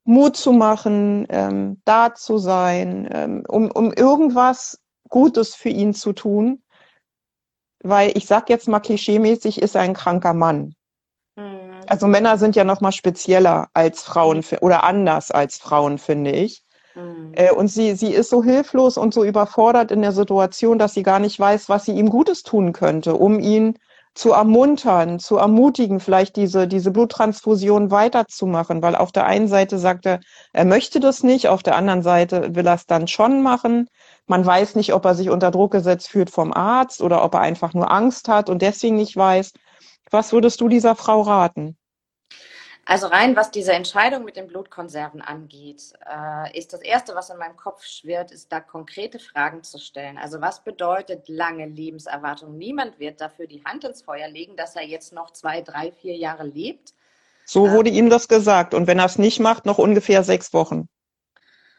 Mut 0.04 0.36
zu 0.36 0.52
machen, 0.52 1.26
ähm, 1.30 1.82
da 1.86 2.14
zu 2.16 2.38
sein, 2.38 3.08
ähm, 3.12 3.44
um, 3.48 3.70
um 3.72 3.94
irgendwas 3.94 4.82
Gutes 5.10 5.56
für 5.56 5.70
ihn 5.70 5.94
zu 5.94 6.14
tun. 6.14 6.64
Weil 7.82 8.18
ich 8.18 8.26
sag 8.26 8.50
jetzt 8.50 8.68
mal 8.68 8.80
klischeemäßig, 8.80 9.62
ist 9.62 9.76
er 9.76 9.82
ein 9.82 9.94
kranker 9.94 10.34
Mann. 10.34 10.76
Mhm. 11.36 11.70
Also 11.88 12.08
Männer 12.08 12.38
sind 12.38 12.56
ja 12.56 12.64
noch 12.64 12.82
mal 12.82 12.92
spezieller 12.92 13.70
als 13.74 14.04
Frauen 14.04 14.44
oder 14.62 14.84
anders 14.84 15.32
als 15.32 15.58
Frauen, 15.58 15.98
finde 15.98 16.32
ich. 16.32 16.64
Mhm. 16.96 17.32
Äh, 17.34 17.52
und 17.52 17.68
sie, 17.68 17.96
sie 17.96 18.14
ist 18.14 18.30
so 18.30 18.44
hilflos 18.44 18.98
und 18.98 19.14
so 19.14 19.24
überfordert 19.24 19.92
in 19.92 20.02
der 20.02 20.12
Situation, 20.12 20.80
dass 20.80 20.94
sie 20.94 21.04
gar 21.04 21.20
nicht 21.20 21.40
weiß, 21.40 21.70
was 21.70 21.86
sie 21.86 21.94
ihm 21.94 22.10
Gutes 22.10 22.44
tun 22.44 22.74
könnte, 22.74 23.16
um 23.16 23.40
ihn 23.40 23.78
zu 24.16 24.34
ermuntern, 24.34 25.20
zu 25.20 25.38
ermutigen, 25.38 26.00
vielleicht 26.00 26.36
diese, 26.36 26.68
diese 26.68 26.92
Bluttransfusion 26.92 27.92
weiterzumachen, 27.92 28.82
weil 28.82 28.96
auf 28.96 29.12
der 29.12 29.26
einen 29.26 29.48
Seite 29.48 29.78
sagt 29.78 30.06
er, 30.06 30.20
er 30.52 30.66
möchte 30.66 31.00
das 31.00 31.24
nicht, 31.24 31.48
auf 31.48 31.64
der 31.64 31.76
anderen 31.76 32.02
Seite 32.02 32.54
will 32.56 32.68
er 32.68 32.74
es 32.74 32.86
dann 32.86 33.08
schon 33.08 33.42
machen. 33.42 33.88
Man 34.28 34.46
weiß 34.46 34.76
nicht, 34.76 34.94
ob 34.94 35.06
er 35.06 35.16
sich 35.16 35.30
unter 35.30 35.52
Druck 35.52 35.72
gesetzt 35.72 36.10
fühlt 36.10 36.30
vom 36.32 36.52
Arzt 36.54 37.02
oder 37.02 37.24
ob 37.24 37.34
er 37.36 37.42
einfach 37.42 37.74
nur 37.74 37.92
Angst 37.92 38.28
hat 38.28 38.50
und 38.50 38.62
deswegen 38.62 38.98
nicht 38.98 39.16
weiß. 39.16 39.54
Was 40.12 40.34
würdest 40.34 40.60
du 40.60 40.68
dieser 40.68 40.96
Frau 40.96 41.22
raten? 41.22 41.79
Also 42.90 43.06
rein, 43.06 43.36
was 43.36 43.52
diese 43.52 43.74
Entscheidung 43.74 44.26
mit 44.26 44.36
den 44.36 44.48
Blutkonserven 44.48 45.22
angeht, 45.22 45.94
äh, 46.12 46.58
ist 46.58 46.74
das 46.74 46.82
Erste, 46.82 47.14
was 47.14 47.30
in 47.30 47.38
meinem 47.38 47.56
Kopf 47.56 47.86
schwirrt, 47.86 48.32
ist 48.32 48.52
da 48.52 48.60
konkrete 48.62 49.20
Fragen 49.20 49.62
zu 49.62 49.78
stellen. 49.78 50.18
Also 50.18 50.42
was 50.42 50.64
bedeutet 50.64 51.30
lange 51.30 51.68
Lebenserwartung? 51.68 52.58
Niemand 52.58 52.98
wird 52.98 53.22
dafür 53.22 53.46
die 53.46 53.64
Hand 53.64 53.84
ins 53.84 54.02
Feuer 54.02 54.28
legen, 54.28 54.56
dass 54.56 54.76
er 54.76 54.88
jetzt 54.88 55.14
noch 55.14 55.30
zwei, 55.30 55.62
drei, 55.62 55.92
vier 55.92 56.18
Jahre 56.18 56.46
lebt. 56.46 56.96
So 57.46 57.68
äh, 57.68 57.72
wurde 57.74 57.92
ihm 57.92 58.10
das 58.10 58.28
gesagt. 58.28 58.74
Und 58.74 58.88
wenn 58.88 58.98
er 58.98 59.06
es 59.06 59.20
nicht 59.20 59.40
macht, 59.40 59.68
noch 59.68 59.78
ungefähr 59.78 60.24
sechs 60.24 60.52
Wochen. 60.54 60.90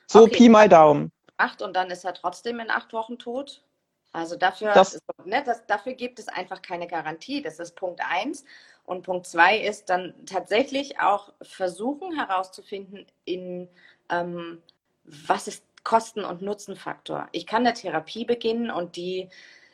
So 0.07 0.23
okay. 0.23 0.37
Pi 0.37 0.49
mal 0.49 0.69
Daumen. 0.69 1.11
Acht 1.39 1.61
und 1.61 1.75
dann 1.75 1.91
ist 1.91 2.05
er 2.05 2.15
trotzdem 2.15 2.61
in 2.61 2.71
acht 2.71 2.93
Wochen 2.93 3.19
tot. 3.19 3.65
Also 4.13 4.37
dafür, 4.37 4.73
das, 4.75 5.01
ne, 5.25 5.43
das, 5.45 5.67
dafür 5.67 5.95
gibt 5.95 6.21
es 6.21 6.29
einfach 6.29 6.63
keine 6.63 6.87
Garantie. 6.87 7.43
Das 7.43 7.59
ist 7.59 7.77
Punkt 7.77 8.01
eins. 8.01 8.45
Und 8.91 9.03
Punkt 9.03 9.29
zwei 9.29 9.57
ist 9.57 9.89
dann 9.89 10.15
tatsächlich 10.27 10.99
auch 10.99 11.33
versuchen 11.43 12.13
herauszufinden, 12.19 13.07
in 13.25 13.69
ähm, 14.09 14.61
was 15.05 15.47
ist 15.47 15.65
Kosten- 15.85 16.25
und 16.25 16.43
Nutzenfaktor. 16.43 17.29
Ich 17.31 17.47
kann 17.47 17.65
eine 17.65 17.73
Therapie 17.73 18.25
beginnen 18.25 18.69
und 18.73 18.97
die 18.97 19.29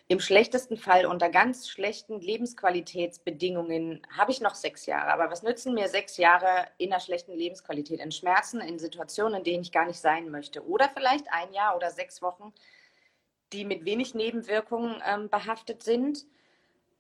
im 0.09 0.21
schlechtesten 0.21 0.77
Fall 0.77 1.07
unter 1.07 1.31
ganz 1.31 1.67
schlechten 1.67 2.21
Lebensqualitätsbedingungen 2.21 4.07
habe 4.15 4.33
ich 4.33 4.43
noch 4.43 4.55
sechs 4.55 4.85
Jahre. 4.85 5.11
Aber 5.15 5.31
was 5.31 5.43
nützen 5.43 5.73
mir 5.73 5.89
sechs 5.89 6.19
Jahre 6.19 6.67
in 6.77 6.93
einer 6.93 7.01
schlechten 7.01 7.33
Lebensqualität, 7.33 8.01
in 8.01 8.13
Schmerzen, 8.13 8.61
in 8.61 8.79
Situationen, 8.79 9.39
in 9.39 9.45
denen 9.45 9.63
ich 9.63 9.73
gar 9.73 9.87
nicht 9.87 9.99
sein 9.99 10.29
möchte? 10.29 10.63
Oder 10.69 10.91
vielleicht 10.91 11.33
ein 11.33 11.55
Jahr 11.55 11.75
oder 11.75 11.91
sechs 11.91 12.21
Wochen, 12.21 12.53
die 13.55 13.65
mit 13.65 13.87
wenig 13.87 14.15
Nebenwirkungen 14.15 15.03
ähm, 15.07 15.31
behaftet 15.31 15.83
sind 15.83 16.27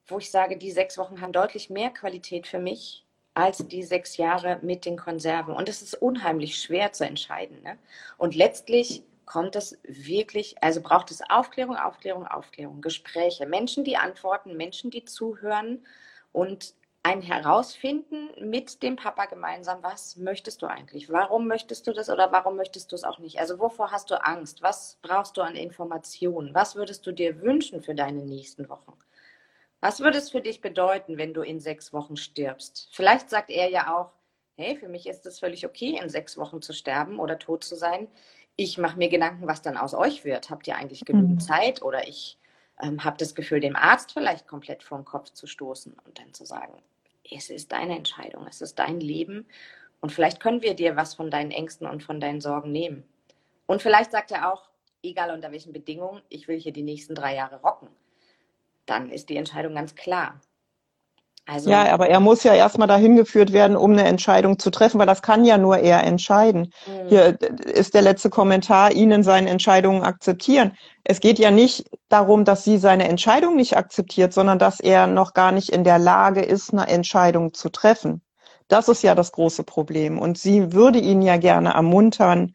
wo 0.06 0.18
ich 0.18 0.30
sage, 0.30 0.56
die 0.56 0.70
sechs 0.70 0.98
Wochen 0.98 1.20
haben 1.20 1.32
deutlich 1.32 1.70
mehr 1.70 1.90
Qualität 1.90 2.46
für 2.46 2.58
mich 2.58 3.04
als 3.34 3.58
die 3.68 3.82
sechs 3.82 4.16
Jahre 4.16 4.58
mit 4.62 4.86
den 4.86 4.96
Konserven. 4.96 5.54
Und 5.54 5.68
es 5.68 5.82
ist 5.82 5.94
unheimlich 5.94 6.58
schwer 6.58 6.92
zu 6.92 7.04
entscheiden. 7.04 7.62
Ne? 7.62 7.76
Und 8.16 8.34
letztlich 8.34 9.02
kommt 9.26 9.56
es 9.56 9.78
wirklich, 9.82 10.62
also 10.62 10.80
braucht 10.80 11.10
es 11.10 11.20
Aufklärung, 11.28 11.76
Aufklärung, 11.76 12.26
Aufklärung, 12.26 12.80
Gespräche, 12.80 13.44
Menschen, 13.44 13.84
die 13.84 13.98
antworten, 13.98 14.56
Menschen, 14.56 14.90
die 14.90 15.04
zuhören 15.04 15.84
und 16.32 16.74
ein 17.02 17.22
Herausfinden 17.22 18.30
mit 18.40 18.82
dem 18.82 18.96
Papa 18.96 19.26
gemeinsam, 19.26 19.80
was 19.82 20.16
möchtest 20.16 20.62
du 20.62 20.66
eigentlich? 20.66 21.08
Warum 21.08 21.46
möchtest 21.46 21.86
du 21.86 21.92
das 21.92 22.10
oder 22.10 22.32
warum 22.32 22.56
möchtest 22.56 22.90
du 22.90 22.96
es 22.96 23.04
auch 23.04 23.18
nicht? 23.18 23.38
Also 23.38 23.60
wovor 23.60 23.92
hast 23.92 24.10
du 24.10 24.24
Angst? 24.24 24.62
Was 24.62 24.98
brauchst 25.02 25.36
du 25.36 25.42
an 25.42 25.54
Informationen? 25.54 26.52
Was 26.52 26.74
würdest 26.74 27.06
du 27.06 27.12
dir 27.12 27.42
wünschen 27.42 27.82
für 27.82 27.94
deine 27.94 28.24
nächsten 28.24 28.68
Wochen? 28.68 28.92
Was 29.86 30.00
würde 30.00 30.18
es 30.18 30.30
für 30.30 30.40
dich 30.40 30.60
bedeuten, 30.60 31.16
wenn 31.16 31.32
du 31.32 31.42
in 31.42 31.60
sechs 31.60 31.92
Wochen 31.92 32.16
stirbst? 32.16 32.88
Vielleicht 32.90 33.30
sagt 33.30 33.50
er 33.50 33.70
ja 33.70 33.96
auch, 33.96 34.10
hey, 34.56 34.74
für 34.74 34.88
mich 34.88 35.06
ist 35.06 35.24
es 35.26 35.38
völlig 35.38 35.64
okay, 35.64 35.96
in 36.02 36.08
sechs 36.08 36.36
Wochen 36.36 36.60
zu 36.60 36.72
sterben 36.72 37.20
oder 37.20 37.38
tot 37.38 37.62
zu 37.62 37.76
sein. 37.76 38.08
Ich 38.56 38.78
mache 38.78 38.98
mir 38.98 39.08
Gedanken, 39.08 39.46
was 39.46 39.62
dann 39.62 39.76
aus 39.76 39.94
euch 39.94 40.24
wird. 40.24 40.50
Habt 40.50 40.66
ihr 40.66 40.74
eigentlich 40.74 41.04
genügend 41.04 41.36
mhm. 41.36 41.40
Zeit? 41.40 41.82
Oder 41.82 42.08
ich 42.08 42.36
ähm, 42.82 43.04
habe 43.04 43.16
das 43.16 43.36
Gefühl, 43.36 43.60
dem 43.60 43.76
Arzt 43.76 44.10
vielleicht 44.10 44.48
komplett 44.48 44.82
vom 44.82 45.04
Kopf 45.04 45.30
zu 45.30 45.46
stoßen 45.46 45.94
und 46.04 46.18
dann 46.18 46.34
zu 46.34 46.44
sagen, 46.44 46.82
es 47.22 47.48
ist 47.48 47.70
deine 47.70 47.96
Entscheidung, 47.96 48.44
es 48.48 48.60
ist 48.62 48.80
dein 48.80 48.98
Leben 48.98 49.46
und 50.00 50.10
vielleicht 50.10 50.40
können 50.40 50.62
wir 50.62 50.74
dir 50.74 50.96
was 50.96 51.14
von 51.14 51.30
deinen 51.30 51.52
Ängsten 51.52 51.86
und 51.86 52.02
von 52.02 52.18
deinen 52.18 52.40
Sorgen 52.40 52.72
nehmen. 52.72 53.04
Und 53.66 53.82
vielleicht 53.82 54.10
sagt 54.10 54.32
er 54.32 54.52
auch, 54.52 54.68
egal 55.04 55.30
unter 55.30 55.52
welchen 55.52 55.72
Bedingungen, 55.72 56.22
ich 56.28 56.48
will 56.48 56.58
hier 56.58 56.72
die 56.72 56.82
nächsten 56.82 57.14
drei 57.14 57.36
Jahre 57.36 57.60
rocken 57.60 57.88
dann 58.86 59.10
ist 59.10 59.28
die 59.28 59.36
Entscheidung 59.36 59.74
ganz 59.74 59.94
klar. 59.94 60.40
Also, 61.48 61.70
ja, 61.70 61.92
aber 61.92 62.08
er 62.08 62.18
muss 62.18 62.42
ja 62.42 62.54
erstmal 62.54 62.88
dahin 62.88 63.14
geführt 63.14 63.52
werden, 63.52 63.76
um 63.76 63.92
eine 63.92 64.02
Entscheidung 64.02 64.58
zu 64.58 64.70
treffen, 64.70 64.98
weil 64.98 65.06
das 65.06 65.22
kann 65.22 65.44
ja 65.44 65.58
nur 65.58 65.78
er 65.78 66.02
entscheiden. 66.02 66.72
Mhm. 66.86 67.08
Hier 67.08 67.38
ist 67.66 67.94
der 67.94 68.02
letzte 68.02 68.30
Kommentar, 68.30 68.90
Ihnen 68.90 69.22
seine 69.22 69.48
Entscheidungen 69.48 70.02
akzeptieren. 70.02 70.72
Es 71.04 71.20
geht 71.20 71.38
ja 71.38 71.52
nicht 71.52 71.88
darum, 72.08 72.44
dass 72.44 72.64
sie 72.64 72.78
seine 72.78 73.06
Entscheidung 73.06 73.54
nicht 73.54 73.76
akzeptiert, 73.76 74.32
sondern 74.32 74.58
dass 74.58 74.80
er 74.80 75.06
noch 75.06 75.34
gar 75.34 75.52
nicht 75.52 75.68
in 75.68 75.84
der 75.84 76.00
Lage 76.00 76.42
ist, 76.42 76.72
eine 76.72 76.88
Entscheidung 76.88 77.54
zu 77.54 77.68
treffen. 77.68 78.22
Das 78.66 78.88
ist 78.88 79.02
ja 79.02 79.14
das 79.14 79.30
große 79.30 79.62
Problem. 79.62 80.18
Und 80.18 80.38
sie 80.38 80.72
würde 80.72 80.98
ihn 80.98 81.22
ja 81.22 81.36
gerne 81.36 81.74
ermuntern 81.74 82.54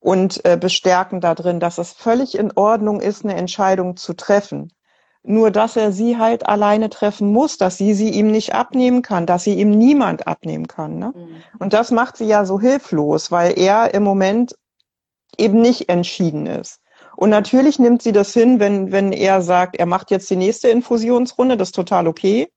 und 0.00 0.44
äh, 0.44 0.58
bestärken 0.58 1.22
darin, 1.22 1.60
dass 1.60 1.78
es 1.78 1.92
völlig 1.92 2.36
in 2.36 2.52
Ordnung 2.54 3.00
ist, 3.00 3.24
eine 3.24 3.36
Entscheidung 3.36 3.96
zu 3.96 4.12
treffen. 4.12 4.70
Nur, 5.30 5.50
dass 5.50 5.76
er 5.76 5.92
sie 5.92 6.16
halt 6.16 6.46
alleine 6.46 6.88
treffen 6.88 7.30
muss, 7.30 7.58
dass 7.58 7.76
sie 7.76 7.92
sie 7.92 8.08
ihm 8.08 8.30
nicht 8.30 8.54
abnehmen 8.54 9.02
kann, 9.02 9.26
dass 9.26 9.44
sie 9.44 9.60
ihm 9.60 9.68
niemand 9.68 10.26
abnehmen 10.26 10.66
kann. 10.66 10.98
Ne? 10.98 11.12
Mhm. 11.14 11.42
Und 11.58 11.74
das 11.74 11.90
macht 11.90 12.16
sie 12.16 12.24
ja 12.24 12.46
so 12.46 12.58
hilflos, 12.58 13.30
weil 13.30 13.58
er 13.58 13.92
im 13.92 14.02
Moment 14.04 14.56
eben 15.36 15.60
nicht 15.60 15.90
entschieden 15.90 16.46
ist. 16.46 16.80
Und 17.14 17.28
natürlich 17.28 17.78
nimmt 17.78 18.00
sie 18.00 18.12
das 18.12 18.32
hin, 18.32 18.58
wenn, 18.58 18.90
wenn 18.90 19.12
er 19.12 19.42
sagt, 19.42 19.76
er 19.76 19.84
macht 19.84 20.10
jetzt 20.10 20.30
die 20.30 20.36
nächste 20.36 20.68
Infusionsrunde, 20.68 21.58
das 21.58 21.68
ist 21.68 21.74
total 21.74 22.08
okay. 22.08 22.50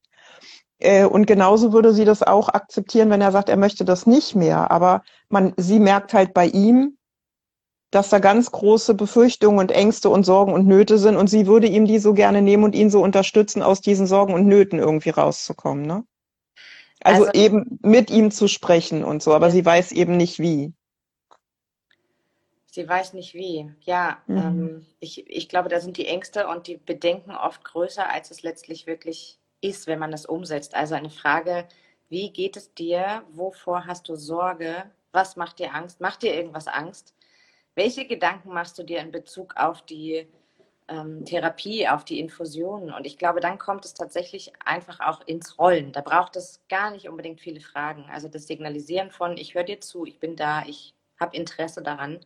Äh, 0.78 1.04
und 1.04 1.26
genauso 1.26 1.74
würde 1.74 1.92
sie 1.92 2.06
das 2.06 2.22
auch 2.22 2.48
akzeptieren, 2.48 3.10
wenn 3.10 3.20
er 3.20 3.32
sagt, 3.32 3.50
er 3.50 3.58
möchte 3.58 3.84
das 3.84 4.06
nicht 4.06 4.34
mehr. 4.34 4.70
Aber 4.70 5.02
man, 5.28 5.52
sie 5.58 5.78
merkt 5.78 6.14
halt 6.14 6.32
bei 6.32 6.46
ihm, 6.46 6.96
dass 7.92 8.08
da 8.08 8.18
ganz 8.18 8.50
große 8.50 8.94
Befürchtungen 8.94 9.60
und 9.60 9.70
Ängste 9.70 10.08
und 10.08 10.24
Sorgen 10.24 10.54
und 10.54 10.66
Nöte 10.66 10.96
sind 10.96 11.16
und 11.16 11.28
sie 11.28 11.46
würde 11.46 11.66
ihm 11.66 11.84
die 11.84 11.98
so 11.98 12.14
gerne 12.14 12.40
nehmen 12.40 12.64
und 12.64 12.74
ihn 12.74 12.90
so 12.90 13.02
unterstützen, 13.02 13.62
aus 13.62 13.82
diesen 13.82 14.06
Sorgen 14.06 14.32
und 14.32 14.46
Nöten 14.46 14.78
irgendwie 14.78 15.10
rauszukommen. 15.10 15.84
Ne? 15.84 16.04
Also, 17.04 17.26
also 17.26 17.38
eben 17.38 17.78
mit 17.82 18.10
ihm 18.10 18.30
zu 18.30 18.48
sprechen 18.48 19.04
und 19.04 19.22
so, 19.22 19.34
aber 19.34 19.48
ja. 19.48 19.52
sie 19.52 19.64
weiß 19.64 19.92
eben 19.92 20.16
nicht 20.16 20.38
wie. 20.38 20.72
Sie 22.70 22.88
weiß 22.88 23.12
nicht 23.12 23.34
wie. 23.34 23.70
Ja, 23.82 24.22
mhm. 24.26 24.38
ähm, 24.38 24.86
ich, 24.98 25.28
ich 25.28 25.50
glaube, 25.50 25.68
da 25.68 25.78
sind 25.78 25.98
die 25.98 26.06
Ängste 26.06 26.48
und 26.48 26.66
die 26.66 26.78
Bedenken 26.78 27.32
oft 27.32 27.62
größer, 27.62 28.10
als 28.10 28.30
es 28.30 28.42
letztlich 28.42 28.86
wirklich 28.86 29.38
ist, 29.60 29.86
wenn 29.86 29.98
man 29.98 30.10
das 30.10 30.24
umsetzt. 30.24 30.74
Also 30.74 30.94
eine 30.94 31.10
Frage, 31.10 31.68
wie 32.08 32.30
geht 32.30 32.56
es 32.56 32.72
dir? 32.72 33.22
Wovor 33.32 33.84
hast 33.84 34.08
du 34.08 34.16
Sorge? 34.16 34.84
Was 35.12 35.36
macht 35.36 35.58
dir 35.58 35.74
Angst? 35.74 36.00
Macht 36.00 36.22
dir 36.22 36.34
irgendwas 36.34 36.68
Angst? 36.68 37.14
Welche 37.74 38.06
Gedanken 38.06 38.52
machst 38.52 38.78
du 38.78 38.82
dir 38.82 39.00
in 39.00 39.12
Bezug 39.12 39.56
auf 39.56 39.82
die 39.82 40.28
ähm, 40.88 41.24
Therapie, 41.24 41.88
auf 41.88 42.04
die 42.04 42.20
Infusionen? 42.20 42.92
Und 42.92 43.06
ich 43.06 43.16
glaube, 43.18 43.40
dann 43.40 43.58
kommt 43.58 43.84
es 43.84 43.94
tatsächlich 43.94 44.52
einfach 44.64 45.00
auch 45.00 45.26
ins 45.26 45.58
Rollen. 45.58 45.92
Da 45.92 46.02
braucht 46.02 46.36
es 46.36 46.60
gar 46.68 46.90
nicht 46.90 47.08
unbedingt 47.08 47.40
viele 47.40 47.60
Fragen. 47.60 48.04
Also 48.10 48.28
das 48.28 48.46
Signalisieren 48.46 49.10
von, 49.10 49.36
ich 49.36 49.54
höre 49.54 49.64
dir 49.64 49.80
zu, 49.80 50.04
ich 50.04 50.18
bin 50.18 50.36
da, 50.36 50.64
ich 50.66 50.94
habe 51.18 51.36
Interesse 51.36 51.82
daran. 51.82 52.20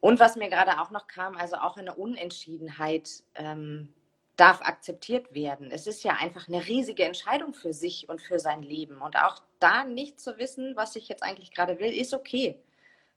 Und 0.00 0.20
was 0.20 0.36
mir 0.36 0.48
gerade 0.50 0.80
auch 0.80 0.90
noch 0.90 1.06
kam, 1.06 1.36
also 1.36 1.56
auch 1.56 1.76
eine 1.76 1.94
Unentschiedenheit 1.94 3.22
ähm, 3.34 3.92
darf 4.36 4.60
akzeptiert 4.62 5.34
werden. 5.34 5.70
Es 5.72 5.86
ist 5.86 6.04
ja 6.04 6.12
einfach 6.12 6.46
eine 6.46 6.66
riesige 6.66 7.04
Entscheidung 7.04 7.54
für 7.54 7.72
sich 7.72 8.08
und 8.08 8.22
für 8.22 8.38
sein 8.38 8.62
Leben. 8.62 9.00
Und 9.00 9.16
auch 9.16 9.42
da 9.58 9.84
nicht 9.84 10.20
zu 10.20 10.38
wissen, 10.38 10.76
was 10.76 10.94
ich 10.94 11.08
jetzt 11.08 11.24
eigentlich 11.24 11.50
gerade 11.50 11.80
will, 11.80 11.92
ist 11.92 12.14
okay. 12.14 12.56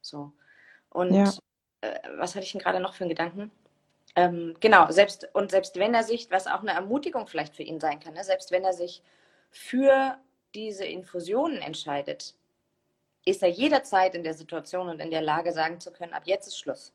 So. 0.02 0.32
Und 0.92 1.14
ja. 1.14 1.34
äh, 1.82 2.00
was 2.18 2.36
hatte 2.36 2.46
ich 2.46 2.52
denn 2.52 2.62
gerade 2.62 2.80
noch 2.80 2.94
für 2.94 3.04
einen 3.04 3.10
Gedanken? 3.10 3.52
Ähm, 4.16 4.56
genau, 4.60 4.92
selbst 4.92 5.30
und 5.34 5.52
selbst 5.52 5.78
wenn 5.78 5.94
er 5.94 6.04
sich, 6.04 6.30
was 6.32 6.48
auch 6.48 6.62
eine 6.62 6.72
Ermutigung 6.72 7.28
vielleicht 7.28 7.56
für 7.56 7.64
ihn 7.64 7.80
sein 7.80 8.00
kann, 8.00 8.14
ne? 8.14 8.24
selbst 8.24 8.52
wenn 8.52 8.64
er 8.64 8.74
sich 8.74 9.02
für 9.50 10.18
diese 10.54 10.86
Infusionen 10.86 11.62
entscheidet, 11.62 12.36
ist 13.26 13.42
er 13.42 13.50
jederzeit 13.50 14.16
in 14.16 14.24
der 14.24 14.34
Situation 14.34 14.90
und 14.90 15.00
in 15.00 15.12
der 15.12 15.22
Lage, 15.22 15.54
sagen 15.54 15.80
zu 15.80 15.92
können, 15.92 16.14
ab 16.14 16.24
jetzt 16.26 16.48
ist 16.48 16.58
Schluss. 16.58 16.94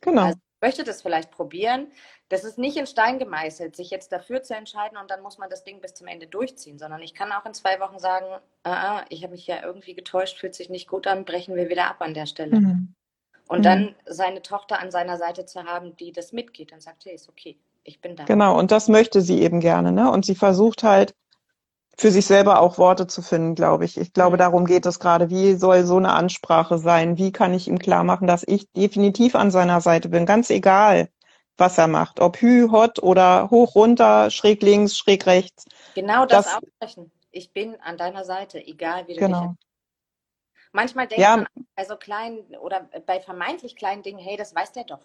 Genau. 0.00 0.22
Also 0.22 0.38
ich 0.38 0.66
möchte 0.66 0.84
das 0.84 1.00
vielleicht 1.00 1.30
probieren. 1.30 1.90
Das 2.28 2.44
ist 2.44 2.58
nicht 2.58 2.76
in 2.76 2.86
Stein 2.86 3.18
gemeißelt, 3.18 3.76
sich 3.76 3.90
jetzt 3.90 4.12
dafür 4.12 4.42
zu 4.42 4.54
entscheiden 4.54 4.98
und 4.98 5.10
dann 5.10 5.22
muss 5.22 5.38
man 5.38 5.48
das 5.48 5.64
Ding 5.64 5.80
bis 5.80 5.94
zum 5.94 6.06
Ende 6.06 6.26
durchziehen, 6.26 6.78
sondern 6.78 7.00
ich 7.00 7.14
kann 7.14 7.32
auch 7.32 7.46
in 7.46 7.54
zwei 7.54 7.80
Wochen 7.80 7.98
sagen, 7.98 8.26
ah, 8.64 8.98
ah 8.98 9.04
ich 9.08 9.22
habe 9.22 9.32
mich 9.32 9.46
ja 9.46 9.62
irgendwie 9.62 9.94
getäuscht, 9.94 10.38
fühlt 10.38 10.54
sich 10.54 10.68
nicht 10.68 10.88
gut 10.88 11.06
an, 11.06 11.24
brechen 11.24 11.54
wir 11.54 11.70
wieder 11.70 11.86
ab 11.86 12.00
an 12.00 12.14
der 12.14 12.26
Stelle. 12.26 12.60
Mhm. 12.60 12.94
Und 13.50 13.58
mhm. 13.58 13.64
dann 13.64 13.94
seine 14.06 14.42
Tochter 14.42 14.78
an 14.78 14.92
seiner 14.92 15.18
Seite 15.18 15.44
zu 15.44 15.64
haben, 15.64 15.96
die 15.96 16.12
das 16.12 16.32
mitgeht 16.32 16.72
und 16.72 16.80
sagt, 16.80 17.04
hey, 17.04 17.16
ist 17.16 17.28
okay, 17.28 17.58
ich 17.82 18.00
bin 18.00 18.14
da. 18.14 18.24
Genau, 18.24 18.56
und 18.56 18.70
das 18.70 18.86
möchte 18.86 19.22
sie 19.22 19.42
eben 19.42 19.58
gerne, 19.58 19.90
ne? 19.90 20.08
Und 20.08 20.24
sie 20.24 20.36
versucht 20.36 20.84
halt 20.84 21.16
für 21.98 22.12
sich 22.12 22.26
selber 22.26 22.60
auch 22.60 22.78
Worte 22.78 23.08
zu 23.08 23.22
finden, 23.22 23.56
glaube 23.56 23.84
ich. 23.84 23.98
Ich 23.98 24.12
glaube, 24.12 24.36
mhm. 24.36 24.38
darum 24.38 24.66
geht 24.66 24.86
es 24.86 25.00
gerade. 25.00 25.30
Wie 25.30 25.54
soll 25.54 25.84
so 25.84 25.96
eine 25.96 26.12
Ansprache 26.12 26.78
sein? 26.78 27.18
Wie 27.18 27.32
kann 27.32 27.52
ich 27.52 27.66
ihm 27.66 27.80
klar 27.80 28.04
machen, 28.04 28.28
dass 28.28 28.44
ich 28.46 28.70
definitiv 28.70 29.34
an 29.34 29.50
seiner 29.50 29.80
Seite 29.80 30.10
bin? 30.10 30.26
Ganz 30.26 30.48
egal, 30.50 31.08
was 31.56 31.76
er 31.76 31.88
macht. 31.88 32.20
Ob 32.20 32.36
Hü, 32.36 32.68
Hot 32.70 33.02
oder 33.02 33.50
hoch, 33.50 33.74
runter, 33.74 34.30
schräg 34.30 34.62
links, 34.62 34.96
schräg 34.96 35.26
rechts. 35.26 35.64
Genau 35.96 36.24
das, 36.24 36.44
das 36.44 36.54
aussprechen. 36.54 37.10
Ich 37.32 37.52
bin 37.52 37.74
an 37.80 37.96
deiner 37.96 38.24
Seite, 38.24 38.64
egal 38.64 39.08
wie 39.08 39.14
du 39.14 39.18
genau. 39.18 39.40
dich 39.40 39.69
Manchmal 40.72 41.08
denkt 41.08 41.22
ja. 41.22 41.36
man 41.36 41.46
bei 41.74 41.84
so 41.84 41.96
kleinen 41.96 42.54
oder 42.56 42.88
bei 43.06 43.20
vermeintlich 43.20 43.76
kleinen 43.76 44.02
Dingen, 44.02 44.18
hey, 44.18 44.36
das 44.36 44.54
weiß 44.54 44.72
der 44.72 44.84
doch. 44.84 45.00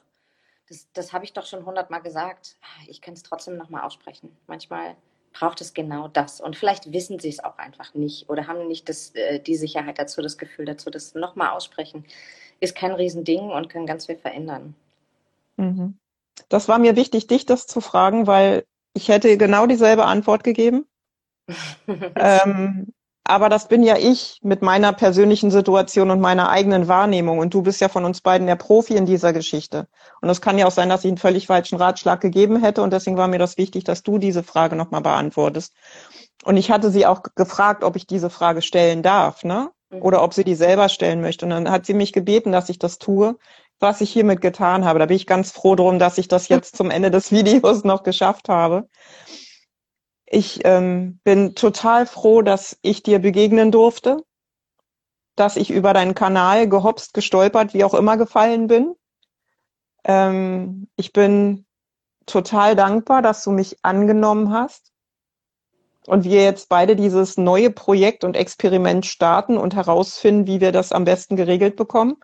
Das, 0.68 0.88
das 0.94 1.14
habe 1.14 1.26
ich 1.26 1.34
doch 1.34 1.46
schon 1.46 1.66
hundertmal 1.66 2.02
gesagt. 2.02 2.58
Ich 2.88 3.02
kann 3.02 3.14
es 3.14 3.24
trotzdem 3.24 3.58
nochmal 3.58 3.84
aussprechen. 3.84 4.36
Manchmal 4.48 4.96
braucht 5.34 5.62
es 5.62 5.74
genau 5.74 6.08
das. 6.08 6.42
Und 6.42 6.56
vielleicht 6.56 6.92
wissen 6.92 7.20
sie 7.20 7.30
es 7.30 7.44
auch 7.44 7.58
einfach 7.58 7.94
nicht 7.94 8.30
oder 8.30 8.48
haben 8.48 8.68
nicht 8.68 8.90
das, 8.90 9.14
äh, 9.16 9.40
die 9.40 9.56
Sicherheit 9.56 10.00
dazu, 10.00 10.22
das 10.22 10.38
Gefühl 10.38 10.66
dazu, 10.66 10.90
das 10.90 11.14
nochmal 11.14 11.50
aussprechen. 11.50 12.06
Ist 12.60 12.76
kein 12.76 12.94
Riesending 12.94 13.52
und 13.52 13.70
kann 13.70 13.86
ganz 13.86 14.06
viel 14.06 14.18
verändern. 14.18 14.76
Mhm. 15.58 15.98
Das 16.50 16.68
war 16.68 16.80
mir 16.80 16.96
wichtig, 16.96 17.28
dich 17.28 17.46
das 17.46 17.68
zu 17.68 17.82
fragen, 17.82 18.28
weil 18.28 18.66
ich 18.94 19.10
hätte 19.10 19.38
genau 19.38 19.68
dieselbe 19.68 20.06
Antwort 20.06 20.44
gegeben. 20.44 20.88
ähm, 21.88 22.94
aber 23.28 23.50
das 23.50 23.68
bin 23.68 23.82
ja 23.82 23.98
ich 23.98 24.40
mit 24.44 24.62
meiner 24.62 24.94
persönlichen 24.94 25.50
Situation 25.50 26.12
und 26.12 26.22
meiner 26.22 26.50
eigenen 26.50 26.88
Wahrnehmung. 26.88 27.40
Und 27.40 27.56
du 27.56 27.64
bist 27.64 27.82
ja 27.82 27.90
von 27.90 28.06
uns 28.06 28.22
beiden 28.22 28.46
der 28.46 28.56
Profi 28.56 28.96
in 28.96 29.08
dieser 29.08 29.34
Geschichte. 29.34 29.88
Und 30.22 30.30
es 30.30 30.42
kann 30.42 30.60
ja 30.60 30.68
auch 30.68 30.72
sein, 30.72 30.90
dass 30.90 31.04
ich 31.04 31.08
einen 31.08 31.18
völlig 31.18 31.48
falschen 31.48 31.78
Ratschlag 31.78 32.22
gegeben 32.22 32.62
hätte. 32.62 32.84
Und 32.84 32.94
deswegen 32.94 33.18
war 33.18 33.28
mir 33.28 33.40
das 33.40 33.58
wichtig, 33.58 33.84
dass 33.84 34.04
du 34.04 34.20
diese 34.20 34.44
Frage 34.44 34.76
nochmal 34.76 35.02
beantwortest. 35.02 35.74
Und 36.44 36.58
ich 36.58 36.70
hatte 36.70 36.92
sie 36.92 37.08
auch 37.08 37.24
gefragt, 37.36 37.84
ob 37.84 37.96
ich 37.96 38.06
diese 38.06 38.30
Frage 38.30 38.62
stellen 38.62 39.02
darf, 39.02 39.44
ne? 39.44 39.72
Mhm. 39.90 40.04
Oder 40.04 40.22
ob 40.22 40.36
sie 40.36 40.44
die 40.44 40.56
selber 40.56 40.88
stellen 40.88 41.22
möchte. 41.22 41.46
Und 41.46 41.50
dann 41.50 41.72
hat 41.72 41.88
sie 41.88 41.96
mich 41.96 42.14
gebeten, 42.14 42.52
dass 42.52 42.70
ich 42.70 42.78
das 42.78 43.00
tue, 43.00 43.40
was 43.80 44.02
ich 44.02 44.12
hiermit 44.12 44.40
getan 44.40 44.86
habe. 44.86 45.00
Da 45.00 45.08
bin 45.08 45.16
ich 45.16 45.26
ganz 45.26 45.52
froh 45.52 45.74
drum, 45.74 45.98
dass 45.98 46.20
ich 46.20 46.28
das 46.28 46.48
jetzt 46.50 46.78
zum 46.78 46.92
Ende 46.92 47.10
des 47.10 47.32
Videos 47.32 47.84
noch 47.84 48.04
geschafft 48.04 48.50
habe. 48.50 48.88
Ich 50.26 50.62
ähm, 50.66 51.20
bin 51.24 51.56
total 51.56 52.06
froh, 52.06 52.42
dass 52.42 52.78
ich 52.82 53.04
dir 53.04 53.20
begegnen 53.20 53.72
durfte, 53.72 54.24
dass 55.36 55.56
ich 55.56 55.70
über 55.70 55.94
deinen 55.94 56.16
Kanal 56.16 56.68
gehopst, 56.68 57.14
gestolpert, 57.14 57.74
wie 57.74 57.84
auch 57.84 57.94
immer 57.94 58.18
gefallen 58.18 58.68
bin. 58.68 58.96
Ähm, 60.04 60.88
ich 60.96 61.14
bin 61.14 61.66
total 62.26 62.76
dankbar, 62.76 63.22
dass 63.22 63.44
du 63.44 63.52
mich 63.52 63.78
angenommen 63.84 64.52
hast 64.52 64.92
und 66.08 66.24
wir 66.24 66.44
jetzt 66.44 66.70
beide 66.70 66.96
dieses 66.96 67.38
neue 67.38 67.70
Projekt 67.70 68.24
und 68.24 68.36
Experiment 68.36 69.06
starten 69.06 69.58
und 69.58 69.76
herausfinden, 69.76 70.48
wie 70.48 70.62
wir 70.62 70.72
das 70.72 70.92
am 70.92 71.06
besten 71.06 71.36
geregelt 71.36 71.76
bekommen. 71.76 72.18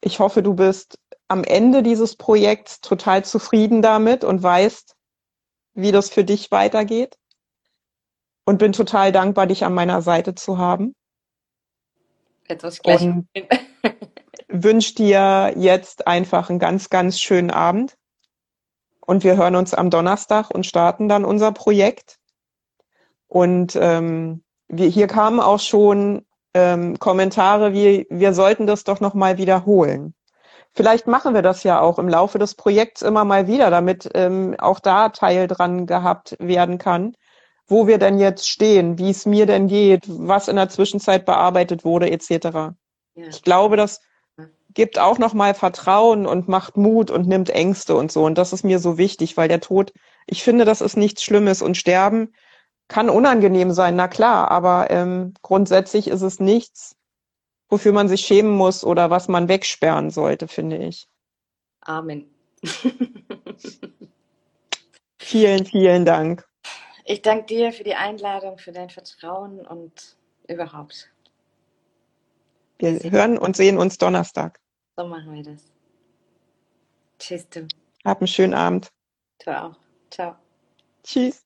Ich 0.00 0.18
hoffe, 0.18 0.42
du 0.42 0.54
bist 0.54 0.98
am 1.28 1.44
Ende 1.44 1.82
dieses 1.82 2.16
Projekts 2.16 2.80
total 2.80 3.24
zufrieden 3.24 3.80
damit 3.80 4.24
und 4.24 4.42
weißt, 4.42 4.91
wie 5.74 5.92
das 5.92 6.10
für 6.10 6.24
dich 6.24 6.50
weitergeht. 6.50 7.18
Und 8.44 8.58
bin 8.58 8.72
total 8.72 9.12
dankbar, 9.12 9.46
dich 9.46 9.64
an 9.64 9.74
meiner 9.74 10.02
Seite 10.02 10.34
zu 10.34 10.58
haben. 10.58 10.94
Etwas 12.48 12.80
gleich. 12.80 13.02
Und 13.02 13.28
wünsche 14.48 14.94
dir 14.94 15.54
jetzt 15.56 16.06
einfach 16.06 16.50
einen 16.50 16.58
ganz, 16.58 16.90
ganz 16.90 17.20
schönen 17.20 17.50
Abend. 17.50 17.96
Und 19.00 19.24
wir 19.24 19.36
hören 19.36 19.56
uns 19.56 19.74
am 19.74 19.90
Donnerstag 19.90 20.50
und 20.50 20.66
starten 20.66 21.08
dann 21.08 21.24
unser 21.24 21.52
Projekt. 21.52 22.18
Und 23.26 23.76
ähm, 23.76 24.44
wir, 24.68 24.88
hier 24.88 25.06
kamen 25.06 25.40
auch 25.40 25.60
schon 25.60 26.26
ähm, 26.54 26.98
Kommentare 26.98 27.72
wie, 27.72 28.06
wir 28.10 28.34
sollten 28.34 28.66
das 28.66 28.84
doch 28.84 29.00
nochmal 29.00 29.38
wiederholen. 29.38 30.14
Vielleicht 30.74 31.06
machen 31.06 31.34
wir 31.34 31.42
das 31.42 31.64
ja 31.64 31.80
auch 31.80 31.98
im 31.98 32.08
Laufe 32.08 32.38
des 32.38 32.54
Projekts 32.54 33.02
immer 33.02 33.24
mal 33.24 33.46
wieder, 33.46 33.70
damit 33.70 34.08
ähm, 34.14 34.56
auch 34.58 34.80
da 34.80 35.10
Teil 35.10 35.46
dran 35.46 35.86
gehabt 35.86 36.36
werden 36.38 36.78
kann, 36.78 37.14
wo 37.66 37.86
wir 37.86 37.98
denn 37.98 38.18
jetzt 38.18 38.48
stehen, 38.48 38.98
wie 38.98 39.10
es 39.10 39.26
mir 39.26 39.46
denn 39.46 39.68
geht, 39.68 40.04
was 40.06 40.48
in 40.48 40.56
der 40.56 40.70
Zwischenzeit 40.70 41.26
bearbeitet 41.26 41.84
wurde, 41.84 42.10
etc. 42.10 42.30
Ja. 42.50 42.74
Ich 43.14 43.42
glaube, 43.42 43.76
das 43.76 44.00
gibt 44.74 44.98
auch 44.98 45.18
nochmal 45.18 45.54
Vertrauen 45.54 46.26
und 46.26 46.48
macht 46.48 46.76
Mut 46.76 47.10
und 47.10 47.28
nimmt 47.28 47.50
Ängste 47.50 47.94
und 47.94 48.10
so. 48.10 48.24
Und 48.24 48.38
das 48.38 48.52
ist 48.52 48.64
mir 48.64 48.78
so 48.78 48.98
wichtig, 48.98 49.36
weil 49.36 49.48
der 49.48 49.60
Tod, 49.60 49.92
ich 50.26 50.42
finde, 50.42 50.64
das 50.64 50.80
ist 50.80 50.96
nichts 50.96 51.22
Schlimmes 51.22 51.62
und 51.62 51.76
Sterben 51.76 52.32
kann 52.88 53.08
unangenehm 53.08 53.72
sein, 53.72 53.96
na 53.96 54.08
klar, 54.08 54.50
aber 54.50 54.90
ähm, 54.90 55.34
grundsätzlich 55.42 56.08
ist 56.08 56.22
es 56.22 56.40
nichts, 56.40 56.96
wofür 57.72 57.92
man 57.92 58.06
sich 58.06 58.20
schämen 58.20 58.52
muss 58.52 58.84
oder 58.84 59.08
was 59.08 59.28
man 59.28 59.48
wegsperren 59.48 60.10
sollte, 60.10 60.46
finde 60.46 60.76
ich. 60.76 61.08
Amen. 61.80 62.30
vielen, 65.18 65.64
vielen 65.64 66.04
Dank. 66.04 66.46
Ich 67.06 67.22
danke 67.22 67.46
dir 67.46 67.72
für 67.72 67.82
die 67.82 67.94
Einladung, 67.94 68.58
für 68.58 68.72
dein 68.72 68.90
Vertrauen 68.90 69.66
und 69.66 70.16
überhaupt. 70.48 71.10
Wir 72.78 73.00
hören 73.10 73.38
und 73.38 73.56
sehen 73.56 73.78
uns 73.78 73.96
Donnerstag. 73.96 74.60
So 74.98 75.06
machen 75.06 75.32
wir 75.32 75.42
das. 75.42 75.62
Tschüss, 77.18 77.48
du. 77.48 77.66
Hab 78.04 78.20
einen 78.20 78.28
schönen 78.28 78.54
Abend. 78.54 78.92
Du 79.42 79.50
auch. 79.50 79.76
Ciao. 80.10 80.36
Tschüss. 81.02 81.42